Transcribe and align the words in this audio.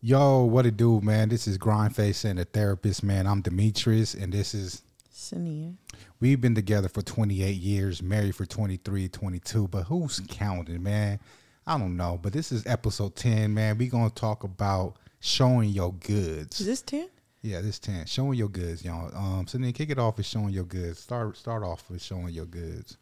Yo, 0.00 0.42
what 0.44 0.66
it 0.66 0.76
do, 0.76 1.00
man? 1.00 1.28
This 1.28 1.48
is 1.48 1.58
Grindface 1.58 2.24
and 2.24 2.38
the 2.38 2.44
therapist, 2.44 3.02
man. 3.02 3.26
I'm 3.26 3.42
Dimitrius, 3.42 4.20
and 4.20 4.32
this 4.32 4.54
is 4.54 4.82
Saniyyah. 5.12 5.74
we've 6.20 6.40
been 6.40 6.54
together 6.54 6.88
for 6.88 7.02
28 7.02 7.56
years, 7.56 8.02
married 8.02 8.36
for 8.36 8.46
23, 8.46 9.08
22, 9.08 9.68
but 9.68 9.84
who's 9.84 10.20
counting, 10.28 10.82
man? 10.82 11.18
I 11.66 11.78
don't 11.78 11.96
know, 11.96 12.20
but 12.22 12.32
this 12.32 12.52
is 12.52 12.64
episode 12.66 13.16
10, 13.16 13.52
man. 13.52 13.78
We're 13.78 13.90
gonna 13.90 14.10
talk 14.10 14.44
about 14.44 14.96
showing 15.20 15.70
your 15.70 15.92
goods. 15.94 16.60
Is 16.60 16.66
this 16.66 16.82
10? 16.82 17.08
Yeah, 17.42 17.60
this 17.60 17.78
10, 17.78 18.06
showing 18.06 18.38
your 18.38 18.48
goods, 18.48 18.84
y'all. 18.84 19.10
Um, 19.16 19.46
so 19.46 19.58
then 19.58 19.72
kick 19.72 19.90
it 19.90 19.98
off 19.98 20.18
with 20.18 20.26
showing 20.26 20.50
your 20.50 20.64
goods. 20.64 21.00
Start 21.00 21.36
start 21.36 21.62
off 21.64 21.88
with 21.90 22.02
showing 22.02 22.28
your 22.28 22.46
goods. 22.46 22.98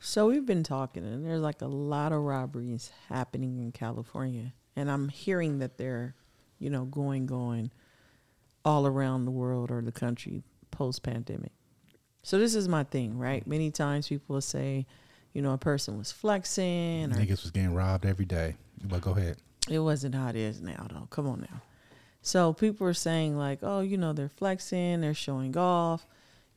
So 0.00 0.28
we've 0.28 0.46
been 0.46 0.62
talking, 0.62 1.04
and 1.04 1.26
there's 1.26 1.40
like 1.40 1.60
a 1.62 1.66
lot 1.66 2.12
of 2.12 2.22
robberies 2.22 2.90
happening 3.08 3.58
in 3.58 3.72
California, 3.72 4.54
and 4.76 4.90
I'm 4.90 5.08
hearing 5.08 5.58
that 5.58 5.76
they're, 5.76 6.14
you 6.58 6.70
know, 6.70 6.84
going 6.84 7.26
going 7.26 7.70
all 8.64 8.86
around 8.86 9.24
the 9.24 9.30
world 9.30 9.70
or 9.70 9.80
the 9.80 9.92
country 9.92 10.42
post 10.70 11.02
pandemic. 11.02 11.52
So 12.22 12.38
this 12.38 12.54
is 12.54 12.68
my 12.68 12.84
thing, 12.84 13.16
right? 13.16 13.46
Many 13.46 13.70
times 13.70 14.08
people 14.08 14.34
will 14.34 14.40
say, 14.40 14.86
you 15.32 15.42
know, 15.42 15.52
a 15.52 15.58
person 15.58 15.96
was 15.96 16.12
flexing, 16.12 17.12
or 17.12 17.16
Niggas 17.16 17.42
was 17.42 17.50
getting 17.50 17.74
robbed 17.74 18.04
every 18.04 18.24
day. 18.24 18.56
But 18.84 19.00
go 19.00 19.12
ahead. 19.12 19.38
it 19.70 19.78
wasn't 19.78 20.14
how 20.14 20.28
it 20.28 20.36
is 20.36 20.60
now, 20.60 20.86
though. 20.90 21.06
Come 21.10 21.28
on 21.28 21.40
now. 21.40 21.62
So 22.22 22.52
people 22.52 22.86
are 22.86 22.94
saying 22.94 23.36
like, 23.36 23.60
oh, 23.62 23.80
you 23.80 23.96
know, 23.96 24.12
they're 24.12 24.28
flexing, 24.28 25.00
they're 25.00 25.14
showing 25.14 25.56
off, 25.56 26.06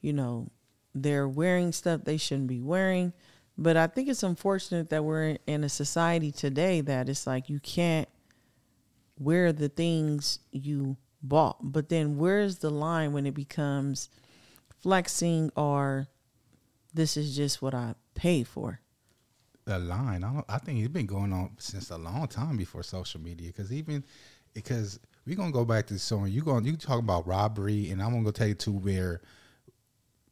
you 0.01 0.13
know, 0.13 0.49
they're 0.93 1.27
wearing 1.27 1.71
stuff 1.71 2.01
they 2.03 2.17
shouldn't 2.17 2.47
be 2.47 2.59
wearing. 2.59 3.13
But 3.57 3.77
I 3.77 3.87
think 3.87 4.09
it's 4.09 4.23
unfortunate 4.23 4.89
that 4.89 5.03
we're 5.03 5.37
in 5.45 5.63
a 5.63 5.69
society 5.69 6.31
today 6.31 6.81
that 6.81 7.09
it's 7.09 7.27
like 7.27 7.49
you 7.49 7.59
can't 7.59 8.09
wear 9.21 9.53
the 9.53 9.69
things 9.69 10.39
you 10.51 10.97
bought. 11.21 11.57
But 11.61 11.89
then 11.89 12.17
where's 12.17 12.57
the 12.57 12.69
line 12.69 13.13
when 13.13 13.25
it 13.25 13.33
becomes 13.33 14.09
flexing 14.81 15.51
or 15.55 16.07
this 16.93 17.17
is 17.17 17.35
just 17.35 17.61
what 17.61 17.73
I 17.73 17.95
pay 18.15 18.43
for? 18.43 18.79
the 19.65 19.79
line. 19.79 20.23
I 20.23 20.33
don't, 20.33 20.45
I 20.49 20.57
think 20.57 20.79
it's 20.79 20.87
been 20.87 21.05
going 21.05 21.33
on 21.33 21.51
since 21.57 21.91
a 21.91 21.97
long 21.97 22.27
time 22.27 22.57
before 22.57 22.83
social 22.83 23.21
media. 23.21 23.47
Because 23.47 23.71
even 23.71 24.03
because 24.53 24.99
we're 25.25 25.35
gonna 25.35 25.51
go 25.51 25.65
back 25.65 25.87
to 25.87 25.99
so 25.99 26.25
you 26.25 26.41
going 26.41 26.65
you 26.65 26.75
talk 26.75 26.99
about 26.99 27.27
robbery, 27.27 27.91
and 27.91 28.01
I'm 28.01 28.11
gonna 28.11 28.23
go 28.23 28.31
take 28.31 28.51
it 28.51 28.59
to 28.59 28.71
where 28.71 29.21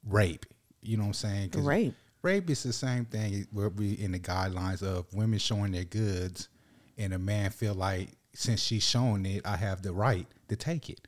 rape. 0.07 0.45
You 0.81 0.97
know 0.97 1.03
what 1.03 1.07
I'm 1.09 1.13
saying? 1.13 1.51
Rape. 1.57 1.93
Rape 2.21 2.49
is 2.49 2.63
the 2.63 2.73
same 2.73 3.05
thing 3.05 3.47
where 3.51 3.69
we 3.69 3.93
in 3.93 4.11
the 4.11 4.19
guidelines 4.19 4.83
of 4.83 5.05
women 5.13 5.39
showing 5.39 5.71
their 5.71 5.85
goods, 5.85 6.49
and 6.97 7.13
a 7.13 7.19
man 7.19 7.51
feel 7.51 7.73
like 7.73 8.09
since 8.33 8.61
she's 8.61 8.83
showing 8.83 9.25
it, 9.25 9.45
I 9.45 9.57
have 9.57 9.81
the 9.81 9.91
right 9.91 10.27
to 10.47 10.55
take 10.55 10.89
it. 10.89 11.01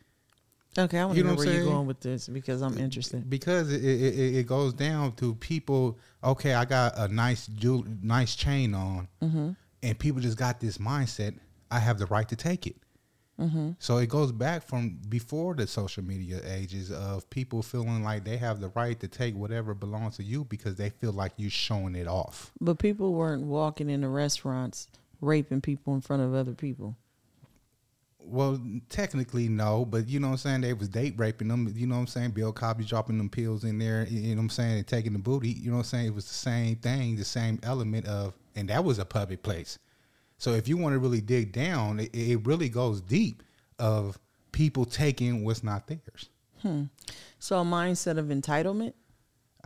Okay, 0.78 1.00
I 1.00 1.06
want 1.06 1.18
to 1.18 1.24
know 1.24 1.32
know 1.32 1.36
where 1.36 1.54
you're 1.54 1.66
going 1.66 1.88
with 1.88 2.00
this 2.00 2.30
because 2.30 2.62
I'm 2.62 2.78
interested. 2.78 3.30
because 3.30 3.72
it, 3.74 3.84
it, 3.84 4.14
it, 4.18 4.36
it 4.38 4.48
goes 4.48 4.74
down 4.74 5.12
to 5.14 5.36
people. 5.36 6.00
Okay, 6.24 6.54
I 6.54 6.64
got 6.64 6.98
a 6.98 7.10
nice 7.10 7.48
jewel, 7.48 7.86
nice 8.02 8.36
chain 8.36 8.74
on, 8.74 9.10
mm-hmm. 9.22 9.52
and 9.84 10.00
people 10.00 10.22
just 10.22 10.38
got 10.38 10.62
this 10.62 10.78
mindset. 10.78 11.38
I 11.70 11.80
have 11.80 12.00
the 12.00 12.06
right 12.06 12.28
to 12.30 12.38
take 12.38 12.68
it. 12.68 12.78
Mm-hmm. 13.40 13.72
So 13.80 13.98
it 13.98 14.08
goes 14.08 14.32
back 14.32 14.64
from 14.64 15.00
before 15.10 15.56
the 15.56 15.66
social 15.66 16.04
media 16.04 16.42
ages 16.46 16.92
of 16.92 17.30
people 17.30 17.64
feeling 17.64 18.04
like 18.04 18.24
they 18.24 18.38
have 18.38 18.62
the 18.62 18.70
right 18.70 19.00
to 19.00 19.08
take 19.08 19.36
whatever 19.36 19.74
belongs 19.74 20.18
to 20.18 20.24
you 20.24 20.46
because 20.46 20.76
they 20.76 20.90
feel 20.90 21.12
like 21.12 21.34
you're 21.38 21.50
showing 21.50 21.96
it 21.96 22.08
off. 22.08 22.52
But 22.62 22.78
people 22.78 23.14
weren't 23.14 23.44
walking 23.44 23.90
into 23.90 24.10
restaurants 24.10 24.88
raping 25.22 25.62
people 25.62 25.94
in 25.96 26.02
front 26.02 26.22
of 26.22 26.34
other 26.34 26.54
people. 26.54 26.96
Well, 28.24 28.62
technically 28.90 29.50
no, 29.50 29.86
but 29.86 30.08
you 30.08 30.20
know 30.20 30.28
what 30.28 30.34
I'm 30.34 30.38
saying. 30.38 30.62
They 30.62 30.74
was 30.74 30.90
date 30.90 31.16
raping 31.18 31.48
them. 31.48 31.74
You 31.76 31.88
know 31.88 31.96
what 31.96 32.02
I'm 32.02 32.08
saying. 32.08 32.32
Bill 32.32 32.54
Cosby 32.54 32.86
dropping 32.86 33.18
them 33.18 33.30
pills 33.30 33.64
in 33.64 33.80
there. 33.80 34.08
You 34.10 34.30
know 34.30 34.36
what 34.36 34.44
I'm 34.44 34.50
saying, 34.50 34.78
and 34.78 34.88
taking 34.88 35.14
the 35.14 35.20
booty. 35.20 35.50
You 35.50 35.72
know 35.72 35.78
what 35.78 35.84
I'm 35.84 35.90
saying. 35.90 36.08
It 36.08 36.14
was 36.14 36.28
the 36.28 36.34
same 36.34 36.76
thing, 36.78 37.16
the 37.16 37.26
same 37.26 37.60
element 37.64 38.08
of, 38.08 38.34
and 38.56 38.70
that 38.70 38.84
was 38.84 39.00
a 39.00 39.06
public 39.06 39.44
place. 39.44 39.80
So 40.38 40.54
if 40.54 40.68
you 40.68 40.78
want 40.78 40.94
to 40.94 41.00
really 41.00 41.22
dig 41.22 41.52
down, 41.52 42.00
it, 42.00 42.16
it 42.16 42.46
really 42.46 42.70
goes 42.70 43.02
deep 43.02 43.44
of 43.78 44.18
people 44.52 44.86
taking 44.86 45.44
what's 45.44 45.64
not 45.64 45.88
theirs. 45.88 46.30
Hmm. 46.62 46.84
So 47.40 47.60
a 47.60 47.64
mindset 47.64 48.18
of 48.18 48.28
entitlement. 48.28 48.94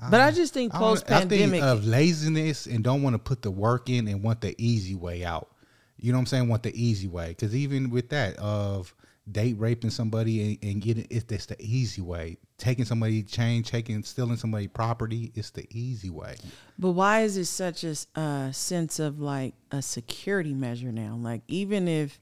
But 0.09 0.19
I 0.19 0.31
just 0.31 0.53
think 0.53 0.74
post 0.74 1.07
pandemic 1.07 1.62
of 1.62 1.85
laziness 1.85 2.66
and 2.66 2.84
don't 2.84 3.01
want 3.01 3.13
to 3.13 3.19
put 3.19 3.41
the 3.41 3.51
work 3.51 3.90
in 3.90 4.07
and 4.07 4.22
want 4.22 4.41
the 4.41 4.53
easy 4.57 4.96
way 4.96 5.24
out. 5.24 5.50
You 5.97 6.11
know 6.11 6.17
what 6.17 6.23
I'm 6.23 6.25
saying? 6.28 6.50
Want 6.50 6.63
the 6.63 6.81
easy 6.81 7.07
way 7.07 7.29
because 7.29 7.56
even 7.56 7.89
with 7.89 8.09
that 8.09 8.38
of 8.38 8.94
date 9.31 9.56
raping 9.57 9.89
somebody 9.89 10.59
and, 10.61 10.72
and 10.72 10.81
getting 10.81 11.07
it's, 11.09 11.25
it's 11.31 11.45
the 11.47 11.56
easy 11.59 12.01
way. 12.01 12.38
Taking 12.57 12.85
somebody 12.85 13.23
chain, 13.23 13.63
taking 13.63 14.03
stealing 14.03 14.38
somebody 14.38 14.67
property, 14.67 15.31
it's 15.35 15.50
the 15.51 15.67
easy 15.72 16.09
way. 16.09 16.35
But 16.78 16.91
why 16.91 17.22
is 17.22 17.35
it 17.38 17.45
such 17.45 17.83
a 17.83 17.95
uh, 18.16 18.51
sense 18.51 19.00
of 19.00 19.19
like 19.19 19.53
a 19.72 19.81
security 19.81 20.53
measure 20.53 20.91
now? 20.91 21.16
Like 21.19 21.41
even 21.47 21.88
if 21.88 22.19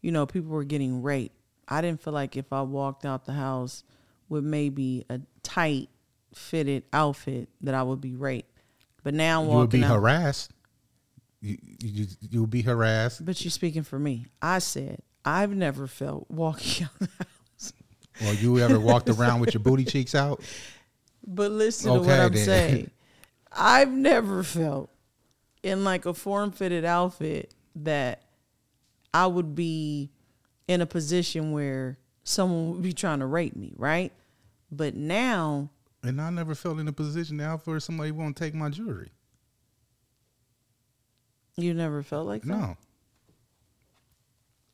you 0.00 0.12
know 0.12 0.26
people 0.26 0.50
were 0.50 0.64
getting 0.64 1.02
raped, 1.02 1.34
I 1.68 1.80
didn't 1.80 2.02
feel 2.02 2.12
like 2.14 2.36
if 2.36 2.52
I 2.52 2.62
walked 2.62 3.04
out 3.04 3.24
the 3.24 3.32
house 3.32 3.84
with 4.28 4.44
maybe 4.44 5.04
a 5.08 5.20
tight 5.42 5.88
fitted 6.34 6.84
outfit 6.92 7.48
that 7.60 7.74
I 7.74 7.82
would 7.82 8.00
be 8.00 8.14
raped. 8.14 8.50
But 9.02 9.14
now 9.14 9.42
I'm 9.42 9.48
You 9.48 9.56
would 9.58 9.70
be 9.70 9.84
out. 9.84 9.94
harassed. 9.94 10.52
You 11.40 11.58
you 11.80 12.06
you 12.20 12.40
would 12.40 12.50
be 12.50 12.62
harassed. 12.62 13.24
But 13.24 13.42
you're 13.44 13.50
speaking 13.50 13.82
for 13.82 13.98
me. 13.98 14.26
I 14.40 14.58
said 14.58 15.00
I've 15.24 15.54
never 15.54 15.86
felt 15.86 16.26
walking 16.30 16.84
out 16.86 16.98
the 16.98 17.08
house. 17.18 17.72
Or 18.26 18.32
you 18.34 18.58
ever 18.60 18.80
walked 18.80 19.08
around 19.08 19.40
with 19.40 19.52
your 19.52 19.62
booty 19.62 19.84
cheeks 19.84 20.14
out? 20.14 20.40
But 21.26 21.50
listen 21.50 21.92
to 21.92 22.00
what 22.00 22.08
I'm 22.20 22.32
then. 22.32 22.44
saying. 22.44 22.90
I've 23.52 23.90
never 23.90 24.42
felt 24.42 24.90
in 25.62 25.84
like 25.84 26.06
a 26.06 26.14
form 26.14 26.52
fitted 26.52 26.84
outfit 26.84 27.52
that 27.76 28.22
I 29.12 29.26
would 29.26 29.54
be 29.54 30.10
in 30.68 30.80
a 30.80 30.86
position 30.86 31.52
where 31.52 31.98
someone 32.24 32.72
would 32.72 32.82
be 32.82 32.92
trying 32.92 33.20
to 33.20 33.26
rape 33.26 33.56
me, 33.56 33.72
right? 33.76 34.12
But 34.70 34.94
now, 34.94 35.70
And 36.02 36.20
I 36.20 36.30
never 36.30 36.54
felt 36.54 36.78
in 36.78 36.88
a 36.88 36.92
position 36.92 37.36
now 37.36 37.56
for 37.56 37.78
somebody 37.80 38.10
want 38.12 38.36
to 38.36 38.42
take 38.44 38.54
my 38.54 38.68
jewelry. 38.68 39.10
You 41.56 41.74
never 41.74 42.02
felt 42.02 42.26
like 42.26 42.42
that. 42.42 42.48
No. 42.48 42.76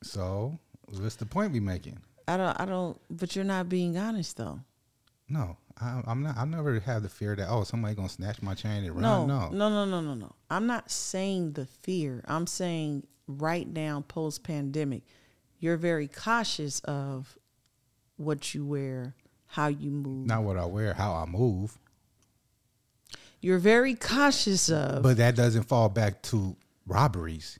So 0.03 0.59
what's 0.89 1.17
the 1.17 1.27
point 1.27 1.53
we 1.53 1.61
making? 1.61 1.99
I 2.29 2.37
don't. 2.37 2.61
I 2.61 2.65
don't. 2.65 3.01
But 3.11 3.35
you're 3.37 3.45
not 3.45 3.69
being 3.69 3.97
honest 3.97 4.37
though. 4.37 4.61
No, 5.29 5.57
I, 5.81 6.03
I'm 6.07 6.23
not. 6.23 6.37
I 6.37 6.45
never 6.45 6.79
have 6.81 7.03
the 7.03 7.09
fear 7.09 7.35
that 7.37 7.49
oh 7.49 7.65
somebody 7.65 7.95
gonna 7.95 8.09
snatch 8.09 8.43
my 8.43 8.55
chain 8.55 8.85
and 8.85 8.97
No, 8.97 9.19
run. 9.19 9.29
No, 9.29 9.49
no, 9.51 9.69
no, 9.69 9.85
no, 9.85 10.01
no, 10.01 10.15
no. 10.15 10.33
I'm 10.51 10.67
not 10.67 10.91
saying 10.91 11.53
the 11.53 11.67
fear. 11.67 12.25
I'm 12.27 12.47
saying 12.47 13.07
right 13.27 13.67
now, 13.67 14.05
post 14.07 14.43
pandemic, 14.45 15.03
you're 15.59 15.77
very 15.77 16.09
cautious 16.09 16.81
of 16.81 17.39
what 18.17 18.55
you 18.55 18.65
wear, 18.67 19.15
how 19.47 19.69
you 19.69 19.91
move. 19.91 20.27
not 20.27 20.43
what 20.43 20.57
I 20.57 20.67
wear, 20.67 20.95
how 20.95 21.15
I 21.15 21.27
move. 21.27 21.79
You're 23.41 23.59
very 23.59 23.95
cautious 23.95 24.69
of. 24.71 25.03
But 25.03 25.17
that 25.17 25.35
doesn't 25.35 25.65
fall 25.65 25.89
back 25.89 26.23
to 26.23 26.57
robberies 26.87 27.59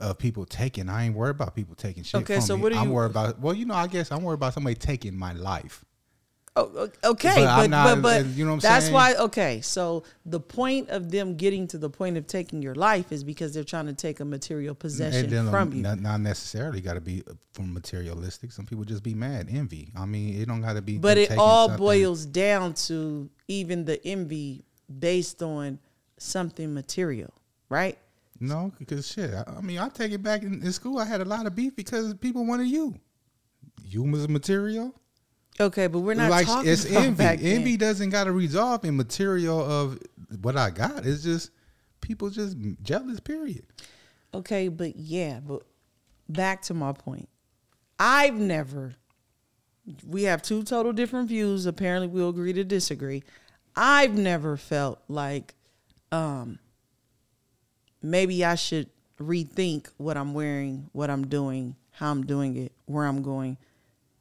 of 0.00 0.18
people 0.18 0.46
taking. 0.46 0.88
I 0.88 1.06
ain't 1.06 1.14
worried 1.14 1.30
about 1.36 1.54
people 1.54 1.74
taking 1.74 2.02
shit 2.02 2.22
Okay, 2.22 2.34
from 2.36 2.42
so 2.42 2.56
me. 2.56 2.62
what 2.62 2.72
do 2.72 2.78
I'm 2.78 2.90
worried 2.90 3.10
about. 3.10 3.38
Well, 3.38 3.54
you 3.54 3.66
know, 3.66 3.74
I 3.74 3.86
guess 3.86 4.10
I'm 4.10 4.22
worried 4.22 4.36
about 4.36 4.54
somebody 4.54 4.74
taking 4.74 5.16
my 5.16 5.32
life. 5.32 5.84
Oh, 6.56 6.88
okay, 7.04 7.34
But 7.36 7.68
but 7.68 7.74
I'm 7.74 8.02
but, 8.02 8.02
but, 8.02 8.26
you 8.26 8.44
know 8.44 8.50
what 8.50 8.54
I'm 8.56 8.60
that's 8.60 8.86
saying? 8.86 8.94
why. 8.94 9.14
Okay, 9.14 9.60
so 9.60 10.02
the 10.26 10.40
point 10.40 10.88
of 10.90 11.10
them 11.10 11.36
getting 11.36 11.68
to 11.68 11.78
the 11.78 11.88
point 11.88 12.16
of 12.16 12.26
taking 12.26 12.60
your 12.60 12.74
life 12.74 13.12
is 13.12 13.22
because 13.22 13.54
they're 13.54 13.62
trying 13.62 13.86
to 13.86 13.92
take 13.92 14.18
a 14.18 14.24
material 14.24 14.74
possession 14.74 15.30
from 15.48 15.68
um, 15.68 15.72
you. 15.72 15.82
Not, 15.82 16.00
not 16.00 16.20
necessarily 16.20 16.80
got 16.80 16.94
to 16.94 17.00
be 17.00 17.22
from 17.52 17.72
materialistic. 17.72 18.50
Some 18.50 18.66
people 18.66 18.84
just 18.84 19.04
be 19.04 19.14
mad, 19.14 19.46
envy. 19.48 19.92
I 19.96 20.06
mean, 20.06 20.42
it 20.42 20.48
don't 20.48 20.60
got 20.60 20.72
to 20.72 20.82
be. 20.82 20.98
But 20.98 21.18
it 21.18 21.38
all 21.38 21.68
something. 21.68 21.86
boils 21.86 22.26
down 22.26 22.74
to 22.74 23.30
even 23.46 23.84
the 23.84 24.04
envy 24.04 24.64
based 24.98 25.42
on 25.44 25.78
something 26.18 26.74
material, 26.74 27.32
right? 27.68 27.96
No, 28.40 28.72
because 28.78 29.06
shit. 29.06 29.32
I, 29.34 29.44
I 29.58 29.60
mean, 29.60 29.78
I 29.78 29.88
take 29.90 30.12
it 30.12 30.22
back 30.22 30.42
in, 30.42 30.62
in 30.62 30.72
school. 30.72 30.98
I 30.98 31.04
had 31.04 31.20
a 31.20 31.24
lot 31.26 31.46
of 31.46 31.54
beef 31.54 31.76
because 31.76 32.14
people 32.14 32.46
wanted 32.46 32.68
you. 32.68 32.94
You 33.84 34.02
was 34.02 34.28
material. 34.28 34.94
Okay, 35.60 35.88
but 35.88 36.00
we're 36.00 36.14
not 36.14 36.30
like 36.30 36.46
talking 36.46 36.70
it's 36.70 36.88
about 36.88 37.02
envy. 37.02 37.22
back 37.22 37.38
then. 37.40 37.56
Envy 37.58 37.76
doesn't 37.76 38.10
got 38.10 38.24
to 38.24 38.32
resolve 38.32 38.84
in 38.84 38.96
material 38.96 39.60
of 39.60 39.98
what 40.40 40.56
I 40.56 40.70
got. 40.70 41.04
It's 41.04 41.22
just 41.22 41.50
people 42.00 42.30
just 42.30 42.56
jealous. 42.82 43.20
Period. 43.20 43.66
Okay, 44.32 44.68
but 44.68 44.96
yeah, 44.96 45.40
but 45.40 45.62
back 46.28 46.62
to 46.62 46.74
my 46.74 46.92
point. 46.92 47.28
I've 47.98 48.36
never 48.36 48.94
we 50.06 50.24
have 50.24 50.42
two 50.42 50.62
total 50.62 50.92
different 50.92 51.28
views. 51.28 51.66
Apparently 51.66 52.08
we'll 52.08 52.28
agree 52.28 52.52
to 52.52 52.64
disagree. 52.64 53.22
I've 53.76 54.16
never 54.16 54.56
felt 54.56 55.00
like 55.08 55.54
um 56.12 56.58
maybe 58.02 58.44
I 58.44 58.54
should 58.54 58.88
rethink 59.18 59.88
what 59.96 60.16
I'm 60.16 60.34
wearing, 60.34 60.88
what 60.92 61.10
I'm 61.10 61.26
doing, 61.26 61.76
how 61.92 62.10
I'm 62.10 62.24
doing 62.24 62.56
it, 62.56 62.72
where 62.86 63.06
I'm 63.06 63.22
going. 63.22 63.58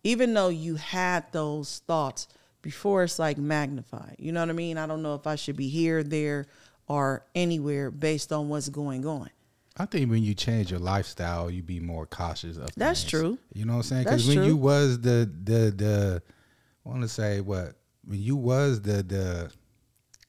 Even 0.04 0.34
though 0.34 0.50
you 0.50 0.76
had 0.76 1.32
those 1.32 1.82
thoughts 1.88 2.28
before, 2.62 3.04
it's 3.04 3.20
like 3.20 3.38
magnified. 3.38 4.16
You 4.20 4.32
know 4.32 4.42
what 4.42 4.50
I 4.50 4.54
mean? 4.54 4.78
I 4.78 4.88
don't 4.88 5.02
know 5.02 5.16
if 5.16 5.28
I 5.28 5.36
should 5.36 5.58
be 5.58 5.70
here, 5.70 6.04
there, 6.04 6.48
or 6.88 7.26
anywhere 7.36 7.92
based 7.92 8.32
on 8.32 8.50
what's 8.50 8.70
going 8.70 9.06
on. 9.06 9.30
I 9.78 9.86
think 9.86 10.10
when 10.10 10.24
you 10.24 10.34
change 10.34 10.72
your 10.72 10.80
lifestyle, 10.80 11.50
you 11.50 11.64
be 11.64 11.80
more 11.80 12.06
cautious 12.06 12.58
of. 12.58 12.70
That's 12.76 13.02
things. 13.02 13.12
true. 13.12 13.38
You 13.54 13.66
know 13.66 13.74
what 13.74 13.78
I'm 13.78 13.84
saying? 13.84 14.04
Because 14.04 14.28
when 14.28 14.38
true. 14.38 14.46
you 14.46 14.58
was 14.58 15.00
the 15.00 15.30
the 15.44 15.72
the, 15.76 16.24
I 16.86 16.90
want 16.90 17.02
to 17.02 17.08
say 17.08 17.40
what 17.40 17.76
when 18.06 18.22
you 18.22 18.36
was 18.36 18.82
the 18.82 19.04
the 19.04 19.52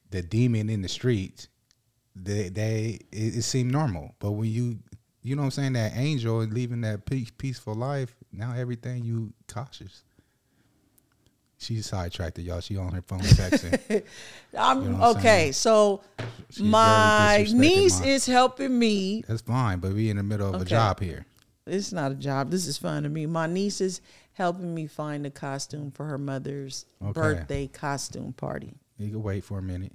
the 0.09 0.21
demon 0.21 0.69
in 0.69 0.81
the 0.81 0.87
streets, 0.87 1.49
they 2.15 2.49
they 2.49 2.99
it, 3.11 3.35
it 3.37 3.41
seemed 3.43 3.71
normal. 3.71 4.15
But 4.19 4.31
when 4.31 4.49
you 4.49 4.79
you 5.23 5.35
know 5.35 5.41
what 5.43 5.45
I'm 5.47 5.51
saying 5.51 5.73
that 5.73 5.93
angel 5.95 6.41
and 6.41 6.51
leaving 6.53 6.81
that 6.81 7.05
peace, 7.05 7.31
peaceful 7.37 7.75
life, 7.75 8.15
now 8.31 8.53
everything 8.55 9.03
you 9.03 9.33
cautious. 9.47 10.03
She's 11.57 11.85
sidetracked, 11.85 12.39
y'all. 12.39 12.59
She 12.59 12.75
on 12.75 12.91
her 12.91 13.03
phone 13.03 13.19
texting. 13.19 14.01
I'm 14.57 14.81
You 14.83 14.89
know 14.89 15.11
okay. 15.11 15.21
saying? 15.21 15.53
So 15.53 16.01
She's 16.49 16.63
my 16.63 17.45
niece 17.53 17.99
my- 17.99 18.05
is 18.07 18.25
helping 18.25 18.77
me. 18.79 19.23
That's 19.27 19.41
fine, 19.43 19.77
but 19.79 19.93
we 19.93 20.09
in 20.09 20.17
the 20.17 20.23
middle 20.23 20.55
of 20.55 20.59
a 20.59 20.65
job 20.65 20.99
here. 20.99 21.23
It's 21.67 21.93
not 21.93 22.11
a 22.11 22.15
job. 22.15 22.49
This 22.49 22.65
is 22.65 22.79
fun 22.79 23.03
to 23.03 23.09
me. 23.09 23.27
My 23.27 23.45
niece 23.45 23.79
is 23.79 24.01
helping 24.33 24.73
me 24.73 24.87
find 24.87 25.23
a 25.27 25.29
costume 25.29 25.91
for 25.91 26.05
her 26.07 26.17
mother's 26.17 26.87
Okay. 26.99 27.11
birthday 27.13 27.67
costume 27.67 28.33
party. 28.33 28.73
You 28.97 29.11
can 29.11 29.21
wait 29.21 29.43
for 29.43 29.59
a 29.59 29.61
minute. 29.61 29.93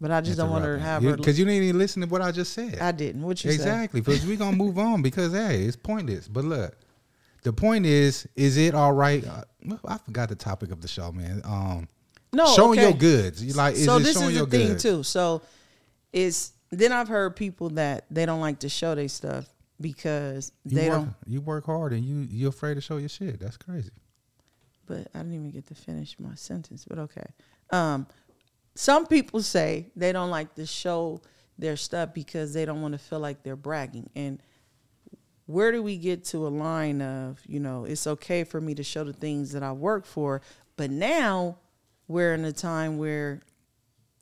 But 0.00 0.12
I 0.12 0.20
just 0.20 0.36
don't 0.38 0.50
want 0.50 0.64
her 0.64 0.76
to 0.76 0.82
have 0.82 1.02
her. 1.02 1.16
because 1.16 1.38
you 1.38 1.44
didn't 1.44 1.64
even 1.64 1.78
listen 1.78 2.02
to 2.02 2.08
what 2.08 2.22
I 2.22 2.30
just 2.30 2.52
said. 2.52 2.78
I 2.78 2.92
didn't. 2.92 3.22
What 3.22 3.42
you 3.44 3.50
said? 3.50 3.54
exactly, 3.60 4.00
because 4.00 4.24
we're 4.24 4.36
gonna 4.36 4.56
move 4.56 4.78
on 4.78 5.02
because 5.02 5.32
hey, 5.32 5.62
it's 5.64 5.76
pointless. 5.76 6.28
But 6.28 6.44
look, 6.44 6.76
the 7.42 7.52
point 7.52 7.84
is, 7.84 8.28
is 8.36 8.56
it 8.56 8.74
all 8.74 8.92
right? 8.92 9.24
Uh, 9.26 9.76
I 9.86 9.98
forgot 9.98 10.28
the 10.28 10.36
topic 10.36 10.70
of 10.70 10.80
the 10.82 10.88
show, 10.88 11.10
man. 11.10 11.40
Um, 11.44 11.88
No, 12.32 12.46
showing 12.54 12.78
okay. 12.78 12.88
your 12.90 12.96
goods. 12.96 13.44
You 13.44 13.54
like, 13.54 13.74
is 13.74 13.84
so 13.86 13.98
this 13.98 14.20
is 14.20 14.38
the 14.38 14.46
thing 14.46 14.68
goods? 14.68 14.82
too. 14.84 15.02
So 15.02 15.42
it's 16.12 16.52
then 16.70 16.92
I've 16.92 17.08
heard 17.08 17.34
people 17.34 17.70
that 17.70 18.04
they 18.10 18.24
don't 18.26 18.40
like 18.40 18.60
to 18.60 18.68
show 18.68 18.94
their 18.94 19.08
stuff 19.08 19.46
because 19.80 20.52
You 20.64 20.76
they 20.76 20.88
work, 20.90 20.98
don't. 20.98 21.14
you 21.26 21.40
work 21.40 21.66
hard 21.66 21.92
and 21.92 22.04
you 22.04 22.26
you're 22.30 22.50
afraid 22.50 22.74
to 22.74 22.80
show 22.80 22.98
your 22.98 23.08
shit. 23.08 23.40
That's 23.40 23.56
crazy. 23.56 23.90
But 24.86 25.08
I 25.14 25.18
didn't 25.18 25.34
even 25.34 25.50
get 25.50 25.66
to 25.68 25.74
finish 25.74 26.14
my 26.20 26.34
sentence. 26.36 26.84
But 26.88 26.98
okay. 27.00 27.26
Um, 27.70 28.06
some 28.78 29.06
people 29.06 29.42
say 29.42 29.90
they 29.96 30.12
don't 30.12 30.30
like 30.30 30.54
to 30.54 30.64
show 30.64 31.20
their 31.58 31.76
stuff 31.76 32.14
because 32.14 32.54
they 32.54 32.64
don't 32.64 32.80
want 32.80 32.92
to 32.92 32.98
feel 32.98 33.18
like 33.18 33.42
they're 33.42 33.56
bragging. 33.56 34.08
And 34.14 34.40
where 35.46 35.72
do 35.72 35.82
we 35.82 35.96
get 35.96 36.22
to 36.26 36.46
a 36.46 36.48
line 36.48 37.02
of, 37.02 37.40
you 37.44 37.58
know, 37.58 37.86
it's 37.86 38.06
okay 38.06 38.44
for 38.44 38.60
me 38.60 38.76
to 38.76 38.84
show 38.84 39.02
the 39.02 39.12
things 39.12 39.50
that 39.50 39.64
I 39.64 39.72
work 39.72 40.06
for, 40.06 40.42
but 40.76 40.92
now 40.92 41.58
we're 42.06 42.34
in 42.34 42.44
a 42.44 42.52
time 42.52 42.98
where 42.98 43.40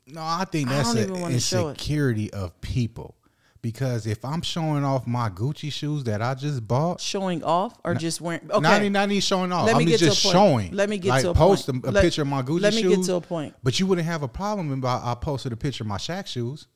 No, 0.07 0.21
I 0.23 0.45
think 0.51 0.69
that's 0.69 0.89
an 0.91 0.97
even 1.03 1.21
wanna 1.21 1.39
show 1.39 1.67
it. 1.67 1.71
insecurity 1.73 2.33
of 2.33 2.59
people. 2.59 3.13
Because 3.61 4.05
if 4.07 4.23
I'm 4.23 4.41
showing 4.41 4.83
off 4.83 5.07
my 5.07 5.29
Gucci 5.29 5.71
shoes 5.71 6.03
that 6.05 6.21
I 6.21 6.35
just 6.35 6.67
bought, 6.67 7.01
showing 7.01 7.43
off 7.43 7.77
or 7.83 7.95
just 7.95 8.21
wearing 8.21 8.41
okay. 8.49 8.59
not 8.59 8.81
even 8.81 8.93
not 8.93 9.09
even 9.09 9.21
showing 9.21 9.51
off. 9.51 9.65
Let 9.65 9.77
me 9.77 9.83
I'm 9.83 9.89
get 9.89 9.99
just 9.99 10.21
to 10.21 10.29
a 10.29 10.31
point. 10.31 10.33
showing. 10.33 10.71
Let 10.73 10.89
me 10.89 10.97
get 10.97 11.09
like 11.09 11.21
to 11.23 11.31
a 11.31 11.33
post 11.33 11.67
point. 11.67 11.85
a, 11.85 11.89
a 11.89 11.91
Let- 11.91 12.03
picture 12.03 12.21
of 12.21 12.27
my 12.27 12.41
Gucci 12.43 12.61
let 12.61 12.73
me 12.73 12.81
shoes. 12.83 12.97
get 12.97 13.05
to 13.07 13.15
a 13.15 13.21
point. 13.21 13.55
But 13.63 13.79
you 13.79 13.87
wouldn't 13.87 14.07
have 14.07 14.23
a 14.23 14.27
problem 14.27 14.71
if 14.77 14.85
I, 14.85 15.11
I 15.11 15.15
posted 15.15 15.53
a 15.53 15.57
picture 15.57 15.83
of 15.83 15.87
my 15.87 15.97
Shaq 15.97 16.27
shoes. 16.27 16.67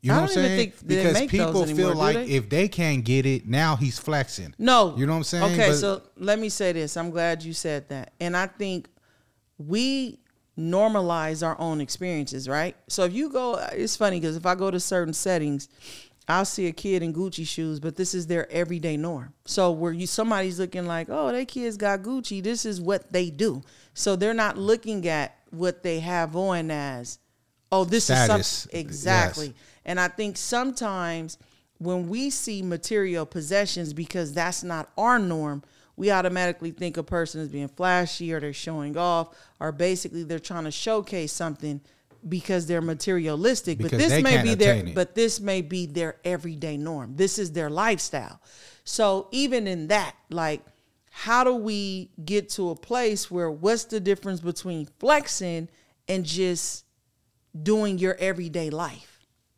You 0.00 0.10
know 0.10 0.22
what 0.22 0.30
I'm 0.30 0.34
saying? 0.34 0.72
because 0.84 1.20
people 1.26 1.62
anymore, 1.62 1.76
feel 1.76 1.94
like 1.94 2.16
they? 2.16 2.24
if 2.24 2.48
they 2.48 2.66
can't 2.66 3.04
get 3.04 3.24
it, 3.24 3.46
now 3.46 3.76
he's 3.76 4.00
flexing. 4.00 4.52
No. 4.58 4.96
You 4.96 5.06
know 5.06 5.12
what 5.12 5.18
I'm 5.18 5.24
saying? 5.24 5.44
Okay, 5.52 5.68
But- 5.68 5.76
so 5.76 6.02
let 6.16 6.40
me 6.40 6.48
say 6.48 6.72
this. 6.72 6.96
I'm 6.96 7.10
glad 7.10 7.44
you 7.44 7.52
said 7.52 7.88
that. 7.90 8.12
And 8.18 8.36
I 8.36 8.48
think 8.48 8.88
we 9.58 10.18
normalize 10.58 11.46
our 11.46 11.58
own 11.58 11.80
experiences, 11.80 12.48
right? 12.48 12.76
So 12.88 13.04
if 13.04 13.12
you 13.12 13.30
go, 13.30 13.56
it's 13.72 13.96
funny 13.96 14.20
because 14.20 14.36
if 14.36 14.46
I 14.46 14.54
go 14.54 14.70
to 14.70 14.80
certain 14.80 15.14
settings, 15.14 15.68
I'll 16.28 16.44
see 16.44 16.66
a 16.68 16.72
kid 16.72 17.02
in 17.02 17.12
Gucci 17.12 17.46
shoes, 17.46 17.80
but 17.80 17.96
this 17.96 18.14
is 18.14 18.26
their 18.26 18.50
everyday 18.52 18.96
norm. 18.96 19.34
So 19.44 19.72
where 19.72 19.92
you 19.92 20.06
somebody's 20.06 20.60
looking 20.60 20.86
like, 20.86 21.08
oh, 21.10 21.32
they 21.32 21.44
kids 21.44 21.76
got 21.76 22.02
Gucci, 22.02 22.42
this 22.42 22.64
is 22.64 22.80
what 22.80 23.12
they 23.12 23.30
do. 23.30 23.62
So 23.94 24.14
they're 24.14 24.34
not 24.34 24.56
looking 24.56 25.08
at 25.08 25.36
what 25.50 25.82
they 25.82 26.00
have 26.00 26.36
on 26.36 26.70
as, 26.70 27.18
oh, 27.72 27.84
this 27.84 28.04
Status, 28.04 28.46
is 28.46 28.56
something 28.62 28.80
exactly. 28.80 29.54
And 29.84 29.98
I 29.98 30.08
think 30.08 30.36
sometimes 30.36 31.38
when 31.78 32.08
we 32.08 32.30
see 32.30 32.62
material 32.62 33.26
possessions, 33.26 33.92
because 33.92 34.32
that's 34.32 34.62
not 34.62 34.90
our 34.96 35.18
norm, 35.18 35.64
we 36.02 36.10
automatically 36.10 36.72
think 36.72 36.96
a 36.96 37.02
person 37.04 37.40
is 37.40 37.48
being 37.48 37.68
flashy 37.68 38.32
or 38.32 38.40
they're 38.40 38.52
showing 38.52 38.96
off 38.96 39.36
or 39.60 39.70
basically 39.70 40.24
they're 40.24 40.40
trying 40.40 40.64
to 40.64 40.70
showcase 40.72 41.32
something 41.32 41.80
because 42.28 42.66
they're 42.66 42.80
materialistic. 42.80 43.78
but 43.78 43.92
this 43.92 44.20
may 44.20 44.42
be 44.42 44.56
their 44.56 44.74
it. 44.74 44.96
but 44.96 45.14
this 45.14 45.38
may 45.38 45.62
be 45.62 45.86
their 45.86 46.16
everyday 46.24 46.76
norm. 46.76 47.14
This 47.14 47.38
is 47.38 47.52
their 47.52 47.70
lifestyle. 47.70 48.40
So 48.82 49.28
even 49.30 49.68
in 49.68 49.86
that, 49.88 50.16
like 50.28 50.62
how 51.12 51.44
do 51.44 51.54
we 51.54 52.10
get 52.24 52.48
to 52.48 52.70
a 52.70 52.74
place 52.74 53.30
where 53.30 53.48
what's 53.48 53.84
the 53.84 54.00
difference 54.00 54.40
between 54.40 54.88
flexing 54.98 55.68
and 56.08 56.24
just 56.24 56.84
doing 57.62 57.98
your 57.98 58.16
everyday 58.16 58.70
life? 58.70 59.11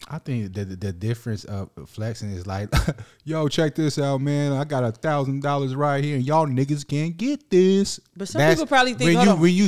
I 0.09 0.19
think 0.19 0.53
the, 0.53 0.65
the 0.65 0.93
difference 0.93 1.45
of 1.45 1.71
flexing 1.87 2.31
is 2.31 2.47
like, 2.47 2.69
yo, 3.25 3.49
check 3.49 3.75
this 3.75 3.99
out, 3.99 4.21
man. 4.21 4.53
I 4.53 4.65
got 4.65 4.85
a 4.85 4.93
thousand 4.93 5.43
dollars 5.43 5.75
right 5.75 6.05
here, 6.05 6.17
and 6.17 6.25
y'all 6.25 6.47
niggas 6.47 6.87
can't 6.87 7.17
get 7.17 7.49
this. 7.51 8.01
But 8.17 8.29
some 8.29 8.51
people 8.51 8.67
probably 8.67 8.95
think, 8.95 9.17
when 9.17 9.27
you 9.27 9.33
on. 9.33 9.41
when 9.41 9.53
you 9.55 9.67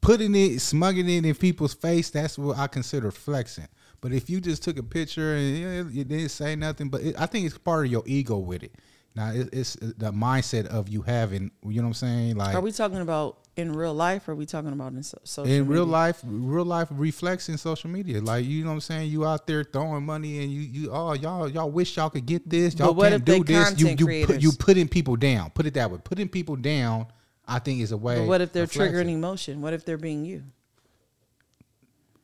putting 0.00 0.34
it, 0.34 0.60
smugging 0.60 1.08
it 1.08 1.24
in 1.24 1.34
people's 1.34 1.74
face, 1.74 2.10
that's 2.10 2.36
what 2.36 2.58
I 2.58 2.66
consider 2.66 3.10
flexing. 3.10 3.68
But 4.00 4.12
if 4.12 4.28
you 4.28 4.40
just 4.40 4.62
took 4.62 4.78
a 4.78 4.82
picture 4.82 5.34
and 5.36 5.58
yeah, 5.58 5.84
you 5.88 6.04
didn't 6.04 6.28
say 6.30 6.56
nothing, 6.56 6.88
but 6.88 7.02
it, 7.02 7.16
I 7.18 7.26
think 7.26 7.46
it's 7.46 7.58
part 7.58 7.86
of 7.86 7.92
your 7.92 8.02
ego 8.06 8.38
with 8.38 8.62
it. 8.62 8.74
Now 9.16 9.32
it, 9.32 9.48
it's 9.52 9.76
uh, 9.76 9.92
the 9.96 10.12
mindset 10.12 10.66
of 10.66 10.90
you 10.90 11.00
having, 11.00 11.50
you 11.64 11.76
know 11.76 11.82
what 11.82 11.88
I'm 11.88 11.94
saying? 11.94 12.36
Like 12.36 12.54
Are 12.54 12.60
we 12.60 12.70
talking 12.70 13.00
about 13.00 13.38
in 13.56 13.72
real 13.72 13.94
life 13.94 14.28
or 14.28 14.32
are 14.32 14.34
we 14.34 14.44
talking 14.44 14.72
about 14.72 14.92
in 14.92 15.02
so- 15.02 15.18
social 15.24 15.50
in 15.50 15.66
real 15.66 15.86
media? 15.86 15.92
life, 15.92 16.20
real 16.22 16.66
life 16.66 16.88
reflects 16.90 17.48
in 17.48 17.56
social 17.56 17.88
media. 17.88 18.20
Like 18.20 18.44
you 18.44 18.62
know 18.62 18.68
what 18.68 18.74
I'm 18.74 18.80
saying? 18.82 19.10
You 19.10 19.24
out 19.24 19.46
there 19.46 19.64
throwing 19.64 20.04
money 20.04 20.42
and 20.42 20.52
you 20.52 20.60
you 20.60 20.90
oh 20.92 21.14
y'all 21.14 21.48
y'all 21.48 21.70
wish 21.70 21.96
y'all 21.96 22.10
could 22.10 22.26
get 22.26 22.48
this. 22.48 22.78
Y'all 22.78 22.88
But 22.88 22.96
what 22.96 23.10
can't 23.10 23.24
do 23.24 23.42
this. 23.42 23.80
You 23.80 23.88
you 23.88 24.26
put 24.26 24.42
you 24.42 24.52
putting 24.52 24.86
people 24.86 25.16
down. 25.16 25.50
Put 25.50 25.64
it 25.64 25.74
that 25.74 25.90
way. 25.90 25.98
Putting 26.04 26.28
people 26.28 26.56
down, 26.56 27.06
I 27.48 27.58
think 27.58 27.80
is 27.80 27.92
a 27.92 27.96
way. 27.96 28.18
But 28.18 28.28
what 28.28 28.40
if 28.42 28.52
they're 28.52 28.66
triggering 28.66 29.08
emotion? 29.08 29.62
What 29.62 29.72
if 29.72 29.86
they're 29.86 29.96
being 29.96 30.26
you? 30.26 30.42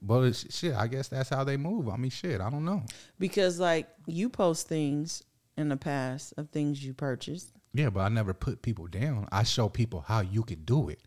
Well, 0.04 0.24
it's, 0.24 0.52
shit. 0.54 0.74
I 0.74 0.88
guess 0.88 1.06
that's 1.08 1.30
how 1.30 1.44
they 1.44 1.56
move. 1.56 1.88
I 1.88 1.96
mean, 1.96 2.10
shit. 2.10 2.40
I 2.40 2.50
don't 2.50 2.64
know. 2.64 2.82
Because 3.18 3.58
like 3.60 3.88
you 4.06 4.28
post 4.28 4.68
things 4.68 5.22
in 5.56 5.68
the 5.68 5.76
past 5.76 6.34
of 6.36 6.50
things 6.50 6.84
you 6.84 6.94
purchased. 6.94 7.52
Yeah, 7.74 7.90
but 7.90 8.00
I 8.00 8.08
never 8.08 8.34
put 8.34 8.62
people 8.62 8.86
down. 8.86 9.28
I 9.32 9.42
show 9.44 9.68
people 9.68 10.04
how 10.06 10.20
you 10.20 10.42
can 10.42 10.64
do 10.64 10.88
it. 10.88 11.00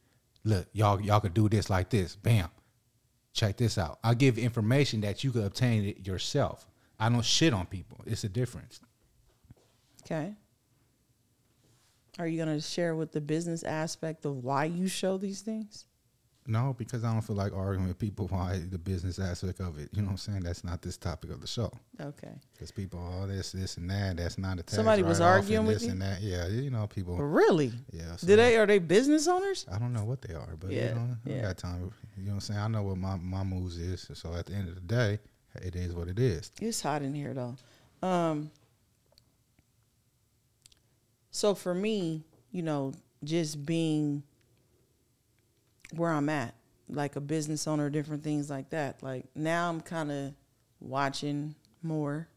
Look, 0.43 0.67
y'all 0.73 1.01
y'all 1.01 1.19
could 1.19 1.33
do 1.33 1.49
this 1.49 1.69
like 1.69 1.89
this. 1.89 2.15
Bam. 2.15 2.49
Check 3.33 3.57
this 3.57 3.77
out. 3.77 3.99
I 4.03 4.13
give 4.13 4.37
information 4.37 5.01
that 5.01 5.23
you 5.23 5.31
could 5.31 5.43
obtain 5.43 5.83
it 5.85 6.07
yourself. 6.07 6.67
I 6.99 7.09
don't 7.09 7.25
shit 7.25 7.53
on 7.53 7.65
people. 7.65 8.01
It's 8.05 8.23
a 8.23 8.29
difference. 8.29 8.79
Okay. 10.03 10.33
Are 12.17 12.27
you 12.27 12.37
gonna 12.37 12.61
share 12.61 12.95
with 12.95 13.11
the 13.11 13.21
business 13.21 13.63
aspect 13.63 14.25
of 14.25 14.37
why 14.43 14.65
you 14.65 14.87
show 14.87 15.17
these 15.17 15.41
things? 15.41 15.85
No, 16.47 16.75
because 16.77 17.03
I 17.03 17.11
don't 17.11 17.21
feel 17.21 17.35
like 17.35 17.53
arguing 17.53 17.87
with 17.87 17.97
people 17.97 18.27
why 18.31 18.61
the 18.69 18.77
business 18.77 19.17
aspect 19.19 19.59
of 19.59 19.79
it. 19.79 19.89
You 19.93 20.01
know 20.01 20.07
what 20.07 20.11
I'm 20.11 20.17
saying? 20.17 20.39
That's 20.41 20.63
not 20.63 20.81
this 20.81 20.97
topic 20.97 21.31
of 21.31 21.41
the 21.41 21.47
show. 21.47 21.71
Okay. 21.99 22.33
Because 22.53 22.71
people, 22.71 22.99
oh, 23.21 23.27
this, 23.27 23.51
this, 23.51 23.77
and 23.77 23.89
that. 23.89 24.17
That's 24.17 24.37
not 24.37 24.53
a 24.53 24.63
tax 24.63 24.73
Somebody 24.73 25.01
was 25.01 25.21
arguing 25.21 25.65
with 25.65 25.77
this 25.77 25.85
you? 25.85 25.91
and 25.91 26.01
that. 26.01 26.21
Yeah, 26.21 26.47
you 26.47 26.69
know, 26.69 26.87
people. 26.87 27.17
Really? 27.17 27.71
Yeah. 27.91 28.15
so 28.15 28.27
Did 28.27 28.37
they 28.39 28.57
are 28.57 28.65
they 28.65 28.79
business 28.79 29.27
owners? 29.27 29.65
I 29.71 29.79
don't 29.79 29.93
know 29.93 30.03
what 30.03 30.21
they 30.21 30.33
are, 30.33 30.55
but 30.59 30.71
Yeah, 30.71 30.89
you 30.89 30.95
know, 30.95 31.39
I 31.39 31.41
got 31.41 31.57
time. 31.57 31.91
You 32.17 32.25
know 32.25 32.29
what 32.29 32.33
I'm 32.35 32.39
saying? 32.41 32.59
I 32.59 32.67
know 32.67 32.83
what 32.83 32.97
my 32.97 33.15
my 33.15 33.43
moves 33.43 33.77
is. 33.77 34.09
So 34.13 34.33
at 34.35 34.45
the 34.45 34.53
end 34.53 34.69
of 34.69 34.75
the 34.75 34.81
day, 34.81 35.19
it 35.55 35.75
is 35.75 35.93
what 35.93 36.07
it 36.07 36.19
is. 36.19 36.51
It's 36.61 36.81
hot 36.81 37.01
in 37.01 37.13
here 37.13 37.33
though. 37.33 37.55
Um 38.07 38.51
so 41.31 41.53
for 41.53 41.73
me, 41.73 42.23
you 42.51 42.61
know, 42.61 42.93
just 43.23 43.65
being 43.65 44.23
where 45.97 46.11
I'm 46.11 46.29
at, 46.29 46.55
like 46.89 47.15
a 47.15 47.21
business 47.21 47.67
owner, 47.67 47.89
different 47.89 48.23
things 48.23 48.49
like 48.49 48.69
that. 48.71 49.01
Like 49.01 49.25
now 49.35 49.69
I'm 49.69 49.81
kind 49.81 50.11
of 50.11 50.33
watching 50.79 51.55
more, 51.81 52.27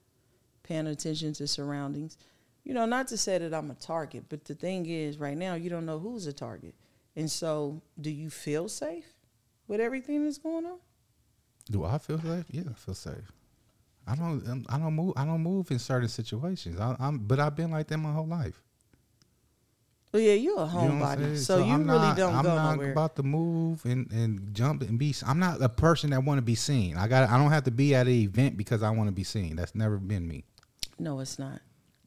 paying 0.62 0.86
attention 0.86 1.32
to 1.34 1.46
surroundings. 1.46 2.16
You 2.64 2.74
know, 2.74 2.86
not 2.86 3.08
to 3.08 3.16
say 3.16 3.38
that 3.38 3.54
I'm 3.54 3.70
a 3.70 3.74
target, 3.74 4.24
but 4.28 4.44
the 4.44 4.54
thing 4.54 4.86
is 4.86 5.18
right 5.18 5.36
now 5.36 5.54
you 5.54 5.70
don't 5.70 5.86
know 5.86 5.98
who's 5.98 6.26
a 6.26 6.32
target. 6.32 6.74
And 7.16 7.30
so, 7.30 7.82
do 8.00 8.10
you 8.10 8.30
feel 8.30 8.68
safe 8.68 9.06
with 9.66 9.80
everything 9.80 10.24
that's 10.24 10.38
going 10.38 10.66
on? 10.66 10.78
Do 11.70 11.84
I 11.84 11.98
feel 11.98 12.20
safe? 12.20 12.44
Yeah, 12.50 12.62
I 12.70 12.74
feel 12.74 12.94
safe. 12.94 13.32
I 14.06 14.14
don't. 14.14 14.46
um, 14.48 14.66
I 14.68 14.78
don't 14.78 14.94
move. 14.94 15.14
I 15.16 15.24
don't 15.24 15.42
move 15.42 15.70
in 15.70 15.78
certain 15.78 16.08
situations. 16.08 16.78
I, 16.80 16.96
I'm. 16.98 17.18
But 17.18 17.40
I've 17.40 17.56
been 17.56 17.70
like 17.70 17.88
that 17.88 17.98
my 17.98 18.12
whole 18.12 18.26
life. 18.26 18.62
But 20.10 20.22
yeah, 20.22 20.32
you're 20.34 20.58
a 20.60 20.66
You 20.66 20.72
know 20.74 21.04
homebody, 21.04 21.36
so, 21.36 21.58
you 21.58 21.72
I'm 21.72 21.86
really 21.86 21.98
not- 21.98 22.16
don't 22.16 22.34
I'm 22.34 22.42
go 22.44 22.54
not 22.54 22.72
nowhere. 22.76 22.92
about 22.92 23.16
to 23.16 23.22
move 23.22 23.84
and, 23.84 24.10
and 24.10 24.54
jump 24.54 24.80
and 24.82 24.98
be. 24.98 25.14
I'm 25.26 25.38
not 25.38 25.60
a 25.60 25.68
person 25.68 26.10
that 26.10 26.24
want 26.24 26.38
to 26.38 26.42
be 26.42 26.54
seen. 26.54 26.96
I 26.96 27.08
got. 27.08 27.28
I 27.28 27.36
don't 27.36 27.50
have 27.50 27.64
to 27.64 27.70
be 27.70 27.94
at 27.94 28.06
an 28.06 28.12
event 28.14 28.56
because 28.56 28.82
I 28.82 28.88
want 28.90 29.08
to 29.08 29.12
be 29.12 29.24
seen. 29.24 29.56
That's 29.56 29.74
never 29.74 29.98
been 29.98 30.26
me. 30.26 30.44
no, 30.98 31.20
it's 31.20 31.38
not. 31.38 31.60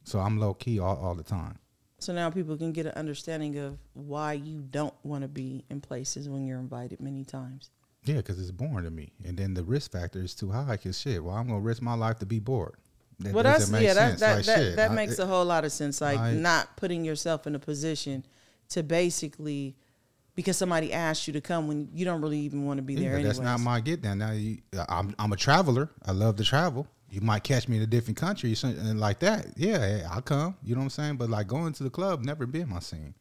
So 0.03 0.20
I'm 0.20 0.39
low 0.39 0.55
key 0.55 0.79
all, 0.79 0.98
all 0.98 1.13
the 1.13 1.24
time. 1.24 1.60
So 2.00 2.12
now 2.12 2.31
people 2.31 2.58
can 2.58 2.72
get 2.72 2.88
an 2.88 2.93
understanding 2.93 3.55
of 3.60 3.77
why 3.93 4.34
you 4.34 4.62
don't 4.72 4.96
want 5.03 5.22
to 5.22 5.27
be 5.27 5.63
in 5.70 5.79
places 5.79 6.27
when 6.27 6.43
you're 6.48 6.58
invited 6.60 7.00
many 7.00 7.24
times. 7.24 7.70
Yeah, 8.03 8.15
because 8.15 8.39
it's 8.41 8.50
boring 8.50 8.86
to 8.86 8.89
me. 8.89 9.12
And 9.24 9.38
then 9.38 9.53
the 9.53 9.63
risk 9.63 9.91
factor 9.91 10.20
is 10.24 10.34
too 10.34 10.50
high. 10.50 10.75
Cause 10.77 11.00
shit, 11.00 11.24
well, 11.24 11.36
I'm 11.36 11.46
gonna 11.48 11.60
risk 11.60 11.84
my 11.84 11.93
life 11.93 12.17
to 12.17 12.25
be 12.25 12.39
bored. 12.39 12.74
That 13.24 13.34
well, 13.34 13.44
that's 13.44 13.70
yeah, 13.72 13.94
that 13.94 14.20
sense. 14.20 14.20
that 14.22 14.36
Like, 14.38 14.46
that, 14.46 14.58
shit, 14.60 14.75
that 14.78 14.92
I- 14.92 14.96
makes 14.96 15.13
it- 15.13 15.20
a 15.20 15.25
whole 15.25 15.46
lot 15.46 15.63
of 15.66 15.72
sense. 15.72 16.01
Like 16.01 16.20
I- 16.20 16.34
not 16.34 16.75
putting 16.78 17.04
yourself 17.06 17.46
in 17.48 17.56
a 17.56 17.60
position 17.60 18.25
to 18.70 18.84
basically 18.84 19.75
because 20.36 20.58
somebody 20.58 20.94
asked 20.94 21.28
you 21.28 21.34
to 21.34 21.42
come 21.42 21.68
when 21.68 21.90
you 21.94 22.06
don't 22.06 22.22
really 22.22 22.40
even 22.40 22.66
want 22.66 22.78
to 22.78 22.82
be 22.82 22.94
Yeah, 22.96 23.12
there. 23.13 23.24
that's 23.24 23.40
not 23.40 23.60
my 23.60 23.80
get 23.82 24.01
down. 24.01 24.20
Now 24.20 24.32
you, 24.32 24.60
I'm 24.90 25.13
I'm 25.20 25.32
a 25.34 25.36
traveler. 25.38 25.90
I 26.06 26.12
love 26.13 26.36
to 26.38 26.44
travel. 26.44 26.88
You 27.10 27.20
might 27.20 27.44
catch 27.44 27.68
me 27.68 27.75
in 27.75 27.84
a 27.84 27.88
different 27.88 28.16
country 28.18 28.54
or 28.54 28.56
something 28.56 28.98
like 28.98 29.20
that. 29.20 29.48
Yeah, 29.58 30.08
I'll 30.10 30.22
come. 30.22 30.56
You 30.63 30.75
know 30.75 30.80
what 30.80 30.86
I'm 30.86 30.90
saying? 30.92 31.18
But 31.18 31.30
like 31.30 31.48
going 31.48 31.74
to 31.74 31.84
the 31.84 31.90
club 31.90 32.24
never 32.24 32.46
been 32.46 32.70
my 32.70 32.80
scene. 32.80 33.13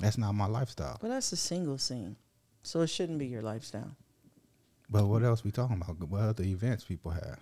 That's 0.00 0.16
not 0.16 0.32
my 0.36 0.46
lifestyle. 0.46 0.96
But 1.00 1.08
that's 1.08 1.32
a 1.32 1.36
single 1.36 1.76
scene, 1.78 2.14
so 2.62 2.80
it 2.82 2.86
shouldn't 2.86 3.18
be 3.18 3.26
your 3.26 3.42
lifestyle. 3.42 3.96
But 4.88 5.06
what 5.08 5.24
else 5.24 5.42
we 5.42 5.50
talking 5.50 5.76
about? 5.82 5.98
What 6.08 6.20
other 6.22 6.44
events 6.44 6.84
people 6.84 7.10
have? 7.10 7.40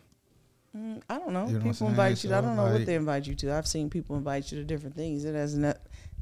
Mm, 0.77 1.03
I 1.09 1.19
don't 1.19 1.33
know. 1.33 1.47
You 1.49 1.59
know 1.59 1.71
people 1.73 1.89
invite 1.89 2.23
you. 2.23 2.35
I 2.35 2.41
don't 2.41 2.57
know 2.57 2.65
what 2.73 2.85
they 2.85 2.95
invite 2.97 3.27
you 3.27 3.35
to. 3.37 3.53
I've 3.55 3.67
seen 3.67 3.89
people 3.89 4.17
invite 4.17 4.53
you 4.53 4.59
to 4.59 4.65
different 4.65 4.95
things. 4.95 5.25
It 5.25 5.35
hasn't. 5.35 5.77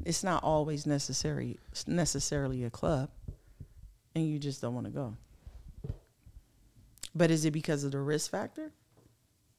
It's 0.05 0.23
not 0.23 0.43
always 0.43 0.85
necessary. 0.85 1.59
Necessarily 1.87 2.63
a 2.63 2.69
club, 2.69 3.09
and 4.15 4.25
you 4.27 4.39
just 4.39 4.61
don't 4.61 4.73
want 4.73 4.85
to 4.85 4.91
go. 4.91 5.17
But 7.13 7.31
is 7.31 7.45
it 7.45 7.51
because 7.51 7.83
of 7.83 7.91
the 7.91 7.99
risk 7.99 8.31
factor? 8.31 8.71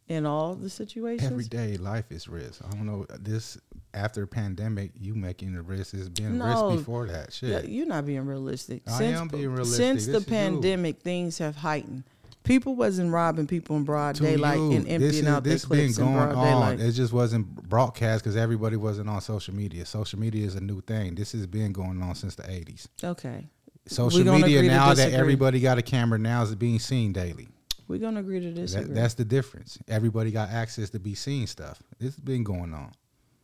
In 0.08 0.24
all 0.24 0.54
the 0.54 0.70
situations, 0.70 1.32
Everyday 1.32 1.76
life 1.78 2.12
is 2.12 2.28
risk. 2.28 2.62
I 2.64 2.70
don't 2.70 2.86
know. 2.86 3.06
This 3.18 3.58
after 3.92 4.24
pandemic, 4.24 4.92
you 4.94 5.16
making 5.16 5.52
the 5.54 5.62
risk 5.62 5.96
has 5.96 6.08
been 6.08 6.38
No. 6.38 6.68
risk 6.68 6.78
before 6.78 7.08
that. 7.08 7.32
Shit. 7.32 7.68
You're 7.68 7.86
not 7.86 8.06
being 8.06 8.24
realistic. 8.24 8.82
I 8.86 8.98
since, 8.98 9.18
am 9.18 9.26
being 9.26 9.48
realistic. 9.48 9.76
Since 9.76 10.06
This 10.06 10.12
the 10.12 10.18
is 10.18 10.26
you. 10.26 10.30
pandemic, 10.32 11.00
things 11.00 11.38
have 11.38 11.56
heightened. 11.56 12.04
People 12.46 12.76
wasn't 12.76 13.12
robbing 13.12 13.46
people 13.46 13.76
in 13.76 13.82
broad 13.84 14.14
daylight 14.16 14.58
you, 14.58 14.70
and 14.70 14.88
emptying 14.88 15.00
this 15.00 15.16
is, 15.16 15.26
out 15.26 15.42
their 15.44 15.54
this 15.54 15.64
been 15.64 15.78
clips 15.78 15.98
in 15.98 16.12
broad 16.12 16.34
on. 16.36 16.44
daylight. 16.44 16.80
It 16.80 16.92
just 16.92 17.12
wasn't 17.12 17.46
broadcast 17.68 18.22
because 18.22 18.36
everybody 18.36 18.76
wasn't 18.76 19.08
on 19.10 19.20
social 19.20 19.52
media. 19.54 19.84
Social 19.84 20.18
media 20.18 20.46
is 20.46 20.54
a 20.54 20.60
new 20.60 20.80
thing. 20.80 21.16
This 21.16 21.32
has 21.32 21.46
been 21.46 21.72
going 21.72 22.00
on 22.00 22.14
since 22.14 22.36
the 22.36 22.44
80s. 22.44 22.86
Okay, 23.02 23.48
Social 23.88 24.24
media 24.24 24.62
now 24.62 24.94
that 24.94 25.12
everybody 25.12 25.60
got 25.60 25.78
a 25.78 25.82
camera 25.82 26.18
now 26.18 26.42
is 26.42 26.54
being 26.54 26.78
seen 26.78 27.12
daily. 27.12 27.48
we're 27.88 27.98
gonna 27.98 28.20
agree 28.20 28.40
to 28.40 28.52
disagree. 28.52 28.88
That, 28.88 28.94
that's 28.94 29.14
the 29.14 29.24
difference. 29.24 29.78
Everybody 29.88 30.30
got 30.30 30.50
access 30.50 30.90
to 30.90 30.98
be 31.00 31.14
seeing 31.14 31.46
stuff. 31.46 31.82
It's 32.00 32.18
been 32.18 32.44
going 32.44 32.74
on. 32.74 32.92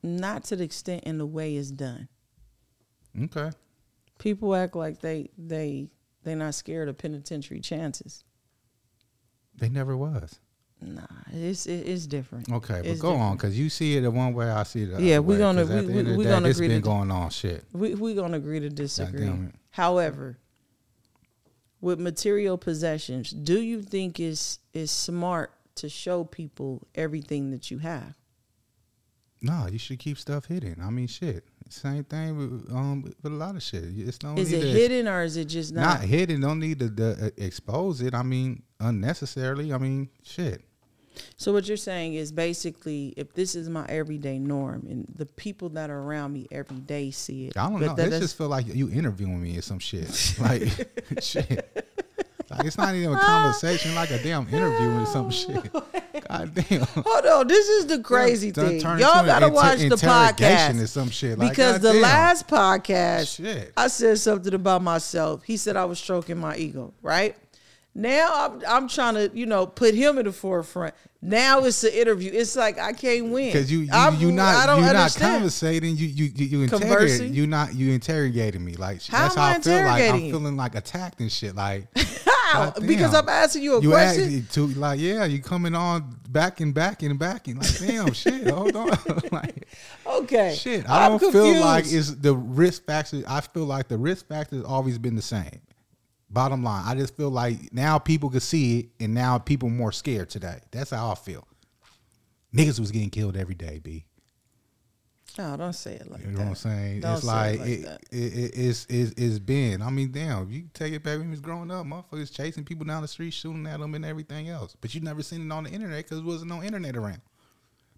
not 0.02 0.44
to 0.44 0.56
the 0.56 0.64
extent 0.64 1.02
and 1.06 1.18
the 1.20 1.26
way 1.26 1.56
it's 1.56 1.70
done. 1.70 2.08
Okay. 3.20 3.50
People 4.18 4.54
act 4.54 4.74
like 4.76 5.00
they 5.00 5.30
they 5.36 5.90
they're 6.24 6.36
not 6.36 6.54
scared 6.54 6.88
of 6.88 6.98
penitentiary 6.98 7.60
chances. 7.60 8.24
They 9.56 9.68
never 9.68 9.96
was. 9.96 10.38
Nah, 10.80 11.02
it's 11.32 11.66
it, 11.66 11.86
it's 11.86 12.06
different. 12.08 12.50
Okay, 12.50 12.78
but 12.82 12.86
It's 12.86 13.00
go 13.00 13.14
on 13.14 13.36
because 13.36 13.56
you 13.56 13.68
see 13.70 13.96
it 13.96 14.00
the 14.00 14.10
one 14.10 14.34
way, 14.34 14.50
I 14.50 14.64
see 14.64 14.82
it. 14.82 14.86
The 14.96 15.02
Yeah, 15.02 15.20
we 15.20 15.34
way, 15.34 15.38
gonna- 15.38 15.64
we- 15.64 16.02
we- 16.02 16.16
we 16.16 16.24
day, 16.24 16.30
gonna 16.30 16.48
agree 16.48 16.66
been 16.68 16.82
to- 16.82 16.84
going 16.84 17.10
on. 17.12 17.30
Shit. 17.30 17.64
We 17.72 17.94
we're 17.94 18.16
gonna 18.16 18.38
agree 18.38 18.58
to 18.60 18.68
disagree. 18.68 19.30
However, 19.70 20.38
with 21.80 22.00
material 22.00 22.58
possessions, 22.58 23.30
do 23.30 23.60
you 23.60 23.82
think 23.82 24.18
is 24.18 24.58
is 24.72 24.90
smart 24.90 25.52
to 25.76 25.88
show 25.88 26.24
people 26.24 26.86
everything 26.96 27.50
that 27.52 27.70
you 27.70 27.78
have? 27.78 28.14
No, 29.40 29.68
you 29.70 29.78
should 29.78 29.98
keep 30.00 30.18
stuff 30.18 30.46
hidden. 30.46 30.80
I 30.80 30.90
mean, 30.90 31.06
shit. 31.06 31.44
Same 31.72 32.04
thing 32.04 32.36
with 32.36 32.70
um 32.70 33.02
with 33.02 33.16
a 33.24 33.30
lot 33.30 33.56
of 33.56 33.62
shit. 33.62 33.84
It's 33.84 34.22
no 34.22 34.34
Is 34.36 34.52
it 34.52 34.62
hidden 34.62 35.08
or 35.08 35.22
is 35.22 35.36
it 35.38 35.46
just 35.46 35.72
not 35.72 36.00
not? 36.00 36.00
hidden. 36.02 36.40
Don't 36.42 36.60
need 36.60 36.78
to, 36.80 36.90
to 36.90 37.26
uh, 37.26 37.30
expose 37.38 38.02
it. 38.02 38.14
I 38.14 38.22
mean, 38.22 38.62
unnecessarily. 38.78 39.72
I 39.72 39.78
mean, 39.78 40.10
shit. 40.22 40.62
So 41.36 41.52
what 41.52 41.68
you're 41.68 41.76
saying 41.76 42.14
is 42.14 42.32
basically, 42.32 43.12
if 43.16 43.32
this 43.34 43.54
is 43.54 43.68
my 43.68 43.84
everyday 43.86 44.38
norm 44.38 44.86
and 44.88 45.06
the 45.14 45.26
people 45.26 45.68
that 45.70 45.90
are 45.90 45.98
around 45.98 46.32
me 46.32 46.46
every 46.50 46.78
day 46.78 47.10
see 47.10 47.46
it, 47.48 47.56
I 47.56 47.68
don't 47.68 47.80
know. 47.80 47.94
that 47.94 48.12
It 48.12 48.20
just 48.20 48.36
feel 48.36 48.48
like 48.48 48.66
you 48.66 48.90
interviewing 48.90 49.42
me 49.42 49.56
or 49.58 49.62
some 49.62 49.78
shit. 49.78 50.36
like 50.40 50.62
shit. 51.20 51.81
Like 52.56 52.66
it's 52.66 52.78
not 52.78 52.94
even 52.94 53.14
a 53.14 53.18
conversation, 53.20 53.94
like 53.94 54.10
a 54.10 54.22
damn 54.22 54.46
interview 54.48 55.00
or 55.00 55.06
some 55.06 55.30
shit. 55.32 55.72
God 55.72 56.54
damn. 56.54 56.82
Hold 56.82 57.26
on, 57.26 57.46
this 57.48 57.68
is 57.68 57.86
the 57.86 57.98
crazy 58.00 58.50
Done 58.52 58.78
thing. 58.78 58.80
Y'all 58.80 59.24
gotta 59.24 59.46
inter- 59.46 59.54
watch 59.54 59.78
the 59.78 59.84
interrogation 59.84 60.78
or 60.78 60.84
podcast 60.84 60.88
some 60.88 61.10
shit. 61.10 61.38
Like, 61.38 61.50
because 61.50 61.80
the 61.80 61.88
goddamn. 61.88 62.02
last 62.02 62.48
podcast, 62.48 63.36
Shit. 63.36 63.72
I 63.76 63.88
said 63.88 64.18
something 64.18 64.54
about 64.54 64.82
myself. 64.82 65.42
He 65.44 65.56
said 65.56 65.76
I 65.76 65.84
was 65.86 65.98
stroking 65.98 66.38
my 66.38 66.56
ego. 66.56 66.92
Right 67.02 67.36
now, 67.94 68.28
I'm, 68.32 68.62
I'm 68.66 68.88
trying 68.88 69.14
to 69.14 69.30
you 69.34 69.46
know 69.46 69.66
put 69.66 69.94
him 69.94 70.18
in 70.18 70.24
the 70.26 70.32
forefront. 70.32 70.94
Now 71.24 71.60
it's 71.60 71.84
an 71.84 71.92
interview. 71.92 72.32
It's 72.34 72.56
like 72.56 72.78
I 72.80 72.92
can't 72.94 73.30
win 73.30 73.52
Because 73.52 73.70
you 73.70 73.80
you 73.80 73.92
I'm- 73.92 74.16
you 74.16 74.28
I 74.28 74.32
not 74.32 74.66
don't 74.66 74.78
you 74.80 74.86
not 74.86 74.96
understand. 74.96 75.34
conversating. 75.36 75.96
You 75.96 76.06
you 76.08 76.24
you, 76.34 76.46
you 76.46 76.62
interrogate. 76.62 77.30
You 77.30 77.46
not 77.46 77.74
you 77.76 77.92
interrogating 77.92 78.64
me. 78.64 78.74
Like 78.74 79.04
How 79.06 79.22
that's 79.22 79.34
how 79.36 79.42
I 79.44 79.50
I 79.52 79.58
feel. 79.60 79.84
Like 79.84 80.10
I'm 80.10 80.20
feeling 80.30 80.56
like 80.56 80.74
attacked 80.74 81.20
and 81.20 81.30
shit. 81.30 81.54
Like 81.54 81.86
How? 82.52 82.70
Because 82.80 83.14
I'm 83.14 83.28
asking 83.28 83.62
you 83.62 83.76
a 83.76 83.82
question. 83.82 84.30
you 84.30 84.42
question. 84.42 84.72
to 84.72 84.80
like 84.80 85.00
yeah, 85.00 85.24
you 85.24 85.42
coming 85.42 85.74
on 85.74 86.16
back 86.28 86.60
and 86.60 86.74
back 86.74 87.02
and 87.02 87.18
back 87.18 87.48
and 87.48 87.58
like 87.58 87.78
damn 87.78 88.12
shit. 88.12 88.48
Hold 88.48 88.76
on. 88.76 88.88
like 89.32 89.68
okay, 90.06 90.54
shit. 90.58 90.88
I 90.88 91.06
I'm 91.06 91.18
don't 91.18 91.32
feel 91.32 91.60
like 91.60 91.84
confused. 91.84 92.12
it's 92.12 92.20
the 92.20 92.34
risk 92.34 92.84
factor. 92.84 93.22
I 93.26 93.40
feel 93.40 93.64
like 93.64 93.88
the 93.88 93.98
risk 93.98 94.26
factor 94.28 94.56
has 94.56 94.64
always 94.64 94.98
been 94.98 95.16
the 95.16 95.22
same. 95.22 95.60
Bottom 96.30 96.64
line, 96.64 96.84
I 96.86 96.94
just 96.94 97.14
feel 97.16 97.30
like 97.30 97.72
now 97.74 97.98
people 97.98 98.30
can 98.30 98.40
see 98.40 98.80
it, 98.80 98.86
and 99.00 99.12
now 99.12 99.36
people 99.38 99.68
more 99.68 99.92
scared 99.92 100.30
today. 100.30 100.60
That's 100.70 100.90
how 100.90 101.10
I 101.10 101.14
feel. 101.14 101.46
Niggas 102.54 102.80
was 102.80 102.90
getting 102.90 103.10
killed 103.10 103.36
every 103.36 103.54
day, 103.54 103.80
b. 103.82 104.06
Oh, 105.38 105.56
don't 105.56 105.72
say 105.72 105.94
it 105.94 106.10
like 106.10 106.20
that. 106.20 106.26
You 106.26 106.32
know 106.32 106.40
what 106.40 106.48
I'm 106.48 106.54
saying? 106.54 107.00
Don't 107.00 107.12
it's 107.14 107.22
say 107.22 107.28
like, 107.28 107.60
it 107.60 107.86
like 107.86 108.02
it, 108.10 108.16
it, 108.16 108.34
it, 108.34 108.52
it's, 108.54 108.86
it's 108.90 109.12
it's 109.16 109.38
been. 109.38 109.80
I 109.80 109.90
mean, 109.90 110.12
damn, 110.12 110.50
you 110.50 110.64
take 110.74 110.92
it 110.92 111.02
back 111.02 111.18
when 111.18 111.28
we 111.28 111.30
was 111.30 111.40
growing 111.40 111.70
up, 111.70 111.86
motherfuckers 111.86 112.34
chasing 112.34 112.64
people 112.64 112.84
down 112.84 113.02
the 113.02 113.08
street, 113.08 113.32
shooting 113.32 113.66
at 113.66 113.80
them, 113.80 113.94
and 113.94 114.04
everything 114.04 114.48
else. 114.48 114.76
But 114.80 114.94
you 114.94 115.00
never 115.00 115.22
seen 115.22 115.50
it 115.50 115.54
on 115.54 115.64
the 115.64 115.70
internet 115.70 116.04
because 116.04 116.18
there 116.18 116.26
wasn't 116.26 116.50
no 116.50 116.62
internet 116.62 116.96
around. 116.96 117.22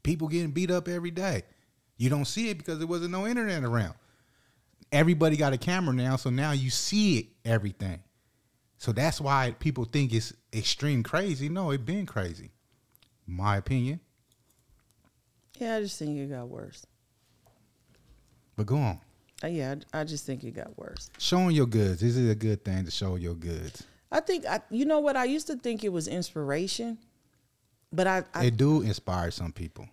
People 0.02 0.28
getting 0.28 0.50
beat 0.50 0.70
up 0.70 0.86
every 0.86 1.10
day. 1.10 1.42
You 1.96 2.10
don't 2.10 2.26
see 2.26 2.50
it 2.50 2.58
because 2.58 2.78
there 2.78 2.86
wasn't 2.86 3.10
no 3.10 3.26
internet 3.26 3.64
around. 3.64 3.94
Everybody 4.92 5.36
got 5.36 5.52
a 5.52 5.58
camera 5.58 5.94
now, 5.94 6.16
so 6.16 6.30
now 6.30 6.52
you 6.52 6.70
see 6.70 7.18
it 7.18 7.26
everything. 7.44 8.00
So 8.78 8.92
that's 8.92 9.20
why 9.20 9.56
people 9.58 9.84
think 9.84 10.12
it's 10.12 10.32
extreme 10.52 11.02
crazy. 11.02 11.48
No, 11.48 11.70
it 11.70 11.84
been 11.84 12.06
crazy. 12.06 12.50
My 13.26 13.56
opinion. 13.56 14.00
Yeah, 15.58 15.76
I 15.76 15.80
just 15.80 15.98
think 15.98 16.18
it 16.18 16.30
got 16.30 16.48
worse. 16.48 16.84
But 18.56 18.66
go 18.66 18.76
on. 18.76 19.00
Uh, 19.42 19.48
yeah, 19.48 19.74
I, 19.92 20.00
I 20.00 20.04
just 20.04 20.24
think 20.26 20.44
it 20.44 20.52
got 20.52 20.76
worse. 20.78 21.10
Showing 21.18 21.54
your 21.54 21.66
goods. 21.66 22.02
Is 22.02 22.16
it 22.16 22.30
a 22.30 22.34
good 22.34 22.64
thing 22.64 22.84
to 22.84 22.90
show 22.90 23.16
your 23.16 23.34
goods? 23.34 23.82
I 24.10 24.20
think 24.20 24.46
I, 24.46 24.60
you 24.70 24.84
know 24.84 25.00
what 25.00 25.16
I 25.16 25.24
used 25.24 25.48
to 25.48 25.56
think 25.56 25.82
it 25.82 25.88
was 25.92 26.06
inspiration, 26.06 26.98
but 27.92 28.06
I, 28.06 28.22
I 28.32 28.44
it 28.44 28.56
do 28.56 28.82
inspire 28.82 29.30
some 29.32 29.52
people 29.52 29.88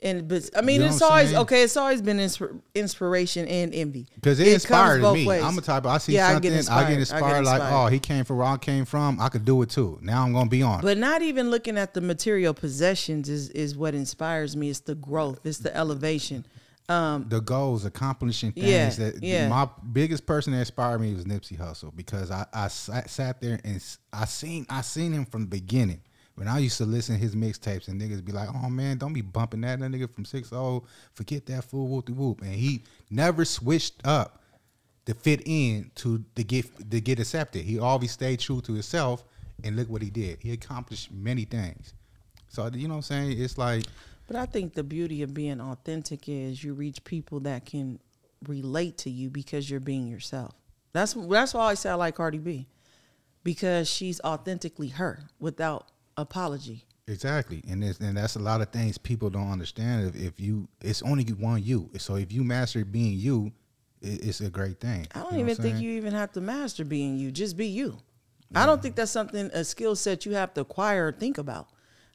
and 0.00 0.28
but 0.28 0.48
I 0.56 0.60
mean 0.60 0.76
You 0.76 0.86
know 0.86 0.92
it's 0.92 1.02
always 1.02 1.28
saying? 1.30 1.40
okay. 1.42 1.62
It's 1.62 1.76
always 1.76 2.00
been 2.00 2.18
insp- 2.18 2.60
inspiration 2.74 3.48
and 3.48 3.74
envy 3.74 4.06
because 4.14 4.38
it, 4.38 4.44
comes 4.44 4.54
inspired 4.54 5.02
me. 5.12 5.26
ways. 5.26 5.42
I'm 5.42 5.58
a 5.58 5.60
type. 5.60 5.84
Of, 5.84 5.90
I 5.90 5.98
see 5.98 6.12
Yeah, 6.14 6.28
I 6.28 6.32
something, 6.34 6.52
get 6.52 6.70
I 6.70 6.88
get 6.90 6.98
inspired. 7.00 7.24
I 7.24 7.28
get 7.38 7.44
Like, 7.44 7.54
inspired. 7.60 7.84
oh, 7.84 7.86
he 7.88 7.98
came 7.98 8.24
from 8.24 8.36
where 8.38 8.46
I 8.46 8.56
came 8.58 8.84
from. 8.84 9.20
I 9.20 9.28
could 9.28 9.44
do 9.44 9.60
it 9.62 9.70
too. 9.70 9.98
Now 10.00 10.24
I'm 10.24 10.32
gonna 10.32 10.48
be 10.48 10.62
on. 10.62 10.82
But 10.82 10.98
not 10.98 11.22
even 11.22 11.50
looking 11.50 11.76
at 11.76 11.94
the 11.94 12.00
material 12.00 12.54
possessions 12.54 13.28
is 13.28 13.50
is 13.50 13.76
what 13.76 13.94
inspires 13.94 14.56
me. 14.56 14.70
It's 14.70 14.80
the 14.80 14.94
growth. 14.94 15.44
It's 15.44 15.58
the 15.58 15.76
elevation. 15.76 16.46
Um, 16.90 17.26
the 17.28 17.40
goals, 17.40 17.84
accomplishing 17.84 18.52
things. 18.52 18.66
Yeah, 18.98 19.10
that 19.10 19.22
yeah. 19.22 19.48
My 19.48 19.68
biggest 19.92 20.24
person 20.24 20.54
that 20.54 20.60
inspired 20.60 21.00
me 21.00 21.12
was 21.12 21.24
Nipsey 21.24 21.58
Hussle 21.58 21.94
because 21.94 22.30
I, 22.30 22.46
I 22.52 22.68
sat, 22.68 23.10
sat 23.10 23.42
there 23.42 23.60
and 23.62 23.82
I 24.10 24.24
seen 24.24 24.64
I 24.70 24.80
seen 24.80 25.12
him 25.12 25.26
from 25.26 25.42
the 25.42 25.48
beginning. 25.48 26.00
When 26.36 26.48
I 26.48 26.60
used 26.60 26.78
to 26.78 26.86
listen 26.86 27.16
to 27.16 27.20
his 27.20 27.34
mixtapes 27.34 27.88
and 27.88 28.00
niggas 28.00 28.24
be 28.24 28.32
like, 28.32 28.48
"Oh 28.54 28.70
man, 28.70 28.96
don't 28.96 29.12
be 29.12 29.20
bumping 29.20 29.60
that, 29.62 29.80
that 29.80 29.90
nigga 29.90 30.12
from 30.14 30.24
six 30.24 30.50
oh, 30.52 30.84
forget 31.12 31.44
that 31.46 31.64
fool 31.64 31.88
whoop 31.88 32.08
whoop," 32.08 32.40
and 32.40 32.54
he 32.54 32.84
never 33.10 33.44
switched 33.44 34.06
up 34.06 34.40
to 35.04 35.14
fit 35.14 35.42
in 35.44 35.90
to 35.96 36.24
to 36.36 36.44
get 36.44 36.90
to 36.90 37.00
get 37.00 37.18
accepted. 37.18 37.64
He 37.64 37.78
always 37.78 38.12
stayed 38.12 38.40
true 38.40 38.62
to 38.62 38.72
himself, 38.72 39.24
and 39.62 39.76
look 39.76 39.90
what 39.90 40.00
he 40.00 40.08
did. 40.08 40.38
He 40.40 40.52
accomplished 40.52 41.10
many 41.12 41.44
things. 41.44 41.92
So 42.48 42.70
you 42.72 42.88
know 42.88 42.94
what 42.94 42.98
I'm 42.98 43.02
saying? 43.02 43.42
It's 43.42 43.58
like 43.58 43.84
but 44.28 44.36
I 44.36 44.46
think 44.46 44.74
the 44.74 44.84
beauty 44.84 45.22
of 45.22 45.34
being 45.34 45.60
authentic 45.60 46.28
is 46.28 46.62
you 46.62 46.74
reach 46.74 47.02
people 47.02 47.40
that 47.40 47.64
can 47.64 47.98
relate 48.46 48.98
to 48.98 49.10
you 49.10 49.30
because 49.30 49.68
you're 49.68 49.80
being 49.80 50.06
yourself. 50.06 50.54
That's 50.92 51.14
that's 51.14 51.54
why 51.54 51.70
I 51.70 51.74
say 51.74 51.90
I 51.90 51.94
like 51.94 52.14
Cardi 52.14 52.38
B 52.38 52.68
because 53.42 53.90
she's 53.90 54.20
authentically 54.20 54.88
her 54.88 55.24
without 55.40 55.88
apology. 56.16 56.84
Exactly, 57.06 57.64
and 57.66 57.82
it's, 57.82 57.98
and 58.00 58.18
that's 58.18 58.36
a 58.36 58.38
lot 58.38 58.60
of 58.60 58.68
things 58.68 58.98
people 58.98 59.30
don't 59.30 59.50
understand. 59.50 60.08
If, 60.08 60.22
if 60.22 60.40
you, 60.40 60.68
it's 60.82 61.00
only 61.02 61.24
one 61.24 61.62
you. 61.62 61.88
So 61.96 62.16
if 62.16 62.30
you 62.30 62.44
master 62.44 62.84
being 62.84 63.18
you, 63.18 63.50
it, 64.02 64.26
it's 64.26 64.42
a 64.42 64.50
great 64.50 64.78
thing. 64.78 65.06
I 65.14 65.20
don't 65.20 65.32
You 65.32 65.38
know 65.38 65.44
even 65.50 65.56
think 65.56 65.80
you 65.80 65.92
even 65.92 66.12
have 66.12 66.32
to 66.32 66.42
master 66.42 66.84
being 66.84 67.16
you. 67.16 67.32
Just 67.32 67.56
be 67.56 67.66
you. 67.66 67.98
I 68.54 68.66
don't 68.66 68.82
think 68.82 68.94
that's 68.94 69.10
something 69.10 69.50
a 69.52 69.64
skill 69.64 69.96
set 69.96 70.26
you 70.26 70.34
have 70.34 70.52
to 70.54 70.62
acquire 70.62 71.08
or 71.08 71.12
think 71.12 71.38
about. 71.38 71.68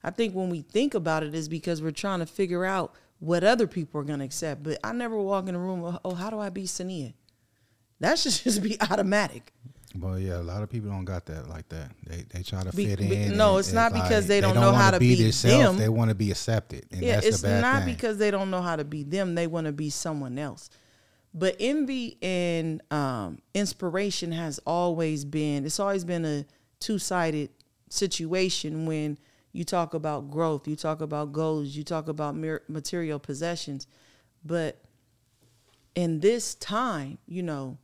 I 0.04 0.12
think 0.12 0.34
when 0.36 0.50
we 0.50 0.62
think 0.62 0.94
about 0.94 1.24
it 1.24 1.34
is 1.34 1.48
because 1.48 1.82
we're 1.82 1.92
trying 1.92 2.20
to 2.20 2.26
figure 2.26 2.66
out 2.66 2.94
what 3.20 3.44
other 3.44 3.68
people 3.68 4.02
are 4.02 4.04
gonna 4.04 4.26
accept. 4.26 4.64
But 4.64 4.80
I 4.84 4.92
never 4.92 5.18
walk 5.18 5.48
in 5.48 5.56
a 5.56 5.60
room. 5.60 5.98
Oh, 6.04 6.14
how 6.14 6.30
do 6.30 6.40
I 6.40 6.50
be 6.50 6.64
Saniyyah? 6.64 7.14
That 8.00 8.20
should 8.20 8.32
just 8.44 8.62
be 8.62 8.80
automatic. 8.82 9.54
Well, 9.96 10.18
yeah, 10.18 10.38
a 10.38 10.42
lot 10.42 10.64
of 10.64 10.72
people 10.72 10.90
don't 10.90 11.06
got 11.06 11.28
that 11.28 11.48
like 11.48 11.70
that. 11.70 11.92
They 12.06 12.26
they 12.34 12.42
try 12.44 12.64
to 12.64 12.76
Be- 12.76 12.88
fit 12.88 13.00
be- 13.00 13.16
in. 13.16 13.38
no, 13.38 13.52
and 13.52 13.60
it's 13.60 13.72
not 13.72 13.94
because 13.94 14.24
like, 14.24 14.28
they 14.28 14.42
don't 14.42 14.56
know 14.56 14.72
how 14.74 14.92
to 14.92 15.00
be 15.00 15.16
themselves. 15.16 15.64
them. 15.64 15.78
They 15.78 15.90
want 15.90 16.10
to 16.10 16.16
be 16.16 16.32
accepted, 16.32 16.86
and 16.92 17.02
yeah, 17.02 17.16
that's 17.16 17.28
it's 17.28 17.42
the 17.42 17.50
bad 17.50 17.62
not 17.62 17.84
thing. 17.84 17.94
because 17.94 18.18
they 18.18 18.32
don't 18.32 18.50
know 18.50 18.62
how 18.62 18.76
to 18.76 18.84
be 18.84 19.04
them. 19.04 19.36
They 19.36 19.46
want 19.48 19.68
to 19.68 19.72
be 19.72 19.90
someone 19.92 20.38
else. 20.40 20.70
But 21.36 21.56
envy 21.60 22.18
and 22.22 22.82
um, 22.92 23.40
inspiration 23.54 24.32
has 24.32 24.60
always 24.66 25.26
been. 25.26 25.64
It's 25.66 25.80
always 25.80 26.04
been 26.04 26.26
a 26.26 26.46
two 26.80 26.98
sided 27.00 27.50
situation 27.90 28.86
when 28.86 29.18
you 29.54 29.64
talk 29.64 29.94
about 29.94 30.30
growth, 30.32 30.68
you 30.68 30.76
talk 30.76 31.00
about 31.02 31.32
goals, 31.32 31.70
you 31.70 31.84
talk 31.84 32.08
about 32.10 32.36
material 32.68 33.20
possessions. 33.20 33.88
But 34.44 34.82
in 35.96 36.20
this 36.20 36.56
time, 36.56 37.18
you 37.28 37.44
know, 37.44 37.78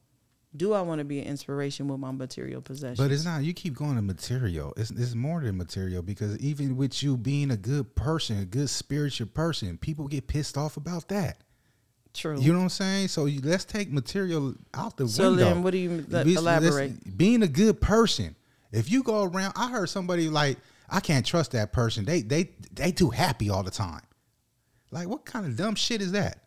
do 0.55 0.73
I 0.73 0.81
want 0.81 0.97
to 0.97 1.05
be 1.05 1.19
an 1.19 1.25
inspiration 1.27 1.87
with 1.87 1.99
my 1.99 2.09
material 2.11 2.59
possessions? 2.61 2.97
But 2.97 3.11
it's 3.11 3.23
not. 3.23 3.43
You 3.43 3.53
keep 3.53 3.75
going 3.75 3.95
to 3.97 4.01
material. 4.01 4.73
It's 4.77 4.89
it's 4.89 5.13
more 5.13 5.41
than 5.41 5.55
material 5.57 6.01
because 6.01 6.37
even 6.39 6.75
with 6.75 7.03
you 7.03 7.15
being 7.17 7.51
a 7.51 7.57
good 7.57 7.93
person, 7.95 8.39
a 8.39 8.45
good 8.45 8.69
spiritual 8.69 9.27
person, 9.27 9.77
people 9.77 10.07
get 10.07 10.25
pissed 10.27 10.57
off 10.57 10.75
about 10.75 11.07
that. 11.09 11.37
true. 12.11 12.39
You 12.41 12.51
know 12.51 12.57
what 12.57 12.63
I'm 12.63 12.69
saying? 12.69 13.07
So 13.09 13.25
you, 13.27 13.39
let's 13.43 13.63
take 13.63 13.91
material 13.91 14.55
out 14.73 14.97
the 14.97 15.07
So 15.07 15.29
window. 15.29 15.45
then 15.45 15.61
what 15.61 15.71
do 15.71 15.77
you- 15.77 16.03
let- 16.09 16.25
Let's- 16.25 16.39
elaborate. 16.39 17.15
being 17.17 17.43
a 17.43 17.47
good 17.47 17.79
person. 17.79 18.35
If 18.71 18.89
you 18.91 19.03
go 19.03 19.23
around, 19.25 19.53
I 19.55 19.69
heard 19.69 19.89
somebody 19.89 20.27
like, 20.27 20.57
I 20.91 20.99
can't 20.99 21.25
trust 21.25 21.51
that 21.51 21.71
person. 21.71 22.05
They 22.05 22.21
they 22.21 22.51
they 22.71 22.91
too 22.91 23.09
happy 23.09 23.49
all 23.49 23.63
the 23.63 23.71
time. 23.71 24.01
Like 24.91 25.07
what 25.07 25.25
kind 25.25 25.45
of 25.45 25.55
dumb 25.55 25.75
shit 25.75 26.01
is 26.01 26.11
that? 26.13 26.45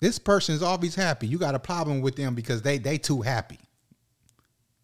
This 0.00 0.18
person 0.18 0.54
is 0.54 0.62
always 0.62 0.94
happy. 0.94 1.26
You 1.26 1.38
got 1.38 1.54
a 1.54 1.58
problem 1.58 2.00
with 2.00 2.16
them 2.16 2.34
because 2.34 2.62
they 2.62 2.78
they 2.78 2.98
too 2.98 3.22
happy. 3.22 3.58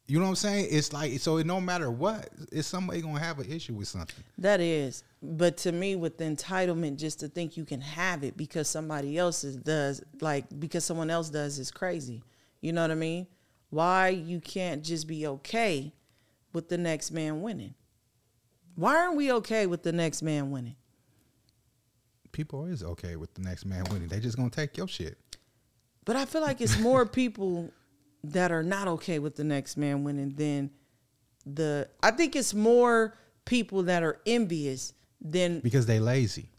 You 0.08 0.18
know 0.18 0.26
what 0.26 0.30
I'm 0.30 0.36
saying? 0.36 0.68
It's 0.70 0.92
like 0.92 1.18
so. 1.18 1.38
It 1.38 1.46
No 1.46 1.60
matter 1.60 1.90
what, 1.90 2.28
it's 2.52 2.68
somebody 2.68 3.00
gonna 3.00 3.18
have 3.18 3.40
an 3.40 3.50
issue 3.50 3.74
with 3.74 3.88
something. 3.88 4.22
That 4.38 4.60
is, 4.60 5.02
but 5.20 5.56
to 5.58 5.72
me, 5.72 5.96
with 5.96 6.18
entitlement, 6.18 6.96
just 6.96 7.20
to 7.20 7.28
think 7.28 7.56
you 7.56 7.64
can 7.64 7.80
have 7.80 8.22
it 8.22 8.36
because 8.36 8.68
somebody 8.68 9.18
else 9.18 9.42
is, 9.42 9.56
does, 9.56 10.02
like 10.20 10.44
because 10.60 10.84
someone 10.84 11.10
else 11.10 11.28
does, 11.28 11.58
is 11.58 11.72
crazy. 11.72 12.22
You 12.60 12.72
know 12.72 12.82
what 12.82 12.92
I 12.92 12.94
mean? 12.94 13.26
Why 13.70 14.08
you 14.10 14.40
can't 14.40 14.84
just 14.84 15.08
be 15.08 15.26
okay 15.26 15.92
with 16.52 16.68
the 16.68 16.78
next 16.78 17.10
man 17.10 17.42
winning? 17.42 17.74
Why 18.76 18.94
aren't 18.94 19.16
we 19.16 19.32
okay 19.32 19.66
with 19.66 19.82
the 19.82 19.92
next 19.92 20.22
man 20.22 20.50
winning? 20.50 20.76
People 22.30 22.66
is 22.66 22.84
okay 22.84 23.16
with 23.16 23.32
the 23.34 23.40
next 23.40 23.64
man 23.64 23.84
winning. 23.90 24.08
They 24.08 24.20
just 24.20 24.36
gonna 24.36 24.50
take 24.50 24.76
your 24.76 24.86
shit. 24.86 25.18
But 26.04 26.16
I 26.16 26.26
feel 26.26 26.42
like 26.42 26.60
it's 26.60 26.78
more 26.78 27.06
people 27.06 27.72
that 28.22 28.52
are 28.52 28.62
not 28.62 28.86
okay 28.86 29.18
with 29.18 29.34
the 29.34 29.44
next 29.44 29.78
man 29.78 30.04
winning 30.04 30.34
than 30.36 30.70
the. 31.46 31.88
I 32.02 32.10
think 32.10 32.36
it's 32.36 32.52
more 32.52 33.16
people 33.46 33.84
that 33.84 34.02
are 34.02 34.20
envious 34.26 34.92
than 35.22 35.60
because 35.60 35.86
they 35.86 35.98
lazy. 35.98 36.50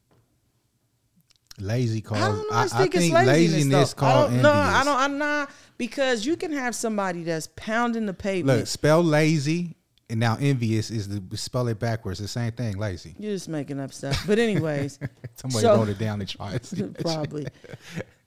Lazy 1.59 2.03
I 2.11 2.19
don't 2.19 2.37
know. 2.37 2.45
I, 2.51 2.61
I, 2.61 2.63
I 2.63 2.67
think, 2.67 2.93
think 2.93 2.95
it's 2.95 3.13
laziness. 3.13 3.51
laziness 3.51 3.93
called 3.93 4.31
don't, 4.31 4.41
no. 4.41 4.51
I 4.51 4.83
don't. 4.83 4.97
I'm 4.97 5.17
not 5.19 5.51
because 5.77 6.25
you 6.25 6.35
can 6.35 6.51
have 6.51 6.75
somebody 6.75 7.23
that's 7.23 7.47
pounding 7.55 8.07
the 8.07 8.13
pavement. 8.13 8.59
Look, 8.59 8.67
spell 8.67 9.03
lazy 9.03 9.76
and 10.09 10.19
now 10.19 10.37
envious 10.39 10.89
is 10.89 11.07
the 11.09 11.37
spell 11.37 11.67
it 11.67 11.79
backwards. 11.79 12.19
The 12.19 12.27
same 12.27 12.51
thing, 12.53 12.77
lazy. 12.77 13.15
You're 13.19 13.33
just 13.33 13.49
making 13.49 13.79
up 13.79 13.93
stuff. 13.93 14.23
But 14.25 14.39
anyways, 14.39 14.99
Somebody 15.35 15.61
So- 15.61 15.75
wrote 15.77 15.89
it 15.89 15.97
down 15.99 16.19
and 16.21 16.29
tried. 16.29 16.63
to 16.63 16.67
see 16.75 16.81
that 16.81 16.95
shit. 16.97 17.05
probably. 17.05 17.47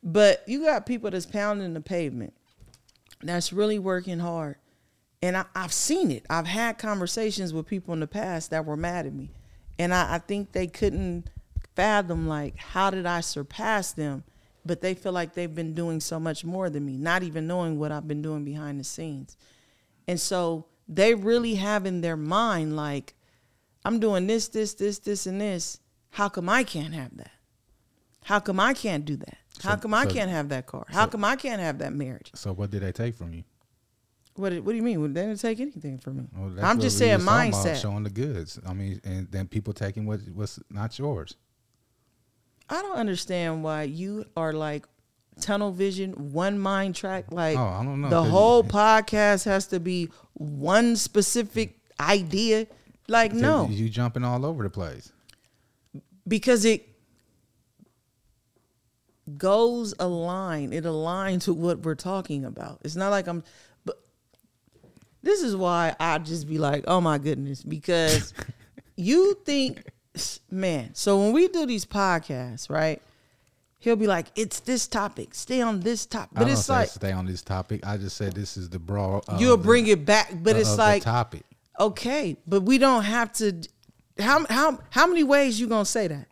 But 0.03 0.43
you 0.47 0.65
got 0.65 0.87
people 0.87 1.11
that's 1.11 1.27
pounding 1.27 1.75
the 1.75 1.81
pavement. 1.81 2.33
That's 3.23 3.53
really 3.53 3.79
working 3.79 4.19
hard. 4.19 4.57
And 5.23 5.37
I, 5.37 5.45
I've 5.55 5.73
seen 5.73 6.11
it. 6.11 6.25
I've 6.31 6.47
had 6.47 6.79
conversations 6.79 7.53
with 7.53 7.67
people 7.67 7.93
in 7.93 8.01
the 8.01 8.07
past 8.07 8.51
that 8.51 8.65
were 8.65 8.77
mad 8.77 9.07
at 9.07 9.13
me. 9.13 9.31
And 9.79 9.93
I, 9.93 10.15
I 10.15 10.19
think 10.19 10.53
they 10.53 10.67
couldn't 10.67 11.29
fathom 11.77 12.27
like 12.27 12.57
how 12.57 12.91
did 12.91 13.07
I 13.07 13.21
surpass 13.21 13.93
them? 13.93 14.25
But 14.65 14.81
they 14.83 14.95
feel 14.95 15.13
like 15.13 15.35
they've 15.35 15.55
been 15.55 15.75
doing 15.75 16.01
so 16.01 16.21
much 16.21 16.45
more 16.45 16.69
than 16.71 16.85
me, 16.85 16.97
not 16.97 17.23
even 17.23 17.47
knowing 17.47 17.79
what 17.79 17.93
I've 17.93 18.07
been 18.09 18.21
doing 18.23 18.45
behind 18.45 18.79
the 18.81 18.85
scenes. 18.85 19.37
And 20.09 20.19
so 20.21 20.67
they 20.93 21.15
really 21.15 21.55
have 21.55 21.87
in 21.87 22.01
their 22.01 22.17
mind 22.17 22.75
like, 22.77 23.15
I'm 23.85 24.01
doing 24.01 24.27
this, 24.27 24.49
this, 24.49 24.75
this, 24.75 24.99
this, 24.99 25.27
and 25.27 25.41
this. 25.41 25.79
How 26.11 26.29
come 26.29 26.49
I 26.49 26.65
can't 26.65 26.93
have 26.93 27.17
that? 27.17 27.31
How 28.25 28.41
come 28.41 28.59
I 28.61 28.75
can't 28.75 29.05
do 29.05 29.17
that? 29.17 29.39
How 29.63 29.77
So- 29.77 29.83
come 29.83 29.95
I 29.95 30.05
so- 30.05 30.11
can't 30.11 30.31
have 30.31 30.49
that 30.51 30.67
car? 30.67 30.85
How 30.89 31.05
so- 31.05 31.13
come 31.13 31.25
I 31.25 31.37
can't 31.37 31.61
have 31.61 31.79
that 31.79 31.93
marriage? 31.95 32.33
So 32.35 32.53
what 32.53 32.71
did 32.71 32.83
they 32.83 32.93
take 32.93 33.15
from 33.15 33.33
you? 33.33 33.45
What 34.35 34.53
What 34.65 34.73
do 34.73 34.77
you 34.77 34.83
mean? 34.83 35.01
Well, 35.01 35.09
They 35.09 35.23
didn't 35.27 35.41
take 35.41 35.61
anything 35.61 35.99
from 35.99 36.17
me. 36.19 36.25
Well, 36.37 36.65
I'm 36.65 36.81
just 36.81 36.99
saying 36.99 37.19
was 37.19 37.25
talking 37.25 37.51
about, 37.53 37.65
mindset. 37.67 37.81
showing 37.81 38.03
the 38.05 38.11
goods. 38.11 38.59
I 38.67 38.73
mean, 38.75 39.01
and 39.05 39.31
then 39.31 39.47
people 39.49 39.73
taking 39.73 40.07
what 40.07 40.21
what's 40.35 40.59
not 40.71 40.99
yours. 40.99 41.37
I 42.69 42.81
don't 42.83 42.97
understand 42.97 43.63
why 43.65 43.83
you 43.85 44.25
are 44.37 44.53
like 44.53 44.87
tunnel 45.41 45.73
vision, 45.73 46.33
one 46.33 46.59
mind 46.59 46.95
track. 46.95 47.27
Like 47.31 47.57
Oh, 47.57 47.63
I 47.67 47.83
don't 47.85 48.01
know, 48.01 48.11
the 48.11 48.23
whole 48.23 48.63
podcast 48.65 49.45
has 49.45 49.67
to 49.69 49.81
be 49.81 50.09
one 50.35 50.97
specific 50.97 51.79
idea. 51.99 52.67
Like 53.09 53.33
no, 53.33 53.69
you 53.69 53.89
jumping 53.89 54.25
all 54.25 54.45
over 54.47 54.63
the 54.63 54.71
place. 54.71 55.11
because 56.29 56.65
it 56.65 56.87
goes 59.37 59.95
align. 59.99 60.73
It 60.73 60.85
aligns 60.85 61.47
with 61.49 61.57
what 61.57 61.81
we're 61.81 61.95
talking 61.95 62.45
about. 62.45 62.81
It's 62.85 62.97
not 62.97 63.11
like 63.11 63.27
I'm. 63.27 63.43
But 63.85 63.99
this 65.23 65.43
is 65.43 65.57
why 65.57 65.95
I 65.99 66.19
just 66.19 66.49
be 66.49 66.59
like, 66.59 66.85
oh 66.87 67.01
my 67.01 67.19
goodness, 67.19 67.63
because 67.63 68.33
you 68.97 69.35
think, 69.45 69.83
man. 70.51 70.95
So 70.95 71.19
when 71.19 71.33
we 71.33 71.49
do 71.49 71.67
these 71.67 71.85
podcasts, 71.85 72.71
right? 72.71 73.03
He'll 73.81 73.97
be 73.97 74.07
like, 74.07 74.27
it's 74.37 74.61
this 74.61 74.87
topic. 74.87 75.35
Stay 75.35 75.63
on 75.63 75.81
this 75.81 76.05
topic. 76.07 76.31
I 76.37 76.41
But 76.41 76.45
don't 76.45 76.53
it's 76.53 76.69
like 76.69 76.89
stay 76.91 77.13
on 77.13 77.25
this 77.27 77.41
topic. 77.43 77.81
I 77.87 77.97
just 77.97 78.17
said 78.17 78.35
this 78.35 78.57
is 78.59 78.69
the 78.69 78.79
broad. 78.79 79.25
of 79.27 79.41
you'll 79.41 79.57
the- 79.57 79.65
bring 79.65 79.87
it 79.87 80.05
back. 80.05 80.33
But 80.43 80.55
of 80.57 80.61
it's 80.63 80.77
like 80.77 81.03
topic. 81.03 81.45
Okay, 81.79 82.37
but 82.47 82.61
we 82.63 82.77
don't 82.79 83.05
have 83.05 83.33
to. 83.35 83.55
How 84.19 84.45
how 84.51 84.79
how 84.91 85.07
many 85.07 85.25
ways 85.25 85.59
you 85.59 85.67
gonna 85.67 85.85
say 85.87 86.09
that? 86.09 86.27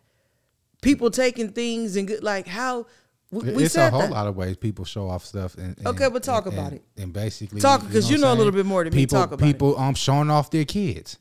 People 0.81 1.09
taking 1.11 1.49
things 1.51 1.95
and 1.95 2.07
good 2.07 2.23
like 2.23 2.47
how 2.47 2.85
we, 3.31 3.51
we 3.51 3.63
it's 3.65 3.73
said 3.73 3.87
a 3.87 3.91
whole 3.91 4.01
that. 4.01 4.11
lot 4.11 4.27
of 4.27 4.35
ways 4.35 4.55
people 4.57 4.85
show 4.85 5.09
off 5.09 5.25
stuff. 5.25 5.55
And, 5.55 5.75
and- 5.77 5.87
Okay, 5.87 6.07
but 6.09 6.21
talk 6.23 6.45
and- 6.45 6.53
about 6.53 6.71
and- 6.71 6.81
it. 6.97 7.01
And 7.01 7.11
basically, 7.11 7.61
talk 7.61 7.81
because 7.85 8.09
you 8.11 8.17
what 8.17 8.21
know 8.21 8.33
a 8.33 8.35
little 8.35 8.53
bit 8.53 8.65
more 8.67 8.83
than 8.83 8.93
me. 8.93 9.01
People, 9.01 9.17
Talk 9.19 9.31
about 9.31 9.43
it. 9.43 9.51
people, 9.53 9.77
um, 9.79 9.95
showing 9.95 10.29
off 10.29 10.51
their 10.51 10.65
kids. 10.65 11.17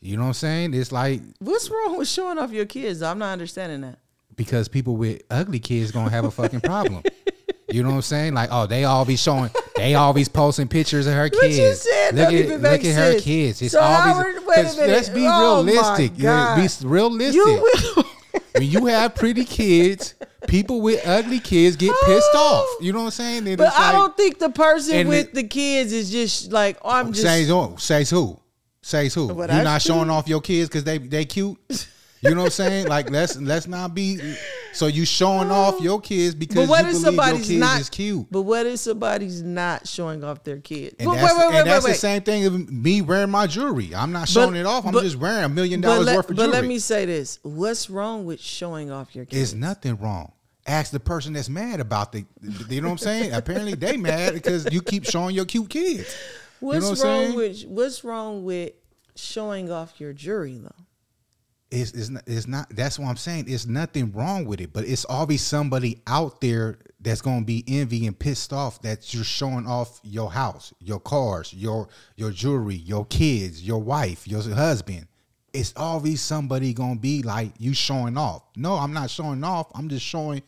You 0.00 0.16
know 0.16 0.24
what 0.24 0.28
I'm 0.28 0.34
saying? 0.34 0.74
It's 0.74 0.90
like 0.92 1.22
What's 1.38 1.70
wrong 1.70 1.98
with 1.98 2.08
showing 2.08 2.38
off 2.38 2.50
your 2.52 2.66
kids? 2.66 3.00
I'm 3.02 3.18
not 3.20 3.32
understanding 3.32 3.80
that. 3.82 3.98
Because 4.38 4.68
people 4.68 4.96
with 4.96 5.20
ugly 5.28 5.58
kids 5.58 5.90
gonna 5.90 6.08
have 6.08 6.24
a 6.24 6.30
fucking 6.30 6.62
problem. 6.62 7.02
You 7.70 7.82
know 7.82 7.90
what 7.90 7.96
I'm 7.96 8.02
saying? 8.02 8.32
Like, 8.32 8.48
oh, 8.50 8.66
they 8.66 8.84
always 8.84 9.20
showing, 9.22 9.50
they 9.76 9.94
always 9.94 10.26
posting 10.30 10.68
pictures 10.68 11.06
of 11.06 11.12
her 11.12 11.28
kids. 11.28 11.82
said 11.82 12.14
look 12.14 12.32
at, 12.32 12.48
look 12.62 12.84
at 12.84 12.94
her 12.94 13.20
kids. 13.20 13.60
It's 13.60 13.72
So 13.72 13.80
always. 13.80 14.14
Howard, 14.14 14.46
wait 14.46 14.58
a 14.58 14.62
'cause. 14.62 14.78
Let's 14.78 15.08
be 15.10 15.26
Oh, 15.28 15.62
realistic. 15.62 16.16
Be 16.16 16.24
realistic. 16.88 17.34
You 17.34 17.68
will. 17.94 18.04
when 18.54 18.62
you 18.70 18.86
have 18.86 19.14
pretty 19.14 19.44
kids, 19.44 20.14
people 20.46 20.80
with 20.80 21.06
ugly 21.06 21.40
kids 21.40 21.76
get 21.76 21.94
pissed 22.06 22.30
oh. 22.32 22.64
off. 22.78 22.82
You 22.82 22.94
know 22.94 23.00
what 23.00 23.04
I'm 23.06 23.10
saying? 23.10 23.48
And 23.48 23.58
But 23.58 23.74
I 23.74 23.88
like- 23.88 23.92
don't 23.92 24.16
think 24.16 24.38
the 24.38 24.48
person 24.48 25.06
with 25.06 25.26
it- 25.28 25.34
the 25.34 25.44
kids 25.44 25.92
is 25.92 26.10
just 26.10 26.50
like 26.50 26.78
oh, 26.80 26.88
I'm 26.90 27.12
just. 27.12 27.22
Says 27.26 27.48
who? 27.48 27.74
Says 27.76 28.08
who? 28.08 28.40
Says 28.80 29.12
who? 29.12 29.26
You're 29.26 29.46
not 29.46 29.82
showing 29.82 30.08
off 30.08 30.26
your 30.26 30.40
kids 30.40 30.70
because 30.70 30.84
they 30.84 30.96
they 30.96 31.26
cute. 31.26 31.58
You 32.20 32.30
know 32.30 32.38
what 32.38 32.44
I'm 32.46 32.50
saying? 32.50 32.86
Like 32.88 33.10
let's 33.10 33.36
let's 33.36 33.66
not 33.66 33.94
be. 33.94 34.18
So 34.72 34.86
you 34.86 35.04
showing 35.04 35.50
off 35.50 35.76
oh. 35.78 35.82
your 35.82 36.00
kids 36.00 36.34
because 36.34 36.66
but 36.66 36.68
what 36.68 36.84
you 36.84 36.90
if 36.90 36.96
somebody's 36.96 37.46
kids 37.46 37.60
not 37.60 37.80
is 37.80 37.90
cute. 37.90 38.26
But 38.30 38.42
what 38.42 38.66
if 38.66 38.78
somebody's 38.80 39.42
not 39.42 39.86
showing 39.86 40.24
off 40.24 40.44
their 40.44 40.58
kids? 40.58 40.96
And 40.98 41.08
Wait, 41.08 41.16
that's, 41.16 41.32
wait, 41.32 41.38
wait, 41.38 41.46
and 41.46 41.54
wait, 41.54 41.64
that's 41.64 41.86
the 41.86 41.94
same 41.94 42.22
thing 42.22 42.46
of 42.46 42.70
me 42.70 43.02
wearing 43.02 43.30
my 43.30 43.46
jewelry. 43.46 43.94
I'm 43.94 44.12
not 44.12 44.28
showing 44.28 44.56
it 44.56 44.66
off. 44.66 44.86
I'm 44.86 44.92
but- 44.92 45.02
just 45.02 45.16
wearing 45.16 45.44
a 45.44 45.48
million 45.48 45.80
dollars 45.80 46.06
let- 46.06 46.16
worth 46.16 46.30
of 46.30 46.36
jewelry. 46.36 46.50
But 46.50 46.56
let 46.56 46.64
me 46.66 46.78
say 46.78 47.04
this: 47.04 47.38
What's 47.42 47.88
wrong 47.88 48.24
with 48.24 48.40
showing 48.40 48.90
off 48.90 49.14
your 49.14 49.24
kids? 49.24 49.36
There's 49.36 49.54
nothing 49.54 49.96
wrong. 49.98 50.32
ask 50.66 50.90
the 50.90 51.00
person 51.00 51.32
that's 51.32 51.48
mad 51.48 51.80
about 51.80 52.12
the. 52.12 52.24
You 52.68 52.80
know 52.80 52.88
what 52.88 52.92
I'm 52.92 52.98
saying? 52.98 53.32
Apparently 53.32 53.74
they 53.74 53.96
mad 53.96 54.34
because 54.34 54.66
you 54.72 54.82
keep 54.82 55.04
showing 55.04 55.34
your 55.34 55.44
cute 55.44 55.70
kids. 55.70 56.14
What's 56.60 56.84
what 56.88 57.00
I'm 57.00 57.06
wrong 57.06 57.24
saying? 57.26 57.36
with 57.36 57.64
what's 57.66 58.04
wrong 58.04 58.44
with 58.44 58.72
showing 59.14 59.70
off 59.70 60.00
your 60.00 60.12
jewelry 60.12 60.58
though? 60.58 60.84
It's, 61.70 61.92
it's 61.92 62.08
not 62.08 62.22
it's 62.26 62.46
not 62.46 62.70
that's 62.70 62.98
what 62.98 63.08
I'm 63.08 63.16
saying. 63.16 63.44
It's 63.46 63.66
nothing 63.66 64.12
wrong 64.12 64.46
with 64.46 64.60
it, 64.60 64.72
but 64.72 64.84
it's 64.84 65.04
always 65.04 65.42
somebody 65.42 66.00
out 66.06 66.40
there 66.40 66.78
that's 67.00 67.20
gonna 67.20 67.44
be 67.44 67.62
envy 67.68 68.06
and 68.06 68.18
pissed 68.18 68.52
off 68.52 68.80
that 68.82 69.12
you're 69.12 69.24
showing 69.24 69.66
off 69.66 70.00
your 70.02 70.30
house, 70.30 70.72
your 70.80 70.98
cars, 70.98 71.52
your 71.52 71.88
your 72.16 72.30
jewelry, 72.30 72.76
your 72.76 73.04
kids, 73.06 73.62
your 73.62 73.82
wife, 73.82 74.26
your 74.26 74.42
husband. 74.54 75.06
It's 75.52 75.74
always 75.76 76.22
somebody 76.22 76.72
gonna 76.72 76.96
be 76.96 77.22
like 77.22 77.52
you 77.58 77.74
showing 77.74 78.16
off. 78.16 78.44
No, 78.56 78.74
I'm 78.74 78.94
not 78.94 79.10
showing 79.10 79.44
off. 79.44 79.70
I'm 79.74 79.88
just 79.88 80.06
showing 80.06 80.42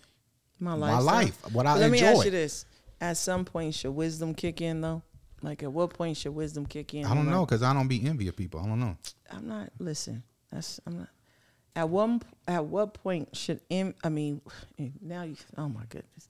My, 0.58 0.74
life. 0.74 0.92
My 0.92 1.00
life, 1.00 1.52
what 1.52 1.66
I 1.66 1.74
But 1.74 1.80
let 1.80 1.90
me 1.90 2.00
ask 2.02 2.24
you 2.24 2.30
this: 2.30 2.64
At 3.00 3.18
some 3.18 3.44
point, 3.44 3.74
should 3.74 3.92
wisdom 3.92 4.34
kick 4.34 4.62
in 4.62 4.80
though? 4.80 5.02
Like, 5.42 5.62
at 5.62 5.72
what 5.72 5.94
point 5.94 6.16
should 6.16 6.34
wisdom 6.34 6.66
kick 6.66 6.94
in? 6.94 7.04
I 7.06 7.14
don't 7.14 7.28
know 7.28 7.44
because 7.44 7.62
I 7.62 7.72
don't 7.72 7.88
be 7.88 8.06
envy 8.06 8.28
of 8.28 8.36
people. 8.36 8.60
I 8.60 8.66
don't 8.66 8.80
know. 8.80 8.96
I'm 9.30 9.48
not. 9.48 9.70
Listen, 9.78 10.22
that's 10.52 10.80
I'm 10.86 10.98
not. 10.98 11.08
At 11.76 11.88
one 11.88 12.20
at 12.48 12.64
what 12.64 12.94
point 12.94 13.36
should 13.36 13.60
I 13.70 14.08
mean 14.08 14.40
now 15.00 15.22
you 15.22 15.36
oh 15.56 15.68
my 15.68 15.84
goodness. 15.88 16.28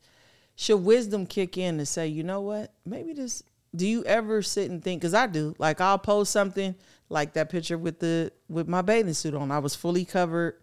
Should 0.57 0.79
wisdom 0.79 1.27
kick 1.27 1.57
in 1.57 1.79
to 1.79 1.87
say 1.87 2.07
you 2.07 2.23
know 2.23 2.41
what? 2.43 2.73
Maybe 2.85 3.13
this 3.13 3.43
do 3.75 3.87
you 3.87 4.05
ever 4.05 4.43
sit 4.43 4.71
and 4.71 4.83
think 4.83 5.01
because 5.01 5.15
I 5.15 5.27
do 5.27 5.55
like 5.59 5.81
I'll 5.81 5.99
post 5.99 6.33
something 6.33 6.75
like 7.09 7.35
that 7.35 7.51
picture 7.51 7.79
with 7.79 7.99
the 7.99 8.33
with 8.49 8.69
my 8.69 8.83
bathing 8.83 9.15
suit 9.15 9.35
on. 9.35 9.51
I 9.51 9.59
was 9.59 9.75
fully 9.75 10.05
covered. 10.05 10.57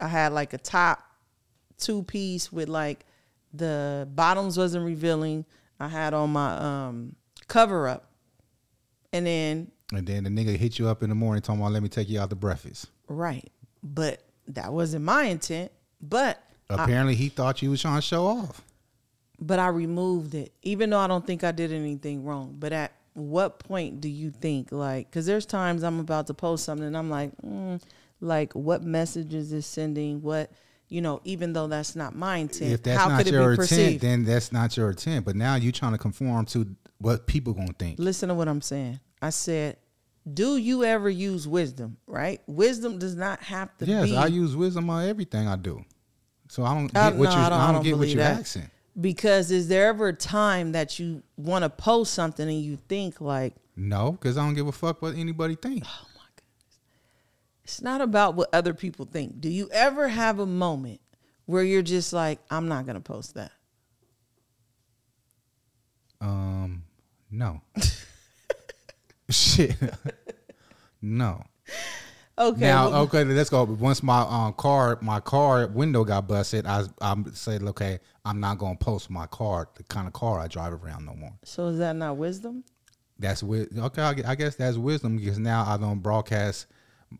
I 0.00 0.08
had 0.08 0.32
like 0.32 0.52
a 0.52 0.58
top 0.58 1.02
two 1.78 2.02
piece 2.02 2.52
with 2.52 2.68
like 2.68 3.04
the 3.52 4.08
bottoms 4.14 4.58
wasn't 4.58 4.84
revealing. 4.84 5.44
I 5.78 5.88
had 5.88 6.14
on 6.14 6.30
my 6.30 6.56
um 6.56 7.16
cover 7.48 7.88
up. 7.88 8.10
And 9.12 9.26
then 9.26 9.70
And 9.92 10.06
then 10.06 10.24
the 10.24 10.30
nigga 10.30 10.56
hit 10.56 10.78
you 10.78 10.88
up 10.88 11.02
in 11.02 11.08
the 11.08 11.14
morning 11.14 11.42
talking 11.42 11.60
about 11.60 11.72
let 11.72 11.82
me 11.82 11.88
take 11.88 12.08
you 12.08 12.20
out 12.20 12.30
to 12.30 12.36
breakfast. 12.36 12.88
Right. 13.08 13.50
But 13.82 14.22
that 14.48 14.72
wasn't 14.72 15.04
my 15.04 15.24
intent. 15.24 15.72
But 16.00 16.42
Apparently 16.68 17.14
he 17.14 17.28
thought 17.28 17.62
you 17.62 17.70
was 17.70 17.80
trying 17.82 17.96
to 17.96 18.02
show 18.02 18.26
off. 18.26 18.62
but 19.40 19.58
I 19.58 19.68
removed 19.68 20.34
it, 20.34 20.52
even 20.62 20.90
though 20.90 20.98
I 20.98 21.06
don't 21.06 21.24
think 21.26 21.44
I 21.44 21.52
did 21.52 21.72
anything 21.72 22.24
wrong. 22.24 22.56
But 22.58 22.72
at 22.72 22.92
what 23.14 23.58
point 23.60 24.00
do 24.00 24.08
you 24.08 24.30
think 24.30 24.72
like? 24.72 25.08
Because 25.10 25.26
there's 25.26 25.46
times 25.46 25.82
I'm 25.84 26.00
about 26.00 26.26
to 26.28 26.34
post 26.34 26.64
something 26.64 26.86
and 26.86 26.96
I'm 26.96 27.08
like, 27.10 27.30
mm, 27.44 27.80
like 28.20 28.52
what 28.54 28.82
message 28.82 29.32
is 29.34 29.50
this 29.50 29.66
sending? 29.66 30.22
What 30.22 30.50
you 30.88 31.00
know? 31.00 31.20
Even 31.24 31.52
though 31.52 31.66
that's 31.66 31.94
not 31.96 32.14
my 32.14 32.38
intent, 32.38 32.72
If 32.72 32.82
that's 32.82 33.00
how 33.00 33.08
not 33.08 33.18
could 33.18 33.28
it 33.28 33.32
your 33.32 33.42
be 33.48 33.52
intent, 33.52 33.58
perceived? 33.68 34.02
then 34.02 34.24
that's 34.24 34.52
not 34.52 34.76
your 34.76 34.90
intent. 34.90 35.24
But 35.24 35.36
now 35.36 35.54
you're 35.56 35.72
trying 35.72 35.92
to 35.92 35.98
conform 35.98 36.46
to 36.46 36.74
what 36.98 37.26
people 37.26 37.52
gonna 37.54 37.72
think. 37.78 37.98
Listen 37.98 38.28
to 38.28 38.34
what 38.34 38.48
I'm 38.48 38.60
saying. 38.62 39.00
I 39.22 39.30
said, 39.30 39.76
do 40.32 40.56
you 40.56 40.84
ever 40.84 41.08
use 41.08 41.46
wisdom? 41.46 41.96
Right? 42.06 42.40
Wisdom 42.46 42.98
does 42.98 43.14
not 43.14 43.40
have 43.42 43.76
to 43.78 43.86
Yes, 43.86 44.04
be. 44.10 44.16
I 44.16 44.26
use 44.26 44.56
wisdom 44.56 44.90
on 44.90 45.06
everything 45.08 45.46
I 45.48 45.56
do. 45.56 45.84
So 46.48 46.64
I 46.64 46.74
don't 46.74 46.96
I- 46.96 47.10
get 47.10 47.18
what 47.18 47.24
no, 47.30 47.30
you 47.36 47.36
I 47.42 47.48
don't- 47.48 47.60
I 47.60 47.72
don't 47.72 47.82
get 47.84 47.98
what 47.98 48.08
you're 48.08 48.22
that. 48.22 48.40
asking. 48.40 48.70
Because 49.00 49.50
is 49.50 49.68
there 49.68 49.88
ever 49.88 50.08
a 50.08 50.12
time 50.14 50.72
that 50.72 50.98
you 50.98 51.22
want 51.36 51.62
to 51.64 51.68
post 51.70 52.14
something 52.14 52.48
and 52.48 52.60
you 52.62 52.76
think 52.76 53.20
like, 53.20 53.54
No, 53.76 54.12
because 54.12 54.38
I 54.38 54.44
don't 54.44 54.54
give 54.54 54.66
a 54.68 54.72
fuck 54.72 55.02
what 55.02 55.14
anybody 55.16 55.54
thinks. 55.54 55.86
oh 55.90 56.06
my 56.14 56.22
goodness, 56.34 56.78
it's 57.62 57.82
not 57.82 58.00
about 58.00 58.34
what 58.36 58.48
other 58.54 58.72
people 58.72 59.04
think. 59.04 59.40
Do 59.40 59.48
you 59.50 59.68
ever 59.70 60.08
have 60.08 60.38
a 60.38 60.46
moment 60.46 61.00
where 61.44 61.62
you're 61.62 61.82
just 61.82 62.12
like, 62.12 62.38
I'm 62.50 62.68
not 62.68 62.86
gonna 62.86 63.00
post 63.00 63.34
that? 63.34 63.52
Um, 66.20 66.84
no. 67.30 67.60
Shit. 69.30 69.76
no. 71.02 71.42
Okay, 72.38 72.60
now, 72.60 72.90
well, 72.90 73.02
okay, 73.02 73.24
let's 73.24 73.48
go. 73.48 73.64
Once 73.64 74.02
my 74.02 74.20
um, 74.20 74.52
car, 74.52 74.98
my 75.00 75.20
car 75.20 75.66
window 75.68 76.04
got 76.04 76.28
busted, 76.28 76.66
I 76.66 76.84
I 77.00 77.16
said, 77.32 77.62
okay, 77.62 77.98
I'm 78.26 78.40
not 78.40 78.58
gonna 78.58 78.76
post 78.76 79.08
my 79.08 79.26
car, 79.26 79.68
the 79.74 79.82
kind 79.84 80.06
of 80.06 80.12
car 80.12 80.38
I 80.38 80.46
drive 80.46 80.74
around 80.74 81.06
no 81.06 81.14
more. 81.14 81.32
so 81.44 81.68
is 81.68 81.78
that 81.78 81.96
not 81.96 82.18
wisdom? 82.18 82.62
That's 83.18 83.40
wi- 83.40 83.68
okay. 83.78 84.02
I 84.02 84.14
I 84.26 84.34
guess 84.34 84.56
that's 84.56 84.76
wisdom 84.76 85.16
because 85.16 85.38
now 85.38 85.64
I 85.66 85.78
don't 85.78 86.00
broadcast 86.00 86.66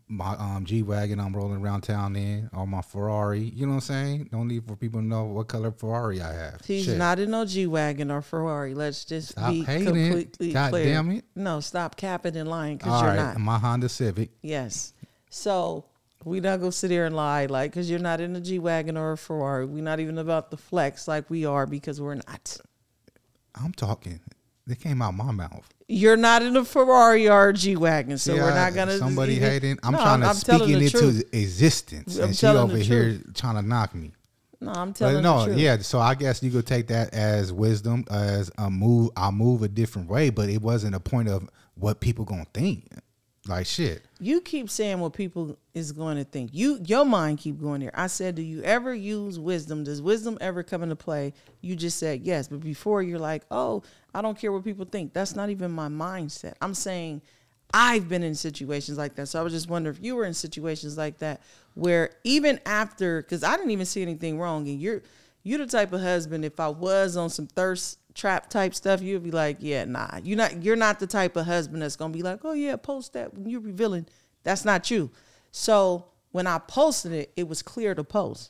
my 0.07 0.35
um, 0.35 0.65
G 0.65 0.83
wagon 0.83 1.19
I'm 1.19 1.35
rolling 1.35 1.61
around 1.61 1.81
town 1.81 2.15
in 2.15 2.49
or 2.53 2.67
my 2.67 2.81
Ferrari. 2.81 3.39
You 3.41 3.65
know 3.65 3.73
what 3.73 3.75
I'm 3.75 3.81
saying? 3.81 4.29
Don't 4.31 4.47
need 4.47 4.65
for 4.67 4.75
people 4.75 4.99
to 4.99 5.05
know 5.05 5.23
what 5.25 5.47
color 5.47 5.71
Ferrari 5.71 6.21
I 6.21 6.33
have. 6.33 6.61
He's 6.65 6.85
Shit. 6.85 6.97
not 6.97 7.19
in 7.19 7.31
no 7.31 7.45
G 7.45 7.67
wagon 7.67 8.11
or 8.11 8.21
Ferrari. 8.21 8.73
Let's 8.73 9.05
just 9.05 9.29
Stop 9.29 9.51
be 9.51 9.63
hating. 9.63 9.85
completely 9.85 10.53
God 10.53 10.71
clear. 10.71 10.85
damn 10.85 11.11
it. 11.11 11.25
No, 11.35 11.59
stop 11.59 11.95
capping 11.95 12.35
and 12.35 12.49
lying 12.49 12.77
because 12.77 13.01
you're 13.01 13.09
right, 13.11 13.17
not. 13.33 13.39
my 13.39 13.57
Honda 13.57 13.89
Civic. 13.89 14.31
Yes. 14.41 14.93
So 15.29 15.85
we 16.25 16.39
not 16.39 16.59
gonna 16.59 16.71
sit 16.71 16.91
here 16.91 17.05
and 17.05 17.15
lie, 17.15 17.45
like, 17.45 17.71
because 17.71 17.89
you're 17.89 17.99
not 17.99 18.19
in 18.19 18.35
a 18.35 18.41
G 18.41 18.59
wagon 18.59 18.97
or 18.97 19.13
a 19.13 19.17
Ferrari. 19.17 19.65
We're 19.65 19.83
not 19.83 19.99
even 19.99 20.17
about 20.17 20.51
the 20.51 20.57
flex 20.57 21.07
like 21.07 21.29
we 21.29 21.45
are 21.45 21.65
because 21.65 22.01
we're 22.01 22.15
not. 22.15 22.57
I'm 23.55 23.71
talking. 23.71 24.19
They 24.67 24.75
came 24.75 25.01
out 25.01 25.13
my 25.15 25.31
mouth. 25.31 25.67
You're 25.87 26.17
not 26.17 26.41
in 26.41 26.57
a 26.57 26.65
Ferrari 26.65 27.29
or 27.29 27.49
a 27.49 27.53
G 27.53 27.77
wagon, 27.77 28.17
so 28.17 28.35
we're 28.35 28.53
not 28.53 28.73
gonna. 28.73 28.97
Somebody 28.97 29.35
even- 29.35 29.49
hating. 29.49 29.79
I'm 29.81 29.93
No, 29.93 29.99
trying 29.99 30.19
to 30.21 30.27
I'm 30.27 30.35
speak 30.35 30.61
it 30.63 30.93
into 30.93 31.23
existence, 31.31 32.17
I'm 32.17 32.25
and 32.25 32.35
she 32.35 32.45
over 32.47 32.77
here 32.77 33.19
trying 33.33 33.55
to 33.55 33.61
knock 33.61 33.95
me. 33.95 34.11
No, 34.59 34.71
I'm 34.71 34.89
But 34.89 34.95
telling 34.97 35.23
no, 35.23 35.39
the 35.41 35.45
truth. 35.45 35.57
yeah. 35.59 35.77
So 35.77 35.99
I 35.99 36.15
guess 36.15 36.43
you 36.43 36.51
could 36.51 36.65
take 36.67 36.87
that 36.87 37.13
as 37.13 37.53
wisdom, 37.53 38.03
as 38.11 38.51
a 38.57 38.69
move. 38.69 39.11
I 39.15 39.31
move 39.31 39.61
a 39.63 39.67
different 39.69 40.09
way, 40.09 40.29
but 40.29 40.49
it 40.49 40.61
wasn't 40.61 40.95
a 40.95 40.99
point 40.99 41.29
of 41.29 41.47
what 41.75 41.99
people 42.01 42.25
gonna 42.25 42.45
think. 42.53 42.89
Like 43.47 43.65
shit. 43.65 44.03
You 44.19 44.41
keep 44.41 44.69
saying 44.69 44.99
what 44.99 45.13
people 45.13 45.57
is 45.73 45.93
going 45.93 46.17
to 46.17 46.25
think. 46.25 46.49
You 46.53 46.81
your 46.85 47.05
mind 47.05 47.37
keep 47.37 47.61
going 47.61 47.79
there. 47.79 47.91
I 47.93 48.07
said, 48.07 48.35
do 48.35 48.41
you 48.41 48.61
ever 48.63 48.93
use 48.93 49.39
wisdom? 49.39 49.85
Does 49.85 50.01
wisdom 50.01 50.37
ever 50.41 50.63
come 50.63 50.83
into 50.83 50.97
play? 50.97 51.33
You 51.61 51.77
just 51.77 51.97
said 51.97 52.23
yes, 52.23 52.49
but 52.49 52.59
before 52.59 53.01
you're 53.01 53.19
like, 53.19 53.43
oh, 53.49 53.83
I 54.17 54.21
don't 54.23 54.35
care 54.35 54.51
what 54.51 54.63
people 54.63 54.85
think. 54.85 55.13
That's 55.13 55.35
not 55.35 55.51
even 55.51 55.69
my 55.69 55.89
mindset. 55.89 56.55
I'm 56.59 56.73
saying 56.73 57.21
I've 57.71 58.09
been 58.09 58.23
in 58.23 58.33
situations 58.33 58.97
like 58.97 59.13
that. 59.13 59.27
So 59.27 59.39
I 59.39 59.43
was 59.43 59.53
just 59.53 59.69
wondering 59.69 59.95
if 59.95 60.03
you 60.03 60.15
were 60.15 60.25
in 60.25 60.33
situations 60.33 60.97
like 60.97 61.19
that 61.19 61.43
where 61.75 62.09
even 62.23 62.59
after, 62.65 63.21
because 63.21 63.43
I 63.43 63.55
didn't 63.55 63.69
even 63.69 63.85
see 63.85 64.01
anything 64.01 64.39
wrong, 64.39 64.67
and 64.67 64.81
you're 64.81 65.03
you're 65.43 65.59
the 65.59 65.67
type 65.67 65.93
of 65.93 66.01
husband. 66.01 66.43
If 66.43 66.59
I 66.59 66.67
was 66.67 67.15
on 67.15 67.29
some 67.29 67.45
thirst 67.45 67.99
trap 68.15 68.49
type 68.49 68.73
stuff, 68.73 69.03
you'd 69.03 69.21
be 69.21 69.29
like, 69.29 69.57
yeah, 69.59 69.85
nah. 69.85 70.17
You're 70.23 70.37
not. 70.37 70.63
You're 70.63 70.75
not 70.75 70.99
the 70.99 71.05
type 71.05 71.35
of 71.35 71.45
husband 71.45 71.83
that's 71.83 71.95
gonna 71.95 72.11
be 72.11 72.23
like, 72.23 72.43
oh 72.43 72.53
yeah, 72.53 72.75
post 72.75 73.13
that 73.13 73.35
when 73.35 73.47
you're 73.47 73.61
revealing. 73.61 74.07
That's 74.41 74.65
not 74.65 74.89
you. 74.89 75.11
So 75.51 76.05
when 76.31 76.47
I 76.47 76.57
posted 76.57 77.11
it, 77.11 77.33
it 77.35 77.47
was 77.47 77.61
clear 77.61 77.93
to 77.93 78.03
post, 78.03 78.49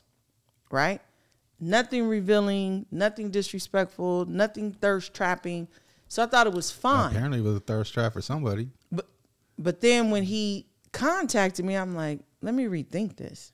right? 0.70 1.02
Nothing 1.60 2.06
revealing, 2.06 2.86
nothing 2.90 3.30
disrespectful, 3.30 4.26
nothing 4.26 4.72
thirst 4.72 5.12
trapping. 5.14 5.68
So 6.06 6.22
I 6.22 6.26
thought 6.26 6.46
it 6.46 6.52
was 6.52 6.70
fine. 6.70 7.10
Apparently, 7.10 7.40
it 7.40 7.44
was 7.44 7.56
a 7.56 7.60
thirst 7.60 7.92
trap 7.92 8.12
for 8.12 8.22
somebody. 8.22 8.68
But 8.92 9.08
but 9.58 9.80
then 9.80 10.10
when 10.10 10.22
he 10.22 10.66
contacted 10.92 11.64
me, 11.64 11.74
I'm 11.74 11.94
like, 11.94 12.20
let 12.42 12.54
me 12.54 12.64
rethink 12.64 13.16
this. 13.16 13.52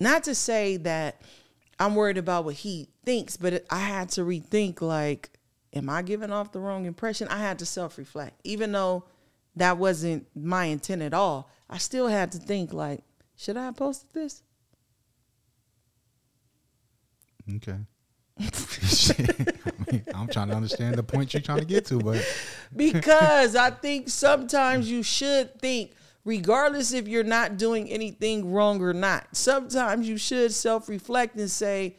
Not 0.00 0.24
to 0.24 0.34
say 0.34 0.78
that 0.78 1.20
I'm 1.78 1.94
worried 1.94 2.18
about 2.18 2.44
what 2.44 2.54
he 2.54 2.88
thinks, 3.04 3.36
but 3.36 3.64
I 3.70 3.80
had 3.80 4.08
to 4.10 4.22
rethink 4.22 4.80
like, 4.80 5.30
am 5.74 5.90
I 5.90 6.02
giving 6.02 6.32
off 6.32 6.52
the 6.52 6.60
wrong 6.60 6.86
impression? 6.86 7.28
I 7.28 7.38
had 7.38 7.58
to 7.60 7.66
self 7.66 7.98
reflect, 7.98 8.40
even 8.44 8.72
though 8.72 9.04
that 9.56 9.78
wasn't 9.78 10.26
my 10.34 10.66
intent 10.66 11.02
at 11.02 11.14
all. 11.14 11.50
I 11.68 11.78
still 11.78 12.08
had 12.08 12.32
to 12.32 12.38
think 12.38 12.72
like, 12.72 13.02
should 13.36 13.56
I 13.56 13.66
have 13.66 13.76
posted 13.76 14.12
this? 14.12 14.42
Okay. 17.56 17.76
I 18.40 19.92
mean, 19.92 20.04
I'm 20.14 20.26
trying 20.28 20.48
to 20.48 20.54
understand 20.54 20.94
the 20.96 21.02
point 21.02 21.34
you're 21.34 21.42
trying 21.42 21.58
to 21.60 21.64
get 21.64 21.84
to, 21.86 21.98
but 21.98 22.24
because 22.76 23.54
I 23.56 23.70
think 23.70 24.08
sometimes 24.08 24.90
you 24.90 25.02
should 25.02 25.60
think, 25.60 25.92
regardless 26.24 26.92
if 26.92 27.06
you're 27.06 27.24
not 27.24 27.58
doing 27.58 27.88
anything 27.90 28.50
wrong 28.52 28.80
or 28.80 28.94
not, 28.94 29.26
sometimes 29.36 30.08
you 30.08 30.16
should 30.16 30.52
self 30.52 30.88
reflect 30.88 31.36
and 31.36 31.50
say, 31.50 31.96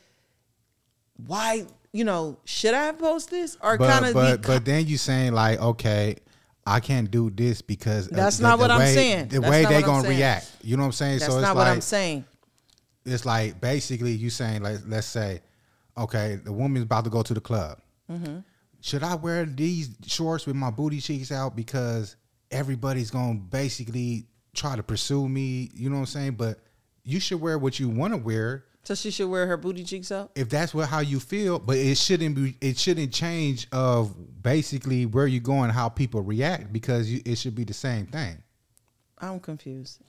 why, 1.27 1.65
you 1.91 2.03
know, 2.03 2.39
should 2.45 2.73
I 2.73 2.91
post 2.93 3.29
this? 3.29 3.55
Or 3.61 3.77
kind 3.77 4.05
of 4.05 4.13
but 4.13 4.41
be, 4.41 4.47
but 4.47 4.65
then 4.65 4.87
you 4.87 4.97
saying 4.97 5.33
like, 5.33 5.59
okay, 5.61 6.15
I 6.65 6.79
can't 6.79 7.09
do 7.11 7.29
this 7.29 7.61
because 7.61 8.07
That's 8.07 8.37
the- 8.37 8.43
not 8.43 8.57
the 8.57 8.61
what 8.63 8.71
I'm 8.71 8.81
saying. 8.87 9.27
The 9.27 9.39
That's 9.39 9.51
way 9.51 9.65
they 9.65 9.65
what 9.65 9.75
I'm 9.75 9.81
gonna 9.83 10.01
saying. 10.03 10.17
react, 10.17 10.51
you 10.63 10.77
know 10.77 10.83
what 10.83 10.87
I'm 10.87 10.91
saying? 10.93 11.19
that's 11.19 11.31
so 11.31 11.37
it's 11.37 11.43
not 11.43 11.55
like 11.55 11.67
what 11.67 11.71
I'm 11.71 11.81
saying. 11.81 12.25
It's 13.05 13.25
like 13.25 13.59
basically 13.59 14.11
you 14.11 14.29
saying 14.29 14.63
like 14.63 14.79
let's 14.87 15.07
say, 15.07 15.41
okay, 15.97 16.39
the 16.43 16.51
woman's 16.51 16.85
about 16.85 17.03
to 17.05 17.09
go 17.09 17.21
to 17.21 17.33
the 17.33 17.41
club. 17.41 17.79
Mm-hmm. 18.09 18.39
Should 18.81 19.03
I 19.03 19.15
wear 19.15 19.45
these 19.45 19.91
shorts 20.05 20.45
with 20.45 20.55
my 20.55 20.69
booty 20.69 20.99
cheeks 20.99 21.31
out 21.31 21.55
because 21.55 22.15
everybody's 22.51 23.11
gonna 23.11 23.35
basically 23.35 24.25
try 24.53 24.75
to 24.75 24.83
pursue 24.83 25.27
me? 25.29 25.71
You 25.73 25.89
know 25.89 25.95
what 25.95 26.01
I'm 26.01 26.05
saying? 26.07 26.31
But 26.33 26.59
you 27.03 27.19
should 27.19 27.39
wear 27.41 27.57
what 27.57 27.79
you 27.79 27.89
want 27.89 28.13
to 28.13 28.17
wear 28.17 28.65
So 28.83 28.95
she 28.95 29.11
should 29.11 29.29
wear 29.29 29.47
her 29.47 29.57
booty 29.57 29.83
cheeks 29.83 30.11
out. 30.11 30.31
if 30.35 30.49
that's 30.49 30.73
what 30.73 30.89
how 30.89 30.99
you 30.99 31.19
feel, 31.19 31.59
but 31.59 31.77
it 31.77 31.97
shouldn't 31.97 32.35
be. 32.35 32.57
It 32.59 32.77
shouldn't 32.77 33.13
change 33.13 33.67
of 33.71 34.13
basically 34.41 35.05
where 35.05 35.27
you're 35.27 35.41
going, 35.41 35.69
how 35.69 35.89
people 35.89 36.21
react, 36.21 36.73
because 36.73 37.09
you, 37.09 37.21
it 37.25 37.37
should 37.37 37.55
be 37.55 37.63
the 37.63 37.73
same 37.73 38.05
thing. 38.07 38.41
I'm 39.17 39.39
confused. 39.39 40.01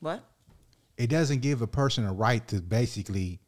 What? 0.00 0.22
It 1.00 1.08
doesn't 1.08 1.40
give 1.40 1.62
a 1.62 1.66
person 1.66 2.04
a 2.04 2.12
right 2.12 2.46
to 2.48 2.60
basically 2.60 3.40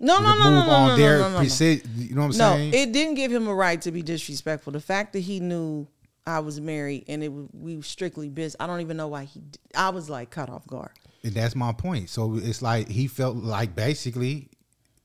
No, 0.00 0.18
no, 0.18 0.34
no, 0.34 0.50
no, 0.50 0.66
no, 0.66 0.86
no, 0.88 0.96
their 0.96 1.18
no, 1.18 1.28
no, 1.30 1.42
no. 1.42 1.42
You 1.42 2.14
know 2.14 2.22
what 2.22 2.34
I'm 2.34 2.38
No, 2.38 2.56
saying? 2.56 2.74
it 2.74 2.92
didn't 2.92 3.14
give 3.14 3.30
him 3.32 3.46
a 3.46 3.54
right 3.54 3.80
to 3.82 3.92
be 3.92 4.02
disrespectful. 4.02 4.72
The 4.72 4.80
fact 4.80 5.12
that 5.12 5.20
he 5.20 5.40
knew 5.40 5.86
I 6.26 6.40
was 6.40 6.60
married 6.60 7.04
and 7.08 7.22
it 7.22 7.28
we 7.28 7.76
were 7.76 7.82
strictly 7.82 8.28
business. 8.28 8.56
I 8.58 8.66
don't 8.66 8.80
even 8.80 8.96
know 8.96 9.08
why 9.08 9.24
he. 9.24 9.40
I 9.74 9.90
was 9.90 10.10
like 10.10 10.30
cut 10.30 10.50
off 10.50 10.66
guard. 10.66 10.90
And 11.22 11.32
that's 11.34 11.54
my 11.54 11.72
point. 11.72 12.10
So 12.10 12.36
it's 12.36 12.60
like 12.62 12.88
he 12.88 13.06
felt 13.06 13.36
like 13.36 13.74
basically 13.76 14.48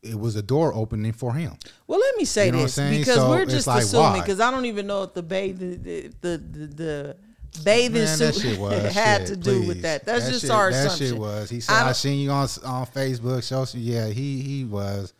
it 0.01 0.19
was 0.19 0.35
a 0.35 0.41
door 0.41 0.73
opening 0.73 1.13
for 1.13 1.33
him. 1.33 1.53
Well, 1.85 1.99
let 1.99 2.15
me 2.17 2.25
say 2.25 2.47
You 2.47 2.53
know 2.53 2.63
this 2.63 2.77
because 2.79 3.17
So 3.17 3.29
we're 3.29 3.45
just 3.45 3.67
like, 3.67 3.83
assuming 3.83 4.21
because 4.21 4.39
I 4.39 4.49
don't 4.49 4.65
even 4.65 4.87
know 4.87 5.03
if 5.03 5.13
the 5.13 5.21
bathing 5.23 5.83
the 5.83 6.11
the 6.21 6.37
the, 6.37 6.67
the 6.67 7.17
bathing 7.63 8.03
Man, 8.03 8.17
suit 8.17 8.57
had 8.93 9.21
shit, 9.21 9.27
to 9.27 9.35
do 9.35 9.67
with 9.67 9.81
that. 9.83 10.05
That's 10.05 10.29
just 10.29 10.41
shit, 10.41 10.49
our 10.49 10.71
that 10.71 10.85
assumption. 10.85 11.07
shit 11.07 11.17
was. 11.17 11.49
He 11.49 11.59
said 11.59 11.73
I 11.73 11.89
I, 11.89 11.91
seen 11.91 12.19
you 12.19 12.31
on 12.31 12.47
on 12.65 12.85
Facebook. 12.87 13.43
Social, 13.43 13.79
yeah, 13.79 14.07
he 14.07 14.41
he 14.41 14.65
was. 14.65 15.13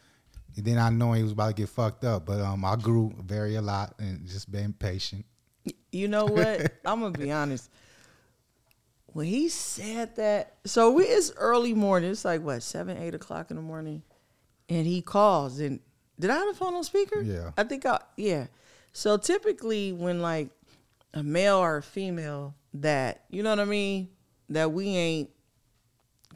And 0.55 0.65
then 0.65 0.77
I 0.77 0.89
know 0.89 1.13
he 1.13 1.23
was 1.23 1.31
about 1.31 1.47
to 1.47 1.53
get 1.53 1.69
fucked 1.69 2.03
up, 2.03 2.25
but 2.25 2.41
um, 2.41 2.65
I 2.65 2.75
grew 2.75 3.13
very 3.23 3.55
a 3.55 3.61
lot 3.61 3.95
and 3.99 4.27
just 4.27 4.51
been 4.51 4.73
patient. 4.73 5.25
You 5.91 6.07
know 6.07 6.25
what? 6.25 6.73
I'm 6.85 7.01
gonna 7.01 7.17
be 7.17 7.31
honest. 7.31 7.69
When 9.07 9.27
he 9.27 9.49
said 9.49 10.15
that, 10.15 10.55
so 10.65 10.91
we 10.91 11.03
it's 11.03 11.31
early 11.35 11.73
morning. 11.73 12.11
It's 12.11 12.25
like 12.25 12.41
what 12.41 12.63
seven, 12.63 12.97
eight 12.97 13.15
o'clock 13.15 13.49
in 13.49 13.57
the 13.57 13.61
morning, 13.61 14.03
and 14.69 14.87
he 14.87 15.01
calls. 15.01 15.59
And 15.59 15.79
did 16.19 16.29
I 16.29 16.35
have 16.35 16.49
a 16.49 16.53
phone 16.53 16.73
on 16.75 16.83
speaker? 16.83 17.21
Yeah. 17.21 17.51
I 17.57 17.63
think 17.63 17.85
I 17.85 17.99
yeah. 18.15 18.47
So 18.93 19.17
typically, 19.17 19.91
when 19.91 20.21
like 20.21 20.49
a 21.13 21.23
male 21.23 21.57
or 21.57 21.77
a 21.77 21.83
female 21.83 22.55
that 22.75 23.25
you 23.29 23.43
know 23.43 23.49
what 23.49 23.59
I 23.59 23.65
mean, 23.65 24.09
that 24.49 24.71
we 24.71 24.87
ain't 24.87 25.29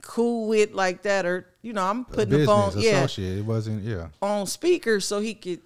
cool 0.02 0.48
with 0.48 0.74
like 0.74 1.04
that, 1.04 1.26
or 1.26 1.48
you 1.62 1.74
know, 1.74 1.84
I'm 1.84 2.06
putting 2.06 2.40
the 2.40 2.46
phone 2.46 2.74
yeah 2.78 3.04
associate. 3.04 3.40
It 3.40 3.46
wasn't. 3.46 3.84
Yeah. 3.84 4.08
on 4.22 4.48
speaker 4.48 5.00
so 5.00 5.20
he 5.20 5.34
could 5.34 5.62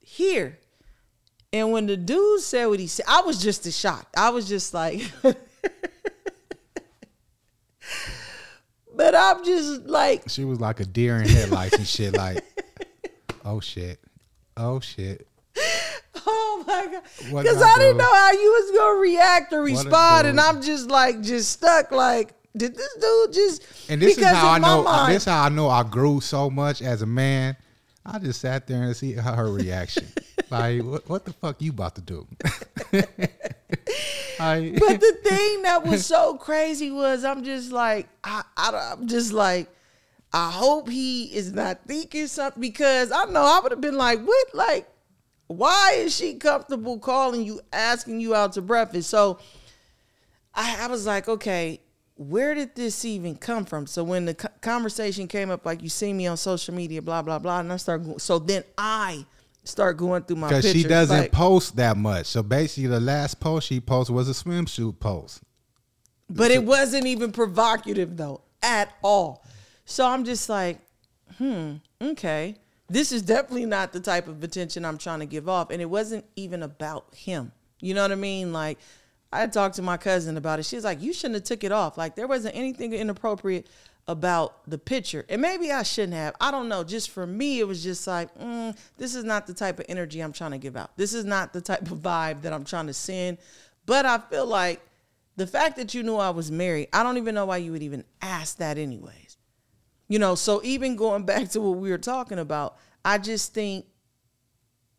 hear. 0.00 0.58
And 1.52 1.70
when 1.70 1.86
the 1.86 1.96
dude 1.96 2.40
said 2.40 2.66
what 2.66 2.80
he 2.80 2.88
said, 2.88 3.06
I 3.08 3.20
was 3.20 3.40
just 3.40 3.64
as 3.66 3.78
shocked. 3.78 4.16
I 4.16 4.30
was 4.30 4.48
just 4.48 4.74
like, 4.74 5.08
but 5.22 5.36
I'm 9.14 9.44
just 9.44 9.82
like, 9.82 10.28
She 10.28 10.44
was 10.44 10.60
like 10.60 10.80
a 10.80 10.84
deer 10.84 11.18
in 11.18 11.28
headlights 11.28 11.76
and 11.76 11.86
shit. 11.86 12.16
Like, 12.16 12.42
oh 13.44 13.60
shit, 13.60 14.00
oh 14.56 14.80
shit. 14.80 15.28
oh 16.26 16.64
my 16.66 16.86
god, 16.86 17.02
because 17.42 17.62
I 17.62 17.72
I 17.74 17.78
didn't 17.78 17.98
know 17.98 18.12
how 18.14 18.32
you 18.32 18.50
was 18.52 18.78
gonna 18.78 19.00
react 19.00 19.52
or 19.52 19.62
respond, 19.62 20.26
and? 20.26 20.40
I'm 20.40 20.62
just 20.62 20.88
like, 20.88 21.20
just 21.20 21.50
stuck. 21.50 21.90
Like, 21.90 22.32
did 22.56 22.76
this 22.76 22.94
dude 23.00 23.32
just? 23.32 23.62
And 23.90 24.00
this 24.00 24.16
is 24.18 24.24
how 24.24 24.50
I 24.52 24.58
know. 24.58 24.80
Uh, 24.80 24.84
mind- 24.84 25.14
This 25.14 25.22
is 25.22 25.28
how 25.28 25.44
I 25.44 25.48
know 25.48 25.68
I 25.68 25.82
grew 25.82 26.20
so 26.20 26.50
much 26.50 26.82
as 26.82 27.02
a 27.02 27.06
man. 27.06 27.56
I 28.06 28.18
just 28.18 28.40
sat 28.40 28.66
there 28.66 28.82
and 28.82 28.96
see 28.96 29.12
her 29.12 29.22
her 29.22 29.50
reaction. 29.52 30.06
like, 30.50 30.82
what, 30.82 31.08
what 31.08 31.24
the 31.24 31.32
fuck 31.32 31.60
you 31.60 31.70
about 31.70 31.94
to 31.96 32.00
do? 32.02 32.26
like, 32.92 34.78
but 34.78 35.00
the 35.00 35.16
thing 35.22 35.62
that 35.62 35.84
was 35.84 36.04
so 36.06 36.34
crazy 36.36 36.90
was 36.90 37.24
I'm 37.24 37.44
just 37.44 37.72
like 37.72 38.08
I, 38.22 38.42
I 38.56 38.92
I'm 38.92 39.06
just 39.08 39.32
like 39.32 39.68
I 40.32 40.50
hope 40.50 40.88
he 40.88 41.24
is 41.34 41.52
not 41.52 41.80
thinking 41.86 42.26
something 42.26 42.60
because 42.60 43.10
I 43.12 43.24
know 43.26 43.42
I 43.42 43.60
would 43.62 43.72
have 43.72 43.80
been 43.80 43.96
like 43.96 44.20
what 44.20 44.54
like 44.54 44.88
why 45.46 45.92
is 45.96 46.14
she 46.16 46.34
comfortable 46.34 46.98
calling 46.98 47.42
you 47.44 47.60
asking 47.72 48.20
you 48.20 48.34
out 48.34 48.52
to 48.52 48.62
breakfast 48.62 49.10
so 49.10 49.38
I, 50.54 50.84
I 50.84 50.86
was 50.86 51.06
like 51.06 51.28
okay 51.28 51.80
where 52.16 52.54
did 52.54 52.74
this 52.76 53.04
even 53.04 53.36
come 53.36 53.64
from 53.64 53.86
so 53.86 54.04
when 54.04 54.24
the 54.24 54.34
co- 54.34 54.48
conversation 54.60 55.26
came 55.28 55.50
up 55.50 55.66
like 55.66 55.82
you 55.82 55.88
see 55.88 56.12
me 56.12 56.26
on 56.26 56.36
social 56.36 56.74
media 56.74 57.02
blah 57.02 57.22
blah 57.22 57.38
blah 57.38 57.60
and 57.60 57.72
I 57.72 57.76
start 57.76 58.04
go- 58.04 58.18
so 58.18 58.38
then 58.38 58.64
I 58.78 59.26
start 59.64 59.96
going 59.96 60.22
through 60.22 60.36
my 60.36 60.48
because 60.48 60.70
she 60.70 60.84
doesn't 60.84 61.16
like- 61.16 61.32
post 61.32 61.76
that 61.76 61.96
much. 61.96 62.26
So 62.26 62.42
basically, 62.42 62.86
the 62.86 63.00
last 63.00 63.40
post 63.40 63.68
she 63.68 63.80
posted 63.80 64.14
was 64.14 64.28
a 64.28 64.32
swimsuit 64.32 65.00
post. 65.00 65.40
But 66.28 66.50
it 66.50 66.62
wasn't 66.64 67.06
even 67.06 67.32
provocative 67.32 68.16
though 68.16 68.42
at 68.62 68.94
all. 69.02 69.44
So 69.86 70.06
I'm 70.06 70.24
just 70.24 70.48
like, 70.48 70.78
hmm, 71.38 71.76
okay. 72.00 72.56
This 72.88 73.12
is 73.12 73.22
definitely 73.22 73.66
not 73.66 73.92
the 73.92 74.00
type 74.00 74.28
of 74.28 74.42
attention 74.44 74.84
I'm 74.84 74.98
trying 74.98 75.20
to 75.20 75.26
give 75.26 75.48
off. 75.48 75.70
And 75.70 75.80
it 75.80 75.88
wasn't 75.88 76.24
even 76.36 76.62
about 76.62 77.14
him. 77.14 77.52
You 77.80 77.94
know 77.94 78.02
what 78.02 78.12
I 78.12 78.16
mean? 78.16 78.52
Like 78.52 78.78
I 79.32 79.46
talked 79.46 79.76
to 79.76 79.82
my 79.82 79.96
cousin 79.96 80.36
about 80.36 80.60
it. 80.60 80.66
She's 80.66 80.84
like, 80.84 81.02
you 81.02 81.12
shouldn't 81.12 81.34
have 81.34 81.44
took 81.44 81.64
it 81.64 81.72
off. 81.72 81.98
Like 81.98 82.14
there 82.14 82.26
wasn't 82.26 82.56
anything 82.56 82.92
inappropriate 82.92 83.68
about 84.06 84.68
the 84.68 84.78
picture. 84.78 85.24
And 85.28 85.40
maybe 85.40 85.72
I 85.72 85.82
shouldn't 85.82 86.14
have. 86.14 86.34
I 86.40 86.50
don't 86.50 86.68
know. 86.68 86.84
Just 86.84 87.10
for 87.10 87.26
me, 87.26 87.58
it 87.58 87.66
was 87.66 87.82
just 87.82 88.06
like, 88.06 88.34
mm, 88.38 88.76
this 88.98 89.14
is 89.14 89.24
not 89.24 89.46
the 89.46 89.54
type 89.54 89.78
of 89.78 89.86
energy 89.88 90.20
I'm 90.20 90.32
trying 90.32 90.50
to 90.52 90.58
give 90.58 90.76
out. 90.76 90.96
This 90.96 91.14
is 91.14 91.24
not 91.24 91.52
the 91.52 91.60
type 91.60 91.90
of 91.90 91.98
vibe 91.98 92.42
that 92.42 92.52
I'm 92.52 92.64
trying 92.64 92.86
to 92.86 92.94
send. 92.94 93.38
But 93.86 94.06
I 94.06 94.18
feel 94.18 94.46
like 94.46 94.82
the 95.36 95.46
fact 95.46 95.76
that 95.76 95.94
you 95.94 96.02
knew 96.02 96.16
I 96.16 96.30
was 96.30 96.50
married, 96.50 96.88
I 96.92 97.02
don't 97.02 97.16
even 97.16 97.34
know 97.34 97.46
why 97.46 97.56
you 97.58 97.72
would 97.72 97.82
even 97.82 98.04
ask 98.22 98.58
that 98.58 98.78
anyways. 98.78 99.23
You 100.08 100.18
know, 100.18 100.34
so 100.34 100.60
even 100.64 100.96
going 100.96 101.24
back 101.26 101.50
to 101.50 101.60
what 101.60 101.78
we 101.78 101.90
were 101.90 101.98
talking 101.98 102.38
about, 102.38 102.76
I 103.04 103.18
just 103.18 103.54
think 103.54 103.86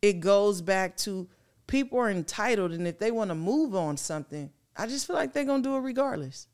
it 0.02 0.20
goes 0.20 0.62
back 0.62 0.96
to 0.98 1.28
people 1.66 1.98
are 1.98 2.10
entitled 2.10 2.72
and 2.72 2.86
if 2.86 2.98
they 2.98 3.10
want 3.10 3.30
to 3.30 3.34
move 3.34 3.74
on 3.74 3.96
something, 3.96 4.50
I 4.76 4.86
just 4.86 5.06
feel 5.06 5.16
like 5.16 5.32
they're 5.32 5.44
going 5.44 5.62
to 5.62 5.68
do 5.68 5.76
it 5.76 5.80
regardless. 5.80 6.48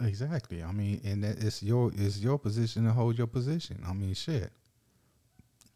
Exactly. 0.00 0.62
I 0.62 0.72
mean, 0.72 1.00
and 1.04 1.22
that 1.24 1.42
it's 1.42 1.62
your 1.62 1.90
it's 1.94 2.18
your 2.18 2.38
position 2.38 2.84
to 2.84 2.92
hold 2.92 3.18
your 3.18 3.26
position. 3.26 3.82
I 3.86 3.92
mean, 3.92 4.14
shit. 4.14 4.50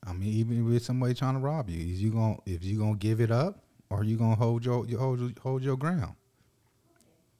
I 0.06 0.12
mean, 0.12 0.28
even 0.28 0.64
with 0.64 0.84
somebody 0.84 1.14
trying 1.14 1.34
to 1.34 1.40
rob 1.40 1.68
you, 1.68 1.78
is 1.92 2.00
you 2.00 2.10
gonna 2.10 2.36
if 2.46 2.64
you 2.64 2.78
gonna 2.78 2.96
give 2.96 3.20
it 3.20 3.30
up 3.30 3.64
or 3.90 4.04
you 4.04 4.16
gonna 4.16 4.36
hold 4.36 4.64
your, 4.64 4.86
your 4.86 5.00
hold 5.00 5.38
hold 5.42 5.62
your 5.62 5.76
ground? 5.76 6.14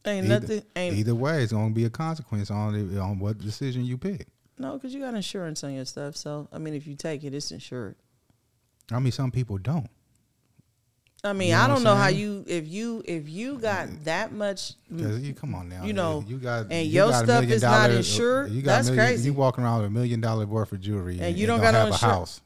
Ain't 0.04 0.26
Either, 0.26 0.40
nothing 0.40 0.62
ain't 0.74 0.96
either 0.96 1.14
way, 1.14 1.42
it's 1.42 1.52
gonna 1.52 1.70
be 1.70 1.84
a 1.84 1.90
consequence 1.90 2.50
on 2.50 2.98
on 2.98 3.18
what 3.18 3.38
decision 3.38 3.84
you 3.84 3.96
pick. 3.96 4.26
No, 4.58 4.74
because 4.74 4.94
you 4.94 5.00
got 5.00 5.14
insurance 5.14 5.62
on 5.64 5.74
your 5.74 5.84
stuff. 5.84 6.16
So 6.16 6.48
I 6.52 6.58
mean, 6.58 6.74
if 6.74 6.86
you 6.86 6.94
take 6.94 7.24
it, 7.24 7.34
it's 7.34 7.50
insured. 7.50 7.96
I 8.90 8.98
mean, 8.98 9.12
some 9.12 9.30
people 9.30 9.58
don't. 9.58 9.88
I 11.24 11.32
mean, 11.32 11.48
You 11.48 11.54
know 11.54 11.60
I 11.62 11.66
don't 11.66 11.82
know 11.82 11.94
how 11.96 12.06
you 12.08 12.44
if 12.46 12.68
you 12.68 13.02
if 13.04 13.28
you 13.28 13.58
got 13.58 13.88
that 14.04 14.32
much. 14.32 14.74
you 14.90 15.34
come 15.34 15.54
on 15.56 15.68
now, 15.68 15.84
You 15.84 15.92
know, 15.92 16.24
you 16.26 16.38
got 16.38 16.66
and 16.70 16.86
you 16.86 16.92
your 16.92 17.10
got 17.10 17.24
stuff 17.24 17.44
is 17.44 17.62
not 17.62 17.90
insured, 17.90 18.52
You 18.52 18.62
got 18.62 18.76
that's 18.76 18.88
million, 18.90 19.06
crazy. 19.06 19.26
You 19.30 19.32
walking 19.34 19.64
around 19.64 19.78
with 19.78 19.86
a 19.88 19.90
million 19.90 20.20
dollar 20.20 20.46
worth 20.46 20.70
of 20.72 20.80
jewelry, 20.80 21.18
And 21.20 21.36
you 21.36 21.46
don't 21.46 21.60
got 21.60 21.74
have 21.74 21.88
no 21.88 21.94
a 21.94 21.98
house. 21.98 22.40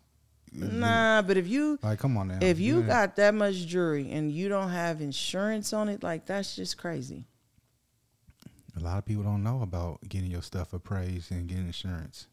Nah, 0.52 1.22
but 1.22 1.36
if 1.36 1.46
you 1.46 1.78
Like, 1.82 1.98
come 1.98 2.16
on 2.16 2.28
now. 2.28 2.38
if 2.40 2.58
you 2.58 2.82
got 2.82 3.16
that 3.16 3.34
much 3.34 3.66
jewelry 3.66 4.10
and 4.10 4.32
you 4.32 4.48
don't 4.48 4.70
have 4.70 5.00
insurance 5.00 5.72
on 5.72 5.88
it, 5.88 6.02
like 6.02 6.24
that's 6.26 6.56
just 6.56 6.78
crazy. 6.78 7.26
A 8.76 8.80
lot 8.80 8.98
of 8.98 9.04
people 9.06 9.22
don't 9.22 9.42
know 9.42 9.62
about 9.62 10.00
getting 10.08 10.30
your 10.30 10.42
stuff 10.42 10.72
appraised 10.72 11.30
and 11.30 11.46
getting 11.48 11.66
insurance. 11.66 12.26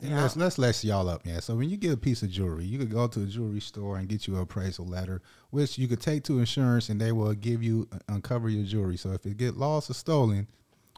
And 0.00 0.10
Yeah. 0.10 0.22
let's 0.22 0.36
let's 0.36 0.58
let 0.58 0.82
y'all 0.84 1.08
up, 1.08 1.22
yeah. 1.24 1.40
So 1.40 1.54
when 1.54 1.70
you 1.70 1.76
get 1.76 1.92
a 1.92 1.96
piece 1.96 2.22
of 2.22 2.30
jewelry, 2.30 2.64
you 2.64 2.78
could 2.78 2.90
go 2.90 3.06
to 3.06 3.22
a 3.22 3.26
jewelry 3.26 3.60
store 3.60 3.96
and 3.96 4.08
get 4.08 4.26
you 4.26 4.34
an 4.36 4.42
appraisal 4.42 4.86
letter, 4.86 5.22
which 5.50 5.78
you 5.78 5.86
could 5.86 6.00
take 6.00 6.24
to 6.24 6.38
insurance, 6.40 6.88
and 6.88 7.00
they 7.00 7.12
will 7.12 7.32
give 7.34 7.62
you 7.62 7.88
uh, 7.92 7.98
uncover 8.08 8.48
your 8.48 8.64
jewelry. 8.64 8.96
So 8.96 9.12
if 9.12 9.24
it 9.24 9.36
get 9.36 9.56
lost 9.56 9.90
or 9.90 9.94
stolen, 9.94 10.48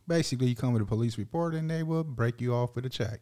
basically 0.09 0.49
you 0.49 0.57
come 0.57 0.73
with 0.73 0.83
a 0.83 0.87
police 0.87 1.19
report, 1.19 1.55
and 1.55 1.71
they 1.71 1.83
will 1.83 2.05
break 2.05 2.41
you 2.41 2.55
off 2.55 2.75
with 2.75 2.87
a 2.87 2.89
check. 2.89 3.21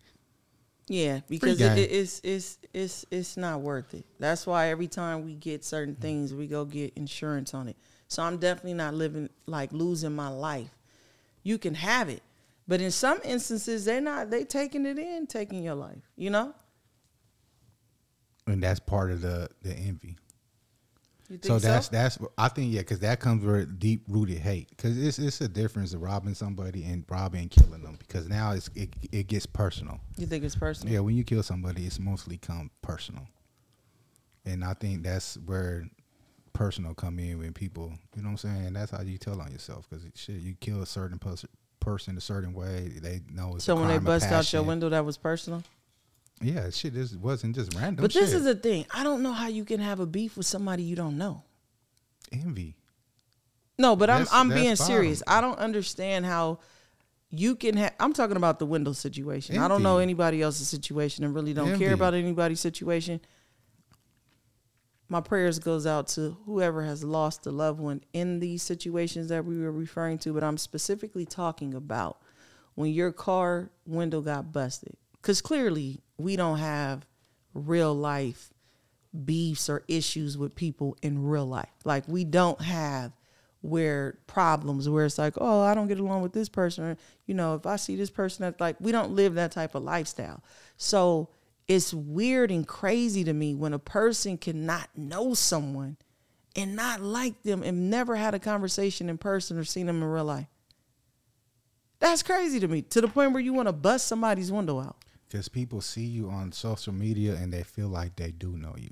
Yeah, 0.86 1.20
because 1.28 1.60
it, 1.60 1.78
it, 1.78 1.90
it's 1.90 2.20
it's 2.22 2.58
it's 2.74 3.06
it's 3.10 3.36
not 3.36 3.62
worth 3.62 3.94
it. 3.94 4.04
That's 4.18 4.46
why 4.46 4.68
every 4.68 4.86
time 4.88 5.24
we 5.24 5.34
get 5.34 5.64
certain 5.64 5.94
things, 5.94 6.34
we 6.34 6.46
go 6.46 6.64
get 6.66 6.92
insurance 6.94 7.54
on 7.54 7.68
it. 7.68 7.76
So 8.08 8.22
I'm 8.22 8.36
definitely 8.36 8.74
not 8.74 8.94
living 8.94 9.30
like 9.46 9.72
losing 9.72 10.14
my 10.14 10.28
life. 10.28 10.73
You 11.44 11.58
can 11.58 11.74
have 11.74 12.08
it, 12.08 12.22
but 12.66 12.80
in 12.80 12.90
some 12.90 13.20
instances, 13.24 13.84
they're 13.84 14.00
not. 14.00 14.30
They 14.30 14.44
taking 14.44 14.86
it 14.86 14.98
in, 14.98 15.28
taking 15.28 15.62
your 15.62 15.76
life. 15.76 16.10
You 16.16 16.30
know. 16.30 16.54
And 18.46 18.62
that's 18.62 18.80
part 18.80 19.12
of 19.12 19.20
the 19.20 19.48
the 19.62 19.72
envy. 19.72 20.16
You 21.28 21.38
think 21.38 21.44
So 21.44 21.58
that's 21.58 21.88
that's 21.88 22.18
I 22.36 22.48
think 22.48 22.72
yeah, 22.72 22.80
because 22.80 23.00
that 23.00 23.20
comes 23.20 23.44
with 23.44 23.78
deep 23.78 24.04
rooted 24.08 24.38
hate. 24.38 24.68
Because 24.70 25.02
it's 25.02 25.18
it's 25.18 25.40
a 25.40 25.48
difference 25.48 25.94
of 25.94 26.02
robbing 26.02 26.34
somebody 26.34 26.84
and 26.84 27.04
robbing 27.08 27.42
and 27.42 27.50
killing 27.50 27.82
them. 27.82 27.96
Because 27.98 28.28
now 28.28 28.52
it's 28.52 28.68
it, 28.74 28.90
it 29.10 29.26
gets 29.26 29.46
personal. 29.46 30.00
you 30.18 30.26
think 30.26 30.44
it's 30.44 30.56
personal? 30.56 30.92
Yeah, 30.92 31.00
when 31.00 31.16
you 31.16 31.24
kill 31.24 31.42
somebody, 31.42 31.86
it's 31.86 31.98
mostly 31.98 32.36
come 32.36 32.70
personal, 32.82 33.26
and 34.44 34.62
I 34.62 34.74
think 34.74 35.02
that's 35.02 35.36
where 35.46 35.88
personal 36.54 36.94
come 36.94 37.18
in 37.18 37.38
when 37.38 37.52
people, 37.52 37.92
you 38.16 38.22
know 38.22 38.30
what 38.30 38.44
I'm 38.44 38.56
saying. 38.56 38.72
That's 38.72 38.90
how 38.90 39.02
you 39.02 39.18
tell 39.18 39.40
on 39.40 39.52
yourself 39.52 39.86
because 39.90 40.06
shit, 40.14 40.36
you 40.36 40.54
kill 40.60 40.80
a 40.82 40.86
certain 40.86 41.18
pers- 41.18 41.44
person 41.80 42.16
a 42.16 42.20
certain 42.20 42.54
way, 42.54 42.92
they 43.02 43.20
know 43.30 43.56
it's. 43.56 43.64
So 43.64 43.76
when 43.76 43.88
they 43.88 43.98
bust 43.98 44.32
out 44.32 44.50
your 44.52 44.62
window, 44.62 44.88
that 44.88 45.04
was 45.04 45.18
personal. 45.18 45.62
Yeah, 46.40 46.70
shit. 46.70 46.94
This 46.94 47.14
wasn't 47.14 47.54
just 47.54 47.74
random. 47.74 48.02
But 48.02 48.12
this 48.12 48.30
shit. 48.30 48.38
is 48.38 48.44
the 48.44 48.54
thing. 48.54 48.86
I 48.92 49.04
don't 49.04 49.22
know 49.22 49.32
how 49.32 49.48
you 49.48 49.64
can 49.64 49.80
have 49.80 50.00
a 50.00 50.06
beef 50.06 50.36
with 50.36 50.46
somebody 50.46 50.82
you 50.82 50.96
don't 50.96 51.18
know. 51.18 51.42
envy. 52.32 52.76
No, 53.78 53.96
but 53.96 54.08
I'm 54.08 54.26
I'm 54.32 54.48
that's 54.48 54.60
being 54.60 54.74
bottom. 54.74 54.86
serious. 54.86 55.22
I 55.26 55.40
don't 55.40 55.58
understand 55.58 56.24
how 56.26 56.60
you 57.30 57.56
can 57.56 57.76
have. 57.76 57.92
I'm 57.98 58.12
talking 58.12 58.36
about 58.36 58.58
the 58.58 58.66
window 58.66 58.92
situation. 58.92 59.58
I 59.58 59.68
don't 59.68 59.82
know 59.82 59.96
Envy. 59.96 60.04
anybody 60.04 60.42
else's 60.42 60.68
situation 60.68 61.24
and 61.24 61.34
really 61.34 61.52
don't 61.52 61.70
Envy. 61.70 61.84
care 61.84 61.94
about 61.94 62.14
anybody's 62.14 62.60
situation. 62.60 63.20
My 65.14 65.20
prayers 65.20 65.60
goes 65.60 65.86
out 65.86 66.08
to 66.08 66.36
whoever 66.44 66.82
has 66.82 67.04
lost 67.04 67.46
a 67.46 67.52
loved 67.52 67.78
one 67.78 68.02
in 68.12 68.40
these 68.40 68.64
situations 68.64 69.28
that 69.28 69.44
we 69.44 69.60
were 69.60 69.70
referring 69.70 70.18
to, 70.18 70.32
but 70.32 70.42
I'm 70.42 70.58
specifically 70.58 71.24
talking 71.24 71.72
about 71.72 72.18
when 72.74 72.90
your 72.90 73.12
car 73.12 73.70
window 73.86 74.20
got 74.22 74.50
busted. 74.50 74.96
Cuz 75.22 75.40
clearly 75.40 76.00
we 76.18 76.34
don't 76.34 76.58
have 76.58 77.06
real 77.54 77.94
life 77.94 78.52
beefs 79.24 79.68
or 79.68 79.84
issues 79.86 80.36
with 80.36 80.56
people 80.56 80.96
in 81.00 81.22
real 81.22 81.46
life. 81.46 81.70
Like 81.84 82.08
we 82.08 82.24
don't 82.24 82.60
have 82.60 83.12
where 83.60 84.18
problems 84.26 84.88
where 84.88 85.04
it's 85.04 85.16
like, 85.16 85.34
oh, 85.36 85.60
I 85.60 85.76
don't 85.76 85.86
get 85.86 86.00
along 86.00 86.22
with 86.22 86.32
this 86.32 86.48
person. 86.48 86.82
Or, 86.82 86.96
you 87.26 87.34
know, 87.34 87.54
if 87.54 87.66
I 87.66 87.76
see 87.76 87.94
this 87.94 88.10
person 88.10 88.42
that's 88.42 88.58
like, 88.58 88.80
we 88.80 88.90
don't 88.90 89.14
live 89.14 89.34
that 89.34 89.52
type 89.52 89.76
of 89.76 89.84
lifestyle. 89.84 90.42
So 90.76 91.28
it's 91.68 91.94
weird 91.94 92.50
and 92.50 92.66
crazy 92.66 93.24
to 93.24 93.32
me 93.32 93.54
when 93.54 93.72
a 93.72 93.78
person 93.78 94.36
cannot 94.38 94.88
know 94.96 95.34
someone 95.34 95.96
and 96.56 96.76
not 96.76 97.00
like 97.00 97.42
them 97.42 97.62
and 97.62 97.90
never 97.90 98.16
had 98.16 98.34
a 98.34 98.38
conversation 98.38 99.08
in 99.08 99.18
person 99.18 99.58
or 99.58 99.64
seen 99.64 99.86
them 99.86 100.02
in 100.02 100.04
real 100.08 100.24
life. 100.24 100.46
That's 102.00 102.22
crazy 102.22 102.60
to 102.60 102.68
me. 102.68 102.82
To 102.82 103.00
the 103.00 103.08
point 103.08 103.32
where 103.32 103.42
you 103.42 103.54
want 103.54 103.68
to 103.68 103.72
bust 103.72 104.06
somebody's 104.06 104.52
window 104.52 104.78
out. 104.80 104.96
Because 105.26 105.48
people 105.48 105.80
see 105.80 106.04
you 106.04 106.28
on 106.28 106.52
social 106.52 106.92
media 106.92 107.34
and 107.34 107.52
they 107.52 107.62
feel 107.62 107.88
like 107.88 108.16
they 108.16 108.30
do 108.30 108.56
know 108.56 108.74
you. 108.76 108.90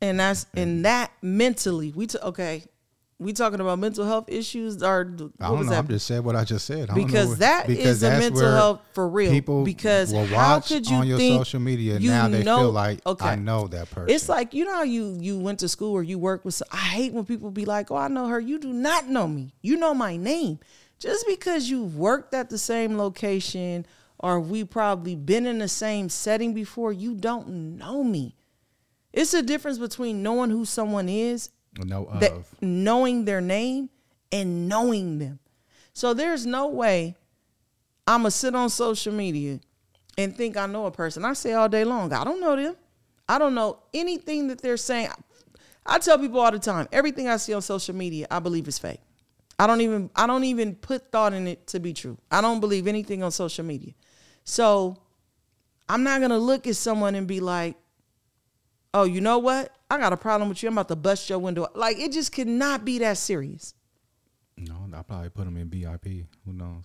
and 0.00 0.18
that's 0.20 0.46
and 0.54 0.84
that 0.84 1.10
mentally 1.22 1.92
we 1.94 2.06
t- 2.06 2.18
okay 2.22 2.64
we 3.20 3.32
talking 3.32 3.58
about 3.60 3.80
mental 3.80 4.04
health 4.06 4.26
issues 4.28 4.80
or 4.82 5.00
I 5.00 5.00
what 5.00 5.38
don't 5.48 5.58
was 5.58 5.66
know. 5.66 5.72
that 5.72 5.78
I'm 5.80 5.88
just 5.88 6.06
saying 6.06 6.22
what 6.22 6.36
I 6.36 6.44
just 6.44 6.64
said. 6.66 6.88
I 6.90 6.94
because 6.94 7.30
what- 7.30 7.38
that 7.40 7.68
is 7.68 7.76
because 7.76 8.02
a 8.04 8.10
mental 8.10 8.50
health 8.52 8.80
for 8.92 9.08
real 9.08 9.30
People 9.32 9.64
because 9.64 10.12
how 10.12 10.60
could 10.60 10.88
you 10.88 10.96
on 10.98 11.06
your 11.06 11.18
think 11.18 11.36
social 11.38 11.58
media 11.60 11.98
you 11.98 12.10
now 12.10 12.28
they 12.28 12.44
know- 12.44 12.58
feel 12.58 12.70
like 12.72 13.04
okay. 13.04 13.26
I 13.26 13.34
know 13.34 13.66
that 13.68 13.90
person. 13.90 14.14
it's 14.14 14.28
like 14.28 14.54
you 14.54 14.64
know 14.64 14.74
how 14.74 14.82
you 14.84 15.16
you 15.20 15.38
went 15.38 15.58
to 15.60 15.68
school 15.68 15.92
or 15.92 16.02
you 16.04 16.18
work 16.18 16.44
with 16.44 16.62
i 16.70 16.76
hate 16.76 17.12
when 17.12 17.24
people 17.24 17.50
be 17.50 17.64
like 17.64 17.90
oh 17.90 17.96
i 17.96 18.06
know 18.08 18.28
her 18.28 18.38
you 18.38 18.58
do 18.58 18.72
not 18.72 19.08
know 19.08 19.26
me 19.26 19.52
you 19.62 19.76
know 19.76 19.94
my 19.94 20.16
name 20.16 20.60
just 21.00 21.26
because 21.26 21.68
you've 21.68 21.96
worked 21.96 22.34
at 22.34 22.50
the 22.50 22.58
same 22.58 22.96
location 22.98 23.84
or 24.20 24.38
we 24.40 24.62
probably 24.64 25.14
been 25.16 25.44
in 25.46 25.58
the 25.58 25.68
same 25.68 26.08
setting 26.08 26.54
before 26.54 26.92
you 26.92 27.14
don't 27.14 27.48
know 27.48 28.04
me 28.04 28.36
it's 29.12 29.34
a 29.34 29.42
difference 29.42 29.78
between 29.78 30.22
knowing 30.22 30.50
who 30.50 30.64
someone 30.64 31.08
is 31.08 31.50
know 31.84 32.06
of. 32.06 32.20
that 32.20 32.32
knowing 32.60 33.24
their 33.24 33.40
name 33.40 33.90
and 34.32 34.68
knowing 34.68 35.18
them. 35.18 35.38
So 35.92 36.14
there's 36.14 36.46
no 36.46 36.68
way 36.68 37.16
I'm 38.06 38.20
gonna 38.20 38.30
sit 38.30 38.54
on 38.54 38.70
social 38.70 39.12
media 39.12 39.60
and 40.16 40.36
think 40.36 40.56
I 40.56 40.66
know 40.66 40.86
a 40.86 40.90
person. 40.90 41.24
I 41.24 41.32
say 41.34 41.52
all 41.52 41.68
day 41.68 41.84
long, 41.84 42.12
I 42.12 42.24
don't 42.24 42.40
know 42.40 42.56
them. 42.56 42.76
I 43.28 43.38
don't 43.38 43.54
know 43.54 43.80
anything 43.92 44.48
that 44.48 44.62
they're 44.62 44.76
saying. 44.76 45.10
I 45.84 45.98
tell 45.98 46.18
people 46.18 46.40
all 46.40 46.50
the 46.50 46.58
time, 46.58 46.88
everything 46.92 47.28
I 47.28 47.36
see 47.36 47.52
on 47.52 47.62
social 47.62 47.94
media, 47.94 48.26
I 48.30 48.38
believe 48.38 48.68
is 48.68 48.78
fake. 48.78 49.00
I 49.58 49.66
don't 49.66 49.80
even 49.80 50.10
I 50.14 50.26
don't 50.26 50.44
even 50.44 50.74
put 50.76 51.10
thought 51.10 51.32
in 51.32 51.46
it 51.46 51.66
to 51.68 51.80
be 51.80 51.92
true. 51.92 52.16
I 52.30 52.40
don't 52.40 52.60
believe 52.60 52.86
anything 52.86 53.22
on 53.22 53.30
social 53.30 53.64
media. 53.64 53.92
So 54.44 54.96
I'm 55.88 56.02
not 56.04 56.20
gonna 56.20 56.38
look 56.38 56.66
at 56.66 56.76
someone 56.76 57.14
and 57.14 57.26
be 57.26 57.40
like, 57.40 57.76
oh, 58.94 59.04
you 59.04 59.20
know 59.20 59.38
what? 59.38 59.74
I 59.90 59.98
got 59.98 60.12
a 60.12 60.16
problem 60.16 60.48
with 60.48 60.62
you. 60.62 60.68
I'm 60.68 60.74
about 60.74 60.88
to 60.88 60.96
bust 60.96 61.30
your 61.30 61.38
window. 61.38 61.66
Like 61.74 61.98
it 61.98 62.12
just 62.12 62.32
cannot 62.32 62.84
be 62.84 62.98
that 62.98 63.16
serious. 63.18 63.74
no, 64.56 64.88
I 64.94 65.02
probably 65.02 65.30
put 65.30 65.44
them 65.44 65.56
in 65.56 65.68
BIP. 65.68 66.26
Who 66.44 66.52
knows? 66.52 66.84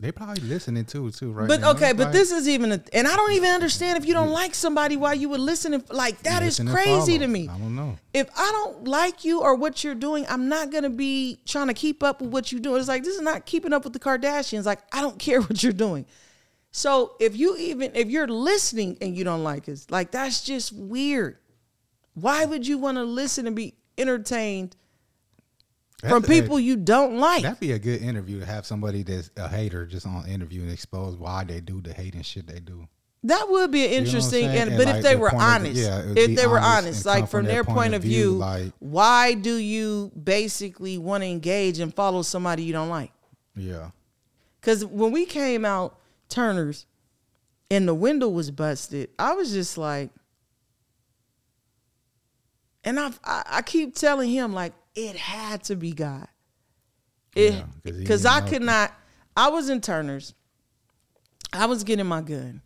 They 0.00 0.10
probably 0.10 0.42
listening 0.42 0.86
too, 0.86 1.10
too, 1.10 1.32
right? 1.32 1.46
But 1.46 1.60
now. 1.60 1.72
okay, 1.72 1.92
but 1.92 2.12
this 2.12 2.32
is 2.32 2.48
even 2.48 2.72
a, 2.72 2.82
and 2.92 3.06
I 3.06 3.14
don't 3.14 3.32
even 3.32 3.50
understand 3.50 3.98
if 3.98 4.06
you 4.06 4.14
don't 4.14 4.30
like 4.30 4.54
somebody 4.54 4.96
why 4.96 5.12
you 5.12 5.28
would 5.28 5.40
listen. 5.40 5.74
And, 5.74 5.88
like 5.90 6.18
that 6.22 6.42
is 6.42 6.58
listen 6.58 6.68
and 6.68 6.74
crazy 6.74 7.18
to 7.18 7.26
me. 7.28 7.48
I 7.48 7.58
don't 7.58 7.76
know. 7.76 7.98
If 8.14 8.28
I 8.36 8.50
don't 8.50 8.88
like 8.88 9.24
you 9.24 9.42
or 9.42 9.54
what 9.54 9.84
you're 9.84 9.94
doing, 9.94 10.24
I'm 10.28 10.48
not 10.48 10.72
gonna 10.72 10.90
be 10.90 11.38
trying 11.44 11.68
to 11.68 11.74
keep 11.74 12.02
up 12.02 12.20
with 12.20 12.30
what 12.30 12.50
you're 12.50 12.60
doing. 12.60 12.80
It's 12.80 12.88
like 12.88 13.04
this 13.04 13.14
is 13.14 13.20
not 13.20 13.44
keeping 13.44 13.72
up 13.72 13.84
with 13.84 13.92
the 13.92 14.00
Kardashians. 14.00 14.64
Like 14.64 14.80
I 14.92 15.02
don't 15.02 15.18
care 15.20 15.40
what 15.40 15.62
you're 15.62 15.72
doing. 15.72 16.06
So 16.72 17.14
if 17.20 17.36
you 17.36 17.56
even 17.58 17.94
if 17.94 18.08
you're 18.08 18.26
listening 18.26 18.96
and 19.02 19.14
you 19.14 19.24
don't 19.24 19.44
like 19.44 19.68
us, 19.68 19.86
like 19.90 20.10
that's 20.10 20.42
just 20.42 20.72
weird. 20.72 21.36
Why 22.14 22.44
would 22.44 22.66
you 22.66 22.78
want 22.78 22.96
to 22.98 23.04
listen 23.04 23.46
and 23.46 23.56
be 23.56 23.74
entertained 23.96 24.76
from 26.00 26.22
That's- 26.22 26.40
people 26.40 26.60
you 26.60 26.76
don't 26.76 27.18
like? 27.18 27.42
That'd 27.42 27.60
be 27.60 27.72
a 27.72 27.78
good 27.78 28.02
interview 28.02 28.40
to 28.40 28.46
have 28.46 28.66
somebody 28.66 29.02
that's 29.02 29.30
a 29.36 29.48
hater 29.48 29.86
just 29.86 30.06
on 30.06 30.26
interview 30.26 30.62
and 30.62 30.70
expose 30.70 31.16
why 31.16 31.44
they 31.44 31.60
do 31.60 31.80
the 31.80 31.92
hating 31.92 32.22
shit 32.22 32.46
they 32.46 32.60
do. 32.60 32.86
That 33.24 33.48
would 33.48 33.70
be 33.70 33.82
know 33.82 33.84
what 33.86 33.92
I'm 33.98 34.04
interesting, 34.04 34.46
and, 34.46 34.70
And, 34.70 34.76
but 34.76 34.86
like, 34.86 34.96
if 34.96 35.02
they 35.04 35.14
the 35.14 35.20
were 35.20 35.32
honest, 35.32 35.80
yeah, 35.80 36.02
if 36.16 36.36
they 36.36 36.46
were 36.46 36.58
honest 36.58 36.86
honest, 36.86 37.06
like 37.06 37.20
come 37.20 37.26
from 37.28 37.44
their 37.46 37.62
point 37.62 37.94
of 37.94 38.02
view, 38.02 38.32
like- 38.32 38.72
why 38.80 39.34
do 39.34 39.54
you 39.54 40.10
basically 40.20 40.98
want 40.98 41.22
to 41.22 41.28
engage 41.28 41.78
and 41.78 41.94
follow 41.94 42.22
somebody 42.22 42.64
you 42.64 42.72
don't 42.72 42.88
like? 42.88 43.12
Yeah. 43.54 43.90
Because 44.60 44.84
when 44.84 45.12
we 45.12 45.24
came 45.24 45.64
out 45.64 45.98
Turner's 46.28 46.86
and 47.70 47.86
the 47.86 47.94
window 47.94 48.28
was 48.28 48.50
busted, 48.50 49.10
I 49.20 49.34
was 49.34 49.52
just 49.52 49.78
like, 49.78 50.10
and 52.84 52.98
I've, 52.98 53.18
I 53.24 53.42
I 53.46 53.62
keep 53.62 53.94
telling 53.94 54.30
him 54.30 54.52
like 54.52 54.72
it 54.94 55.16
had 55.16 55.64
to 55.64 55.76
be 55.76 55.92
God. 55.92 56.28
It 57.34 57.64
because 57.82 58.26
I 58.26 58.40
could 58.40 58.62
not. 58.62 58.92
I 59.36 59.48
was 59.48 59.68
in 59.70 59.80
Turner's. 59.80 60.34
I 61.52 61.66
was 61.66 61.84
getting 61.84 62.06
my 62.06 62.20
gun, 62.22 62.62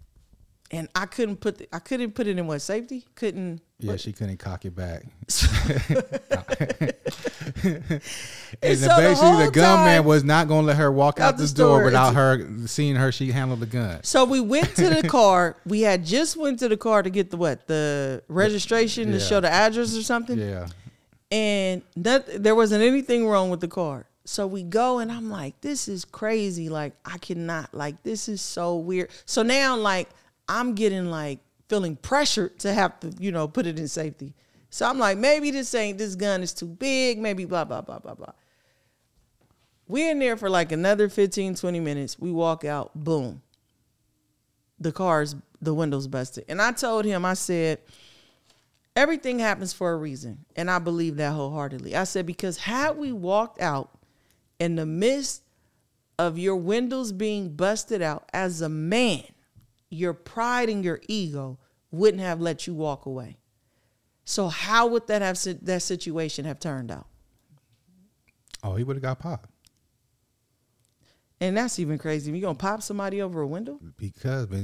and 0.70 0.88
I 0.94 1.06
couldn't 1.06 1.36
put 1.36 1.58
the, 1.58 1.68
I 1.72 1.78
couldn't 1.78 2.12
put 2.12 2.26
it 2.26 2.38
in 2.38 2.46
what 2.46 2.60
safety 2.60 3.04
couldn't. 3.14 3.60
Yeah, 3.78 3.96
she 3.96 4.12
couldn't 4.12 4.38
cock 4.38 4.64
it 4.64 4.74
back. 4.74 5.04
And 8.62 8.78
so 8.78 8.88
the 8.88 8.94
basically, 8.96 9.30
the, 9.30 9.36
whole 9.36 9.50
gunman 9.50 10.04
was 10.04 10.24
not 10.24 10.48
going 10.48 10.62
to 10.62 10.66
let 10.68 10.76
her 10.76 10.90
walk 10.90 11.20
Out 11.20 11.34
out, 11.34 11.38
the 11.38 11.44
the 11.46 11.54
door 11.54 11.84
without 11.84 12.14
her 12.14 12.48
seeing 12.66 12.96
her. 12.96 13.12
She 13.12 13.30
handled 13.32 13.60
the 13.60 13.66
gun. 13.66 14.02
So 14.02 14.24
we 14.24 14.40
went 14.40 14.74
to 14.76 14.88
the 14.88 15.06
car. 15.08 15.56
We 15.66 15.82
had 15.82 16.04
just 16.04 16.36
went 16.36 16.58
to 16.60 16.68
the 16.68 16.76
car 16.76 17.02
to 17.02 17.10
get 17.10 17.30
the 17.30 17.36
what 17.36 17.66
the 17.66 18.22
registration 18.28 19.12
to 19.12 19.20
show 19.20 19.40
the 19.40 19.50
address 19.50 19.96
or 19.96 20.02
something. 20.02 20.38
Yeah. 20.38 20.68
and 21.30 21.82
that 21.96 22.42
there 22.42 22.54
wasn't 22.54 22.82
anything 22.82 23.26
wrong 23.26 23.50
with 23.50 23.60
the 23.60 23.68
car. 23.68 24.06
So 24.24 24.46
we 24.46 24.62
go 24.64 24.98
and 24.98 25.12
I'm 25.12 25.30
like, 25.30 25.60
this 25.60 25.86
is 25.86 26.04
crazy. 26.04 26.68
Like 26.68 26.94
I 27.04 27.18
cannot. 27.18 27.74
Like 27.74 28.02
this 28.02 28.28
is 28.28 28.40
so 28.40 28.76
weird. 28.76 29.10
So 29.24 29.42
now 29.42 29.76
like 29.76 30.08
I'm 30.48 30.74
getting 30.74 31.10
like 31.10 31.40
feeling 31.68 31.96
pressured 31.96 32.58
to 32.60 32.72
have 32.72 32.98
to 33.00 33.12
you 33.18 33.32
know 33.32 33.48
put 33.48 33.66
it 33.66 33.78
in 33.78 33.88
safety. 33.88 34.34
So 34.70 34.86
I'm 34.86 34.98
like, 34.98 35.18
maybe 35.18 35.50
this 35.50 35.74
ain't 35.74 35.98
this 35.98 36.14
gun 36.14 36.42
is 36.42 36.52
too 36.52 36.66
big. 36.66 37.18
Maybe 37.18 37.44
blah 37.44 37.64
blah 37.64 37.80
blah 37.80 37.98
blah 37.98 38.14
blah. 38.14 38.32
We're 39.88 40.10
in 40.10 40.18
there 40.18 40.36
for 40.36 40.50
like 40.50 40.72
another 40.72 41.08
15, 41.08 41.54
20 41.54 41.80
minutes. 41.80 42.18
We 42.18 42.32
walk 42.32 42.64
out, 42.64 42.90
boom. 42.94 43.42
The 44.80 44.92
car's 44.92 45.36
the 45.60 45.74
windows 45.74 46.08
busted. 46.08 46.44
And 46.48 46.60
I 46.60 46.72
told 46.72 47.04
him, 47.04 47.24
I 47.24 47.34
said, 47.34 47.78
everything 48.94 49.38
happens 49.38 49.72
for 49.72 49.92
a 49.92 49.96
reason. 49.96 50.44
And 50.56 50.70
I 50.70 50.78
believe 50.78 51.16
that 51.16 51.32
wholeheartedly. 51.32 51.94
I 51.96 52.04
said, 52.04 52.26
because 52.26 52.58
had 52.58 52.96
we 52.96 53.12
walked 53.12 53.60
out 53.60 53.90
in 54.58 54.76
the 54.76 54.86
midst 54.86 55.42
of 56.18 56.38
your 56.38 56.56
windows 56.56 57.12
being 57.12 57.50
busted 57.50 58.02
out 58.02 58.28
as 58.32 58.60
a 58.60 58.68
man, 58.68 59.24
your 59.90 60.14
pride 60.14 60.68
and 60.68 60.84
your 60.84 61.00
ego 61.08 61.58
wouldn't 61.90 62.22
have 62.22 62.40
let 62.40 62.66
you 62.66 62.74
walk 62.74 63.06
away. 63.06 63.38
So 64.24 64.48
how 64.48 64.88
would 64.88 65.06
that 65.06 65.22
have 65.22 65.38
that 65.64 65.82
situation 65.82 66.44
have 66.44 66.58
turned 66.58 66.90
out? 66.90 67.06
Oh, 68.62 68.74
he 68.74 68.84
would 68.84 68.96
have 68.96 69.02
got 69.02 69.20
popped 69.20 69.50
And 71.40 71.56
that's 71.56 71.78
even 71.78 71.98
crazy. 71.98 72.32
You 72.32 72.40
gonna 72.40 72.54
pop 72.54 72.82
somebody 72.82 73.20
over 73.20 73.42
a 73.42 73.46
window? 73.46 73.78
because, 73.98 74.46
but 74.46 74.60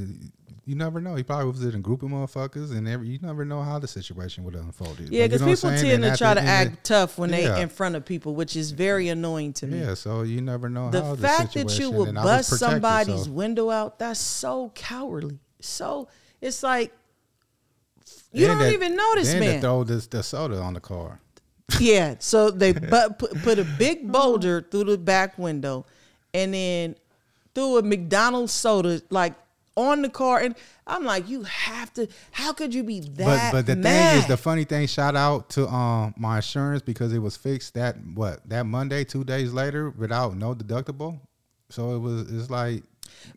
you 0.64 0.74
never 0.74 1.00
know. 1.02 1.14
He 1.16 1.22
probably 1.22 1.46
was 1.50 1.62
in 1.64 1.74
a 1.74 1.78
group 1.80 2.02
of 2.02 2.08
motherfuckers, 2.10 2.70
and 2.74 2.88
every 2.88 3.08
you 3.08 3.18
never 3.20 3.44
know 3.44 3.62
how 3.62 3.78
the 3.78 3.86
situation 3.88 4.42
would 4.44 4.54
have 4.54 4.64
unfolded. 4.64 5.10
Yeah, 5.10 5.26
because 5.26 5.42
what 5.42 5.56
people 5.56 5.70
tend 5.70 6.02
to 6.04 6.16
try 6.16 6.32
to 6.32 6.40
act 6.40 6.84
tough 6.84 7.18
when 7.18 7.30
they 7.30 7.42
Yeah. 7.42 7.58
in 7.58 7.68
front 7.68 7.94
of 7.96 8.06
people, 8.06 8.34
which 8.34 8.56
is 8.56 8.70
very 8.70 9.08
annoying 9.08 9.52
to 9.54 9.66
me. 9.66 9.80
Yeah, 9.80 9.94
so 9.94 10.22
you 10.22 10.40
never 10.40 10.70
know 10.70 10.90
the 10.90 11.16
fact 11.16 11.52
the 11.54 11.64
that 11.64 11.78
you 11.78 11.90
would 11.90 12.08
and 12.08 12.18
I 12.18 12.24
was 12.24 12.48
bust 12.48 12.60
somebody's 12.60 13.24
so- 13.24 13.30
window 13.32 13.68
out, 13.70 13.98
that's 13.98 14.20
so 14.20 14.70
cowardly. 14.74 15.40
So 15.60 16.08
it's 16.40 16.62
like 16.62 16.92
you 18.32 18.46
Then 18.46 18.56
don't 18.58 18.68
to- 18.68 18.72
even 18.74 18.96
know 18.96 19.14
this 19.16 19.34
man. 19.34 19.60
throw 19.60 19.84
this 19.84 20.06
the 20.06 20.22
soda 20.22 20.56
on 20.58 20.72
the 20.74 20.80
car. 20.80 21.20
yeah. 21.80 22.14
So 22.18 22.50
they 22.50 22.72
but 22.94 23.18
put, 23.18 23.34
put 23.42 23.58
a 23.58 23.64
big 23.64 24.10
boulder 24.10 24.62
through 24.62 24.84
the 24.84 24.96
back 24.98 25.38
window, 25.38 25.84
and 26.34 26.54
then 26.54 26.96
threw 27.54 27.78
a 27.78 27.82
McDonald's 27.82 28.52
soda 28.52 29.02
like 29.10 29.34
on 29.76 30.02
the 30.02 30.08
car, 30.08 30.40
and 30.40 30.54
I'm 30.86 31.04
like, 31.04 31.28
you 31.28 31.42
have 31.44 31.92
to. 31.94 32.08
How 32.30 32.52
could 32.52 32.74
you 32.74 32.82
be 32.82 33.00
that? 33.00 33.52
but 33.52 33.66
the 33.66 33.76
mad? 33.76 34.10
thing 34.10 34.18
is, 34.20 34.26
the 34.26 34.36
funny 34.36 34.64
thing. 34.64 34.86
Shout 34.86 35.16
out 35.16 35.50
to 35.50 35.68
um 35.68 36.14
my 36.16 36.36
insurance 36.36 36.82
because 36.82 37.12
it 37.12 37.18
was 37.18 37.36
fixed 37.36 37.74
that 37.74 37.96
what 38.14 38.46
that 38.48 38.66
Monday, 38.66 39.04
two 39.04 39.24
days 39.24 39.52
later, 39.52 39.90
without 39.90 40.36
no 40.36 40.54
deductible. 40.54 41.20
So 41.70 41.96
it 41.96 41.98
was. 42.00 42.30
It's 42.30 42.50
like 42.50 42.82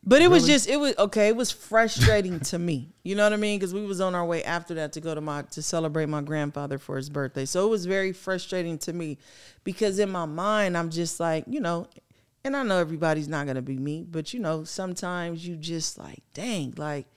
But 0.03 0.21
it 0.21 0.29
was 0.29 0.45
just 0.45 0.67
it 0.67 0.77
was 0.77 0.93
okay. 0.97 1.29
It 1.29 1.35
was 1.37 1.51
frustrating 1.51 2.39
to 2.41 2.59
me. 2.59 2.89
You 3.03 3.15
know 3.15 3.23
what 3.23 3.33
I 3.33 3.37
mean? 3.37 3.59
Because 3.59 3.73
we 3.73 3.85
was 3.85 4.01
on 4.01 4.13
our 4.13 4.25
way 4.25 4.43
after 4.43 4.73
that 4.75 4.93
to 4.93 5.01
go 5.01 5.15
to 5.15 5.21
my 5.21 5.43
to 5.43 5.61
celebrate 5.61 6.07
my 6.07 6.21
grandfather 6.21 6.77
for 6.77 6.97
his 6.97 7.09
birthday. 7.09 7.45
So 7.45 7.65
it 7.65 7.69
was 7.69 7.85
very 7.85 8.11
frustrating 8.11 8.77
to 8.79 8.93
me 8.93 9.17
because 9.63 9.99
in 9.99 10.09
my 10.09 10.25
mind 10.25 10.77
I'm 10.77 10.89
just 10.89 11.19
like 11.21 11.45
you 11.47 11.61
know, 11.61 11.87
and 12.45 12.55
I 12.55 12.63
know 12.63 12.77
everybody's 12.77 13.27
not 13.27 13.47
gonna 13.47 13.61
be 13.61 13.77
me, 13.77 14.05
but 14.09 14.33
you 14.33 14.39
know 14.39 14.63
sometimes 14.63 15.45
you 15.45 15.57
just 15.57 15.97
like 15.97 16.23
dang 16.33 16.73
like. 16.77 17.07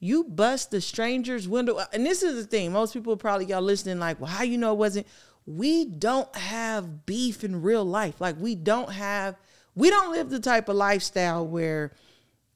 You 0.00 0.22
bust 0.22 0.70
the 0.70 0.80
stranger's 0.80 1.48
window, 1.48 1.80
and 1.92 2.06
this 2.06 2.22
is 2.22 2.36
the 2.36 2.44
thing. 2.44 2.70
Most 2.70 2.94
people 2.94 3.16
probably 3.16 3.46
y'all 3.46 3.60
listening 3.60 3.98
like, 3.98 4.20
well, 4.20 4.30
how 4.30 4.44
you 4.44 4.56
know 4.56 4.70
it 4.72 4.78
wasn't? 4.78 5.08
We 5.44 5.86
don't 5.86 6.32
have 6.36 7.04
beef 7.04 7.42
in 7.42 7.62
real 7.62 7.84
life. 7.84 8.20
Like 8.20 8.36
we 8.38 8.54
don't 8.54 8.92
have, 8.92 9.34
we 9.74 9.90
don't 9.90 10.12
live 10.12 10.30
the 10.30 10.38
type 10.38 10.68
of 10.68 10.76
lifestyle 10.76 11.44
where 11.44 11.90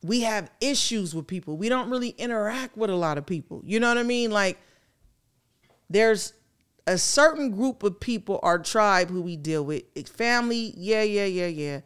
we 0.05 0.21
have 0.21 0.53
issues 0.61 1.17
with 1.17 1.27
people. 1.27 1.57
We 1.57 1.69
don't 1.69 1.91
really 1.91 2.11
interact 2.11 2.77
with 2.77 2.91
a 2.91 2.95
lot 2.95 3.19
of 3.19 3.27
people. 3.27 3.61
You 3.65 3.81
know 3.81 3.89
what 3.89 3.99
I 3.99 4.05
mean? 4.05 4.31
Like 4.31 4.61
there's 5.91 6.35
a 6.87 6.97
certain 6.97 7.51
group 7.51 7.83
of 7.83 7.99
people, 7.99 8.39
our 8.45 8.61
tribe 8.61 9.11
who 9.11 9.23
we 9.23 9.37
deal 9.37 9.65
with. 9.65 9.83
Family, 10.09 10.75
yeah, 10.77 11.03
yeah, 11.03 11.25
yeah, 11.25 11.47
yeah. 11.47 11.81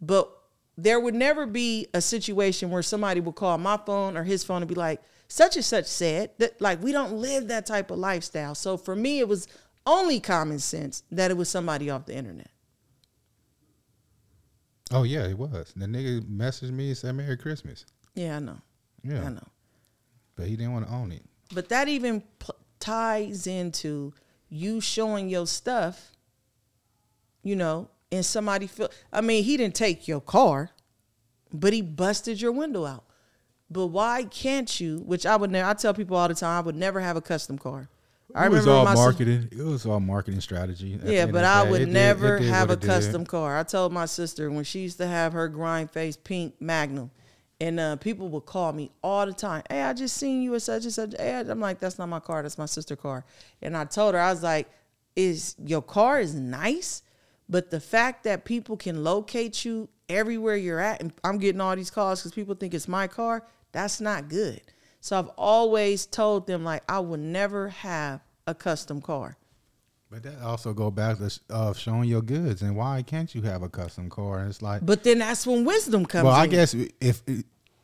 But 0.00 0.30
there 0.76 0.98
would 0.98 1.14
never 1.14 1.46
be 1.46 1.88
a 1.92 2.00
situation 2.00 2.70
where 2.70 2.82
somebody 2.82 3.20
would 3.20 3.34
call 3.34 3.58
my 3.58 3.76
phone 3.76 4.16
or 4.16 4.24
his 4.24 4.42
phone 4.44 4.62
and 4.62 4.68
be 4.68 4.74
like, 4.74 5.00
such 5.28 5.56
and 5.56 5.64
such 5.64 5.86
said 5.86 6.30
that 6.38 6.60
like 6.60 6.82
we 6.82 6.90
don't 6.90 7.12
live 7.12 7.48
that 7.48 7.66
type 7.66 7.90
of 7.90 7.98
lifestyle. 7.98 8.54
So 8.54 8.76
for 8.76 8.96
me, 8.96 9.20
it 9.20 9.28
was 9.28 9.46
only 9.86 10.18
common 10.20 10.58
sense 10.58 11.02
that 11.12 11.30
it 11.30 11.36
was 11.36 11.48
somebody 11.48 11.88
off 11.90 12.06
the 12.06 12.14
internet. 12.16 12.50
oh 14.92 15.04
yeah, 15.04 15.26
it 15.26 15.38
was. 15.38 15.72
The 15.76 15.86
nigga 15.86 16.22
messaged 16.22 16.72
me 16.72 16.88
and 16.88 16.96
said 16.96 17.14
Merry 17.14 17.36
Christmas. 17.36 17.84
Yeah, 18.14 18.36
I 18.36 18.38
know. 18.40 18.58
Yeah, 19.04 19.24
I 19.24 19.28
know. 19.30 19.46
but 20.34 20.46
he 20.46 20.56
didn't 20.56 20.72
want 20.72 20.86
to 20.88 20.92
own 20.92 21.12
it. 21.12 21.22
But 21.54 21.68
that 21.68 21.88
even 21.88 22.22
pl- 22.38 22.56
ties 22.80 23.46
into 23.46 24.12
you 24.48 24.80
showing 24.80 25.28
your 25.28 25.46
stuff, 25.46 26.12
you 27.42 27.54
know, 27.56 27.88
and 28.12 28.24
somebody 28.24 28.66
feel. 28.66 28.90
I 29.12 29.20
mean, 29.20 29.44
he 29.44 29.56
didn't 29.56 29.74
take 29.74 30.08
your 30.08 30.20
car, 30.20 30.70
but 31.52 31.72
he 31.72 31.82
busted 31.82 32.40
your 32.40 32.52
window 32.52 32.84
out. 32.86 33.04
But 33.70 33.86
why 33.88 34.24
can't 34.24 34.80
you? 34.80 34.98
Which 34.98 35.24
I 35.26 35.36
would 35.36 35.50
never. 35.50 35.68
I 35.68 35.74
tell 35.74 35.94
people 35.94 36.16
all 36.16 36.28
the 36.28 36.34
time, 36.34 36.58
I 36.58 36.60
would 36.60 36.74
never 36.76 37.00
have 37.00 37.16
a 37.16 37.20
custom 37.20 37.56
car. 37.58 37.88
I 38.34 38.46
it 38.46 38.50
was 38.50 38.66
all 38.66 38.84
marketing. 38.84 39.48
It 39.50 39.62
was 39.62 39.86
all 39.86 39.98
marketing 40.00 40.40
strategy. 40.40 40.98
yeah, 41.04 41.26
but 41.26 41.44
I 41.44 41.68
would 41.68 41.80
It 41.82 41.88
never 41.88 42.36
it 42.36 42.40
did 42.40 42.48
have 42.48 42.70
a 42.70 42.74
it 42.74 42.80
did. 42.80 42.86
custom 42.86 43.26
car. 43.26 43.58
I 43.58 43.64
told 43.64 43.92
my 43.92 44.06
sister 44.06 44.50
when 44.50 44.62
she 44.64 44.80
used 44.80 44.98
to 44.98 45.06
have 45.06 45.32
her 45.32 45.48
GrindFace 45.50 46.16
pink 46.22 46.54
Magnum, 46.60 47.10
and 47.60 47.80
uh, 47.80 47.96
people 47.96 48.28
would 48.28 48.46
call 48.46 48.72
me 48.72 48.92
all 49.02 49.26
the 49.26 49.32
time. 49.32 49.62
Hey, 49.68 49.82
I 49.82 49.92
just 49.94 50.16
seen 50.16 50.42
you 50.42 50.54
at 50.54 50.62
such 50.62 50.84
and 50.84 50.92
such. 50.92 51.14
Hey, 51.18 51.40
I'm 51.40 51.58
like, 51.60 51.80
that's 51.80 51.98
not 51.98 52.08
my 52.08 52.20
car. 52.20 52.42
That's 52.42 52.56
my 52.58 52.66
sister 52.66 52.94
car. 52.94 53.24
And 53.62 53.76
I 53.76 53.84
told 53.84 54.14
her, 54.14 54.20
I 54.20 54.30
was 54.30 54.42
like, 54.44 54.68
is 55.16 55.56
your 55.64 55.82
car 55.82 56.20
is 56.20 56.32
nice, 56.34 57.02
but 57.50 57.70
the 57.70 57.80
fact 57.80 58.22
that 58.24 58.44
people 58.44 58.76
can 58.76 59.02
locate 59.02 59.64
you 59.64 59.88
everywhere 60.08 60.56
you're 60.56 60.78
at, 60.78 61.02
and 61.02 61.12
I'm 61.24 61.38
getting 61.38 61.60
all 61.60 61.74
these 61.74 61.90
calls 61.90 62.20
because 62.20 62.32
people 62.32 62.54
think 62.54 62.72
it's 62.72 62.88
my 62.88 63.08
car. 63.08 63.44
That's 63.72 64.00
not 64.00 64.28
good. 64.28 64.60
So 65.00 65.18
I've 65.18 65.28
always 65.36 66.06
told 66.06 66.46
them 66.46 66.62
like 66.64 66.84
I 66.88 67.00
would 67.00 67.20
never 67.20 67.68
have 67.68 68.20
a 68.46 68.54
custom 68.54 69.02
car. 69.02 69.36
But 70.10 70.22
that 70.24 70.40
also 70.42 70.72
go 70.72 70.90
back 70.90 71.18
to 71.18 71.40
uh, 71.50 71.72
showing 71.72 72.08
your 72.08 72.22
goods 72.22 72.62
and 72.62 72.76
why 72.76 73.02
can't 73.02 73.32
you 73.34 73.42
have 73.42 73.62
a 73.62 73.68
custom 73.68 74.10
car? 74.10 74.40
And 74.40 74.50
it's 74.50 74.60
like, 74.60 74.84
But 74.84 75.04
then 75.04 75.18
that's 75.18 75.46
when 75.46 75.64
wisdom 75.64 76.04
comes 76.04 76.24
well, 76.24 76.34
in. 76.34 76.40
I 76.40 76.46
guess 76.46 76.74
if 77.00 77.22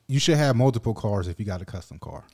you 0.08 0.20
should 0.20 0.36
have 0.36 0.56
multiple 0.56 0.94
cars 0.94 1.28
if 1.28 1.38
you 1.38 1.46
got 1.46 1.62
a 1.62 1.64
custom 1.64 1.98
car, 1.98 2.24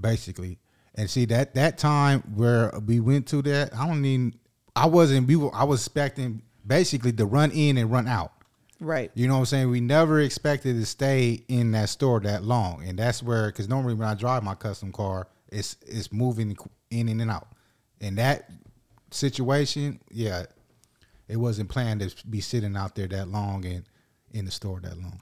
basically. 0.00 0.58
And 0.94 1.08
see 1.08 1.24
that 1.26 1.54
that 1.54 1.78
time 1.78 2.20
where 2.34 2.72
we 2.86 3.00
went 3.00 3.26
to 3.28 3.40
that, 3.42 3.74
I 3.74 3.86
don't 3.86 4.04
even. 4.04 4.34
I 4.76 4.86
wasn't. 4.86 5.26
We 5.26 5.36
were. 5.36 5.54
I 5.54 5.64
was 5.64 5.80
expecting 5.80 6.42
basically 6.66 7.12
to 7.12 7.26
run 7.26 7.50
in 7.50 7.76
and 7.76 7.90
run 7.90 8.08
out. 8.08 8.32
Right. 8.80 9.12
You 9.14 9.28
know 9.28 9.34
what 9.34 9.40
I'm 9.40 9.46
saying? 9.46 9.70
We 9.70 9.80
never 9.80 10.20
expected 10.20 10.74
to 10.74 10.86
stay 10.86 11.44
in 11.46 11.70
that 11.72 11.88
store 11.88 12.18
that 12.20 12.42
long, 12.42 12.82
and 12.84 12.98
that's 12.98 13.22
where 13.22 13.46
because 13.46 13.68
normally 13.68 13.94
when 13.94 14.08
I 14.08 14.14
drive 14.14 14.42
my 14.42 14.56
custom 14.56 14.90
car, 14.90 15.28
it's 15.52 15.76
it's 15.86 16.12
moving 16.12 16.56
in 16.90 17.08
and 17.08 17.30
out. 17.30 17.48
In 18.00 18.16
that 18.16 18.50
situation, 19.12 20.00
yeah, 20.10 20.46
it 21.28 21.36
wasn't 21.36 21.68
planned 21.68 22.00
to 22.00 22.26
be 22.26 22.40
sitting 22.40 22.76
out 22.76 22.96
there 22.96 23.06
that 23.06 23.28
long 23.28 23.64
and 23.64 23.84
in 24.32 24.46
the 24.46 24.50
store 24.50 24.80
that 24.80 24.98
long. 24.98 25.20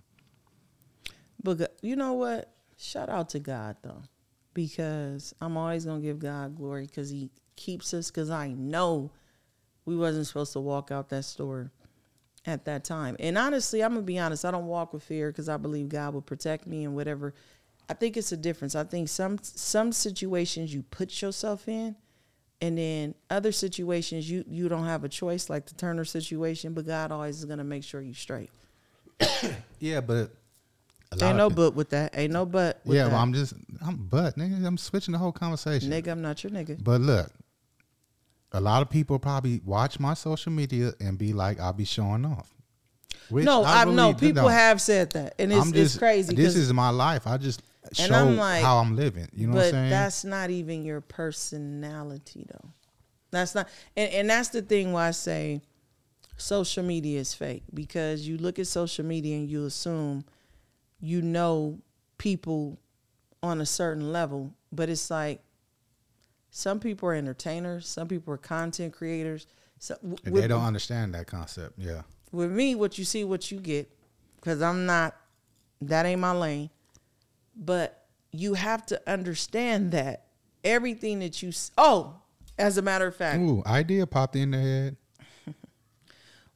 But 1.43 1.77
you 1.83 1.97
know 1.97 2.15
what? 2.15 2.51
Shout 2.79 3.11
out 3.11 3.29
to 3.31 3.41
God 3.41 3.77
though, 3.83 4.03
because 4.55 5.35
I'm 5.41 5.59
always 5.59 5.85
gonna 5.85 6.01
give 6.01 6.19
God 6.19 6.57
glory 6.57 6.87
because 6.87 7.11
He 7.11 7.31
keeps 7.57 7.93
us. 7.93 8.11
Because 8.11 8.31
I 8.31 8.49
know 8.49 9.11
we 9.85 9.97
wasn't 9.97 10.27
supposed 10.27 10.53
to 10.53 10.61
walk 10.61 10.91
out 10.91 11.09
that 11.11 11.25
store 11.25 11.71
at 12.47 12.65
that 12.65 12.85
time. 12.85 13.17
And 13.19 13.37
honestly, 13.37 13.83
I'm 13.83 13.93
gonna 13.93 14.03
be 14.03 14.19
honest. 14.19 14.45
I 14.45 14.51
don't 14.51 14.67
walk 14.67 14.93
with 14.93 15.03
fear 15.03 15.31
because 15.31 15.49
I 15.49 15.57
believe 15.57 15.89
God 15.89 16.15
will 16.15 16.23
protect 16.23 16.67
me 16.67 16.85
and 16.85 16.95
whatever. 16.95 17.35
I 17.89 17.95
think 17.95 18.17
it's 18.17 18.33
a 18.33 18.37
difference. 18.37 18.75
I 18.75 18.85
think 18.85 19.09
some 19.09 19.39
some 19.43 19.93
situations 19.93 20.73
you 20.73 20.83
put 20.83 21.21
yourself 21.21 21.69
in, 21.69 21.97
and 22.61 22.79
then 22.79 23.15
other 23.29 23.53
situations 23.53 24.31
you 24.31 24.45
you 24.49 24.69
don't 24.69 24.85
have 24.87 25.05
a 25.05 25.09
choice, 25.09 25.51
like 25.51 25.67
the 25.67 25.75
Turner 25.75 26.05
situation. 26.05 26.73
But 26.73 26.87
God 26.87 27.13
always 27.13 27.39
is 27.39 27.45
gonna 27.45 27.65
make 27.65 27.85
sure 27.85 28.01
you 28.01 28.15
straight. 28.15 28.51
Yeah, 29.83 30.03
but 30.03 30.31
Ain't 31.21 31.37
no 31.37 31.51
but 31.51 31.75
with 31.75 31.91
that. 31.91 32.17
Ain't 32.17 32.33
no 32.33 32.47
but. 32.47 32.81
With 32.85 32.97
yeah, 32.97 33.05
that. 33.05 33.13
well, 33.13 33.21
I'm 33.21 33.33
just 33.33 33.55
I'm 33.85 33.97
but 33.97 34.37
nigga, 34.37 34.65
I'm 34.65 34.79
switching 34.79 35.13
the 35.13 35.19
whole 35.19 35.33
conversation. 35.33 35.91
Nigga, 35.91 36.09
I'm 36.09 36.23
not 36.23 36.45
your 36.45 36.53
nigga. 36.53 36.83
But 36.83 37.01
look, 37.01 37.33
a 38.53 38.61
lot 38.61 38.83
of 38.83 38.91
people 38.91 39.19
probably 39.19 39.61
watch 39.65 40.01
my 40.01 40.15
social 40.15 40.53
media 40.53 40.93
and 41.01 41.19
be 41.19 41.33
like, 41.33 41.61
I'll 41.61 41.73
be 41.73 41.85
showing 41.85 42.25
off. 42.25 42.53
Which 43.29 43.45
no, 43.45 43.63
I, 43.63 43.85
really 43.85 43.97
know 43.97 44.13
people 44.13 44.43
don't. 44.43 44.51
have 44.51 44.81
said 44.81 45.11
that, 45.11 45.35
and 45.39 45.53
it's, 45.53 45.71
just 45.71 45.95
it's 45.95 45.99
crazy. 45.99 46.35
This 46.35 46.57
is 46.57 46.73
my 46.73 46.91
life. 46.91 47.29
I 47.29 47.37
just 47.37 47.63
show 47.93 48.13
I'm 48.13 48.37
like, 48.37 48.63
how 48.63 48.79
I'm 48.79 48.97
living. 48.97 49.29
You 49.33 49.47
know 49.47 49.53
but 49.53 49.59
what 49.59 49.65
I'm 49.67 49.71
saying? 49.71 49.91
that's 49.91 50.25
not 50.25 50.51
even 50.51 50.85
your 50.85 51.01
personality, 51.01 52.47
though. 52.51 52.71
That's 53.31 53.55
not, 53.55 53.69
and, 53.97 54.13
and 54.13 54.31
that's 54.31 54.49
the 54.49 54.63
thing 54.63 54.93
why 54.93 55.09
I 55.09 55.11
say 55.13 55.61
social 56.37 56.83
media 56.83 57.21
is 57.21 57.35
fake 57.35 57.63
because 57.73 58.27
you 58.27 58.37
look 58.39 58.59
at 58.59 58.67
social 58.67 59.05
media 59.05 59.37
and 59.37 59.49
you 59.49 59.67
assume 59.67 60.25
you 60.99 61.23
know 61.23 61.79
people 62.19 62.81
on 63.43 63.61
a 63.61 63.67
certain 63.67 64.13
level, 64.13 64.53
but 64.73 64.89
it's 64.89 65.11
like 65.11 65.41
some 66.51 66.81
people 66.81 67.09
are 67.09 67.15
entertainers, 67.15 67.87
some 67.87 68.09
people 68.09 68.35
are 68.35 68.39
content 68.39 68.93
creators. 68.93 69.47
So 69.79 69.97
with- 70.03 70.23
they 70.25 70.49
don't 70.49 70.65
understand 70.65 71.15
that 71.15 71.27
concept. 71.27 71.79
Yeah. 71.79 72.03
with 72.33 72.51
me, 72.51 72.75
what 72.75 72.99
you 72.99 73.05
see, 73.05 73.25
what 73.25 73.51
you 73.51 73.59
get, 73.59 73.91
because 74.37 74.61
I'm 74.63 74.87
not, 74.87 75.17
that 75.83 76.07
ain't 76.07 76.21
my 76.21 76.33
lane. 76.33 76.71
But 77.57 78.05
you 78.33 78.55
have 78.55 78.87
to 78.87 79.01
understand 79.11 79.93
that 79.93 80.27
everything 80.63 81.19
that 81.21 81.43
you, 81.43 81.53
oh, 81.77 82.15
as 82.59 82.79
a 82.79 82.83
matter 82.83 83.07
of 83.07 83.17
fact, 83.17 83.41
Ooh, 83.41 83.63
idea 83.67 84.07
popped 84.07 84.37
in 84.37 84.51
the 84.53 84.59
head. 84.59 84.97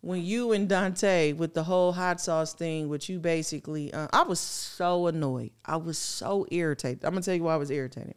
when 0.00 0.22
you 0.22 0.52
and 0.52 0.68
Dante 0.68 1.32
with 1.32 1.54
the 1.54 1.64
whole 1.64 1.92
hot 1.92 2.20
sauce 2.20 2.52
thing, 2.54 2.88
which 2.88 3.08
you 3.08 3.18
basically, 3.18 3.92
uh, 3.92 4.08
I 4.12 4.22
was 4.22 4.38
so 4.38 5.06
annoyed. 5.06 5.50
I 5.64 5.76
was 5.76 5.98
so 5.98 6.46
irritated. 6.50 7.04
I'm 7.04 7.12
gonna 7.12 7.22
tell 7.22 7.34
you 7.34 7.42
why 7.42 7.54
I 7.54 7.58
was 7.58 7.70
irritated. 7.70 8.14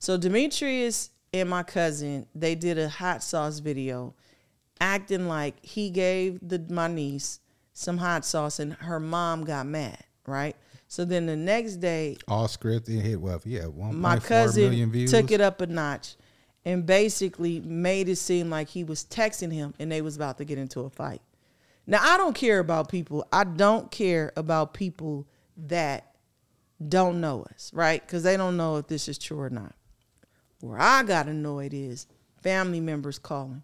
So 0.00 0.16
Dimitrius 0.16 1.10
and 1.34 1.48
my 1.50 1.62
cousin, 1.62 2.26
they 2.34 2.54
did 2.54 2.78
a 2.78 2.88
hot 2.88 3.22
sauce 3.22 3.58
video, 3.58 4.14
acting 4.80 5.28
like 5.28 5.62
he 5.62 5.90
gave 5.90 6.40
the 6.42 6.58
my 6.70 6.88
niece 6.88 7.40
some 7.74 7.98
hot 7.98 8.24
sauce, 8.24 8.58
and 8.58 8.72
her 8.74 8.98
mom 8.98 9.44
got 9.44 9.66
mad, 9.66 10.02
right? 10.26 10.56
So 10.88 11.04
then 11.04 11.26
the 11.26 11.36
next 11.36 11.76
day, 11.76 12.16
All 12.26 12.48
scripted 12.48 13.02
hit 13.02 13.20
well, 13.20 13.42
Yeah, 13.44 13.66
one 13.66 13.94
my 14.00 14.18
point 14.18 14.22
four 14.24 14.52
million 14.54 14.90
cousin 14.90 15.06
took 15.06 15.30
it 15.30 15.42
up 15.42 15.60
a 15.60 15.66
notch 15.66 16.16
and 16.64 16.86
basically 16.86 17.60
made 17.60 18.08
it 18.08 18.16
seem 18.16 18.48
like 18.48 18.68
he 18.68 18.84
was 18.84 19.04
texting 19.04 19.52
him 19.52 19.74
and 19.78 19.92
they 19.92 20.00
was 20.00 20.16
about 20.16 20.38
to 20.38 20.46
get 20.46 20.58
into 20.58 20.80
a 20.80 20.90
fight. 20.90 21.20
Now 21.86 22.00
I 22.02 22.16
don't 22.16 22.34
care 22.34 22.58
about 22.58 22.88
people. 22.88 23.26
I 23.30 23.44
don't 23.44 23.90
care 23.90 24.32
about 24.34 24.72
people 24.72 25.26
that 25.58 26.14
don't 26.88 27.20
know 27.20 27.46
us, 27.54 27.70
right? 27.74 28.04
Because 28.04 28.22
they 28.22 28.38
don't 28.38 28.56
know 28.56 28.78
if 28.78 28.86
this 28.88 29.06
is 29.06 29.18
true 29.18 29.38
or 29.38 29.50
not. 29.50 29.74
Where 30.60 30.78
I 30.78 31.02
got 31.02 31.26
annoyed 31.26 31.72
is 31.72 32.06
family 32.42 32.80
members 32.80 33.18
calling, 33.18 33.62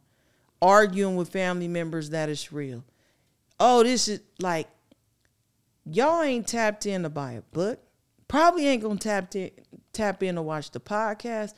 arguing 0.62 1.16
with 1.16 1.28
family 1.28 1.68
members 1.68 2.10
that 2.10 2.28
it's 2.28 2.52
real. 2.52 2.84
Oh, 3.60 3.82
this 3.82 4.08
is 4.08 4.20
like 4.40 4.68
y'all 5.84 6.22
ain't 6.22 6.48
tapped 6.48 6.86
in 6.86 7.02
to 7.02 7.10
buy 7.10 7.32
a 7.32 7.42
book, 7.42 7.80
probably 8.28 8.66
ain't 8.66 8.82
gonna 8.82 8.98
tap 8.98 9.34
in, 9.34 9.50
tap 9.92 10.22
in 10.22 10.36
to 10.36 10.42
watch 10.42 10.70
the 10.70 10.80
podcast, 10.80 11.54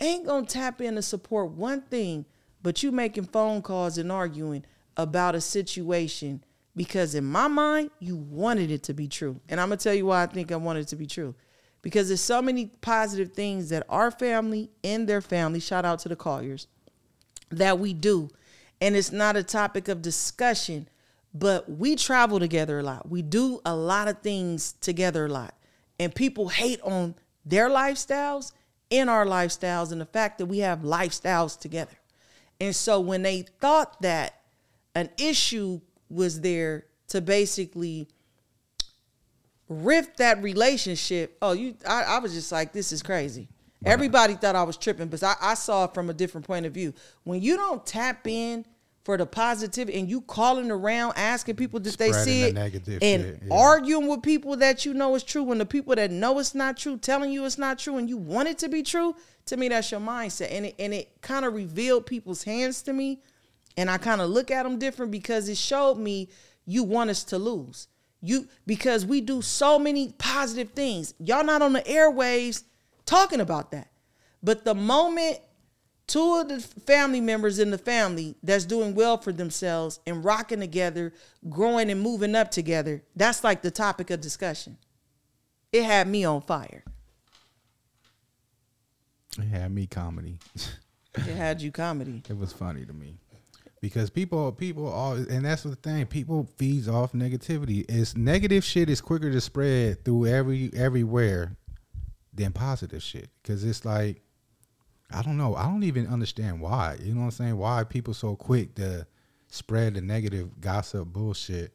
ain't 0.00 0.26
gonna 0.26 0.46
tap 0.46 0.80
in 0.80 0.96
to 0.96 1.02
support 1.02 1.50
one 1.52 1.82
thing, 1.82 2.26
but 2.62 2.82
you 2.82 2.92
making 2.92 3.24
phone 3.24 3.62
calls 3.62 3.98
and 3.98 4.12
arguing 4.12 4.64
about 4.96 5.34
a 5.34 5.40
situation 5.40 6.44
because 6.76 7.14
in 7.14 7.24
my 7.24 7.48
mind 7.48 7.90
you 8.00 8.16
wanted 8.16 8.70
it 8.70 8.82
to 8.84 8.94
be 8.94 9.08
true, 9.08 9.40
and 9.48 9.60
I'm 9.60 9.68
gonna 9.68 9.78
tell 9.78 9.94
you 9.94 10.06
why 10.06 10.22
I 10.22 10.26
think 10.26 10.52
I 10.52 10.56
wanted 10.56 10.80
it 10.80 10.88
to 10.88 10.96
be 10.96 11.06
true. 11.06 11.34
Because 11.84 12.08
there's 12.08 12.22
so 12.22 12.40
many 12.40 12.70
positive 12.80 13.34
things 13.34 13.68
that 13.68 13.84
our 13.90 14.10
family 14.10 14.70
and 14.82 15.06
their 15.06 15.20
family, 15.20 15.60
shout 15.60 15.84
out 15.84 15.98
to 15.98 16.08
the 16.08 16.16
Colliers, 16.16 16.66
that 17.50 17.78
we 17.78 17.92
do. 17.92 18.30
And 18.80 18.96
it's 18.96 19.12
not 19.12 19.36
a 19.36 19.42
topic 19.42 19.88
of 19.88 20.00
discussion, 20.00 20.88
but 21.34 21.70
we 21.70 21.94
travel 21.94 22.40
together 22.40 22.78
a 22.78 22.82
lot. 22.82 23.10
We 23.10 23.20
do 23.20 23.60
a 23.66 23.76
lot 23.76 24.08
of 24.08 24.22
things 24.22 24.72
together 24.80 25.26
a 25.26 25.28
lot. 25.28 25.54
And 26.00 26.14
people 26.14 26.48
hate 26.48 26.80
on 26.80 27.16
their 27.44 27.68
lifestyles 27.68 28.52
and 28.90 29.10
our 29.10 29.26
lifestyles 29.26 29.92
and 29.92 30.00
the 30.00 30.06
fact 30.06 30.38
that 30.38 30.46
we 30.46 30.60
have 30.60 30.80
lifestyles 30.80 31.60
together. 31.60 31.98
And 32.62 32.74
so 32.74 32.98
when 32.98 33.20
they 33.20 33.42
thought 33.60 34.00
that 34.00 34.40
an 34.94 35.10
issue 35.18 35.82
was 36.08 36.40
there 36.40 36.86
to 37.08 37.20
basically 37.20 38.08
rift 39.68 40.18
that 40.18 40.42
relationship, 40.42 41.36
oh, 41.42 41.52
you 41.52 41.74
I, 41.86 42.02
I 42.02 42.18
was 42.18 42.34
just 42.34 42.52
like, 42.52 42.72
this 42.72 42.92
is 42.92 43.02
crazy. 43.02 43.48
Everybody 43.84 44.34
thought 44.34 44.56
I 44.56 44.62
was 44.62 44.78
tripping, 44.78 45.08
but 45.08 45.22
I, 45.22 45.34
I 45.40 45.54
saw 45.54 45.84
it 45.84 45.94
from 45.94 46.08
a 46.08 46.14
different 46.14 46.46
point 46.46 46.64
of 46.64 46.72
view. 46.72 46.94
When 47.24 47.42
you 47.42 47.56
don't 47.56 47.84
tap 47.84 48.26
in 48.26 48.64
for 49.04 49.18
the 49.18 49.26
positivity 49.26 49.98
and 49.98 50.08
you 50.08 50.22
calling 50.22 50.70
around 50.70 51.12
asking 51.16 51.56
people 51.56 51.78
did 51.78 51.92
they 51.94 52.10
see 52.10 52.42
the 52.42 52.48
it 52.48 52.54
negative 52.54 52.98
and 53.02 53.38
yeah. 53.42 53.54
arguing 53.54 54.08
with 54.08 54.22
people 54.22 54.56
that 54.56 54.86
you 54.86 54.94
know 54.94 55.14
is 55.14 55.22
true 55.22 55.42
when 55.42 55.58
the 55.58 55.66
people 55.66 55.94
that 55.94 56.10
know 56.10 56.38
it's 56.38 56.54
not 56.54 56.76
true 56.78 56.96
telling 56.96 57.30
you 57.30 57.44
it's 57.44 57.58
not 57.58 57.78
true 57.78 57.98
and 57.98 58.08
you 58.08 58.16
want 58.16 58.48
it 58.48 58.56
to 58.56 58.66
be 58.66 58.82
true 58.82 59.14
to 59.44 59.58
me 59.58 59.68
that's 59.68 59.90
your 59.90 60.00
mindset 60.00 60.48
and 60.50 60.64
it, 60.64 60.74
and 60.78 60.94
it 60.94 61.20
kind 61.20 61.44
of 61.44 61.52
revealed 61.52 62.06
people's 62.06 62.44
hands 62.44 62.80
to 62.80 62.94
me 62.94 63.20
and 63.76 63.90
I 63.90 63.98
kind 63.98 64.22
of 64.22 64.30
look 64.30 64.50
at 64.50 64.62
them 64.62 64.78
different 64.78 65.12
because 65.12 65.50
it 65.50 65.58
showed 65.58 65.98
me 65.98 66.30
you 66.64 66.82
want 66.82 67.10
us 67.10 67.24
to 67.24 67.38
lose 67.38 67.88
you 68.24 68.48
because 68.66 69.04
we 69.04 69.20
do 69.20 69.42
so 69.42 69.78
many 69.78 70.12
positive 70.18 70.70
things 70.70 71.14
y'all 71.18 71.44
not 71.44 71.62
on 71.62 71.72
the 71.72 71.82
airwaves 71.82 72.64
talking 73.06 73.40
about 73.40 73.70
that 73.70 73.88
but 74.42 74.64
the 74.64 74.74
moment 74.74 75.38
two 76.06 76.34
of 76.36 76.48
the 76.48 76.60
family 76.60 77.20
members 77.20 77.58
in 77.58 77.70
the 77.70 77.78
family 77.78 78.36
that's 78.42 78.64
doing 78.64 78.94
well 78.94 79.16
for 79.16 79.32
themselves 79.32 80.00
and 80.06 80.24
rocking 80.24 80.60
together, 80.60 81.12
growing 81.48 81.90
and 81.90 82.00
moving 82.00 82.34
up 82.34 82.50
together, 82.50 83.02
that's 83.16 83.44
like 83.44 83.62
the 83.62 83.70
topic 83.70 84.10
of 84.10 84.20
discussion. 84.20 84.76
It 85.72 85.84
had 85.84 86.06
me 86.08 86.24
on 86.24 86.42
fire. 86.42 86.84
It 89.38 89.46
had 89.46 89.72
me 89.72 89.86
comedy. 89.86 90.38
It 91.14 91.34
had 91.34 91.60
you 91.60 91.72
comedy. 91.72 92.22
it 92.28 92.36
was 92.36 92.52
funny 92.52 92.84
to 92.84 92.92
me 92.92 93.18
because 93.84 94.08
people 94.08 94.50
people 94.50 94.86
all 94.90 95.12
and 95.12 95.44
that's 95.44 95.64
the 95.64 95.76
thing 95.76 96.06
people 96.06 96.48
feeds 96.56 96.88
off 96.88 97.12
negativity 97.12 97.84
it's 97.86 98.16
negative 98.16 98.64
shit 98.64 98.88
is 98.88 99.02
quicker 99.02 99.30
to 99.30 99.42
spread 99.42 100.02
through 100.06 100.24
every 100.24 100.70
everywhere 100.74 101.54
than 102.32 102.50
positive 102.50 103.02
shit 103.02 103.28
because 103.42 103.62
it's 103.62 103.84
like 103.84 104.22
i 105.12 105.20
don't 105.20 105.36
know 105.36 105.54
i 105.54 105.64
don't 105.64 105.82
even 105.82 106.06
understand 106.06 106.62
why 106.62 106.96
you 107.02 107.12
know 107.12 107.20
what 107.20 107.26
i'm 107.26 107.30
saying 107.30 107.58
why 107.58 107.84
people 107.84 108.14
so 108.14 108.34
quick 108.34 108.74
to 108.74 109.06
spread 109.48 109.92
the 109.92 110.00
negative 110.00 110.58
gossip 110.62 111.06
bullshit 111.08 111.74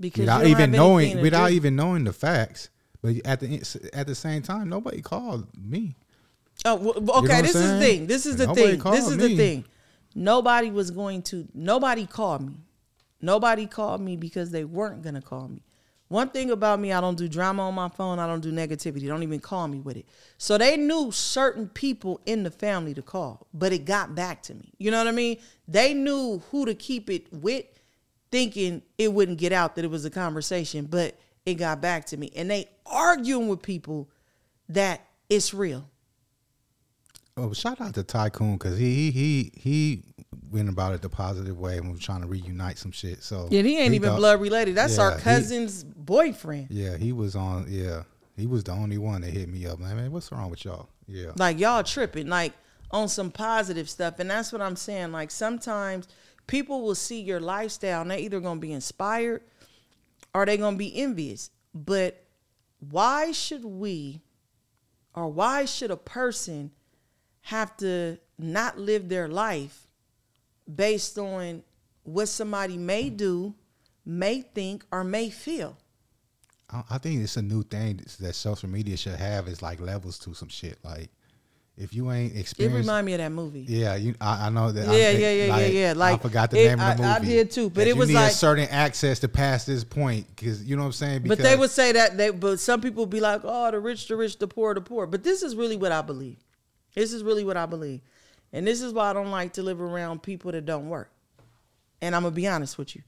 Because 0.00 0.22
without 0.22 0.46
even 0.46 0.72
knowing 0.72 1.20
without 1.20 1.50
do. 1.50 1.54
even 1.54 1.76
knowing 1.76 2.02
the 2.02 2.12
facts 2.12 2.68
but 3.00 3.14
at 3.24 3.38
the 3.38 3.62
at 3.92 4.08
the 4.08 4.14
same 4.16 4.42
time 4.42 4.68
nobody 4.68 5.00
called 5.00 5.46
me 5.56 5.94
Oh, 6.64 6.76
well, 6.76 7.18
okay. 7.24 7.34
I'm 7.34 7.42
this 7.42 7.54
is 7.56 7.72
the 7.72 7.78
thing. 7.80 8.06
This 8.06 8.26
is 8.26 8.36
the 8.36 8.46
Nobody 8.46 8.78
thing. 8.78 8.92
This 8.92 9.08
is 9.08 9.16
me. 9.16 9.26
the 9.28 9.36
thing. 9.36 9.64
Nobody 10.14 10.70
was 10.70 10.90
going 10.90 11.22
to. 11.22 11.48
Nobody 11.54 12.06
called 12.06 12.46
me. 12.46 12.56
Nobody 13.20 13.66
called 13.66 14.00
me 14.00 14.16
because 14.16 14.50
they 14.50 14.64
weren't 14.64 15.02
gonna 15.02 15.22
call 15.22 15.48
me. 15.48 15.62
One 16.08 16.28
thing 16.28 16.50
about 16.50 16.78
me, 16.78 16.92
I 16.92 17.00
don't 17.00 17.16
do 17.16 17.26
drama 17.26 17.66
on 17.66 17.74
my 17.74 17.88
phone. 17.88 18.18
I 18.18 18.26
don't 18.26 18.42
do 18.42 18.52
negativity. 18.52 19.08
Don't 19.08 19.22
even 19.22 19.40
call 19.40 19.66
me 19.66 19.80
with 19.80 19.96
it. 19.96 20.06
So 20.36 20.58
they 20.58 20.76
knew 20.76 21.10
certain 21.10 21.68
people 21.68 22.20
in 22.26 22.42
the 22.42 22.50
family 22.50 22.92
to 22.94 23.02
call, 23.02 23.46
but 23.54 23.72
it 23.72 23.86
got 23.86 24.14
back 24.14 24.42
to 24.42 24.54
me. 24.54 24.72
You 24.78 24.90
know 24.90 24.98
what 24.98 25.08
I 25.08 25.12
mean? 25.12 25.38
They 25.66 25.94
knew 25.94 26.42
who 26.50 26.66
to 26.66 26.74
keep 26.74 27.08
it 27.08 27.32
with, 27.32 27.64
thinking 28.30 28.82
it 28.98 29.12
wouldn't 29.12 29.38
get 29.38 29.52
out 29.52 29.76
that 29.76 29.84
it 29.84 29.90
was 29.90 30.04
a 30.04 30.10
conversation, 30.10 30.84
but 30.84 31.18
it 31.46 31.54
got 31.54 31.80
back 31.80 32.04
to 32.06 32.16
me. 32.16 32.30
And 32.36 32.50
they 32.50 32.68
arguing 32.84 33.48
with 33.48 33.62
people 33.62 34.10
that 34.68 35.00
it's 35.30 35.54
real. 35.54 35.88
Oh, 37.36 37.52
shout 37.52 37.80
out 37.80 37.94
to 37.94 38.02
Tycoon 38.04 38.54
because 38.54 38.78
he 38.78 39.10
he 39.10 39.10
he 39.10 39.52
he 39.56 40.02
went 40.52 40.68
about 40.68 40.94
it 40.94 41.02
the 41.02 41.08
positive 41.08 41.58
way 41.58 41.78
and 41.78 41.90
was 41.90 41.98
trying 42.00 42.20
to 42.20 42.28
reunite 42.28 42.78
some 42.78 42.92
shit. 42.92 43.22
So 43.24 43.48
Yeah, 43.50 43.62
he 43.62 43.76
ain't 43.78 43.94
even 43.94 44.10
thought- 44.10 44.18
blood 44.18 44.40
related. 44.40 44.76
That's 44.76 44.96
Yeah, 44.96 45.02
our 45.04 45.16
he- 45.16 45.22
cousin's 45.22 45.82
boyfriend. 45.82 46.68
Yeah, 46.70 46.96
he 46.96 47.12
was 47.12 47.34
on. 47.34 47.66
Yeah, 47.68 48.04
he 48.36 48.46
was 48.46 48.62
the 48.62 48.70
only 48.72 48.98
one 48.98 49.22
that 49.22 49.30
hit 49.32 49.48
me 49.48 49.66
up. 49.66 49.80
Like, 49.80 49.96
man, 49.96 50.12
what's 50.12 50.30
wrong 50.30 50.48
with 50.48 50.64
y'all? 50.64 50.88
Yeah, 51.08 51.32
Like 51.36 51.58
y'all 51.58 51.82
tripping, 51.82 52.28
like 52.28 52.52
on 52.92 53.08
some 53.08 53.32
positive 53.32 53.90
stuff. 53.90 54.20
And 54.20 54.30
that's 54.30 54.52
what 54.52 54.62
I'm 54.62 54.76
saying. 54.76 55.10
Like 55.10 55.32
sometimes 55.32 56.06
people 56.46 56.82
will 56.82 56.94
see 56.94 57.20
your 57.20 57.40
lifestyle 57.40 58.02
and 58.02 58.10
they're 58.12 58.18
either 58.20 58.38
gonna 58.38 58.60
be 58.60 58.72
inspired 58.72 59.42
or 60.32 60.46
they 60.46 60.56
gonna 60.56 60.76
be 60.76 60.96
envious. 60.96 61.50
But 61.74 62.22
why 62.78 63.32
should 63.32 63.64
we 63.64 64.20
or 65.16 65.28
why 65.28 65.64
should 65.64 65.90
a 65.90 65.96
person 65.96 66.70
have 67.44 67.76
to 67.76 68.18
not 68.38 68.78
live 68.78 69.08
their 69.08 69.28
life 69.28 69.86
based 70.72 71.18
on 71.18 71.62
what 72.02 72.26
somebody 72.26 72.78
may 72.78 73.10
mm. 73.10 73.16
do, 73.16 73.54
may 74.04 74.40
think, 74.40 74.84
or 74.90 75.04
may 75.04 75.28
feel? 75.28 75.76
I, 76.70 76.82
I 76.90 76.98
think 76.98 77.22
it's 77.22 77.36
a 77.36 77.42
new 77.42 77.62
thing 77.62 78.00
that 78.20 78.34
social 78.34 78.68
media 78.68 78.96
should 78.96 79.16
have 79.16 79.46
is 79.46 79.60
like 79.60 79.78
levels 79.78 80.18
to 80.20 80.32
some 80.32 80.48
shit. 80.48 80.78
Like 80.82 81.10
if 81.76 81.92
you 81.92 82.10
ain't 82.12 82.34
experienced, 82.34 82.78
It 82.78 82.80
remind 82.80 83.04
me 83.04 83.12
of 83.12 83.18
that 83.18 83.32
movie. 83.32 83.66
yeah, 83.68 83.94
you. 83.96 84.14
I, 84.22 84.46
I 84.46 84.48
know 84.48 84.72
that. 84.72 84.86
Yeah, 84.86 84.90
I'm 84.92 84.94
yeah, 84.94 85.10
yeah, 85.10 85.44
yeah, 85.44 85.52
like, 85.52 85.72
yeah. 85.72 85.92
Like, 85.94 86.14
I 86.14 86.22
forgot 86.22 86.50
the 86.50 86.64
it- 86.64 86.68
name 86.68 86.80
of 86.80 86.96
the 86.96 87.02
I- 87.02 87.16
I 87.16 87.18
movie. 87.18 87.32
did 87.32 87.50
too, 87.50 87.68
but 87.68 87.80
That 87.80 87.88
it 87.88 87.96
was 87.96 88.10
like- 88.10 88.30
a 88.30 88.34
certain 88.34 88.68
access 88.68 89.18
to 89.20 89.28
pass 89.28 89.66
this 89.66 89.84
point 89.84 90.26
because 90.34 90.64
you 90.64 90.76
know 90.76 90.82
what 90.82 90.86
I'm 90.86 90.92
saying. 90.92 91.24
But 91.26 91.38
they 91.38 91.56
would 91.56 91.70
say 91.70 91.92
that 91.92 92.16
they 92.16 92.30
but 92.30 92.58
some 92.58 92.80
people 92.80 93.04
be 93.04 93.20
like, 93.20 93.42
oh, 93.44 93.70
the 93.70 93.80
rich, 93.80 94.08
the 94.08 94.16
rich, 94.16 94.38
the 94.38 94.48
poor, 94.48 94.72
the 94.72 94.80
poor. 94.80 95.06
But 95.06 95.24
this 95.24 95.42
is 95.42 95.54
really 95.54 95.76
what 95.76 95.92
I 95.92 96.00
believe. 96.00 96.38
This 96.94 97.12
is 97.12 97.22
really 97.22 97.44
what 97.44 97.56
I 97.56 97.66
believe. 97.66 98.00
And 98.52 98.66
this 98.66 98.80
is 98.80 98.92
why 98.92 99.10
I 99.10 99.12
don't 99.12 99.30
like 99.30 99.54
to 99.54 99.62
live 99.62 99.80
around 99.80 100.22
people 100.22 100.52
that 100.52 100.64
don't 100.64 100.88
work. 100.88 101.10
And 102.00 102.14
I'm 102.14 102.22
gonna 102.22 102.34
be 102.34 102.46
honest 102.46 102.78
with 102.78 102.94
you. 102.94 103.02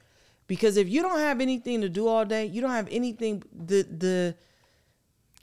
Because 0.46 0.76
if 0.76 0.88
you 0.88 1.02
don't 1.02 1.18
have 1.18 1.40
anything 1.40 1.80
to 1.80 1.88
do 1.88 2.06
all 2.06 2.24
day, 2.24 2.46
you 2.46 2.60
don't 2.60 2.70
have 2.70 2.88
anything 2.90 3.42
the 3.52 3.82
the 3.82 4.36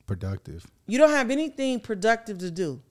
productive. 0.05 0.65
you 0.87 0.97
don't 0.97 1.09
have 1.09 1.31
anything 1.31 1.79
productive 1.79 2.37
to 2.39 2.51
do. 2.51 2.81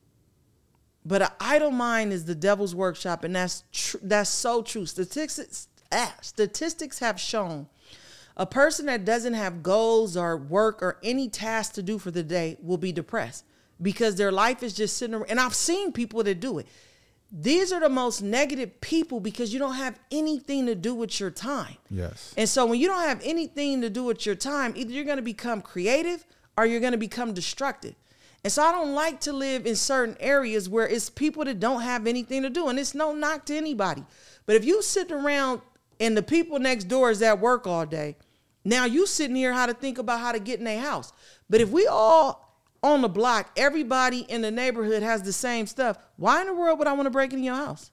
But 1.05 1.23
an 1.23 1.29
idle 1.41 1.71
mind 1.71 2.13
is 2.13 2.25
the 2.25 2.35
devil's 2.35 2.75
workshop, 2.75 3.25
and 3.25 3.35
that's 3.35 3.65
tr- 3.73 3.97
that's 4.03 4.31
so 4.31 4.63
true. 4.63 4.87
Statistics 4.87 5.69
ah, 5.91 6.15
statistics 6.21 6.99
have 7.01 7.21
shown 7.21 7.67
a 8.37 8.47
person 8.47 8.87
that 8.87 9.05
doesn't 9.05 9.35
have 9.35 9.63
goals 9.63 10.17
or 10.17 10.37
work 10.37 10.83
or 10.83 10.99
any 11.03 11.29
task 11.29 11.75
to 11.75 11.83
do 11.83 11.99
for 11.99 12.11
the 12.11 12.23
day 12.23 12.57
will 12.63 12.79
be 12.79 12.93
depressed 12.93 13.45
because 13.83 14.15
their 14.15 14.33
life 14.33 14.63
is 14.63 14.73
just 14.73 14.97
sitting 14.97 15.15
around. 15.15 15.31
And 15.31 15.41
I've 15.41 15.55
seen 15.55 15.93
people 15.93 16.23
that 16.23 16.41
do 16.41 16.59
it. 16.59 16.67
These 17.35 17.73
are 17.73 17.81
the 17.81 17.89
most 17.89 18.23
negative 18.23 18.81
people 18.83 19.19
because 19.19 19.53
you 19.53 19.59
don't 19.59 19.75
have 19.75 19.99
anything 20.11 20.67
to 20.67 20.75
do 20.75 20.95
with 20.95 21.19
your 21.19 21.31
time. 21.31 21.77
Yes. 21.91 22.35
And 22.37 22.47
so 22.47 22.67
when 22.67 22.79
you 22.79 22.89
don't 22.89 23.09
have 23.09 23.21
anything 23.25 23.81
to 23.81 23.89
do 23.89 24.05
with 24.05 24.27
your 24.27 24.35
time, 24.35 24.75
either 24.77 24.93
you're 24.93 25.05
going 25.05 25.17
to 25.17 25.23
become 25.23 25.63
creative 25.63 26.27
or 26.59 26.67
you're 26.67 26.81
going 26.81 26.93
to 26.93 26.99
become 26.99 27.33
destructive. 27.33 27.95
And 28.45 28.53
so 28.53 28.63
I 28.63 28.73
don't 28.73 28.93
like 28.95 29.21
to 29.21 29.33
live 29.33 29.67
in 29.67 29.77
certain 29.77 30.17
areas 30.21 30.69
where 30.69 30.87
it's 30.87 31.09
people 31.09 31.45
that 31.45 31.59
don't 31.59 31.81
have 31.81 32.07
anything 32.07 32.43
to 32.43 32.51
do. 32.51 32.69
And 32.69 32.79
it's 32.79 32.95
no 32.95 33.15
knock 33.15 33.47
to 33.47 33.57
anybody. 33.57 34.05
But 34.45 34.57
if 34.57 34.65
you 34.65 34.83
sit 34.83 35.11
around 35.11 35.63
and 36.01 36.17
the 36.17 36.23
people 36.23 36.59
next 36.59 36.85
door 36.85 37.11
is 37.11 37.23
at 37.23 37.41
work 37.41 37.67
all 37.67 37.87
day, 37.87 38.17
now 38.65 38.85
you 38.85 39.07
sitting 39.07 39.37
here 39.37 39.53
how 39.53 39.67
to 39.67 39.75
think 39.75 39.99
about 39.99 40.21
how 40.21 40.33
to 40.33 40.39
get 40.39 40.61
in 40.61 40.67
a 40.67 40.77
house. 40.77 41.13
But 41.49 41.61
if 41.61 41.71
we 41.71 41.87
all 41.87 42.42
on 42.83 43.03
the 43.03 43.09
block, 43.09 43.51
everybody 43.57 44.21
in 44.21 44.43
the 44.43 44.51
neighborhood 44.51 45.03
has 45.03 45.23
the 45.23 45.33
same 45.33 45.67
stuff, 45.67 45.99
why 46.17 46.41
in 46.41 46.49
the 46.49 46.55
world 46.55 46.79
would 46.79 46.89
I 46.89 46.93
want 46.93 47.07
to 47.07 47.11
break 47.11 47.33
into 47.33 47.45
your 47.45 47.55
house? 47.55 47.91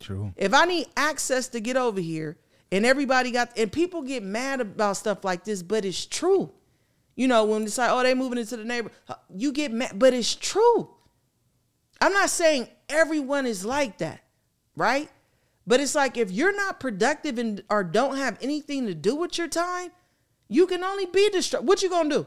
True. 0.00 0.32
If 0.36 0.54
I 0.54 0.64
need 0.64 0.86
access 0.96 1.48
to 1.48 1.60
get 1.60 1.76
over 1.76 2.00
here 2.00 2.38
and 2.72 2.84
everybody 2.84 3.30
got 3.30 3.56
and 3.56 3.70
people 3.70 4.02
get 4.02 4.22
mad 4.22 4.60
about 4.60 4.96
stuff 4.96 5.24
like 5.24 5.44
this, 5.44 5.62
but 5.62 5.84
it's 5.84 6.06
true. 6.06 6.52
You 7.14 7.28
know, 7.28 7.44
when 7.44 7.64
it's 7.64 7.78
like, 7.78 7.90
oh, 7.90 8.02
they 8.02 8.14
moving 8.14 8.38
into 8.38 8.56
the 8.56 8.64
neighbor, 8.64 8.90
you 9.34 9.52
get 9.52 9.72
mad, 9.72 9.98
but 9.98 10.14
it's 10.14 10.34
true. 10.34 10.90
I'm 12.00 12.12
not 12.12 12.30
saying 12.30 12.68
everyone 12.88 13.46
is 13.46 13.64
like 13.64 13.98
that, 13.98 14.20
right? 14.76 15.10
But 15.66 15.80
it's 15.80 15.94
like 15.94 16.16
if 16.16 16.30
you're 16.30 16.56
not 16.56 16.80
productive 16.80 17.38
and 17.38 17.62
or 17.68 17.84
don't 17.84 18.16
have 18.16 18.38
anything 18.40 18.86
to 18.86 18.94
do 18.94 19.14
with 19.16 19.36
your 19.36 19.48
time, 19.48 19.90
you 20.48 20.66
can 20.66 20.82
only 20.82 21.06
be 21.06 21.28
distracted. 21.28 21.68
What 21.68 21.82
you 21.82 21.90
gonna 21.90 22.08
do? 22.08 22.26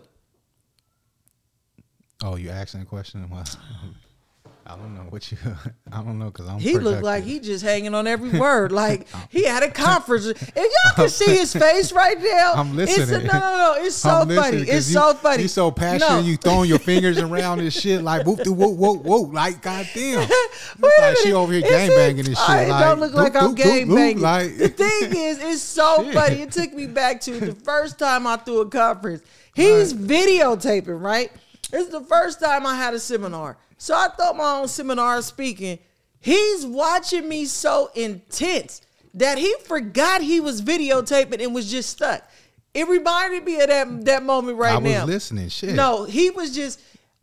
Oh, 2.24 2.36
you 2.36 2.50
asking 2.50 2.82
a 2.82 2.86
question? 2.86 3.28
Well, 3.30 3.44
I 4.66 4.76
don't 4.76 4.94
know 4.94 5.02
what 5.10 5.30
you. 5.32 5.38
I 5.92 6.02
don't 6.04 6.20
know 6.20 6.26
because 6.26 6.48
I'm. 6.48 6.60
He 6.60 6.78
looked 6.78 7.04
like 7.04 7.24
he 7.24 7.40
just 7.40 7.64
hanging 7.64 7.94
on 7.96 8.08
every 8.08 8.38
word. 8.40 8.72
Like 8.82 9.08
he 9.30 9.44
had 9.44 9.64
a 9.64 9.72
conference. 9.72 10.28
If 10.28 10.56
y'all 10.56 10.96
can 10.96 11.10
see 11.10 11.36
his 11.36 11.52
face 11.54 11.92
right 11.92 12.18
now, 12.20 12.54
I'm 12.56 12.80
It's 12.80 12.96
a, 12.96 13.00
listening. 13.02 13.28
no, 13.28 13.34
no, 13.34 13.58
no. 13.58 13.76
It's 13.80 13.96
so 13.96 14.26
funny. 14.26 14.58
It's 14.58 14.90
you, 14.90 14.94
so 14.94 15.14
funny. 15.16 15.42
You 15.44 15.48
so 15.50 15.72
passionate. 15.72 16.08
No. 16.08 16.20
You 16.20 16.38
throwing 16.38 16.70
your 16.70 16.80
fingers 16.80 17.18
around 17.20 17.60
and 17.60 17.74
shit 17.74 18.02
like 18.02 18.26
whoop 18.26 18.46
whoop 18.46 18.58
whoop 18.58 18.78
whoop 18.78 19.04
whoop. 19.04 19.34
Like 19.34 19.62
goddamn. 19.62 20.20
Wait 20.20 20.30
Looks 20.80 21.00
a 21.00 21.02
like 21.02 21.18
she 21.18 21.34
over 21.34 21.52
here 21.52 21.62
gang 21.64 21.90
banging 21.90 22.28
and 22.28 22.38
shit. 22.38 22.38
I 22.38 22.68
like, 22.68 22.86
don't 22.86 23.00
look 23.00 23.14
like 23.14 23.34
doop, 23.34 23.42
I'm 23.42 23.56
doop, 23.56 23.58
gang 23.58 23.88
doop, 23.88 23.96
banging. 23.96 24.22
Like 24.22 24.58
the 24.58 24.70
thing 24.70 25.16
is, 25.16 25.44
it's 25.44 25.62
so 25.62 26.04
Shit. 26.04 26.14
funny. 26.14 26.42
It 26.44 26.52
took 26.52 26.74
me 26.74 26.88
back 26.88 27.20
to 27.22 27.40
the 27.40 27.54
first 27.56 28.00
time 28.00 28.26
I 28.26 28.38
threw 28.38 28.62
a 28.62 28.70
conference. 28.70 29.22
He's 29.54 29.94
videotaping, 29.94 31.02
right? 31.02 31.32
It's 31.74 31.90
the 31.90 32.02
first 32.02 32.40
time 32.40 32.66
I 32.66 32.76
had 32.76 32.94
a 32.94 33.00
seminar. 33.00 33.58
So 33.78 33.96
I 33.96 34.10
thought 34.10 34.38
my 34.38 34.60
own 34.60 34.68
seminar 34.68 35.22
speaking. 35.22 35.80
He's 36.20 36.66
watching 36.66 37.28
me 37.28 37.46
so 37.46 37.90
intense 37.96 38.82
that 39.16 39.38
he 39.38 39.54
forgot 39.66 40.22
he 40.22 40.40
was 40.40 40.62
videotaping 40.62 41.44
and 41.44 41.54
was 41.54 41.70
just 41.70 41.90
stuck. 41.90 42.24
It 42.74 42.88
reminded 42.88 43.44
me 43.44 43.60
of 43.60 43.68
that 43.68 44.06
that 44.06 44.24
moment 44.24 44.58
right 44.58 44.74
I 44.76 44.78
was 44.78 44.92
now. 44.92 45.06
listening. 45.06 45.50
Shit. 45.50 45.76
No, 45.76 46.06
he 46.06 46.30
was 46.30 46.54
just 46.56 46.80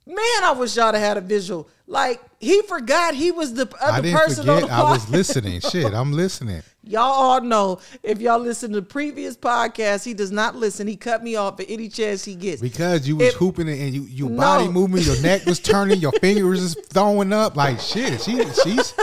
man. 0.07 0.17
I 0.45 0.53
wish 0.59 0.77
y'all 0.77 0.93
had 0.93 1.17
a 1.17 1.21
visual. 1.23 1.69
Like 1.87 2.21
he 2.39 2.61
forgot 2.63 3.15
he 3.15 3.31
was 3.31 3.55
the 3.55 3.63
other 3.81 3.93
I 3.93 4.01
didn't 4.03 4.19
person 4.19 4.49
on 4.49 4.61
forget. 4.63 4.77
I 4.77 4.83
was 4.91 5.09
listening. 5.19 5.61
Shit, 5.61 5.95
I'm 5.95 6.13
listening. 6.13 6.63
Y'all 6.89 7.03
all 7.13 7.41
know 7.43 7.81
if 8.03 8.21
y'all 8.21 8.39
listen 8.39 8.73
to 8.73 8.81
the 8.81 8.87
previous 8.87 9.37
podcast, 9.37 10.05
he 10.05 10.15
does 10.15 10.33
not 10.33 10.57
listen. 10.57 10.87
He 10.87 10.97
cut 10.97 11.23
me 11.23 11.37
off 11.37 11.61
at 11.61 11.67
any 11.69 11.89
chance 11.89 12.25
he 12.25 12.35
gets. 12.35 12.63
Because 12.63 13.07
you 13.07 13.17
was 13.17 13.29
If- 13.29 13.35
hooping 13.35 13.69
and 13.69 13.95
you 13.95 14.03
your 14.05 14.31
No. 14.31 14.37
body 14.39 14.69
moving, 14.69 15.03
your 15.03 15.21
neck 15.21 15.45
was 15.45 15.59
turning, 15.61 16.01
your 16.01 16.13
fingers 16.13 16.61
was 16.61 16.77
throwing 16.89 17.33
up. 17.33 17.57
Like 17.57 17.79
shit, 17.79 18.21
she 18.23 18.43
she's 18.65 18.95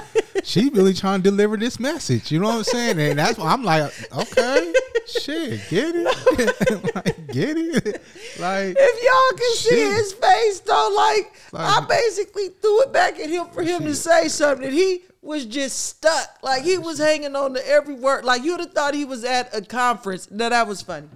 she 0.43 0.69
really 0.69 0.93
trying 0.93 1.21
to 1.21 1.29
deliver 1.29 1.57
this 1.57 1.79
message. 1.79 2.31
You 2.31 2.39
know 2.39 2.47
what 2.47 2.55
I'm 2.57 2.63
saying? 2.63 2.99
And 2.99 3.19
that's 3.19 3.38
why 3.38 3.51
I'm 3.51 3.63
like, 3.63 3.91
okay, 4.13 4.73
shit, 5.07 5.61
get 5.69 5.93
it, 5.95 6.95
like, 6.95 7.27
get 7.27 7.57
it, 7.57 8.01
like 8.39 8.75
if 8.77 9.03
y'all 9.03 9.38
can 9.38 9.55
see 9.55 9.95
his 9.95 10.13
face 10.13 10.59
though, 10.61 10.93
like, 10.95 11.33
I 11.53 11.86
basically 11.88 12.49
threw 12.61 12.81
it 12.81 12.91
back 12.91 13.19
at 13.19 13.29
him 13.29 13.47
for 13.53 13.61
him 13.63 13.83
to 13.83 13.95
say 13.95 14.27
something. 14.27 14.65
And 14.65 14.73
he 14.73 15.03
was 15.26 15.45
just 15.45 15.86
stuck. 15.86 16.38
Like 16.41 16.63
he 16.63 16.78
was 16.78 16.99
hanging 16.99 17.36
on 17.36 17.53
to 17.55 17.67
every 17.67 17.95
word. 17.95 18.23
Like 18.23 18.43
you'd 18.43 18.59
have 18.59 18.71
thought 18.71 18.93
he 18.93 19.05
was 19.05 19.23
at 19.23 19.55
a 19.55 19.61
conference. 19.61 20.30
No, 20.32 20.49
that 20.49 20.67
was 20.67 20.82
funny. 20.82 21.07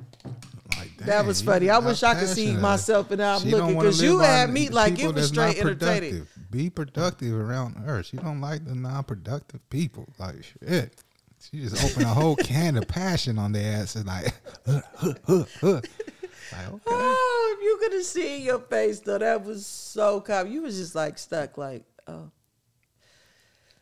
Like, 0.77 0.97
That 0.97 1.25
was 1.25 1.41
funny. 1.41 1.69
I 1.69 1.79
wish 1.79 2.03
I 2.03 2.15
could 2.15 2.29
see 2.29 2.55
myself 2.55 3.11
and 3.11 3.21
I'm 3.21 3.43
looking 3.43 3.77
because 3.77 4.01
you 4.01 4.19
had 4.19 4.49
me 4.49 4.69
like 4.69 4.99
it 4.99 5.13
was 5.13 5.27
straight 5.27 5.57
entertaining. 5.59 6.25
productive. 6.25 6.27
Be 6.51 6.69
productive 6.69 7.33
around 7.33 7.75
her. 7.75 8.01
She 8.01 8.17
don't 8.17 8.41
like 8.41 8.65
the 8.65 8.73
non-productive 8.73 9.67
people. 9.69 10.07
Like 10.17 10.43
shit. 10.43 11.03
She 11.41 11.61
just 11.61 11.83
opened 11.83 12.05
a 12.05 12.13
whole 12.13 12.35
can 12.43 12.75
of 12.75 12.87
passion 12.87 13.37
on 13.37 13.53
their 13.53 13.81
ass 13.81 13.95
and 13.95 14.07
like, 14.07 14.33
huh, 14.65 14.81
huh, 14.97 15.43
huh. 15.61 15.81
like 16.51 16.67
okay. 16.67 16.81
Oh, 16.87 17.55
if 17.57 17.63
you 17.63 17.77
could 17.81 17.93
have 17.93 18.03
seen 18.03 18.41
your 18.41 18.59
face 18.59 18.99
though, 18.99 19.19
that 19.19 19.45
was 19.45 19.65
so 19.65 20.19
calm. 20.19 20.51
You 20.51 20.63
was 20.63 20.77
just 20.77 20.95
like 20.95 21.17
stuck, 21.17 21.57
like, 21.57 21.85
oh. 22.07 22.31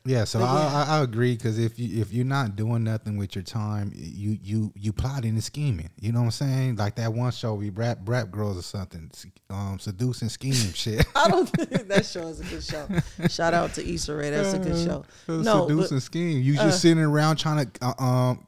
Yeah, 0.08 0.24
so 0.24 0.39
I, 0.39 0.43
yeah. 0.43 0.86
I, 0.88 0.97
I 0.99 1.03
agree 1.03 1.36
because 1.36 1.60
if 1.60 1.78
you 1.78 2.01
if 2.01 2.14
you're 2.14 2.26
not 2.26 2.55
doing 2.55 2.84
nothing 2.86 3.18
with 3.18 3.36
your 3.36 3.43
time, 3.43 3.91
you 3.93 4.38
you 4.41 4.72
you 4.76 4.93
plotting 4.93 5.32
and 5.32 5.43
scheming. 5.43 5.89
You 5.99 6.14
know 6.14 6.20
what 6.20 6.26
I'm 6.26 6.32
saying? 6.32 6.76
Like 6.78 6.95
that 6.95 7.14
one 7.14 7.32
show 7.32 7.53
we 7.55 7.70
rap 7.70 7.99
rap 8.05 8.32
girls 8.32 8.58
or 8.58 8.62
something, 8.62 9.12
um, 9.49 9.78
seducing 9.80 10.30
scheme 10.30 10.53
shit. 10.74 11.05
I 11.14 11.28
don't 11.28 11.45
think 11.49 11.88
that 11.89 12.05
show 12.05 12.28
is 12.28 12.39
a 12.39 12.45
good 12.45 12.64
show. 12.64 12.88
Shout 13.28 13.53
out 13.53 13.74
to 13.74 13.88
Issa 13.88 14.16
Rae. 14.16 14.30
That's 14.30 14.53
a 14.53 14.60
good 14.60 14.86
show. 14.86 15.03
Uh, 15.28 15.41
No, 15.41 15.68
seducing 15.68 15.97
but, 15.97 16.03
scheme. 16.03 16.41
You 16.41 16.53
just 16.53 16.66
uh, 16.66 16.72
sitting 16.72 17.03
around 17.03 17.36
trying 17.36 17.70
to 17.70 17.86
uh, 17.86 18.03
um 18.03 18.47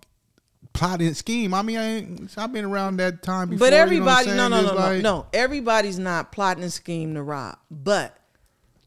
plot 0.72 1.02
and 1.02 1.16
scheme. 1.16 1.54
I 1.54 1.62
mean, 1.62 1.78
I 1.78 1.86
ain't, 1.86 2.38
I've 2.38 2.54
been 2.54 2.66
around 2.66 2.98
that 2.98 3.22
time 3.22 3.50
before. 3.50 3.68
but 3.68 3.74
you 3.74 3.78
know 3.78 3.84
everybody, 3.84 4.28
no, 4.28 4.48
no, 4.48 4.62
no, 4.62 4.92
It's 4.92 5.04
no, 5.04 5.18
no. 5.18 5.26
Everybody's 5.34 6.00
not 6.00 6.32
plotting 6.32 6.64
a 6.64 6.70
scheme 6.70 7.16
to 7.16 7.22
rob. 7.24 7.58
But 7.70 8.16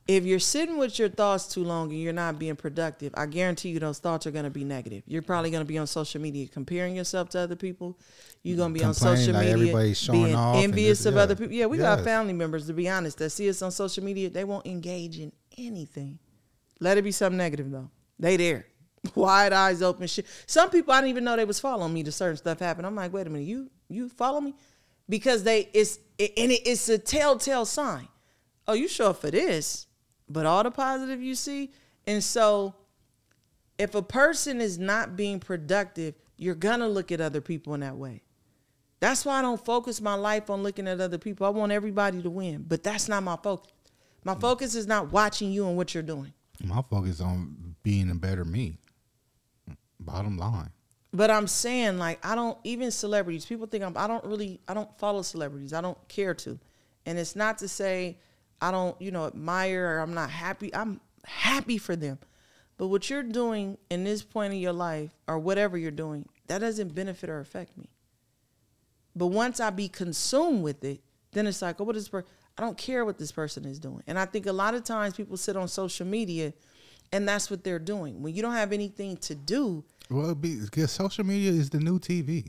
if 0.08 0.24
you're 0.24 0.40
sitting 0.40 0.78
with 0.78 0.98
your 0.98 1.08
thoughts 1.08 1.46
too 1.46 1.62
long 1.62 1.90
and 1.90 2.00
you're 2.00 2.12
not 2.12 2.38
being 2.38 2.56
productive, 2.56 3.14
I 3.16 3.26
guarantee 3.26 3.70
you 3.70 3.78
those 3.78 3.98
thoughts 3.98 4.26
are 4.26 4.32
going 4.32 4.44
to 4.44 4.50
be 4.50 4.64
negative. 4.64 5.04
You're 5.06 5.22
probably 5.22 5.50
going 5.50 5.62
to 5.62 5.68
be 5.68 5.78
on 5.78 5.86
social 5.86 6.20
media 6.20 6.48
comparing 6.48 6.96
yourself 6.96 7.30
to 7.30 7.40
other 7.40 7.54
people. 7.54 7.98
You're 8.42 8.56
going 8.56 8.74
to 8.74 8.80
be 8.80 8.84
on 8.84 8.94
social 8.94 9.34
like 9.34 9.56
media 9.56 9.94
being 10.10 10.36
envious 10.36 11.06
of 11.06 11.14
yeah. 11.14 11.20
other 11.20 11.36
people. 11.36 11.52
Yeah, 11.52 11.66
we 11.66 11.78
got 11.78 12.00
family 12.02 12.32
members, 12.32 12.66
to 12.66 12.72
be 12.72 12.88
honest, 12.88 13.18
that 13.18 13.30
see 13.30 13.48
us 13.48 13.62
on 13.62 13.70
social 13.70 14.02
media. 14.02 14.28
They 14.28 14.44
won't 14.44 14.66
engage 14.66 15.20
in 15.20 15.30
anything. 15.56 16.18
Let 16.80 16.98
it 16.98 17.02
be 17.02 17.12
something 17.12 17.38
negative, 17.38 17.70
though. 17.70 17.88
They 18.18 18.36
there. 18.36 18.66
Wide 19.14 19.52
eyes 19.52 19.82
open 19.82 20.06
shit. 20.06 20.26
Some 20.46 20.70
people 20.70 20.92
I 20.92 20.98
didn't 20.98 21.10
even 21.10 21.24
know 21.24 21.36
they 21.36 21.44
was 21.44 21.60
following 21.60 21.92
me 21.92 22.02
to 22.04 22.12
certain 22.12 22.36
stuff 22.36 22.58
happen. 22.58 22.84
I'm 22.84 22.94
like, 22.94 23.12
wait 23.12 23.26
a 23.26 23.30
minute, 23.30 23.46
you 23.46 23.70
you 23.88 24.08
follow 24.08 24.40
me? 24.40 24.54
Because 25.08 25.42
they 25.42 25.68
it's 25.72 25.98
it, 26.18 26.32
and 26.36 26.52
it, 26.52 26.60
it's 26.64 26.88
a 26.88 26.98
telltale 26.98 27.64
sign. 27.64 28.08
Oh, 28.68 28.74
you 28.74 28.86
show 28.86 29.10
up 29.10 29.20
for 29.20 29.30
this, 29.30 29.86
but 30.28 30.46
all 30.46 30.62
the 30.62 30.70
positive 30.70 31.22
you 31.22 31.34
see. 31.34 31.70
And 32.06 32.22
so 32.22 32.74
if 33.78 33.94
a 33.94 34.02
person 34.02 34.60
is 34.60 34.78
not 34.78 35.16
being 35.16 35.40
productive, 35.40 36.14
you're 36.36 36.54
gonna 36.54 36.88
look 36.88 37.12
at 37.12 37.20
other 37.20 37.40
people 37.40 37.74
in 37.74 37.80
that 37.80 37.96
way. 37.96 38.22
That's 39.00 39.24
why 39.24 39.40
I 39.40 39.42
don't 39.42 39.62
focus 39.64 40.00
my 40.00 40.14
life 40.14 40.48
on 40.48 40.62
looking 40.62 40.86
at 40.86 41.00
other 41.00 41.18
people. 41.18 41.46
I 41.46 41.50
want 41.50 41.72
everybody 41.72 42.22
to 42.22 42.30
win, 42.30 42.64
but 42.68 42.82
that's 42.82 43.08
not 43.08 43.22
my 43.22 43.36
focus. 43.42 43.72
My 44.24 44.36
focus 44.36 44.76
is 44.76 44.86
not 44.86 45.10
watching 45.10 45.50
you 45.50 45.66
and 45.66 45.76
what 45.76 45.92
you're 45.94 46.04
doing. 46.04 46.32
My 46.62 46.82
focus 46.88 47.20
on 47.20 47.74
being 47.82 48.10
a 48.10 48.14
better 48.14 48.44
me. 48.44 48.78
Bottom 49.98 50.38
line. 50.38 50.70
But 51.12 51.30
I'm 51.30 51.46
saying 51.46 51.98
like 51.98 52.24
I 52.24 52.34
don't 52.34 52.56
even 52.64 52.90
celebrities. 52.90 53.44
People 53.44 53.66
think 53.66 53.84
I'm 53.84 53.96
I 53.96 54.06
don't 54.06 54.24
really 54.24 54.60
I 54.68 54.74
don't 54.74 54.96
follow 54.98 55.22
celebrities. 55.22 55.72
I 55.72 55.80
don't 55.80 55.98
care 56.08 56.34
to. 56.34 56.58
And 57.04 57.18
it's 57.18 57.34
not 57.34 57.58
to 57.58 57.68
say 57.68 58.18
I 58.62 58.70
don't, 58.70 59.00
you 59.02 59.10
know, 59.10 59.26
admire 59.26 59.96
or 59.96 59.98
I'm 59.98 60.14
not 60.14 60.30
happy. 60.30 60.74
I'm 60.74 61.00
happy 61.24 61.78
for 61.78 61.96
them. 61.96 62.18
But 62.78 62.86
what 62.86 63.10
you're 63.10 63.22
doing 63.22 63.76
in 63.90 64.04
this 64.04 64.22
point 64.22 64.54
in 64.54 64.60
your 64.60 64.72
life 64.72 65.10
or 65.26 65.38
whatever 65.38 65.76
you're 65.76 65.90
doing, 65.90 66.28
that 66.46 66.60
doesn't 66.60 66.94
benefit 66.94 67.28
or 67.28 67.40
affect 67.40 67.76
me. 67.76 67.90
But 69.14 69.26
once 69.26 69.60
I 69.60 69.70
be 69.70 69.88
consumed 69.88 70.62
with 70.62 70.82
it, 70.84 71.00
then 71.32 71.46
it's 71.46 71.60
like, 71.60 71.80
oh, 71.80 71.84
what 71.84 71.96
is 71.96 72.08
per- 72.08 72.24
I 72.56 72.62
don't 72.62 72.78
care 72.78 73.04
what 73.04 73.18
this 73.18 73.32
person 73.32 73.64
is 73.64 73.78
doing. 73.78 74.02
And 74.06 74.18
I 74.18 74.26
think 74.26 74.46
a 74.46 74.52
lot 74.52 74.74
of 74.74 74.84
times 74.84 75.14
people 75.14 75.36
sit 75.36 75.56
on 75.56 75.68
social 75.68 76.06
media 76.06 76.52
and 77.12 77.28
that's 77.28 77.50
what 77.50 77.64
they're 77.64 77.78
doing. 77.78 78.22
When 78.22 78.34
you 78.34 78.42
don't 78.42 78.52
have 78.54 78.72
anything 78.72 79.16
to 79.18 79.34
do, 79.34 79.84
Well, 80.08 80.34
be, 80.34 80.60
because 80.60 80.92
social 80.92 81.24
media 81.24 81.50
is 81.50 81.68
the 81.68 81.80
new 81.80 81.98
TV. 81.98 82.46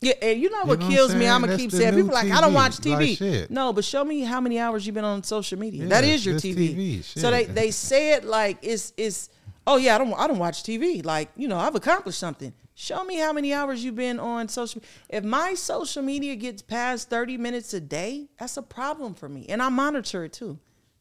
Yeah, 0.00 0.12
and 0.20 0.40
you 0.40 0.50
know 0.50 0.58
what 0.58 0.66
know 0.66 0.68
what 0.68 0.82
I'm 0.82 0.90
kills 0.90 1.14
me? 1.14 1.26
I'm 1.26 1.40
gonna 1.40 1.56
keep 1.56 1.70
saying 1.70 1.94
people 1.94 2.12
like 2.12 2.30
I 2.30 2.40
don't 2.40 2.52
watch 2.52 2.76
TV. 2.78 3.16
shit. 3.16 3.50
no, 3.50 3.72
but 3.72 3.84
show 3.84 4.04
me 4.04 4.20
how 4.20 4.40
many 4.40 4.58
hours 4.58 4.86
you've 4.86 4.94
been 4.94 5.04
on 5.04 5.22
social 5.22 5.58
media. 5.58 5.84
Yeah, 5.84 5.88
that 5.88 6.04
is 6.04 6.24
your 6.24 6.34
TV. 6.36 6.74
TV, 6.74 7.02
So 7.02 7.30
they 7.30 7.44
they 7.44 7.70
say 7.70 8.12
it 8.12 8.24
like 8.24 8.58
it's 8.60 8.92
it's 8.98 9.30
oh 9.66 9.78
yeah 9.78 9.94
I 9.94 9.98
don't 9.98 10.12
I 10.14 10.26
don't 10.26 10.38
watch 10.38 10.62
TV. 10.62 11.04
Like 11.04 11.30
you 11.34 11.48
know 11.48 11.58
I've 11.58 11.74
accomplished 11.74 12.18
something. 12.18 12.52
Show 12.74 13.04
me 13.04 13.16
how 13.16 13.32
many 13.32 13.54
hours 13.54 13.82
you've 13.82 13.94
been 13.94 14.20
on 14.20 14.48
social. 14.48 14.82
If 15.08 15.24
my 15.24 15.54
social 15.54 16.02
media 16.02 16.36
gets 16.36 16.60
past 16.60 17.08
thirty 17.08 17.38
minutes 17.38 17.72
a 17.72 17.80
day, 17.80 18.28
that's 18.38 18.58
a 18.58 18.62
problem 18.62 19.14
for 19.14 19.30
me, 19.30 19.46
and 19.48 19.62
I 19.62 19.70
monitor 19.70 20.24
it 20.24 20.34
too. 20.34 20.58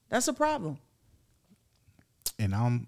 That's 0.09 0.29
a 0.29 0.33
problem. 0.33 0.77
And 2.39 2.55
I'm 2.55 2.87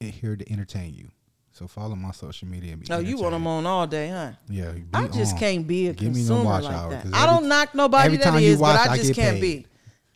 here 0.00 0.34
to 0.34 0.50
entertain 0.50 0.94
you. 0.94 1.10
So 1.52 1.68
follow 1.68 1.94
my 1.94 2.12
social 2.12 2.48
media 2.48 2.72
and 2.72 2.80
be 2.80 2.86
Oh, 2.90 2.98
you 2.98 3.18
want 3.18 3.32
them 3.32 3.46
on 3.46 3.66
all 3.66 3.86
day, 3.86 4.08
huh? 4.08 4.32
Yeah, 4.48 4.72
I 4.94 5.06
just 5.08 5.34
on. 5.34 5.38
can't 5.38 5.66
be 5.66 5.88
a 5.88 5.92
Give 5.92 6.08
me 6.08 6.14
consumer 6.14 6.38
no 6.40 6.44
watch 6.46 6.64
like 6.64 6.72
hour, 6.74 6.90
that. 6.90 7.02
'cause 7.04 7.12
I 7.14 7.26
don't 7.26 7.46
knock 7.46 7.74
nobody 7.74 8.06
every 8.06 8.18
that 8.18 8.40
is, 8.42 8.58
watch, 8.58 8.76
but 8.76 8.90
I 8.90 8.92
I 8.94 8.96
just 8.96 9.14
can't 9.14 9.34
paid. 9.34 9.40
be. 9.40 9.66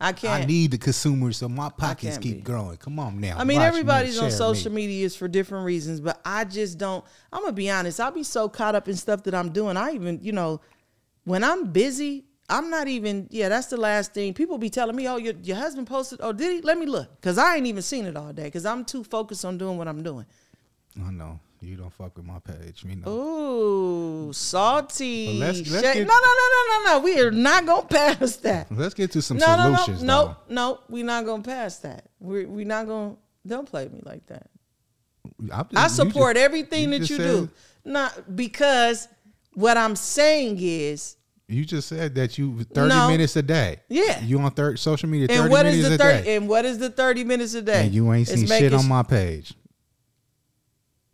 I 0.00 0.12
can't. 0.12 0.44
I 0.44 0.46
need 0.46 0.70
the 0.70 0.78
consumer 0.78 1.32
so 1.32 1.48
my 1.48 1.68
pockets 1.70 2.18
keep 2.18 2.36
be. 2.36 2.42
growing. 2.42 2.76
Come 2.78 2.98
on 2.98 3.20
now. 3.20 3.36
I 3.38 3.44
mean, 3.44 3.58
Watch 3.58 3.68
everybody's 3.68 4.18
on 4.18 4.30
social 4.30 4.70
me. 4.70 4.76
media 4.86 5.08
for 5.10 5.28
different 5.28 5.64
reasons, 5.66 6.00
but 6.00 6.20
I 6.24 6.44
just 6.44 6.78
don't. 6.78 7.04
I'm 7.32 7.42
gonna 7.42 7.52
be 7.52 7.70
honest. 7.70 8.00
I'll 8.00 8.10
be 8.10 8.22
so 8.22 8.48
caught 8.48 8.74
up 8.74 8.88
in 8.88 8.96
stuff 8.96 9.22
that 9.24 9.34
I'm 9.34 9.50
doing. 9.50 9.76
I 9.76 9.92
even, 9.92 10.18
you 10.22 10.32
know, 10.32 10.60
when 11.24 11.44
I'm 11.44 11.70
busy, 11.70 12.24
I'm 12.48 12.70
not 12.70 12.88
even. 12.88 13.26
Yeah, 13.30 13.48
that's 13.50 13.66
the 13.68 13.76
last 13.78 14.12
thing. 14.14 14.32
People 14.34 14.56
be 14.58 14.70
telling 14.70 14.96
me, 14.96 15.06
"Oh, 15.08 15.16
your 15.16 15.34
your 15.42 15.56
husband 15.56 15.86
posted. 15.86 16.20
Oh, 16.22 16.32
did 16.32 16.52
he? 16.56 16.60
Let 16.62 16.78
me 16.78 16.86
look, 16.86 17.20
cause 17.20 17.36
I 17.38 17.56
ain't 17.56 17.66
even 17.66 17.82
seen 17.82 18.04
it 18.06 18.16
all 18.16 18.32
day, 18.32 18.50
cause 18.50 18.64
I'm 18.66 18.84
too 18.84 19.02
focused 19.04 19.44
on 19.44 19.58
doing 19.58 19.76
what 19.78 19.88
I'm 19.88 20.02
doing." 20.02 20.24
I 21.04 21.10
know 21.10 21.38
you 21.60 21.76
don't 21.76 21.92
fuck 21.92 22.16
with 22.16 22.24
my 22.26 22.38
page. 22.38 22.84
Me 22.84 22.94
know. 22.94 23.10
Ooh, 23.10 24.32
salty. 24.32 25.38
Let's- 25.38 25.68
let's 25.70 25.82
get- 25.82 26.06
no, 26.06 26.14
no, 26.14 26.14
no, 26.14 26.14
no, 26.14 26.78
no, 26.84 26.92
no. 26.92 26.98
We 27.04 27.20
are 27.20 27.30
not 27.30 27.66
gonna 27.66 27.86
pass 27.88 28.36
that. 28.36 28.70
Let's 28.70 28.94
get 28.94 29.12
to 29.12 29.22
some 29.22 29.36
No, 29.38 29.56
no, 29.56 29.70
no, 29.72 29.86
no, 29.86 29.96
though. 30.04 30.36
no. 30.48 30.80
We're 30.88 31.04
not 31.04 31.24
gonna 31.26 31.42
pass 31.42 31.78
that. 31.78 32.06
We 32.20 32.46
we 32.46 32.64
not 32.64 32.86
gonna. 32.86 33.16
Don't 33.46 33.68
play 33.68 33.88
me 33.88 34.00
like 34.04 34.26
that. 34.26 34.48
Just- 35.44 35.52
I 35.76 35.82
you 35.84 35.88
support 35.88 36.36
just- 36.36 36.44
everything 36.44 36.92
you 36.92 36.98
that 36.98 37.10
you 37.10 37.16
said- 37.16 37.26
do. 37.26 37.50
Not 37.84 38.36
because 38.36 39.06
what 39.54 39.76
I'm 39.76 39.94
saying 39.96 40.58
is 40.60 41.16
You 41.48 41.64
just 41.64 41.88
said 41.88 42.14
that 42.16 42.36
you 42.38 42.64
thirty 42.64 42.88
No. 42.88 43.08
minutes 43.08 43.36
a 43.36 43.42
day. 43.42 43.80
Yeah. 43.88 44.20
You 44.24 44.38
on 44.40 44.50
third 44.52 44.78
social 44.80 45.08
media 45.08 45.28
thirty 45.28 45.40
And 45.40 45.50
what 45.50 45.66
is 45.66 45.76
minutes 45.76 45.88
the 45.88 45.94
a 45.94 45.98
thirty? 45.98 46.24
day. 46.24 46.36
And 46.36 46.48
what 46.48 46.64
is 46.64 46.78
the 46.78 46.90
thirty 46.90 47.22
minutes 47.24 47.54
a 47.54 47.62
day? 47.62 47.84
And 47.86 47.94
you 47.94 48.12
ain't 48.12 48.28
It's 48.28 48.40
seen 48.40 48.48
making 48.48 48.70
shit 48.70 48.74
on 48.74 48.88
my 48.88 49.02
page. 49.04 49.54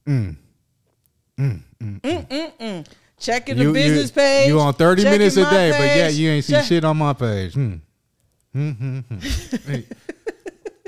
Mm. 0.07 0.37
Mm, 1.39 1.61
mm, 1.81 2.87
checking 3.19 3.57
You, 3.59 3.69
the 3.69 3.73
business 3.73 4.11
you, 4.11 4.15
page. 4.15 4.49
You 4.49 4.61
on 4.61 4.75
thirty 4.75 5.05
minutes 5.05 5.37
a 5.37 5.49
day, 5.49 5.71
but 5.71 5.85
yeah, 5.97 6.09
you 6.09 6.31
ain't 6.31 6.45
see 6.45 6.53
check- 6.53 6.65
shit 6.67 6.85
on 6.85 6.97
my 6.97 7.13
page. 7.13 7.55
Hmm. 7.55 7.75
Hmm, 8.53 8.71
hmm, 8.71 9.01
hey. 9.67 9.85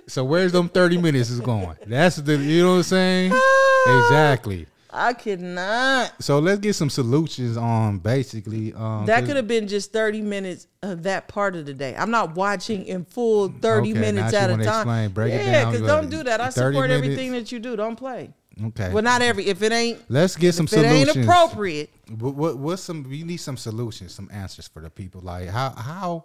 so 0.07 0.23
where's 0.25 0.53
them 0.53 0.69
thirty 0.69 0.99
minutes 0.99 1.31
is 1.31 1.41
going? 1.41 1.77
That's 1.87 2.17
the 2.17 2.37
you 2.37 2.63
know 2.63 2.71
what 2.73 2.77
I'm 2.77 2.83
saying? 2.83 3.33
Ah, 3.35 4.05
exactly. 4.07 4.67
I 4.97 5.13
could 5.13 5.41
not. 5.41 6.13
So 6.23 6.39
let's 6.39 6.61
get 6.61 6.75
some 6.75 6.89
solutions 6.91 7.57
on 7.57 7.99
basically. 7.99 8.73
Um, 8.75 9.07
That 9.07 9.25
could 9.25 9.35
have 9.35 9.49
been 9.49 9.67
just 9.67 9.93
30 9.93 10.23
minutes 10.23 10.69
of 10.85 11.03
that 11.03 11.27
part 11.27 11.57
of 11.57 11.67
the 11.67 11.75
day. 11.75 11.97
I'm 11.97 12.13
not 12.13 12.37
watching 12.37 12.87
in 12.87 13.05
full 13.05 13.49
30 13.49 13.91
Okay, 13.91 14.01
minutes 14.01 14.33
at 14.35 14.51
a 14.51 14.53
time. 14.53 14.63
explain, 14.63 15.11
break 15.11 15.33
yeah, 15.33 15.69
because 15.69 15.85
don't 15.85 16.11
do 16.11 16.23
that. 16.23 16.41
I 16.41 16.51
support 16.51 16.75
minutes? 16.75 16.95
everything 16.95 17.33
that 17.33 17.51
you 17.51 17.59
do. 17.59 17.75
Don't 17.75 17.97
play. 17.97 18.31
Okay. 18.67 18.93
Well, 18.93 19.03
not 19.03 19.23
every. 19.23 19.47
If 19.47 19.63
it 19.63 19.73
ain't, 19.73 20.01
let's 20.09 20.37
get 20.37 20.55
some 20.55 20.67
if 20.67 20.73
it 20.73 20.85
ain't 20.85 21.17
appropriate. 21.17 21.91
What, 22.19 22.35
what 22.35 22.59
what's 22.59 22.83
some? 22.83 23.03
We 23.05 23.23
need 23.23 23.39
some 23.39 23.57
solutions, 23.57 24.13
some 24.13 24.29
answers 24.33 24.69
for 24.69 24.81
the 24.81 24.91
people. 24.91 25.21
Like 25.21 25.49
how 25.49 25.71
how 25.71 26.25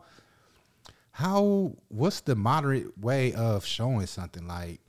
how 1.12 1.74
what's 1.90 2.22
the 2.22 2.36
moderate 2.36 2.98
way 2.98 3.34
of 3.34 3.66
showing 3.66 4.08
something? 4.08 4.48
Like 4.48 4.80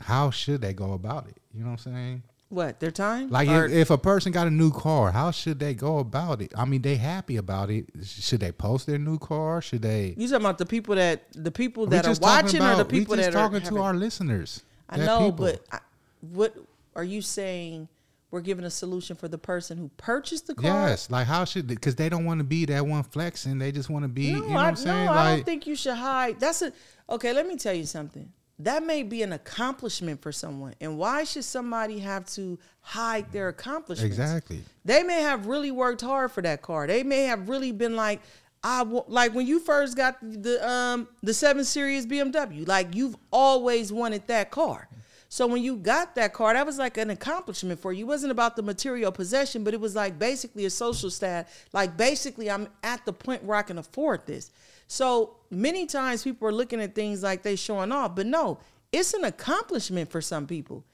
how 0.00 0.30
should 0.30 0.60
they 0.60 0.72
go 0.72 0.92
about 0.92 1.28
it? 1.28 1.36
You 1.52 1.64
know 1.64 1.70
what 1.70 1.86
I'm 1.86 1.92
saying? 1.92 2.22
What 2.48 2.80
their 2.80 2.90
time? 2.90 3.30
Like 3.30 3.48
Or- 3.48 3.66
if, 3.66 3.72
if 3.72 3.90
a 3.90 3.98
person 3.98 4.32
got 4.32 4.48
a 4.48 4.50
new 4.50 4.72
car, 4.72 5.12
how 5.12 5.30
should 5.30 5.60
they 5.60 5.72
go 5.72 5.98
about 5.98 6.42
it? 6.42 6.52
I 6.56 6.64
mean, 6.64 6.82
they 6.82 6.96
happy 6.96 7.36
about 7.36 7.70
it. 7.70 7.86
Should 8.04 8.40
they 8.40 8.50
post 8.50 8.88
their 8.88 8.98
new 8.98 9.18
car? 9.18 9.62
Should 9.62 9.82
they? 9.82 10.14
you 10.16 10.26
talking 10.26 10.44
about 10.44 10.58
the 10.58 10.66
people 10.66 10.96
that 10.96 11.24
the 11.32 11.52
people 11.52 11.86
that 11.86 12.06
are 12.06 12.16
watching 12.20 12.60
or 12.60 12.66
the 12.66 12.72
about- 12.80 12.88
people 12.88 13.16
that 13.16 13.28
are 13.28 13.32
talking 13.32 13.60
to 13.62 13.78
our 13.78 13.94
listeners. 13.94 14.62
I 14.88 14.96
know, 14.96 15.30
people. 15.30 15.46
but 15.46 15.64
I, 15.70 15.78
what 16.20 16.56
are 16.94 17.04
you 17.04 17.22
saying? 17.22 17.88
We're 18.30 18.40
giving 18.42 18.64
a 18.64 18.70
solution 18.70 19.16
for 19.16 19.26
the 19.26 19.38
person 19.38 19.76
who 19.76 19.90
purchased 19.96 20.46
the 20.46 20.54
car. 20.54 20.88
yes, 20.88 21.10
like 21.10 21.26
how 21.26 21.44
should 21.44 21.66
because 21.66 21.96
they 21.96 22.08
don't 22.08 22.24
want 22.24 22.38
to 22.38 22.44
be 22.44 22.64
that 22.66 22.86
one 22.86 23.02
flexing. 23.02 23.58
They 23.58 23.72
just 23.72 23.90
want 23.90 24.04
to 24.04 24.08
be. 24.08 24.32
No, 24.32 24.38
you 24.38 24.48
know 24.48 24.54
what 24.54 24.64
I, 24.64 24.68
I'm 24.68 24.76
saying? 24.76 25.06
no, 25.06 25.10
like 25.10 25.18
I 25.18 25.34
don't 25.36 25.44
think 25.44 25.66
you 25.66 25.74
should 25.74 25.96
hide. 25.96 26.38
That's 26.38 26.62
a 26.62 26.72
okay. 27.08 27.32
Let 27.32 27.48
me 27.48 27.56
tell 27.56 27.74
you 27.74 27.86
something. 27.86 28.32
That 28.60 28.84
may 28.84 29.02
be 29.02 29.22
an 29.22 29.32
accomplishment 29.32 30.22
for 30.22 30.30
someone, 30.30 30.74
and 30.80 30.96
why 30.96 31.24
should 31.24 31.44
somebody 31.44 31.98
have 32.00 32.26
to 32.34 32.58
hide 32.82 33.32
their 33.32 33.48
accomplishments? 33.48 34.04
exactly. 34.04 34.60
They 34.84 35.02
may 35.02 35.22
have 35.22 35.46
really 35.46 35.72
worked 35.72 36.02
hard 36.02 36.30
for 36.30 36.42
that 36.42 36.62
car. 36.62 36.86
They 36.86 37.02
may 37.02 37.24
have 37.24 37.48
really 37.48 37.72
been 37.72 37.96
like, 37.96 38.20
I 38.62 38.82
like 38.82 39.34
when 39.34 39.46
you 39.46 39.58
first 39.58 39.96
got 39.96 40.18
the 40.20 40.64
um 40.68 41.08
the 41.22 41.34
seven 41.34 41.64
series 41.64 42.06
BMW. 42.06 42.68
Like 42.68 42.94
you've 42.94 43.16
always 43.32 43.92
wanted 43.92 44.26
that 44.28 44.50
car. 44.50 44.88
So 45.32 45.46
when 45.46 45.62
you 45.62 45.76
got 45.76 46.16
that 46.16 46.32
car, 46.32 46.54
that 46.54 46.66
was 46.66 46.76
like 46.76 46.98
an 46.98 47.08
accomplishment 47.08 47.78
for 47.78 47.92
you. 47.92 48.04
It 48.04 48.08
wasn't 48.08 48.32
about 48.32 48.56
the 48.56 48.62
material 48.62 49.12
possession, 49.12 49.62
but 49.62 49.72
it 49.72 49.80
was 49.80 49.94
like 49.94 50.18
basically 50.18 50.64
a 50.64 50.70
social 50.70 51.08
stat. 51.08 51.48
Like 51.72 51.96
basically, 51.96 52.50
I'm 52.50 52.66
at 52.82 53.06
the 53.06 53.12
point 53.12 53.44
where 53.44 53.56
I 53.56 53.62
can 53.62 53.78
afford 53.78 54.26
this. 54.26 54.50
So 54.88 55.36
many 55.48 55.86
times 55.86 56.24
people 56.24 56.48
are 56.48 56.52
looking 56.52 56.80
at 56.80 56.96
things 56.96 57.22
like 57.22 57.44
they 57.44 57.54
showing 57.54 57.92
off, 57.92 58.16
but 58.16 58.26
no, 58.26 58.58
it's 58.90 59.14
an 59.14 59.22
accomplishment 59.22 60.10
for 60.10 60.20
some 60.20 60.48
people. 60.48 60.84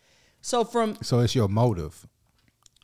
So 0.42 0.64
from 0.64 0.98
So 1.00 1.20
it's 1.20 1.34
your 1.34 1.48
motive. 1.48 2.06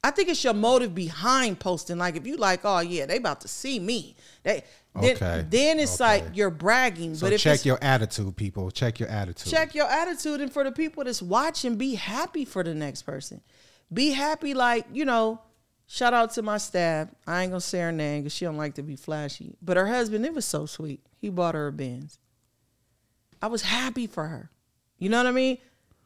I 0.04 0.10
think 0.10 0.28
it's 0.28 0.42
your 0.42 0.54
motive 0.54 0.94
behind 0.94 1.60
posting. 1.60 1.98
Like 1.98 2.16
if 2.16 2.26
you 2.26 2.36
like, 2.36 2.60
oh 2.64 2.80
yeah, 2.80 3.06
they 3.06 3.18
about 3.18 3.40
to 3.42 3.48
see 3.48 3.78
me. 3.78 4.16
They 4.42 4.64
then, 5.00 5.16
Okay, 5.16 5.46
then 5.48 5.78
it's 5.78 6.00
okay. 6.00 6.24
like 6.24 6.36
you're 6.36 6.50
bragging. 6.50 7.14
So 7.14 7.26
but 7.26 7.32
if 7.32 7.40
check 7.40 7.64
your 7.64 7.78
attitude, 7.80 8.36
people. 8.36 8.70
Check 8.70 8.98
your 9.00 9.08
attitude. 9.08 9.50
check 9.50 9.74
your 9.74 9.86
attitude, 9.86 10.40
and 10.40 10.52
for 10.52 10.64
the 10.64 10.72
people 10.72 11.04
that's 11.04 11.22
watching, 11.22 11.76
be 11.76 11.94
happy 11.94 12.44
for 12.44 12.62
the 12.62 12.74
next 12.74 13.02
person. 13.02 13.40
Be 13.92 14.10
happy, 14.10 14.54
like 14.54 14.86
you 14.92 15.04
know. 15.04 15.40
Shout 15.86 16.14
out 16.14 16.32
to 16.34 16.42
my 16.42 16.56
staff. 16.56 17.08
I 17.26 17.42
ain't 17.42 17.50
gonna 17.50 17.60
say 17.60 17.80
her 17.80 17.92
name 17.92 18.22
because 18.22 18.34
she 18.34 18.46
don't 18.46 18.56
like 18.56 18.74
to 18.76 18.82
be 18.82 18.96
flashy. 18.96 19.56
But 19.60 19.76
her 19.76 19.86
husband, 19.86 20.24
it 20.24 20.32
was 20.32 20.46
so 20.46 20.64
sweet. 20.64 21.00
He 21.20 21.28
bought 21.28 21.54
her 21.54 21.66
a 21.66 21.72
Benz. 21.72 22.18
I 23.42 23.48
was 23.48 23.62
happy 23.62 24.06
for 24.06 24.26
her. 24.26 24.50
You 24.98 25.10
know 25.10 25.18
what 25.18 25.26
I 25.26 25.32
mean? 25.32 25.58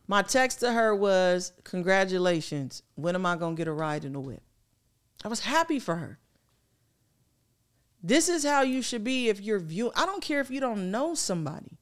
My 0.08 0.22
text 0.22 0.60
to 0.60 0.72
her 0.72 0.94
was, 0.94 1.52
"Congratulations. 1.64 2.82
When 2.94 3.14
am 3.14 3.26
I 3.26 3.36
gonna 3.36 3.56
get 3.56 3.68
a 3.68 3.72
ride 3.72 4.04
in 4.04 4.12
the 4.12 4.20
whip?" 4.20 4.42
I 5.24 5.28
was 5.28 5.40
happy 5.40 5.78
for 5.78 5.96
her. 5.96 6.18
This 8.02 8.28
is 8.28 8.44
how 8.44 8.62
you 8.62 8.82
should 8.82 9.02
be 9.02 9.28
if 9.28 9.40
you're 9.40 9.58
viewing. 9.58 9.92
I 9.96 10.06
don't 10.06 10.22
care 10.22 10.40
if 10.40 10.50
you 10.50 10.60
don't 10.60 10.90
know 10.90 11.14
somebody. 11.14 11.78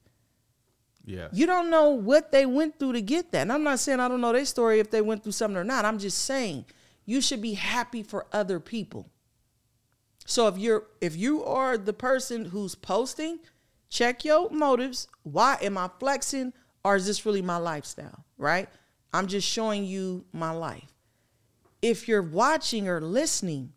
Yes. 1.03 1.29
You 1.33 1.45
don't 1.45 1.69
know 1.69 1.91
what 1.91 2.31
they 2.31 2.47
went 2.47 2.79
through 2.79 2.93
to 2.93 3.01
get 3.01 3.31
that. 3.31 3.43
And 3.43 3.53
I'm 3.53 3.63
not 3.63 3.79
saying 3.79 3.99
I 3.99 4.07
don't 4.07 4.21
know 4.21 4.33
their 4.33 4.45
story 4.45 4.79
if 4.79 4.89
they 4.89 5.01
went 5.01 5.21
through 5.21 5.33
something 5.33 5.57
or 5.57 5.63
not. 5.63 5.85
I'm 5.85 5.99
just 5.99 6.17
saying 6.17 6.65
you 7.05 7.21
should 7.21 7.41
be 7.41 7.53
happy 7.53 8.01
for 8.01 8.25
other 8.31 8.59
people. 8.59 9.11
So 10.25 10.47
if 10.47 10.57
you're 10.57 10.87
if 11.01 11.15
you 11.15 11.43
are 11.43 11.77
the 11.77 11.93
person 11.93 12.45
who's 12.45 12.73
posting, 12.73 13.39
check 13.89 14.25
your 14.25 14.49
motives. 14.49 15.07
Why 15.21 15.59
am 15.61 15.77
I 15.77 15.91
flexing 15.99 16.53
or 16.85 16.95
is 16.95 17.05
this 17.05 17.25
really 17.25 17.41
my 17.41 17.57
lifestyle, 17.57 18.23
right? 18.37 18.69
I'm 19.11 19.27
just 19.27 19.47
showing 19.47 19.83
you 19.85 20.23
my 20.31 20.51
life. 20.51 20.93
If 21.81 22.07
you're 22.07 22.21
watching 22.21 22.87
or 22.87 23.01
listening, 23.01 23.73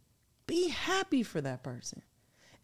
be 0.47 0.69
happy 0.69 1.23
for 1.23 1.41
that 1.41 1.63
person. 1.63 2.03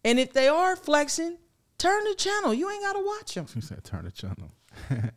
And 0.04 0.20
if 0.20 0.32
they 0.32 0.48
are 0.48 0.76
flexing, 0.76 1.38
turn 1.78 2.04
the 2.04 2.14
channel. 2.14 2.52
You 2.54 2.70
ain't 2.70 2.82
got 2.82 2.92
to 2.92 3.04
watch 3.04 3.34
them. 3.34 3.46
She 3.52 3.60
said 3.60 3.82
turn 3.84 4.04
the 4.04 4.10
channel. 4.12 4.52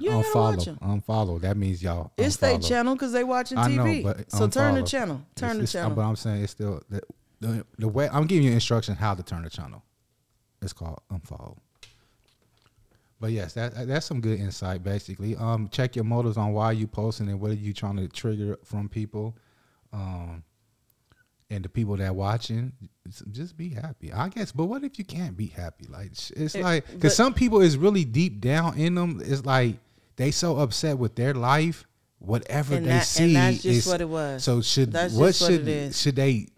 You 0.00 0.10
ain't 0.12 0.24
got 0.26 0.32
to 0.32 0.38
watch 0.38 0.58
Unfollow. 0.58 0.64
them. 0.80 1.02
Unfollow. 1.02 1.40
That 1.40 1.56
means 1.56 1.82
y'all. 1.82 2.12
It's 2.16 2.36
their 2.36 2.58
channel 2.58 2.94
because 2.94 3.10
they 3.12 3.24
watching 3.24 3.56
TV. 3.58 4.04
know, 4.04 4.14
so 4.28 4.46
turn 4.46 4.74
the 4.76 4.82
channel. 4.82 5.22
Turn 5.34 5.50
It's- 5.52 5.56
the 5.56 5.62
it's- 5.62 5.72
channel. 5.72 5.96
But 5.96 6.02
I'm 6.02 6.14
saying 6.14 6.42
it's 6.42 6.52
still 6.52 6.82
the, 6.88 7.00
the 7.40 7.66
the 7.78 7.88
way 7.88 8.08
I'm 8.12 8.26
giving 8.26 8.44
you 8.46 8.52
instructions 8.52 8.98
how 8.98 9.14
to 9.14 9.22
turn 9.22 9.42
the 9.42 9.50
channel. 9.50 9.82
It's 10.60 10.72
called 10.74 11.00
unfollow. 11.10 11.56
But 13.22 13.30
yes, 13.30 13.52
that 13.52 13.86
that's 13.86 14.04
some 14.04 14.20
good 14.20 14.40
insight. 14.40 14.82
Basically, 14.82 15.36
um, 15.36 15.68
check 15.68 15.94
your 15.94 16.04
motives 16.04 16.36
on 16.36 16.52
why 16.52 16.72
you 16.72 16.88
posting 16.88 17.28
and 17.28 17.40
what 17.40 17.52
are 17.52 17.54
you 17.54 17.72
trying 17.72 17.94
to 17.98 18.08
trigger 18.08 18.58
from 18.64 18.88
people, 18.88 19.36
um, 19.92 20.42
and 21.48 21.64
the 21.64 21.68
people 21.68 21.96
that 21.98 22.16
watching. 22.16 22.72
Just 23.30 23.56
be 23.56 23.68
happy, 23.68 24.12
I 24.12 24.28
guess. 24.28 24.50
But 24.50 24.64
what 24.64 24.82
if 24.82 24.98
you 24.98 25.04
can't 25.04 25.36
be 25.36 25.46
happy? 25.46 25.86
Like 25.88 26.10
it's 26.10 26.56
It- 26.56 26.64
like 26.64 26.90
because 26.90 27.14
some 27.14 27.32
people 27.32 27.60
is 27.60 27.76
really 27.78 28.04
deep 28.04 28.40
down 28.40 28.76
in 28.76 28.96
them. 28.96 29.22
It's 29.24 29.46
like 29.46 29.78
they 30.16 30.32
so 30.32 30.56
upset 30.58 30.98
with 30.98 31.14
their 31.14 31.32
life. 31.32 31.86
Whatever 32.18 32.74
And 32.74 32.86
they 32.86 32.90
that- 32.90 32.96
and 32.96 33.06
see 33.06 33.34
that's 33.34 33.62
just 33.62 33.66
is 33.66 33.86
what 33.86 34.00
it 34.00 34.08
was. 34.08 34.42
So 34.42 34.62
should 34.62 34.90
That's 34.90 35.14
what 35.14 35.28
just 35.28 35.42
what 35.42 35.52
should 35.64 35.94
should 35.94 36.16
they 36.16 36.48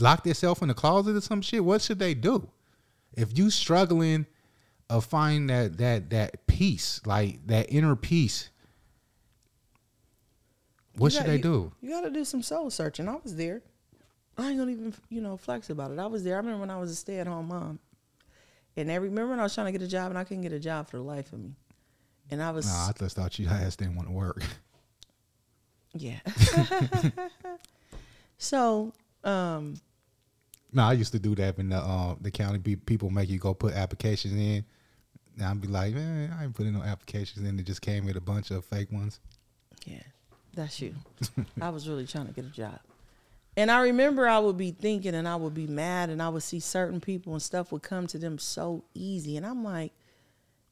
lock 0.00 0.24
themselves 0.24 0.62
in 0.62 0.66
the 0.68 0.74
closet 0.74 1.14
or 1.14 1.20
some 1.20 1.42
shit? 1.42 1.64
What 1.64 1.80
should 1.80 2.00
they 2.00 2.14
do? 2.14 2.48
If 3.16 3.38
you 3.38 3.50
struggling 3.50 4.26
of 4.88 5.04
find 5.04 5.50
that 5.50 5.78
that 5.78 6.10
that 6.10 6.46
peace, 6.46 7.00
like 7.04 7.46
that 7.46 7.66
inner 7.72 7.96
peace, 7.96 8.50
what 10.96 11.12
should 11.12 11.26
they 11.26 11.36
you- 11.36 11.42
do? 11.42 11.72
You 11.80 11.90
got 11.90 12.02
to 12.02 12.10
do 12.10 12.24
some 12.24 12.42
soul 12.42 12.70
searching. 12.70 13.08
I 13.08 13.16
was 13.22 13.36
there. 13.36 13.62
I 14.38 14.48
ain't 14.50 14.58
gonna 14.58 14.70
even 14.72 14.94
you 15.08 15.20
know 15.22 15.36
flex 15.36 15.70
about 15.70 15.90
it. 15.92 15.98
I 15.98 16.06
was 16.06 16.22
there. 16.24 16.34
I 16.34 16.38
remember 16.38 16.60
when 16.60 16.70
I 16.70 16.78
was 16.78 16.90
a 16.90 16.94
stay 16.94 17.18
at 17.18 17.26
home 17.26 17.48
mom, 17.48 17.78
and 18.76 18.90
I 18.92 18.96
remember 18.96 19.30
when 19.30 19.40
I 19.40 19.44
was 19.44 19.54
trying 19.54 19.66
to 19.66 19.72
get 19.72 19.80
a 19.82 19.88
job 19.88 20.10
and 20.10 20.18
I 20.18 20.24
couldn't 20.24 20.42
get 20.42 20.52
a 20.52 20.60
job 20.60 20.88
for 20.88 20.98
the 20.98 21.02
life 21.02 21.32
of 21.32 21.38
me, 21.40 21.54
and 22.30 22.42
I 22.42 22.50
was 22.50 22.66
Nah, 22.66 22.88
I 22.88 22.92
just 22.98 23.16
thought 23.16 23.38
you 23.38 23.46
guys 23.46 23.76
didn't 23.76 23.96
want 23.96 24.08
to 24.08 24.12
work. 24.14 24.42
yeah. 25.94 26.18
so 28.38 28.92
um, 29.24 29.74
no, 30.72 30.82
I 30.84 30.92
used 30.92 31.12
to 31.12 31.18
do 31.18 31.34
that 31.36 31.56
when 31.56 31.70
the 31.70 31.78
uh, 31.78 32.14
the 32.20 32.30
county 32.30 32.58
people 32.76 33.10
make 33.10 33.28
you 33.30 33.38
go 33.38 33.54
put 33.54 33.74
applications 33.74 34.34
in. 34.34 34.64
And 35.36 35.44
I'd 35.44 35.60
be 35.60 35.68
like, 35.68 35.94
man, 35.94 36.34
I 36.38 36.44
ain't 36.44 36.54
putting 36.54 36.72
no 36.72 36.82
applications 36.82 37.46
in. 37.46 37.58
It 37.58 37.66
just 37.66 37.82
came 37.82 38.06
with 38.06 38.16
a 38.16 38.20
bunch 38.20 38.50
of 38.50 38.64
fake 38.64 38.90
ones. 38.90 39.20
Yeah, 39.84 40.02
that's 40.54 40.80
you. 40.80 40.94
I 41.60 41.70
was 41.70 41.88
really 41.88 42.06
trying 42.06 42.26
to 42.26 42.32
get 42.32 42.44
a 42.44 42.50
job. 42.50 42.80
And 43.56 43.70
I 43.70 43.82
remember 43.82 44.28
I 44.28 44.38
would 44.38 44.58
be 44.58 44.70
thinking 44.70 45.14
and 45.14 45.26
I 45.26 45.36
would 45.36 45.54
be 45.54 45.66
mad 45.66 46.10
and 46.10 46.22
I 46.22 46.28
would 46.28 46.42
see 46.42 46.60
certain 46.60 47.00
people 47.00 47.32
and 47.32 47.42
stuff 47.42 47.72
would 47.72 47.82
come 47.82 48.06
to 48.08 48.18
them 48.18 48.38
so 48.38 48.84
easy. 48.94 49.36
And 49.36 49.46
I'm 49.46 49.64
like, 49.64 49.92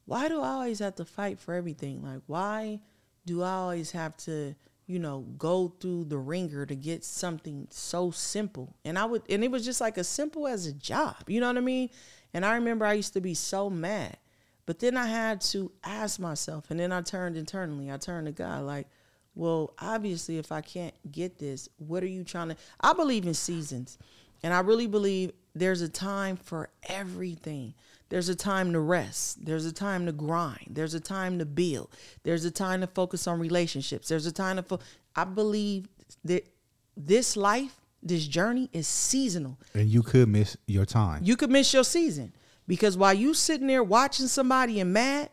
why 0.05 0.27
do 0.27 0.41
I 0.41 0.49
always 0.49 0.79
have 0.79 0.95
to 0.95 1.05
fight 1.05 1.39
for 1.39 1.55
everything? 1.55 2.03
Like, 2.03 2.21
why 2.27 2.79
do 3.25 3.41
I 3.41 3.51
always 3.51 3.91
have 3.91 4.15
to, 4.17 4.55
you 4.85 4.99
know, 4.99 5.25
go 5.39 5.73
through 5.79 6.05
the 6.05 6.17
ringer 6.19 6.67
to 6.67 6.75
get 6.75 7.03
something 7.03 7.67
so 7.71 8.11
simple? 8.11 8.75
And 8.85 8.99
I 8.99 9.05
would, 9.05 9.23
and 9.29 9.43
it 9.43 9.49
was 9.49 9.65
just 9.65 9.81
like 9.81 9.97
as 9.97 10.07
simple 10.07 10.47
as 10.47 10.67
a 10.67 10.73
job. 10.73 11.27
You 11.27 11.39
know 11.39 11.47
what 11.47 11.57
I 11.57 11.61
mean? 11.61 11.89
And 12.35 12.45
I 12.45 12.53
remember 12.55 12.85
I 12.85 12.93
used 12.93 13.13
to 13.13 13.21
be 13.21 13.33
so 13.33 13.67
mad. 13.67 14.17
But 14.65 14.79
then 14.79 14.97
I 14.97 15.05
had 15.05 15.41
to 15.41 15.71
ask 15.83 16.19
myself, 16.19 16.71
and 16.71 16.79
then 16.79 16.91
I 16.91 17.01
turned 17.01 17.37
internally. 17.37 17.91
I 17.91 17.97
turned 17.97 18.25
to 18.25 18.31
God, 18.31 18.63
like, 18.63 18.87
well, 19.35 19.73
obviously, 19.79 20.37
if 20.37 20.51
I 20.51 20.61
can't 20.61 20.95
get 21.11 21.37
this, 21.37 21.69
what 21.77 22.01
are 22.03 22.07
you 22.07 22.23
trying 22.23 22.49
to? 22.49 22.55
I 22.79 22.93
believe 22.93 23.27
in 23.27 23.33
seasons, 23.33 23.97
and 24.41 24.53
I 24.53 24.61
really 24.61 24.87
believe 24.87 25.31
there's 25.53 25.81
a 25.81 25.89
time 25.89 26.37
for 26.37 26.69
everything. 26.87 27.73
There's 28.09 28.29
a 28.29 28.35
time 28.35 28.71
to 28.73 28.79
rest. 28.79 29.45
There's 29.45 29.65
a 29.65 29.73
time 29.73 30.05
to 30.05 30.11
grind. 30.11 30.69
There's 30.71 30.93
a 30.93 30.99
time 30.99 31.39
to 31.39 31.45
build. 31.45 31.89
There's 32.23 32.45
a 32.45 32.51
time 32.51 32.81
to 32.81 32.87
focus 32.87 33.27
on 33.27 33.39
relationships. 33.39 34.07
There's 34.07 34.25
a 34.25 34.31
time 34.31 34.57
to 34.57 34.63
fo- 34.63 34.79
I 35.15 35.23
believe 35.23 35.87
that 36.23 36.47
this 36.95 37.35
life, 37.35 37.75
this 38.03 38.27
journey 38.27 38.69
is 38.73 38.87
seasonal. 38.87 39.57
And 39.73 39.89
you 39.89 40.03
could 40.03 40.29
miss 40.29 40.55
your 40.67 40.85
time. 40.85 41.21
You 41.23 41.35
could 41.35 41.49
miss 41.49 41.73
your 41.73 41.83
season 41.83 42.31
because 42.67 42.97
while 42.97 43.13
you 43.13 43.33
sitting 43.33 43.67
there 43.67 43.83
watching 43.83 44.27
somebody 44.27 44.79
and 44.79 44.93
mad, 44.93 45.29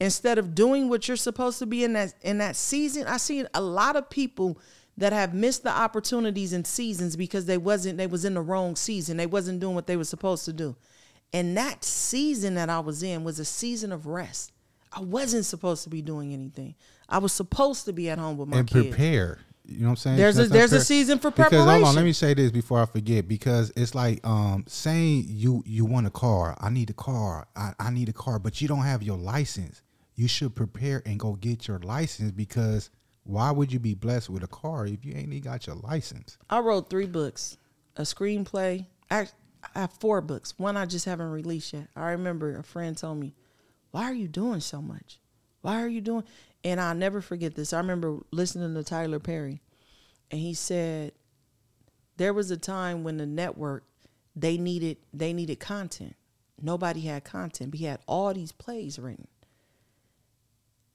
instead 0.00 0.38
of 0.38 0.54
doing 0.54 0.88
what 0.88 1.06
you're 1.06 1.16
supposed 1.16 1.58
to 1.60 1.66
be 1.66 1.84
in 1.84 1.92
that 1.92 2.14
in 2.22 2.38
that 2.38 2.56
season, 2.56 3.06
I 3.06 3.16
see 3.16 3.44
a 3.54 3.60
lot 3.60 3.96
of 3.96 4.10
people 4.10 4.58
that 4.98 5.12
have 5.12 5.32
missed 5.32 5.62
the 5.62 5.70
opportunities 5.70 6.52
and 6.52 6.66
seasons 6.66 7.16
because 7.16 7.46
they 7.46 7.58
wasn't 7.58 7.98
they 7.98 8.06
was 8.06 8.24
in 8.24 8.34
the 8.34 8.40
wrong 8.40 8.76
season. 8.76 9.16
They 9.16 9.26
wasn't 9.26 9.60
doing 9.60 9.74
what 9.74 9.86
they 9.86 9.96
were 9.96 10.04
supposed 10.04 10.44
to 10.46 10.52
do. 10.52 10.76
And 11.32 11.56
that 11.56 11.82
season 11.82 12.56
that 12.56 12.68
I 12.68 12.80
was 12.80 13.02
in 13.02 13.24
was 13.24 13.38
a 13.38 13.44
season 13.44 13.90
of 13.90 14.06
rest. 14.06 14.52
I 14.92 15.00
wasn't 15.00 15.46
supposed 15.46 15.84
to 15.84 15.90
be 15.90 16.02
doing 16.02 16.34
anything. 16.34 16.74
I 17.08 17.18
was 17.18 17.32
supposed 17.32 17.86
to 17.86 17.92
be 17.92 18.10
at 18.10 18.18
home 18.18 18.36
with 18.36 18.48
my 18.48 18.58
and 18.58 18.68
kids. 18.68 18.88
prepare. 18.88 19.38
You 19.72 19.80
know 19.80 19.86
what 19.86 19.90
I'm 19.90 19.96
saying? 19.96 20.16
There's 20.16 20.38
a 20.38 20.46
there's 20.46 20.72
a 20.72 20.80
season 20.80 21.18
for 21.18 21.30
preparation. 21.30 21.66
Because 21.66 21.82
hold 21.82 21.88
on, 21.88 21.94
let 21.94 22.04
me 22.04 22.12
say 22.12 22.34
this 22.34 22.50
before 22.50 22.80
I 22.80 22.86
forget. 22.86 23.28
Because 23.28 23.72
it's 23.76 23.94
like 23.94 24.24
um 24.26 24.64
saying 24.66 25.24
you 25.28 25.62
you 25.66 25.84
want 25.84 26.06
a 26.06 26.10
car. 26.10 26.56
I 26.60 26.70
need 26.70 26.90
a 26.90 26.94
car. 26.94 27.46
I, 27.56 27.72
I 27.78 27.90
need 27.90 28.08
a 28.08 28.12
car, 28.12 28.38
but 28.38 28.60
you 28.60 28.68
don't 28.68 28.82
have 28.82 29.02
your 29.02 29.18
license. 29.18 29.82
You 30.14 30.28
should 30.28 30.54
prepare 30.54 31.02
and 31.06 31.18
go 31.18 31.34
get 31.34 31.66
your 31.66 31.78
license 31.78 32.30
because 32.30 32.90
why 33.24 33.50
would 33.50 33.72
you 33.72 33.78
be 33.78 33.94
blessed 33.94 34.30
with 34.30 34.42
a 34.42 34.48
car 34.48 34.86
if 34.86 35.04
you 35.04 35.14
ain't 35.14 35.32
even 35.32 35.40
got 35.40 35.66
your 35.66 35.76
license? 35.76 36.38
I 36.50 36.58
wrote 36.58 36.90
three 36.90 37.06
books, 37.06 37.56
a 37.96 38.02
screenplay. 38.02 38.86
I, 39.10 39.28
I 39.74 39.80
have 39.80 39.92
four 39.92 40.20
books. 40.20 40.54
One 40.58 40.76
I 40.76 40.86
just 40.86 41.04
haven't 41.04 41.30
released 41.30 41.72
yet. 41.72 41.88
I 41.94 42.10
remember 42.10 42.56
a 42.56 42.62
friend 42.62 42.96
told 42.96 43.18
me, 43.18 43.34
"Why 43.90 44.04
are 44.04 44.14
you 44.14 44.28
doing 44.28 44.60
so 44.60 44.82
much? 44.82 45.18
Why 45.60 45.82
are 45.82 45.88
you 45.88 46.00
doing?" 46.00 46.24
And 46.64 46.80
I'll 46.80 46.94
never 46.94 47.20
forget 47.20 47.54
this. 47.54 47.72
I 47.72 47.78
remember 47.78 48.18
listening 48.30 48.74
to 48.74 48.84
Tyler 48.84 49.18
Perry, 49.18 49.62
and 50.30 50.40
he 50.40 50.54
said 50.54 51.12
there 52.16 52.32
was 52.32 52.50
a 52.50 52.56
time 52.56 53.02
when 53.02 53.16
the 53.16 53.26
network 53.26 53.84
they 54.36 54.56
needed 54.56 54.98
they 55.12 55.32
needed 55.32 55.60
content. 55.60 56.14
Nobody 56.60 57.00
had 57.00 57.24
content. 57.24 57.72
But 57.72 57.80
he 57.80 57.86
had 57.86 58.00
all 58.06 58.32
these 58.32 58.52
plays 58.52 58.98
written. 58.98 59.26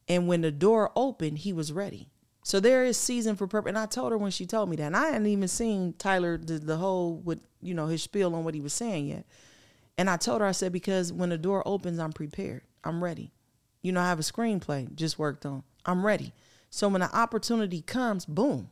And 0.08 0.28
when 0.28 0.42
the 0.42 0.52
door 0.52 0.92
opened, 0.96 1.40
he 1.40 1.52
was 1.52 1.74
ready. 1.74 2.10
So 2.44 2.62
there 2.62 2.86
is 2.86 2.98
season 2.98 3.36
for 3.36 3.46
purpose. 3.46 3.68
And 3.68 3.78
I 3.78 3.88
told 3.88 4.14
her 4.14 4.18
when 4.18 4.32
she 4.32 4.46
told 4.46 4.70
me 4.70 4.78
that. 4.78 4.86
And 4.86 4.96
I 4.96 5.08
hadn't 5.08 5.26
even 5.26 5.50
seen 5.50 5.94
Tyler 5.98 6.38
the, 6.38 6.60
the 6.60 6.78
whole 6.78 7.18
with 7.18 7.40
you 7.62 7.74
know 7.74 7.88
his 7.88 8.04
spiel 8.04 8.34
on 8.36 8.44
what 8.44 8.54
he 8.54 8.62
was 8.62 8.74
saying 8.74 9.08
yet. 9.08 9.26
And 9.98 10.10
I 10.10 10.18
told 10.18 10.42
her 10.42 10.48
I 10.48 10.52
said 10.52 10.72
because 10.72 11.12
when 11.12 11.30
the 11.30 11.38
door 11.38 11.62
opens, 11.66 12.00
I'm 12.00 12.14
prepared. 12.14 12.62
I'm 12.84 13.04
ready. 13.04 13.34
You 13.88 13.94
know, 13.94 14.02
I 14.02 14.10
have 14.10 14.20
a 14.20 14.24
screenplay 14.24 14.94
just 14.96 15.18
worked 15.18 15.46
on. 15.46 15.64
I'm 15.86 16.06
ready. 16.06 16.34
So 16.70 16.90
when 16.90 17.00
the 17.00 17.16
opportunity 17.16 17.82
comes, 17.82 18.26
boom. 18.26 18.70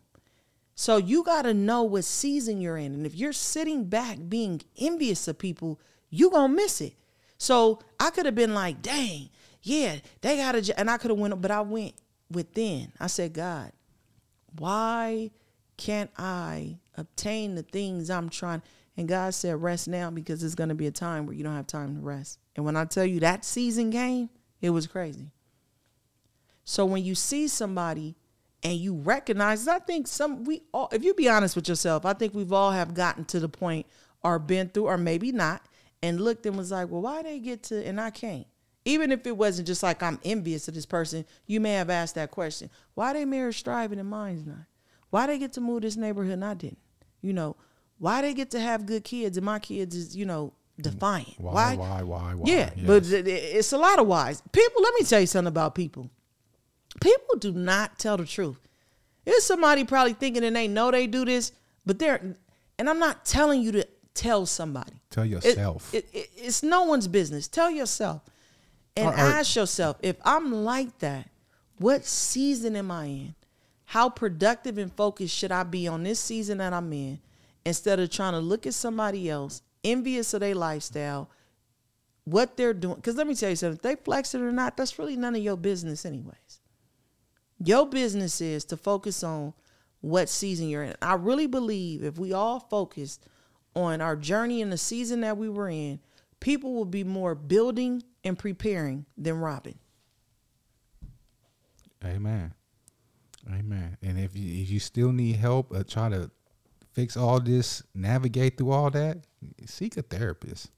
So 0.76 0.98
you 0.98 1.24
got 1.24 1.44
to 1.44 1.54
know 1.54 1.84
what 1.84 2.04
season 2.04 2.60
you're 2.60 2.76
in. 2.76 2.94
And 2.94 3.06
if 3.06 3.16
you're 3.16 3.32
sitting 3.32 3.86
back 3.86 4.18
being 4.28 4.62
envious 4.78 5.26
of 5.30 5.38
people, 5.38 5.80
you 6.10 6.30
going 6.30 6.52
to 6.52 6.56
miss 6.58 6.82
it. 6.82 6.96
So 7.38 7.80
I 7.98 8.10
could 8.10 8.26
have 8.26 8.36
been 8.36 8.54
like, 8.54 8.82
dang, 8.82 9.30
yeah, 9.62 10.00
they 10.20 10.36
got 10.36 10.52
to, 10.52 10.78
and 10.78 10.92
I 10.92 10.98
could 10.98 11.12
have 11.12 11.18
went, 11.18 11.42
but 11.42 11.50
I 11.50 11.62
went 11.62 11.94
within. 12.30 12.92
I 13.00 13.08
said, 13.08 13.32
God, 13.32 13.72
why 14.60 15.32
can't 15.78 16.12
I 16.18 16.78
obtain 16.98 17.56
the 17.56 17.64
things 17.64 18.10
I'm 18.10 18.28
trying? 18.28 18.64
And 18.98 19.08
God 19.08 19.34
said, 19.34 19.62
rest 19.62 19.88
now 19.88 20.12
because 20.12 20.42
there's 20.42 20.56
going 20.56 20.70
to 20.70 20.76
be 20.76 20.88
a 20.88 20.92
time 20.92 21.26
where 21.26 21.38
you 21.38 21.46
don't 21.46 21.56
have 21.56 21.68
time 21.68 21.96
to 21.96 22.02
rest. 22.02 22.40
And 22.58 22.66
when 22.66 22.76
I 22.76 22.84
tell 22.84 23.06
you 23.06 23.22
that 23.22 23.46
season 23.46 23.94
came, 23.94 24.30
it 24.66 24.72
was 24.72 24.88
crazy. 24.88 25.30
So 26.64 26.86
when 26.86 27.04
you 27.04 27.14
see 27.14 27.48
somebody 27.48 28.16
and 28.64 28.74
you 28.74 28.96
recognize, 28.96 29.68
I 29.68 29.78
think 29.78 30.08
some 30.08 30.44
we 30.44 30.64
all, 30.74 30.90
if 30.92 31.04
you 31.04 31.14
be 31.14 31.30
honest 31.30 31.56
with 31.56 31.70
yourself, 31.70 32.04
I 32.04 32.14
think 32.14 32.34
we've 32.34 32.52
all 32.52 32.72
have 32.72 32.96
gotten 32.96 33.26
to 33.26 33.40
the 33.40 33.48
point 33.48 33.86
or 34.24 34.40
been 34.40 34.70
through, 34.70 34.88
or 34.88 34.98
maybe 34.98 35.32
not, 35.32 35.62
and 36.02 36.20
looked 36.20 36.48
and 36.48 36.58
was 36.58 36.72
like, 36.72 36.90
well, 36.90 37.04
why 37.04 37.22
they 37.22 37.38
get 37.38 37.62
to, 37.64 37.86
and 37.86 38.02
I 38.02 38.10
can't. 38.10 38.48
Even 38.86 39.12
if 39.12 39.28
it 39.28 39.38
wasn't 39.38 39.68
just 39.68 39.84
like 39.84 40.02
I'm 40.02 40.20
envious 40.26 40.68
of 40.68 40.74
this 40.74 40.88
person, 40.88 41.26
you 41.46 41.60
may 41.60 41.74
have 41.74 41.92
asked 41.92 42.16
that 42.16 42.32
question. 42.32 42.72
Why 42.96 43.14
they 43.14 43.26
marriage 43.26 43.60
striving 43.60 44.00
and 44.00 44.10
mine's 44.10 44.46
not? 44.48 44.66
Why 45.12 45.28
they 45.28 45.38
get 45.38 45.54
to 45.54 45.62
move 45.62 45.84
this 45.84 45.96
neighborhood 45.96 46.34
and 46.34 46.46
I 46.46 46.56
didn't? 46.56 46.80
You 47.22 47.34
know, 47.34 47.56
why 48.00 48.22
they 48.22 48.34
get 48.34 48.50
to 48.52 48.60
have 48.60 48.88
good 48.88 49.04
kids 49.04 49.38
and 49.38 49.46
my 49.46 49.60
kids 49.60 49.96
is, 49.96 50.16
you 50.16 50.26
know, 50.26 50.54
defiant? 50.80 51.34
Why? 51.40 51.76
Why? 51.76 52.02
Why? 52.04 52.34
Why? 52.34 52.50
Yeah, 52.50 52.70
Yes. 52.76 52.86
but 52.86 53.06
it's 53.06 53.72
a 53.74 53.78
lot 53.78 54.00
of 54.00 54.08
whys. 54.08 54.42
People, 54.52 54.82
let 54.82 54.94
me 54.96 55.06
tell 55.06 55.20
you 55.22 55.28
something 55.28 55.48
about 55.48 55.76
people. 55.76 56.10
People 57.02 57.38
do 57.40 57.52
not 57.52 58.00
tell 58.00 58.18
the 58.18 58.26
truth. 58.26 58.58
There's 59.26 59.44
somebody 59.44 59.84
probably 59.84 60.14
thinking 60.14 60.44
and 60.44 60.56
they 60.56 60.68
know 60.68 60.92
they 60.92 61.08
do 61.08 61.26
this, 61.26 61.52
but 61.86 62.00
they're, 62.00 62.36
and 62.78 62.90
I'm 62.90 63.00
not 63.00 63.26
telling 63.26 63.62
you 63.62 63.72
to 63.74 63.88
tell 64.14 64.46
somebody. 64.46 64.94
tell 65.10 65.24
It- 65.24 65.30
yourself. 65.30 65.94
it- 65.94 66.08
it- 66.14 66.30
it's 66.38 66.62
no 66.64 66.84
one's 66.84 67.08
business. 67.08 67.48
Tell 67.48 67.70
yourself 67.72 68.22
and 68.96 69.10
ask 69.10 69.56
yourself 69.56 69.98
if 70.02 70.16
I'm 70.24 70.54
like 70.64 71.00
that, 71.00 71.30
what 71.80 72.06
season 72.06 72.76
am 72.76 72.92
I 72.92 73.06
in? 73.06 73.36
How 73.90 74.10
productive 74.10 74.78
and 74.78 74.92
focused 74.94 75.36
should 75.36 75.52
I 75.52 75.64
be 75.64 75.88
on 75.88 76.04
this 76.04 76.20
season 76.20 76.58
that 76.60 76.72
I'm 76.74 76.92
in 76.94 77.20
instead 77.66 78.00
of 78.00 78.10
trying 78.10 78.34
to 78.34 78.40
look 78.40 78.66
at 78.66 78.74
somebody 78.74 79.30
else, 79.30 79.62
envious 79.86 80.34
of 80.34 80.42
their 80.42 80.56
lifestyle, 80.56 81.30
what 82.26 82.58
they're 82.58 82.74
doing? 82.74 82.96
Because 82.96 83.16
let 83.16 83.28
me 83.28 83.36
tell 83.36 83.52
you 83.52 83.56
something 83.56 83.76
if 83.76 83.82
they 83.82 83.96
flex 83.96 84.34
it 84.36 84.42
or 84.42 84.52
not, 84.52 84.76
that's 84.76 85.00
really 85.00 85.16
none 85.16 85.36
of 85.36 85.42
your 85.42 85.58
business, 85.58 86.06
anyways. 86.06 86.60
Your 87.64 87.88
business 87.88 88.42
is 88.42 88.66
to 88.66 88.78
focus 88.78 89.24
on 89.24 89.54
what 90.02 90.28
season 90.28 90.68
you're 90.68 90.84
in. 90.84 90.96
I 91.02 91.14
really 91.14 91.48
believe 91.48 92.04
if 92.04 92.18
we 92.18 92.34
all 92.34 92.60
focused 92.60 93.26
on 93.76 94.02
our 94.02 94.16
journey 94.16 94.62
in 94.62 94.70
the 94.70 94.78
season 94.78 95.22
that 95.22 95.38
we 95.38 95.50
were 95.50 95.70
in, 95.70 96.00
people 96.40 96.74
will 96.74 96.86
be 96.86 97.04
more 97.04 97.36
building 97.36 98.04
and 98.24 98.38
preparing 98.38 99.06
than 99.18 99.38
robbing. 99.40 99.80
Amen. 102.04 102.54
Amen. 103.52 103.98
And 104.02 104.20
if 104.20 104.36
you 104.36 104.62
if 104.62 104.70
you 104.70 104.80
still 104.80 105.12
need 105.12 105.36
help 105.36 105.74
uh, 105.74 105.84
try 105.84 106.10
to 106.10 106.32
fix 106.94 107.18
all 107.18 107.40
this, 107.40 107.84
navigate 107.94 108.58
through 108.58 108.72
all 108.72 108.90
that, 108.92 109.26
seek 109.66 109.98
a 109.98 110.02
therapist. 110.02 110.70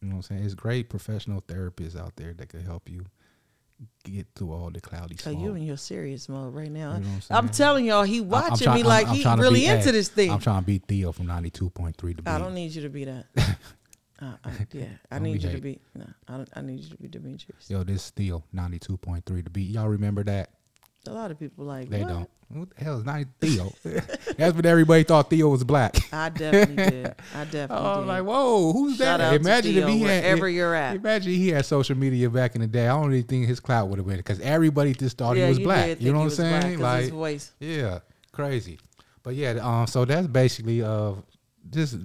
You 0.00 0.08
know 0.08 0.16
what 0.16 0.30
I'm 0.30 0.36
saying? 0.36 0.44
It's 0.44 0.54
great 0.54 0.88
professional 0.88 1.42
therapists 1.42 1.98
out 1.98 2.14
there 2.16 2.32
that 2.34 2.48
could 2.48 2.62
help 2.62 2.88
you 2.88 3.04
get 4.04 4.26
through 4.34 4.52
all 4.52 4.70
the 4.70 4.80
cloudy 4.80 5.14
stuff. 5.14 5.24
So 5.24 5.30
smoke. 5.32 5.42
you 5.44 5.54
in 5.54 5.62
your 5.62 5.76
serious 5.76 6.28
mode 6.28 6.54
right 6.54 6.70
now. 6.70 6.94
You 6.96 7.04
know 7.04 7.10
I'm, 7.30 7.36
I'm 7.46 7.48
telling 7.48 7.84
y'all, 7.84 8.02
he 8.04 8.18
I- 8.18 8.22
watching 8.22 8.64
try- 8.66 8.74
me 8.74 8.80
I'm- 8.82 8.88
like 8.88 9.08
I'm 9.08 9.14
he 9.14 9.24
really 9.42 9.60
be- 9.60 9.66
into 9.66 9.92
this 9.92 10.08
thing. 10.08 10.30
I'm 10.30 10.40
trying 10.40 10.60
to 10.62 10.66
beat 10.66 10.84
Theo 10.86 11.12
from 11.12 11.26
92.3 11.26 11.96
The 11.96 12.22
Beat. 12.22 12.28
I 12.28 12.38
don't 12.38 12.54
need 12.54 12.72
you 12.72 12.82
to 12.82 12.88
be 12.88 13.04
that. 13.04 13.26
uh, 14.20 14.32
uh, 14.44 14.50
yeah, 14.72 14.86
I 15.10 15.18
need 15.20 15.42
be 15.42 15.48
you 15.48 15.54
to 15.54 15.60
be. 15.60 15.80
No, 15.94 16.06
I, 16.28 16.44
I 16.56 16.60
need 16.62 16.80
you 16.80 16.90
to 16.90 16.96
be 16.96 17.08
Dimitrius. 17.08 17.68
Yo, 17.68 17.82
this 17.84 18.10
Theo 18.10 18.42
92.3 18.54 19.44
The 19.44 19.50
Beat. 19.50 19.70
Y'all 19.70 19.88
remember 19.88 20.24
that? 20.24 20.50
A 21.06 21.12
lot 21.12 21.30
of 21.30 21.38
people 21.38 21.64
like 21.64 21.88
They 21.88 22.02
what? 22.02 22.08
don't. 22.08 22.30
What 22.50 22.70
the 22.70 22.82
hell 22.82 22.98
is 22.98 23.04
90 23.04 23.30
Theo? 23.40 23.72
That's 24.38 24.56
what 24.56 24.64
everybody 24.64 25.02
thought 25.02 25.28
Theo 25.28 25.48
was 25.50 25.64
black. 25.64 25.96
I 26.12 26.30
definitely 26.30 26.76
did. 26.76 27.06
I 27.34 27.44
definitely 27.44 27.76
was 27.76 27.98
did. 27.98 28.06
like, 28.06 28.24
whoa, 28.24 28.72
who's 28.72 28.96
Shout 28.96 29.18
that? 29.18 29.34
Imagine 29.34 29.76
if 29.76 29.88
he 29.88 30.00
had 30.00 30.22
wherever 30.24 30.48
you're 30.48 30.74
at. 30.74 30.96
Imagine 30.96 31.32
he 31.32 31.48
had 31.48 31.66
social 31.66 31.96
media 31.96 32.30
back 32.30 32.54
in 32.54 32.62
the 32.62 32.66
day. 32.66 32.88
I 32.88 32.98
don't 33.00 33.12
even 33.12 33.26
think 33.26 33.46
his 33.46 33.60
clout 33.60 33.88
would 33.88 33.98
have 33.98 34.06
been 34.06 34.16
because 34.16 34.40
everybody 34.40 34.94
just 34.94 35.18
thought 35.18 35.36
yeah, 35.36 35.44
he 35.44 35.48
was 35.50 35.58
you 35.58 35.64
black. 35.64 36.00
You 36.00 36.12
know 36.12 36.20
what 36.20 36.24
I'm 36.24 36.30
saying? 36.30 36.78
Like, 36.80 37.42
yeah, 37.60 37.98
crazy. 38.32 38.78
But 39.22 39.34
yeah, 39.34 39.58
um, 39.62 39.86
so 39.86 40.06
that's 40.06 40.26
basically 40.26 40.82
uh, 40.82 41.12
just 41.68 41.98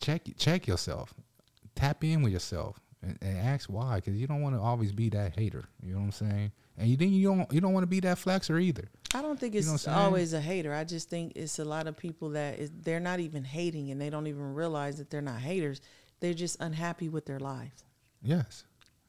check 0.00 0.22
check 0.36 0.66
yourself, 0.66 1.14
tap 1.76 2.02
in 2.02 2.22
with 2.22 2.32
yourself, 2.32 2.80
and, 3.02 3.16
and 3.22 3.38
ask 3.38 3.68
why, 3.68 3.96
because 3.96 4.16
you 4.16 4.26
don't 4.26 4.42
want 4.42 4.56
to 4.56 4.60
always 4.60 4.90
be 4.90 5.08
that 5.10 5.38
hater. 5.38 5.64
You 5.82 5.92
know 5.92 6.00
what 6.00 6.06
I'm 6.06 6.12
saying? 6.12 6.52
And 6.78 6.88
you 6.88 6.96
then 6.96 7.12
you 7.12 7.26
don't 7.28 7.52
you 7.52 7.60
don't 7.60 7.72
want 7.72 7.82
to 7.82 7.88
be 7.88 8.00
that 8.00 8.18
flexer 8.18 8.62
either. 8.62 8.88
I 9.14 9.20
don't 9.22 9.38
think 9.38 9.54
You 9.54 9.58
it's 9.58 9.66
know 9.66 9.72
I'm 9.74 9.78
saying? 9.78 9.96
always 9.98 10.32
a 10.32 10.40
hater. 10.40 10.72
I 10.72 10.84
just 10.84 11.10
think 11.10 11.32
it's 11.34 11.58
a 11.58 11.64
lot 11.64 11.86
of 11.88 11.96
people 11.96 12.30
that 12.30 12.58
is, 12.58 12.70
they're 12.82 13.00
not 13.00 13.20
even 13.20 13.42
hating 13.42 13.90
and 13.90 14.00
they 14.00 14.10
don't 14.10 14.26
even 14.26 14.54
realize 14.54 14.96
that 14.98 15.10
they're 15.10 15.20
not 15.22 15.40
haters. 15.40 15.80
They're 16.20 16.34
just 16.34 16.60
unhappy 16.60 17.08
with 17.08 17.26
their 17.26 17.40
lives. 17.40 17.84
Yes, 18.22 18.64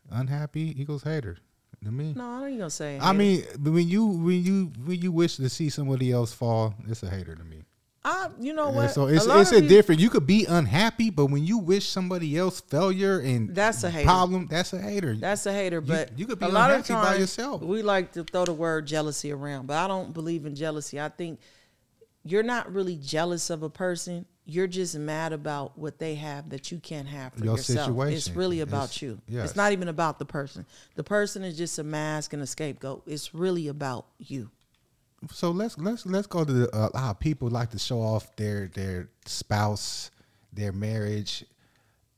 unhappy 0.10 0.80
equals 0.82 1.04
hater. 1.04 1.38
To 1.84 1.92
me. 1.92 2.14
No, 2.14 2.44
I 2.44 2.48
ain't 2.50 2.58
gonna 2.58 2.70
say. 2.70 3.00
I 3.00 3.06
hater. 3.08 3.18
mean, 3.18 3.44
when 3.74 3.88
you 3.88 4.06
when 4.06 4.44
you 4.44 4.72
when 4.84 5.00
you 5.02 5.12
wish 5.14 5.38
to 5.38 5.48
see 5.48 5.70
somebody 5.70 6.12
else 6.12 6.34
fall, 6.34 6.74
it's 6.90 7.04
a 7.04 7.10
hater 7.10 7.36
to 7.36 7.44
me. 7.44 7.64
I, 8.04 8.30
you 8.40 8.54
know 8.54 8.70
Yeah, 8.70 8.76
what? 8.78 8.92
so 8.92 9.08
it's 9.08 9.28
lot 9.28 9.42
it's 9.42 9.52
a 9.52 9.56
people- 9.56 9.68
different. 9.70 10.02
You 10.02 10.10
could 10.10 10.26
be 10.26 10.46
unhappy, 10.46 11.10
but 11.10 11.26
when 11.26 11.46
you 11.46 11.58
wish 11.58 11.88
somebody 11.88 12.38
else 12.38 12.62
failure 12.62 13.20
and 13.20 13.54
That's 13.54 13.84
a 13.84 13.90
hater. 13.90 14.06
problem, 14.06 14.48
that's 14.50 14.72
a 14.72 14.80
hater. 14.80 15.16
That's 15.16 15.46
a 15.46 15.52
hater, 15.54 15.82
but 15.82 16.18
you 16.18 16.26
could 16.26 16.40
be 16.40 16.46
a 16.46 16.50
lot 16.50 16.72
of 16.72 16.78
unhappy 16.90 16.94
by 16.94 17.16
yourself. 17.18 17.62
we 17.62 17.82
like 17.82 18.14
to 18.14 18.24
throw 18.24 18.46
the 18.46 18.54
word 18.54 18.88
jealousy 18.88 19.32
around, 19.34 19.68
but 19.68 19.78
I 19.78 19.88
don't 19.88 20.14
believe 20.14 20.46
in 20.46 20.56
jealousy. 20.56 21.00
I 21.00 21.10
think 21.10 21.40
you're 22.24 22.44
not 22.44 22.72
really 22.74 22.96
jealous 22.96 23.50
of 23.50 23.64
a 23.64 23.70
person. 23.70 24.26
you're 24.52 24.66
just 24.66 24.98
mad 24.98 25.32
about 25.32 25.78
what 25.78 26.00
they 26.00 26.16
have 26.16 26.50
that 26.50 26.72
you 26.72 26.80
can't 26.80 27.08
have 27.08 27.32
for 27.34 27.46
Your 27.46 27.56
yourself. 27.58 27.96
It's 28.08 28.32
really 28.32 28.62
about 28.62 28.86
It's- 28.86 29.02
you. 29.04 29.22
yes. 29.28 29.50
It's 29.50 29.56
not 29.56 29.74
even 29.74 29.88
about 29.88 30.18
the 30.18 30.26
person. 30.26 30.66
The 30.96 31.04
person 31.04 31.44
is 31.44 31.56
just 31.56 31.78
a 31.78 31.84
mask 31.84 32.34
and 32.34 32.42
a 32.42 32.48
scapegoat. 32.48 33.04
It's 33.06 33.36
really 33.36 33.68
about 33.68 34.08
you. 34.18 34.50
So 35.32 35.52
let's 35.52 35.78
let's 35.78 36.06
let's 36.06 36.28
go 36.28 36.46
to 36.46 36.52
the, 36.52 36.76
uh, 36.76 36.98
how 36.98 37.14
people 37.14 37.50
like 37.50 37.72
to 37.72 37.80
show 37.80 38.02
off 38.02 38.36
their 38.36 38.68
their 38.68 39.10
spouse, 39.26 40.12
their 40.54 40.72
marriage, 40.72 41.44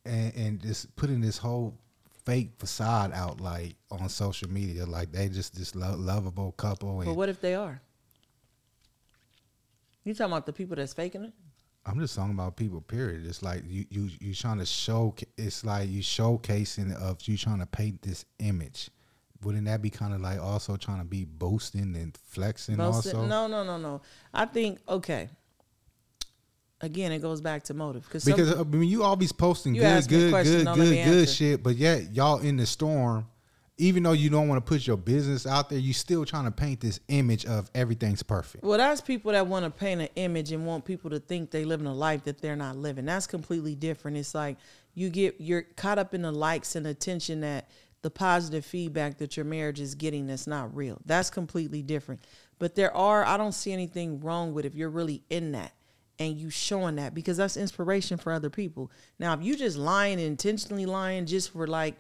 and, 0.06 0.36
and 0.36 0.62
just 0.62 0.96
putting 0.96 1.22
this 1.22 1.38
whole 1.38 1.76
fake 2.26 2.52
facade 2.60 3.12
out 3.14 3.42
like 3.42 3.76
on 3.90 4.08
social 4.10 4.50
media, 4.50 4.86
like 4.86 5.12
they 5.12 5.30
just 5.30 5.56
this 5.56 5.76
lo- 5.76 5.96
lovable 5.98 6.52
couple. 6.54 6.98
But 6.98 7.08
And 7.08 7.16
what 7.16 7.30
if 7.30 7.42
they 7.42 7.56
are? 7.56 7.82
You 10.04 10.14
talking 10.14 10.32
about 10.32 10.46
the 10.46 10.54
people 10.54 10.76
that's 10.76 10.94
faking 10.94 11.24
it? 11.24 11.34
I'm 11.86 12.00
just 12.00 12.16
talking 12.16 12.34
about 12.34 12.56
people. 12.56 12.82
Period. 12.82 13.26
It's 13.26 13.42
like 13.42 13.64
you 13.68 13.86
you 13.90 14.10
you 14.20 14.34
trying 14.36 14.60
to 14.60 14.66
show. 14.66 15.16
It's 15.38 15.64
like 15.66 15.90
you 15.90 16.02
showcasing 16.02 16.94
of 16.96 17.18
you 17.28 17.38
trying 17.38 17.60
to 17.60 17.66
paint 17.66 18.02
this 18.02 18.26
image. 18.40 18.90
Wouldn't 19.44 19.66
that 19.66 19.82
be 19.82 19.90
kind 19.90 20.14
of 20.14 20.22
like 20.22 20.40
also 20.40 20.76
trying 20.76 21.00
to 21.00 21.06
be 21.06 21.26
boasting 21.26 21.96
and 21.96 22.18
flexing 22.28 22.78
Most- 22.78 23.08
also? 23.08 23.26
no, 23.26 23.48
no, 23.48 23.64
no, 23.64 23.78
no. 23.78 24.02
I 24.34 24.46
think 24.46 24.80
okay. 24.88 25.30
Again, 26.84 27.12
it 27.12 27.20
goes 27.20 27.42
back 27.42 27.64
to 27.66 27.76
motive 27.76 28.04
because 28.06 28.26
Because 28.26 28.56
I 28.56 28.64
mean, 28.64 28.90
you 28.90 29.04
always 29.04 29.32
posting 29.32 29.74
good, 29.74 30.08
good, 30.08 30.32
question, 30.32 30.66
good, 30.66 30.76
good, 30.76 31.06
good 31.06 31.30
shit, 31.30 31.62
but 31.62 31.76
yet 31.76 32.14
y'all 32.14 32.40
in 32.40 32.58
the 32.58 32.66
storm. 32.66 33.28
Even 33.78 34.04
though 34.04 34.12
you 34.12 34.30
don't 34.30 34.48
want 34.48 34.64
to 34.64 34.70
put 34.70 34.86
your 34.86 34.98
business 34.98 35.48
out 35.48 35.68
there, 35.68 35.80
you 35.80 35.92
still 35.92 36.24
trying 36.24 36.46
to 36.46 36.52
paint 36.52 36.82
this 36.82 37.00
image 37.08 37.46
of 37.48 37.72
everything's 37.74 38.22
perfect. 38.22 38.64
Well, 38.64 38.78
that's 38.78 39.02
people 39.02 39.32
that 39.32 39.48
want 39.48 39.66
to 39.66 39.72
paint 39.72 40.02
an 40.02 40.10
image 40.16 40.52
and 40.52 40.68
want 40.68 40.86
people 40.86 41.10
to 41.10 41.20
think 41.20 41.50
they 41.50 41.66
living 41.66 41.88
a 41.88 41.94
life 41.94 42.26
that 42.26 42.42
they're 42.42 42.56
not 42.56 42.76
living. 42.76 43.06
That's 43.06 43.26
completely 43.26 43.74
different. 43.74 44.18
It's 44.18 44.36
like 44.36 44.58
you 44.94 45.10
get 45.10 45.36
you're 45.40 45.64
caught 45.64 45.98
up 45.98 46.14
in 46.14 46.22
the 46.22 46.32
likes 46.32 46.76
and 46.76 46.86
attention 46.86 47.42
that 47.42 47.70
the 48.02 48.10
positive 48.10 48.66
feedback 48.66 49.18
that 49.20 49.38
your 49.38 49.46
marriage 49.46 49.80
is 49.80 49.96
getting 49.96 50.28
that's 50.28 50.48
not 50.48 50.76
real. 50.76 51.00
That's 51.06 51.30
completely 51.30 51.82
different. 51.82 52.22
But 52.60 52.76
there 52.76 52.96
are 52.96 53.26
I 53.26 53.38
don't 53.38 53.54
see 53.54 53.74
anything 53.74 54.20
wrong 54.20 54.54
with 54.54 54.66
if 54.66 54.76
you're 54.76 54.90
really 54.90 55.24
in 55.30 55.52
that 55.54 55.74
and 56.20 56.38
you 56.38 56.50
showing 56.50 56.96
that 56.98 57.14
because 57.14 57.38
that's 57.38 57.58
inspiration 57.58 58.18
for 58.18 58.32
other 58.32 58.50
people. 58.50 58.92
Now, 59.18 59.34
if 59.34 59.44
you 59.44 59.56
just 59.56 59.78
lying 59.78 60.20
intentionally 60.20 60.86
lying 60.86 61.26
just 61.26 61.52
for 61.52 61.68
like 61.68 61.96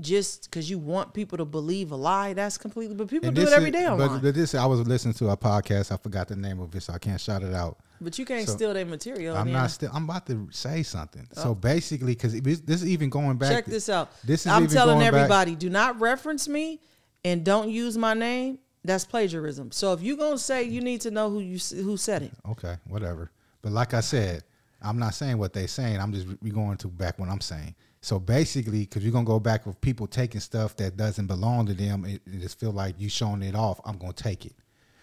just 0.00 0.50
because 0.50 0.68
you 0.68 0.78
want 0.78 1.14
people 1.14 1.38
to 1.38 1.44
believe 1.44 1.90
a 1.90 1.96
lie, 1.96 2.34
that's 2.34 2.58
completely. 2.58 2.94
But 2.94 3.08
people 3.08 3.30
do 3.30 3.42
it 3.42 3.52
every 3.52 3.70
is- 3.70 3.74
day 3.74 3.86
online. 3.86 4.08
But, 4.08 4.22
but 4.22 4.34
this, 4.34 4.54
I 4.54 4.66
was 4.66 4.86
listening 4.86 5.14
to 5.14 5.30
a 5.30 5.36
podcast. 5.36 5.90
I 5.92 5.96
forgot 5.96 6.28
the 6.28 6.36
name 6.36 6.60
of 6.60 6.74
it, 6.74 6.82
so 6.82 6.92
I 6.92 6.98
can't 6.98 7.20
shout 7.20 7.42
it 7.42 7.54
out. 7.54 7.78
But 8.00 8.18
you 8.18 8.26
can't 8.26 8.46
So, 8.46 8.54
steal 8.54 8.74
their 8.74 8.84
material. 8.84 9.36
I'm 9.36 9.46
then. 9.46 9.54
not 9.54 9.70
still. 9.70 9.90
I'm 9.92 10.04
about 10.04 10.26
to 10.26 10.48
say 10.50 10.82
something. 10.82 11.26
So 11.32 11.50
oh. 11.50 11.54
basically, 11.54 12.12
because 12.12 12.38
this 12.40 12.82
is 12.82 12.86
even 12.86 13.08
going 13.08 13.38
back. 13.38 13.50
Oh. 13.50 13.54
Check 13.54 13.64
to- 13.64 13.70
this 13.70 13.88
out. 13.88 14.10
This 14.22 14.42
is 14.42 14.48
I'm 14.48 14.66
telling 14.66 14.98
going 14.98 15.10
back- 15.10 15.20
everybody, 15.20 15.54
do 15.54 15.70
not 15.70 15.98
reference 15.98 16.46
me 16.48 16.80
and 17.24 17.44
don't 17.44 17.70
use 17.70 17.96
my 17.96 18.14
name. 18.14 18.58
That's 18.84 19.04
plagiarism. 19.04 19.72
So 19.72 19.92
if 19.94 20.02
you're 20.02 20.16
gonna 20.16 20.38
say, 20.38 20.62
you 20.62 20.80
need 20.80 21.00
to 21.00 21.10
know 21.10 21.28
who 21.28 21.40
you 21.40 21.58
who 21.82 21.96
said 21.96 22.22
it. 22.22 22.30
Okay, 22.48 22.76
whatever. 22.86 23.32
But 23.62 23.72
like 23.72 23.94
I 23.94 24.00
said, 24.00 24.44
I'm 24.80 24.98
not 24.98 25.14
saying 25.14 25.38
what 25.38 25.52
they're 25.52 25.66
saying. 25.66 25.98
I'm 25.98 26.12
just 26.12 26.28
re- 26.40 26.50
going 26.50 26.76
to 26.76 26.88
back 26.88 27.18
what 27.18 27.28
I'm 27.28 27.40
saying. 27.40 27.74
So 28.06 28.20
basically, 28.20 28.82
because 28.82 29.02
you're 29.02 29.12
gonna 29.12 29.24
go 29.24 29.40
back 29.40 29.66
with 29.66 29.80
people 29.80 30.06
taking 30.06 30.40
stuff 30.40 30.76
that 30.76 30.96
doesn't 30.96 31.26
belong 31.26 31.66
to 31.66 31.74
them, 31.74 32.04
it, 32.04 32.22
it 32.24 32.40
just 32.40 32.56
feel 32.56 32.70
like 32.70 32.94
you 33.00 33.08
showing 33.08 33.42
it 33.42 33.56
off. 33.56 33.80
I'm 33.84 33.98
gonna 33.98 34.12
take 34.12 34.46
it. 34.46 34.52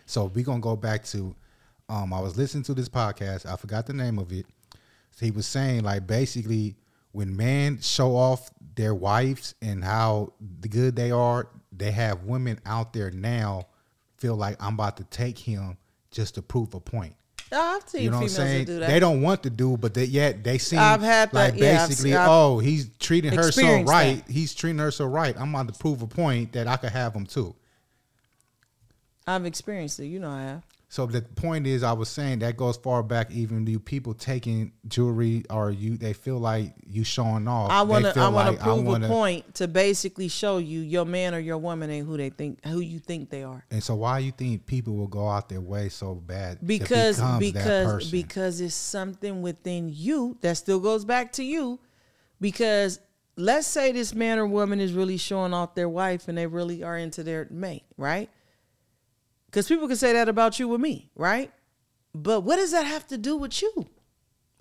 So 0.05 0.31
we're 0.33 0.45
gonna 0.45 0.61
go 0.61 0.77
back 0.77 1.03
to. 1.07 1.35
Um, 1.89 2.13
I 2.13 2.21
was 2.21 2.37
listening 2.37 2.63
to 2.63 2.73
this 2.73 2.87
podcast. 2.87 3.45
I 3.45 3.57
forgot 3.57 3.87
the 3.87 3.93
name 3.93 4.19
of 4.19 4.31
it. 4.31 4.45
He 5.19 5.31
was 5.31 5.45
saying 5.45 5.83
like 5.83 6.07
basically 6.07 6.77
when 7.11 7.35
men 7.35 7.81
show 7.81 8.15
off 8.15 8.49
their 8.75 8.95
wives 8.95 9.53
and 9.61 9.83
how 9.83 10.31
good 10.61 10.95
they 10.95 11.11
are, 11.11 11.49
they 11.73 11.91
have 11.91 12.23
women 12.23 12.57
out 12.65 12.93
there 12.93 13.11
now 13.11 13.67
feel 14.17 14.37
like 14.37 14.55
I'm 14.63 14.75
about 14.75 14.95
to 14.95 15.03
take 15.03 15.37
him 15.37 15.75
just 16.09 16.35
to 16.35 16.41
prove 16.41 16.73
a 16.73 16.79
point. 16.79 17.15
I've 17.53 17.87
seen 17.87 18.03
You 18.03 18.09
know 18.11 18.17
what 18.17 18.23
I'm 18.23 18.29
saying? 18.29 18.65
that 18.65 18.71
do 18.71 18.79
that. 18.79 18.87
They 18.87 18.99
don't 18.99 19.21
want 19.21 19.43
to 19.43 19.49
do, 19.49 19.77
but 19.77 19.93
they, 19.93 20.05
yet 20.05 20.43
they 20.43 20.57
seem 20.57 20.79
I've 20.79 21.01
had 21.01 21.31
that, 21.31 21.53
like 21.53 21.61
yeah, 21.61 21.83
I've 21.83 21.89
basically, 21.89 22.15
I've 22.15 22.29
oh, 22.29 22.59
he's 22.59 22.89
treating 22.99 23.33
her 23.33 23.51
so 23.51 23.83
right. 23.83 24.25
that. 24.25 24.31
He's 24.31 24.53
treating 24.53 24.79
her 24.79 24.91
so 24.91 25.05
right. 25.05 25.35
I'm 25.39 25.53
about 25.53 25.73
to 25.73 25.79
prove 25.79 26.01
a 26.01 26.07
point 26.07 26.53
that 26.53 26.67
I 26.67 26.77
could 26.77 26.91
have 26.91 27.13
him 27.13 27.25
too. 27.25 27.55
I've 29.27 29.45
experienced 29.45 29.99
it. 29.99 30.07
You 30.07 30.19
know 30.19 30.29
I 30.29 30.41
have. 30.41 30.63
So 30.93 31.07
the 31.07 31.23
point 31.23 31.65
is, 31.65 31.81
I 31.81 31.91
was 31.93 32.07
saying 32.07 32.37
that 32.39 32.55
goes 32.55 32.77
far 32.77 33.01
back. 33.01 33.31
Even 33.31 33.65
you 33.65 33.79
people 33.79 34.13
taking 34.13 34.73
jewelry 34.87 35.43
or 35.49 35.71
you, 35.71 35.97
they 35.97 36.13
feel 36.13 36.37
like 36.37 36.75
you 36.85 37.03
showing 37.03 37.47
off. 37.47 37.71
I 37.71 37.81
want 37.81 38.05
to. 38.05 38.19
I 38.19 38.27
want 38.27 38.49
like, 38.49 38.57
to 38.59 38.63
prove 38.63 38.85
wanna- 38.85 39.07
a 39.07 39.09
point 39.09 39.55
to 39.55 39.67
basically 39.67 40.27
show 40.27 40.59
you 40.59 40.81
your 40.81 41.05
man 41.05 41.33
or 41.33 41.39
your 41.39 41.57
woman 41.57 41.89
ain't 41.89 42.05
who 42.05 42.15
they 42.15 42.29
think 42.29 42.63
who 42.63 42.79
you 42.79 42.99
think 42.99 43.31
they 43.31 43.41
are. 43.41 43.65
And 43.71 43.81
so, 43.81 43.95
why 43.95 44.19
you 44.19 44.31
think 44.31 44.67
people 44.67 44.93
will 44.93 45.07
go 45.07 45.27
out 45.27 45.49
their 45.49 45.61
way 45.61 45.89
so 45.89 46.13
bad? 46.13 46.59
to 46.59 46.65
Because 46.67 47.17
that 47.17 47.39
because 47.39 48.11
because 48.11 48.61
it's 48.61 48.75
something 48.75 49.41
within 49.41 49.89
you 49.91 50.37
that 50.41 50.57
still 50.57 50.79
goes 50.79 51.05
back 51.05 51.31
to 51.33 51.43
you. 51.43 51.79
Because 52.39 52.99
let's 53.35 53.65
say 53.65 53.93
this 53.93 54.13
man 54.13 54.37
or 54.37 54.45
woman 54.45 54.79
is 54.79 54.93
really 54.93 55.17
showing 55.17 55.55
off 55.55 55.73
their 55.73 55.89
wife 55.89 56.27
and 56.27 56.37
they 56.37 56.45
really 56.45 56.83
are 56.83 56.99
into 56.99 57.23
their 57.23 57.47
mate, 57.49 57.85
right? 57.97 58.29
Because 59.53 59.67
people 59.67 59.87
can 59.87 59.95
say 59.97 60.13
that 60.13 60.27
about 60.27 60.57
you 60.57 60.67
with 60.67 60.81
me, 60.81 61.11
right? 61.15 61.51
But 62.15 62.41
what 62.41 62.55
does 62.55 62.71
that 62.71 62.87
have 62.87 63.05
to 63.09 63.19
do 63.19 63.37
with 63.37 63.61
you? 63.61 63.85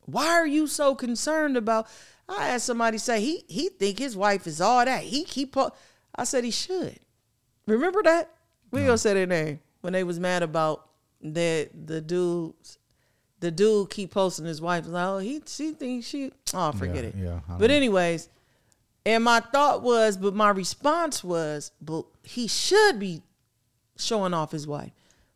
Why 0.04 0.26
are 0.26 0.46
you 0.46 0.66
so 0.66 0.94
concerned 0.94 1.56
about? 1.56 1.86
I 2.28 2.48
had 2.48 2.60
somebody 2.60 2.98
say 2.98 3.22
he 3.22 3.42
he 3.48 3.70
think 3.70 3.98
his 3.98 4.14
wife 4.18 4.46
is 4.46 4.60
all 4.60 4.84
that. 4.84 5.02
He 5.04 5.24
keep. 5.24 5.52
Po-. 5.52 5.72
I 6.14 6.24
said 6.24 6.44
he 6.44 6.50
should. 6.50 7.00
Remember 7.66 8.02
that? 8.02 8.34
We 8.70 8.80
gonna 8.80 8.98
say 8.98 9.14
their 9.14 9.26
name 9.26 9.60
when 9.80 9.94
they 9.94 10.04
was 10.04 10.20
mad 10.20 10.42
about 10.42 10.86
that 11.22 11.70
the 11.86 12.02
dudes. 12.02 12.76
The 13.40 13.50
dude 13.50 13.88
keep 13.88 14.10
posting 14.10 14.44
his 14.44 14.60
wife. 14.60 14.86
Like, 14.86 15.06
oh, 15.06 15.18
he 15.18 15.40
she 15.46 15.72
thinks 15.72 16.06
she. 16.06 16.32
Oh, 16.52 16.70
forget 16.72 16.96
Yeah, 16.96 17.08
it. 17.08 17.14
yeah, 17.16 17.40
But 17.58 17.70
know. 17.70 17.76
anyways, 17.76 18.28
and 19.06 19.24
my 19.24 19.40
thought 19.40 19.82
was, 19.82 20.18
but 20.18 20.34
my 20.34 20.50
response 20.50 21.24
was, 21.24 21.72
but 21.80 22.04
he 22.22 22.46
should 22.46 22.98
be 23.00 23.22
showing 24.02 24.34
off 24.34 24.52
his 24.52 24.66
wife. 24.66 24.92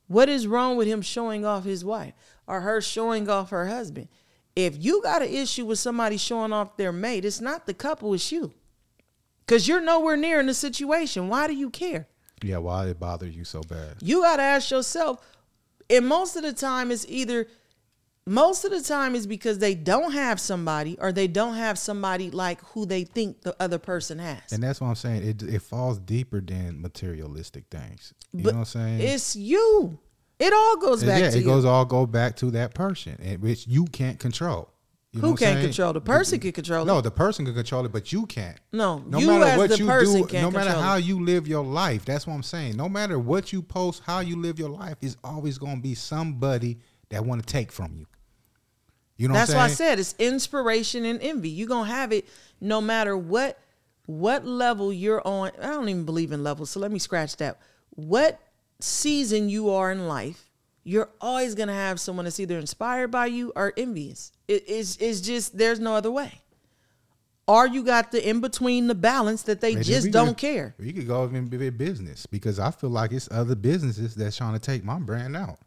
What 0.09 0.29
is 0.29 0.47
wrong 0.47 0.77
with 0.77 0.87
him 0.87 1.03
showing 1.03 1.45
off 1.45 1.65
his 1.65 1.85
wife 1.85 2.15
or 2.47 2.61
her 2.61 2.81
showing 2.81 3.29
off 3.29 3.51
her 3.51 3.67
husband? 3.67 4.09
If 4.55 4.83
you 4.83 5.03
got 5.03 5.23
an 5.23 5.29
issue 5.29 5.67
with 5.67 5.79
somebody 5.79 6.17
showing 6.17 6.53
off 6.53 6.77
their 6.77 6.93
mate, 6.93 7.25
it's 7.25 7.41
not 7.41 7.67
the 7.67 7.75
couple, 7.75 8.15
it's 8.15 8.31
you. 8.33 8.53
Because 9.45 9.69
you're 9.69 9.81
nowhere 9.81 10.17
near 10.17 10.41
in 10.41 10.47
the 10.47 10.55
situation. 10.55 11.29
Why 11.29 11.47
do 11.47 11.55
you 11.55 11.71
care? 11.71 12.09
yeah, 12.43 12.59
why 12.59 12.87
it 12.87 13.01
bother 13.01 13.27
you 13.27 13.45
so 13.45 13.63
bad? 13.63 13.97
You 14.01 14.23
got 14.23 14.37
to 14.37 14.43
ask 14.43 14.71
yourself, 14.71 15.21
and 15.89 16.07
most 16.07 16.37
of 16.37 16.43
the 16.43 16.53
time, 16.53 16.91
it's 16.91 17.07
either, 17.09 17.47
most 18.29 18.65
of 18.65 18.73
the 18.73 18.81
time, 18.83 19.15
is 19.15 19.27
because 19.27 19.59
they 19.59 19.75
don't 19.75 20.13
have 20.13 20.41
somebody 20.41 20.99
or 21.01 21.13
they 21.13 21.29
don't 21.29 21.55
have 21.55 21.79
somebody 21.79 22.31
like 22.31 22.61
who 22.73 22.85
they 22.85 23.05
think 23.05 23.43
the 23.43 23.55
other 23.61 23.79
person 23.79 24.19
has. 24.19 24.53
And 24.53 24.63
that's 24.63 24.81
what 24.81 24.89
I'm 24.89 24.95
saying. 24.97 25.27
It 25.27 25.43
it 25.43 25.63
falls 25.63 25.99
deeper 25.99 26.41
than 26.41 26.83
materialistic 26.83 27.65
things. 27.71 28.13
You 28.33 28.43
But 28.45 28.53
know 28.53 28.61
what 28.61 28.75
I'm 28.75 28.99
saying? 28.99 29.01
It's 29.01 29.37
you. 29.37 29.99
It 30.39 30.53
all 30.53 30.77
goes 30.77 31.03
back 31.03 31.21
yeah, 31.21 31.31
to 31.31 31.39
it 31.39 31.41
you. 31.41 31.47
goes 31.47 31.65
all 31.65 31.85
go 31.85 32.05
back 32.05 32.37
to 32.37 32.51
that 32.53 32.75
person, 32.75 33.17
and 33.23 33.41
which 33.41 33.67
you 33.67 33.87
can't 33.87 34.19
control. 34.19 34.71
You 35.13 35.23
Who 35.23 35.37
can't 35.37 35.63
control? 35.63 35.95
The 35.95 36.01
person 36.03 36.39
can 36.41 36.53
control 36.53 36.83
it. 36.83 36.87
No, 36.87 37.01
the 37.01 37.11
person 37.11 37.47
can 37.47 37.55
control 37.55 37.87
it, 37.87 37.93
but 37.93 38.13
you 38.13 38.27
can't. 38.27 38.59
No, 38.71 38.99
no 38.99 39.19
you 39.19 39.29
matter 39.29 39.45
as 39.45 39.59
what 39.59 39.79
you 39.79 40.27
do, 40.27 40.41
no 40.43 40.51
matter 40.51 40.73
how 40.73 40.97
it. 40.97 41.05
you 41.05 41.25
live 41.25 41.49
your 41.49 41.65
life. 41.65 42.05
That's 42.05 42.27
what 42.27 42.35
I'm 42.35 42.43
saying. 42.43 42.77
No 42.77 42.87
matter 42.87 43.19
what 43.19 43.51
you 43.51 43.63
post, 43.63 44.03
how 44.05 44.21
you 44.21 44.37
live 44.37 44.59
your 44.59 44.69
life 44.69 44.97
is 45.01 45.17
always 45.25 45.57
going 45.57 45.77
to 45.77 45.83
be 45.83 45.95
somebody 45.95 46.81
that 47.09 47.25
want 47.25 47.41
to 47.41 47.51
take 47.51 47.73
from 47.73 47.95
you. 47.97 48.07
You 49.17 49.29
know 49.29 49.35
That's 49.35 49.51
what 49.53 49.59
why 49.59 49.65
I 49.65 49.69
said 49.69 49.99
it's 49.99 50.15
inspiration 50.19 51.05
and 51.05 51.21
envy. 51.23 51.49
You're 51.49 51.69
gonna 51.69 51.89
have 51.89 52.13
it 52.13 52.27
no 52.61 52.81
matter 52.81 53.17
what 53.17 53.59
what 54.07 54.47
level 54.47 54.93
you're 54.93 55.27
on. 55.27 55.51
I 55.61 55.69
don't 55.69 55.89
even 55.89 56.05
believe 56.05 56.33
in 56.33 56.45
levels, 56.45 56.71
so 56.71 56.81
let 56.81 56.93
me 56.93 56.99
scratch 56.99 57.37
that. 57.39 57.59
What 57.91 58.41
season 58.81 59.49
you 59.49 59.71
are 59.71 59.91
in 59.91 60.07
life, 60.07 60.51
you're 60.85 61.09
always 61.21 61.55
gonna 61.55 61.73
have 61.75 61.99
someone 61.99 62.25
that's 62.25 62.39
either 62.39 62.59
inspired 62.59 63.11
by 63.11 63.27
you 63.27 63.53
or 63.57 63.73
envious. 63.77 64.33
It 64.49 64.69
is 64.69 64.99
it's 65.01 65.21
just 65.23 65.57
there's 65.57 65.81
no 65.81 65.95
other 65.95 66.11
way. 66.11 66.43
Or 67.49 67.67
you 67.67 67.85
got 67.85 68.11
the 68.11 68.29
in 68.29 68.41
between 68.41 68.89
the 68.89 68.95
balance 68.95 69.43
that 69.43 69.61
they 69.61 69.75
Maybe 69.75 69.85
just 69.85 70.11
don't 70.11 70.29
could- 70.29 70.39
care. 70.39 70.75
We 70.79 70.93
could 70.93 71.07
go 71.07 71.25
even 71.25 71.47
be 71.47 71.71
business 71.71 72.27
because 72.27 72.59
I 72.59 72.71
feel 72.73 72.91
like 72.91 73.13
it's 73.13 73.29
other 73.31 73.55
businesses 73.55 74.15
that's 74.17 74.37
trying 74.37 74.55
to 74.55 74.59
take 74.59 74.85
my 74.85 74.99
brand 74.99 75.37
out. 75.37 75.59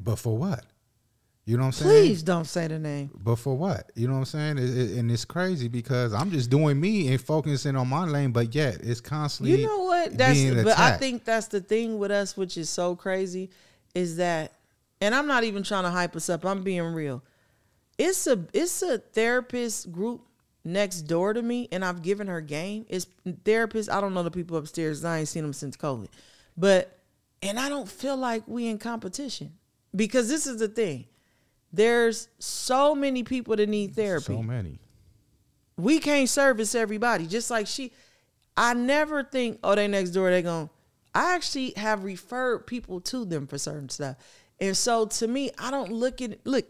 But 0.00 0.20
for 0.20 0.38
what? 0.38 0.64
You 1.44 1.56
know 1.56 1.62
what 1.64 1.66
I'm 1.66 1.72
saying? 1.72 1.90
Please 2.06 2.22
don't 2.22 2.44
say 2.44 2.68
the 2.68 2.78
name. 2.78 3.10
But 3.14 3.36
for 3.36 3.56
what? 3.56 3.90
You 3.96 4.06
know 4.06 4.12
what 4.14 4.18
I'm 4.20 4.24
saying? 4.26 4.58
It, 4.58 4.70
it- 4.78 4.98
and 4.98 5.10
it's 5.10 5.24
crazy 5.24 5.66
because 5.66 6.12
I'm 6.14 6.30
just 6.30 6.50
doing 6.50 6.80
me 6.80 7.08
and 7.08 7.20
focusing 7.20 7.74
on 7.74 7.88
my 7.88 8.04
lane, 8.04 8.30
but 8.30 8.54
yet 8.54 8.76
it's 8.82 9.00
constantly. 9.00 9.60
You 9.60 9.66
know 9.66 9.80
what? 9.80 10.16
That's 10.16 10.38
but 10.62 10.78
I 10.78 10.96
think 10.98 11.24
that's 11.24 11.48
the 11.48 11.60
thing 11.60 11.98
with 11.98 12.12
us, 12.12 12.36
which 12.36 12.56
is 12.56 12.70
so 12.70 12.94
crazy, 12.94 13.50
is 13.94 14.16
that, 14.18 14.52
and 15.00 15.14
I'm 15.16 15.26
not 15.26 15.42
even 15.42 15.64
trying 15.64 15.82
to 15.82 15.90
hype 15.90 16.14
us 16.14 16.28
up. 16.28 16.44
I'm 16.46 16.62
being 16.62 16.82
real. 16.84 17.24
it's 17.98 18.26
a 18.28 18.38
it's 18.52 18.80
a 18.82 18.98
therapist 18.98 19.90
group 19.90 20.22
next 20.64 21.02
door 21.02 21.32
to 21.32 21.42
me, 21.42 21.66
and 21.72 21.84
I've 21.84 22.02
given 22.02 22.28
her 22.28 22.40
game. 22.40 22.86
It's 22.88 23.08
therapist. 23.44 23.90
I 23.90 24.00
don't 24.00 24.14
know 24.14 24.22
the 24.22 24.30
people 24.30 24.56
upstairs. 24.56 25.04
I 25.04 25.18
ain't 25.18 25.28
seen 25.28 25.42
them 25.42 25.52
since 25.52 25.76
COVID, 25.76 26.06
but 26.56 27.00
and 27.42 27.58
I 27.58 27.68
don't 27.68 27.88
feel 27.88 28.16
like 28.16 28.44
we 28.46 28.68
in 28.68 28.78
competition 28.78 29.54
because 29.94 30.28
this 30.28 30.46
is 30.46 30.58
the 30.60 30.68
thing. 30.68 31.06
There's 31.72 32.28
so 32.38 32.94
many 32.94 33.22
people 33.22 33.56
that 33.56 33.68
need 33.68 33.94
therapy. 33.94 34.34
So 34.34 34.42
many. 34.42 34.78
We 35.76 35.98
can't 35.98 36.28
service 36.28 36.74
everybody. 36.74 37.26
Just 37.26 37.50
like 37.50 37.66
she, 37.66 37.92
I 38.56 38.74
never 38.74 39.24
think, 39.24 39.58
oh, 39.64 39.74
they 39.74 39.88
next 39.88 40.10
door. 40.10 40.30
They 40.30 40.42
going. 40.42 40.68
I 41.14 41.34
actually 41.34 41.72
have 41.76 42.04
referred 42.04 42.66
people 42.66 43.00
to 43.02 43.24
them 43.24 43.46
for 43.46 43.58
certain 43.58 43.88
stuff, 43.88 44.16
and 44.60 44.76
so 44.76 45.06
to 45.06 45.26
me, 45.26 45.50
I 45.58 45.70
don't 45.70 45.90
look 45.90 46.20
at 46.22 46.46
look. 46.46 46.66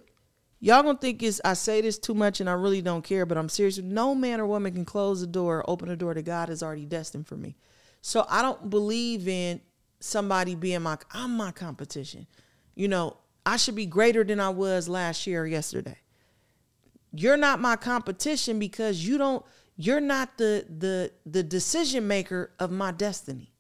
Y'all 0.61 0.83
gonna 0.83 0.97
think 0.97 1.23
it's 1.25 1.41
I 1.45 1.55
say 1.55 1.81
this 1.81 1.99
too 1.99 2.15
much 2.15 2.41
and 2.41 2.49
I 2.49 2.53
really 2.53 2.83
don't 2.83 3.03
care, 3.03 3.27
but 3.27 3.37
I'm 3.37 3.49
serious. 3.49 3.79
No 3.79 4.15
man 4.15 4.41
or 4.41 4.47
woman 4.47 4.73
can 4.73 4.85
close 4.85 5.21
the 5.21 5.27
door, 5.27 5.65
open 5.67 5.89
the 5.89 5.97
door 5.97 6.15
that 6.15 6.23
God 6.23 6.49
has 6.49 6.63
already 6.63 6.87
destined 6.87 7.27
for 7.27 7.37
me. 7.37 7.57
So 8.01 8.25
I 8.29 8.43
don't 8.43 8.71
believe 8.71 9.27
in 9.27 9.61
somebody 9.99 10.55
being 10.55 10.83
my 10.83 10.99
I'm 11.13 11.37
my 11.37 11.51
competition. 11.51 12.29
You 12.77 12.89
know, 12.89 13.17
I 13.45 13.57
should 13.57 13.75
be 13.75 13.87
greater 13.87 14.25
than 14.25 14.41
I 14.41 14.51
was 14.51 14.89
last 14.89 15.27
year 15.27 15.43
or 15.43 15.47
yesterday. 15.47 15.99
You're 17.13 17.37
not 17.37 17.61
my 17.61 17.77
competition 17.77 18.59
because 18.59 19.07
you 19.07 19.19
don't 19.19 19.45
you're 19.77 20.01
not 20.01 20.39
the 20.39 20.65
the 20.69 21.13
the 21.27 21.43
decision 21.43 22.07
maker 22.07 22.53
of 22.59 22.71
my 22.71 22.93
destiny. 22.93 23.53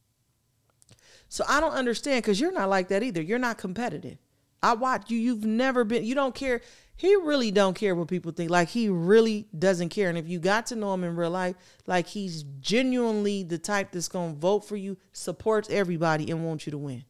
So 1.29 1.45
I 1.49 1.61
don't 1.61 1.73
understand 1.73 2.25
cuz 2.25 2.41
you're 2.41 2.53
not 2.53 2.69
like 2.69 2.89
that 2.89 3.03
either. 3.03 3.21
You're 3.21 3.39
not 3.39 3.59
competitive. 3.59 4.19
I 4.63 4.75
watch 4.75 5.11
you 5.11 5.19
you've 5.19 5.45
never 5.45 5.85
been 5.85 6.05
you 6.05 6.15
don't 6.15 6.35
care 6.35 6.63
he 6.97 7.17
really 7.17 7.51
don't 7.51 7.75
care 7.75 7.95
what 7.95 8.09
people 8.09 8.33
think. 8.33 8.51
Like 8.51 8.69
he 8.69 8.89
really 8.89 9.49
doesn't 9.59 9.89
care. 9.89 10.09
And 10.09 10.17
if 10.17 10.29
you 10.29 10.39
got 10.39 10.67
to 10.67 10.77
know 10.77 10.95
him 10.95 11.05
in 11.05 11.17
real 11.17 11.31
life, 11.31 11.57
like 11.87 12.07
he's 12.07 12.45
genuinely 12.61 13.43
the 13.43 13.59
type 13.59 13.91
that's 13.91 14.09
gonna 14.09 14.35
vote 14.35 14.61
for 14.61 14.77
you, 14.77 14.97
supports 15.13 15.69
everybody, 15.71 16.31
and 16.31 16.45
wants 16.45 16.67
you 16.67 16.71
to 16.71 16.79
win. 16.79 17.05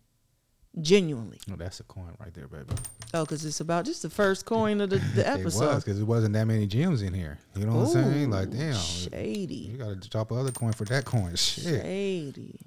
Genuinely. 0.80 1.38
Oh, 1.50 1.56
that's 1.56 1.80
a 1.80 1.84
coin 1.84 2.14
right 2.18 2.32
there, 2.32 2.48
baby. 2.48 2.72
Oh, 3.12 3.24
because 3.24 3.44
it's 3.44 3.60
about 3.60 3.84
just 3.84 4.00
the 4.02 4.08
first 4.08 4.46
coin 4.46 4.80
of 4.80 4.88
the, 4.88 4.96
the 5.14 5.28
episode. 5.28 5.64
it 5.70 5.74
was 5.74 5.84
because 5.84 6.00
it 6.00 6.04
wasn't 6.04 6.32
that 6.32 6.46
many 6.46 6.66
gems 6.66 7.02
in 7.02 7.12
here. 7.12 7.38
You 7.54 7.66
know 7.66 7.76
what 7.76 7.96
I'm 7.96 8.12
saying? 8.12 8.30
Like, 8.30 8.50
damn, 8.50 8.74
shady. 8.74 9.54
You 9.54 9.76
got 9.76 10.00
to 10.02 10.08
drop 10.08 10.30
another 10.30 10.50
coin 10.50 10.72
for 10.72 10.84
that 10.86 11.04
coin. 11.04 11.36
Shit. 11.36 11.82
Shady. 11.82 12.58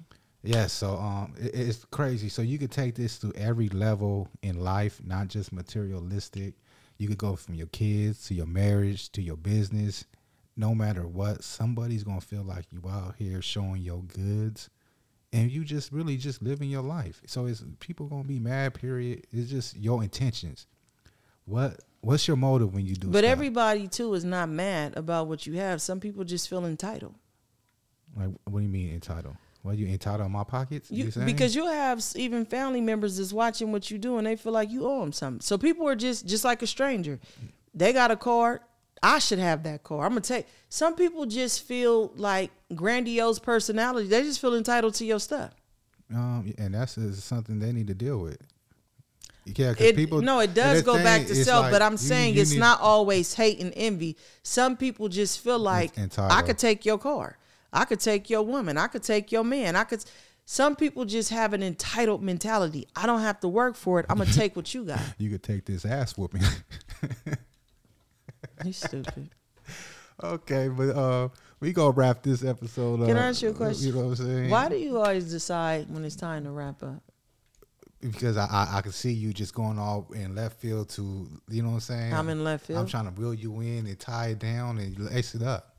Yeah, 0.44 0.68
so 0.68 0.96
um, 0.96 1.34
it, 1.36 1.52
it's 1.52 1.84
crazy. 1.86 2.28
So 2.28 2.42
you 2.42 2.58
could 2.58 2.70
take 2.70 2.94
this 2.94 3.18
to 3.18 3.32
every 3.34 3.68
level 3.70 4.28
in 4.42 4.60
life, 4.60 5.00
not 5.04 5.26
just 5.26 5.52
materialistic. 5.52 6.54
You 6.98 7.08
could 7.08 7.18
go 7.18 7.34
from 7.34 7.54
your 7.54 7.66
kids 7.68 8.26
to 8.28 8.34
your 8.34 8.46
marriage 8.46 9.10
to 9.12 9.22
your 9.22 9.36
business. 9.36 10.04
No 10.56 10.74
matter 10.74 11.06
what, 11.06 11.42
somebody's 11.42 12.04
gonna 12.04 12.20
feel 12.20 12.44
like 12.44 12.66
you 12.70 12.82
out 12.88 13.16
here 13.18 13.42
showing 13.42 13.82
your 13.82 14.02
goods, 14.02 14.70
and 15.32 15.50
you 15.50 15.64
just 15.64 15.92
really 15.92 16.16
just 16.16 16.42
living 16.42 16.70
your 16.70 16.82
life. 16.82 17.20
So 17.26 17.46
it's 17.46 17.64
people 17.80 18.06
gonna 18.06 18.24
be 18.24 18.38
mad. 18.38 18.74
Period. 18.74 19.26
It's 19.32 19.50
just 19.50 19.76
your 19.76 20.02
intentions. 20.02 20.66
What 21.44 21.80
What's 22.00 22.28
your 22.28 22.36
motive 22.36 22.72
when 22.72 22.86
you 22.86 22.94
do? 22.94 23.08
But 23.08 23.20
stuff? 23.20 23.32
everybody 23.32 23.88
too 23.88 24.14
is 24.14 24.24
not 24.24 24.48
mad 24.48 24.96
about 24.96 25.26
what 25.26 25.46
you 25.46 25.54
have. 25.54 25.82
Some 25.82 25.98
people 25.98 26.22
just 26.22 26.48
feel 26.48 26.64
entitled. 26.64 27.14
Like, 28.16 28.28
what 28.44 28.60
do 28.60 28.62
you 28.64 28.70
mean 28.70 28.94
entitled? 28.94 29.36
Well, 29.64 29.74
you 29.74 29.88
entitled 29.88 30.20
on 30.20 30.30
my 30.30 30.44
pockets? 30.44 30.88
You, 30.88 31.06
you 31.06 31.24
because 31.24 31.56
you 31.56 31.66
have 31.66 32.00
even 32.14 32.44
family 32.44 32.80
members 32.80 33.16
that's 33.16 33.32
watching 33.32 33.72
what 33.72 33.90
you 33.90 33.98
do 33.98 34.18
and 34.18 34.26
they 34.26 34.36
feel 34.36 34.52
like 34.52 34.70
you 34.70 34.86
owe 34.86 35.00
them 35.00 35.12
something. 35.12 35.40
So 35.40 35.58
people 35.58 35.88
are 35.88 35.96
just 35.96 36.26
just 36.26 36.44
like 36.44 36.62
a 36.62 36.66
stranger. 36.68 37.18
They 37.74 37.92
got 37.92 38.12
a 38.12 38.16
card. 38.16 38.60
I 39.02 39.18
should 39.18 39.38
have 39.38 39.62
that 39.64 39.82
car. 39.82 40.04
I'm 40.04 40.10
gonna 40.10 40.20
take. 40.22 40.46
Some 40.68 40.94
people 40.94 41.26
just 41.26 41.62
feel 41.62 42.12
like 42.16 42.50
grandiose 42.74 43.38
personality. 43.38 44.08
They 44.08 44.22
just 44.22 44.40
feel 44.40 44.54
entitled 44.54 44.94
to 44.94 45.04
your 45.04 45.20
stuff. 45.20 45.52
Um, 46.14 46.52
and 46.58 46.74
that's 46.74 46.98
something 47.22 47.58
they 47.58 47.72
need 47.72 47.88
to 47.88 47.94
deal 47.94 48.18
with. 48.18 48.38
Yeah, 49.44 49.74
it, 49.78 49.94
people. 49.94 50.22
No, 50.22 50.40
it 50.40 50.54
does 50.54 50.82
go 50.82 50.94
thing, 50.94 51.04
back 51.04 51.26
to 51.26 51.34
self, 51.34 51.64
like, 51.64 51.72
but 51.72 51.82
I'm 51.82 51.96
saying 51.96 52.30
you, 52.30 52.36
you 52.36 52.42
it's 52.42 52.52
need, 52.52 52.60
not 52.60 52.80
always 52.80 53.32
hate 53.34 53.60
and 53.60 53.72
envy. 53.76 54.16
Some 54.42 54.76
people 54.76 55.08
just 55.08 55.40
feel 55.40 55.58
like 55.58 55.92
I 56.18 56.42
could 56.42 56.58
take 56.58 56.84
your 56.84 56.98
car. 56.98 57.38
I 57.72 57.84
could 57.84 58.00
take 58.00 58.28
your 58.28 58.42
woman. 58.42 58.76
I 58.76 58.88
could 58.88 59.02
take 59.02 59.30
your 59.30 59.44
man. 59.44 59.76
I 59.76 59.84
could. 59.84 60.04
Some 60.46 60.74
people 60.74 61.04
just 61.04 61.30
have 61.30 61.52
an 61.52 61.62
entitled 61.62 62.22
mentality. 62.22 62.88
I 62.96 63.06
don't 63.06 63.20
have 63.20 63.40
to 63.40 63.48
work 63.48 63.76
for 63.76 64.00
it. 64.00 64.06
I'm 64.08 64.18
gonna 64.18 64.32
take 64.32 64.56
what 64.56 64.72
you 64.74 64.84
got. 64.84 65.00
you 65.18 65.30
could 65.30 65.42
take 65.42 65.64
this 65.64 65.84
ass 65.84 66.16
whooping. 66.16 66.42
you 68.64 68.72
stupid. 68.72 69.30
Okay, 70.22 70.68
but 70.68 70.96
uh, 70.96 71.28
we 71.60 71.72
gonna 71.72 71.90
wrap 71.90 72.22
this 72.22 72.42
episode 72.42 73.02
up. 73.02 73.08
Can 73.08 73.18
I 73.18 73.28
ask 73.28 73.42
you 73.42 73.50
a 73.50 73.52
question? 73.52 73.88
You 73.88 73.92
know 73.92 74.08
what 74.08 74.18
I'm 74.18 74.26
saying? 74.26 74.50
Why 74.50 74.68
do 74.68 74.76
you 74.76 74.96
always 74.98 75.30
decide 75.30 75.90
when 75.90 76.04
it's 76.04 76.16
time 76.16 76.44
to 76.44 76.50
wrap 76.50 76.82
up? 76.82 77.02
Because 78.00 78.36
I, 78.36 78.46
I, 78.46 78.78
I 78.78 78.80
can 78.80 78.92
see 78.92 79.12
you 79.12 79.32
just 79.32 79.54
going 79.54 79.78
all 79.78 80.06
in 80.14 80.34
left 80.34 80.58
field 80.60 80.88
to 80.90 81.28
you 81.50 81.62
know 81.62 81.68
what 81.68 81.74
I'm 81.74 81.80
saying. 81.80 82.14
I'm 82.14 82.30
in 82.30 82.44
left 82.44 82.66
field. 82.66 82.78
I'm 82.78 82.86
trying 82.86 83.04
to 83.04 83.20
reel 83.20 83.34
you 83.34 83.60
in 83.60 83.86
and 83.86 83.98
tie 84.00 84.28
it 84.28 84.38
down 84.38 84.78
and 84.78 84.98
lace 84.98 85.34
it 85.34 85.42
up. 85.42 85.76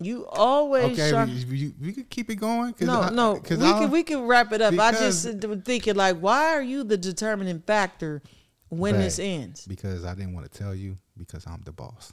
You 0.00 0.26
always 0.26 0.98
okay. 0.98 1.24
We, 1.24 1.44
we, 1.44 1.74
we, 1.80 1.92
could 1.92 2.10
keep 2.10 2.30
it 2.30 2.36
going. 2.36 2.74
no, 2.80 3.02
I, 3.02 3.10
no, 3.10 3.34
we 3.34 3.40
can 3.40 3.90
we 3.90 4.02
can 4.02 4.22
wrap 4.22 4.52
it 4.52 4.60
up. 4.60 4.76
I 4.76 4.90
just 4.90 5.28
thinking 5.64 5.94
like, 5.94 6.18
why 6.18 6.54
are 6.54 6.62
you 6.62 6.82
the 6.82 6.96
determining 6.96 7.60
factor 7.60 8.22
when 8.70 8.98
this 8.98 9.20
ends? 9.20 9.64
Because 9.66 10.04
I 10.04 10.16
didn't 10.16 10.34
want 10.34 10.50
to 10.50 10.58
tell 10.58 10.74
you 10.74 10.98
because 11.16 11.46
I'm 11.46 11.62
the 11.64 11.72
boss. 11.72 12.12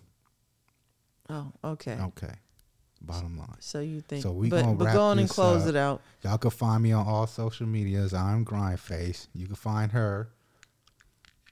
Oh, 1.29 1.51
okay. 1.63 1.97
Okay. 1.99 2.33
Bottom 3.01 3.37
line. 3.37 3.55
So 3.59 3.79
you 3.79 4.01
think? 4.01 4.23
So 4.23 4.31
we 4.31 4.49
but, 4.49 4.63
gonna 4.63 4.75
but 4.75 4.93
go 4.93 5.03
on 5.03 5.19
and 5.19 5.29
close 5.29 5.63
up. 5.63 5.69
it 5.69 5.75
out. 5.75 6.01
Y'all 6.23 6.37
can 6.37 6.51
find 6.51 6.83
me 6.83 6.91
on 6.91 7.07
all 7.07 7.27
social 7.27 7.65
medias. 7.65 8.13
I'm 8.13 8.43
Grindface. 8.43 9.27
You 9.33 9.45
can 9.45 9.55
find 9.55 9.91
her. 9.93 10.29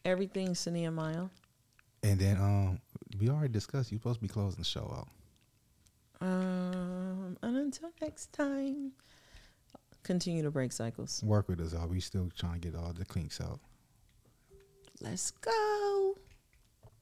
Everything 0.03 0.49
Saniyyah 0.49 0.93
Mayo. 0.93 1.29
And 2.03 2.19
then 2.19 2.37
um, 2.37 2.79
we 3.19 3.29
already 3.29 3.53
discussed. 3.53 3.91
You're 3.91 3.99
supposed 3.99 4.19
to 4.19 4.21
be 4.21 4.27
closing 4.27 4.59
the 4.59 4.65
show 4.65 4.93
out. 4.97 5.07
Um, 6.19 7.37
and 7.41 7.57
until 7.57 7.91
next 8.01 8.33
time, 8.33 8.91
continue 10.03 10.43
to 10.43 10.51
break 10.51 10.71
cycles. 10.71 11.21
Work 11.23 11.47
with 11.47 11.61
us 11.61 11.73
all. 11.73 11.87
We 11.87 11.99
still 11.99 12.29
trying 12.37 12.61
to 12.61 12.69
get 12.69 12.75
all 12.77 12.93
the 12.93 13.05
kinks 13.05 13.39
out. 13.39 13.59
Let's 15.01 15.31
go. 15.31 16.15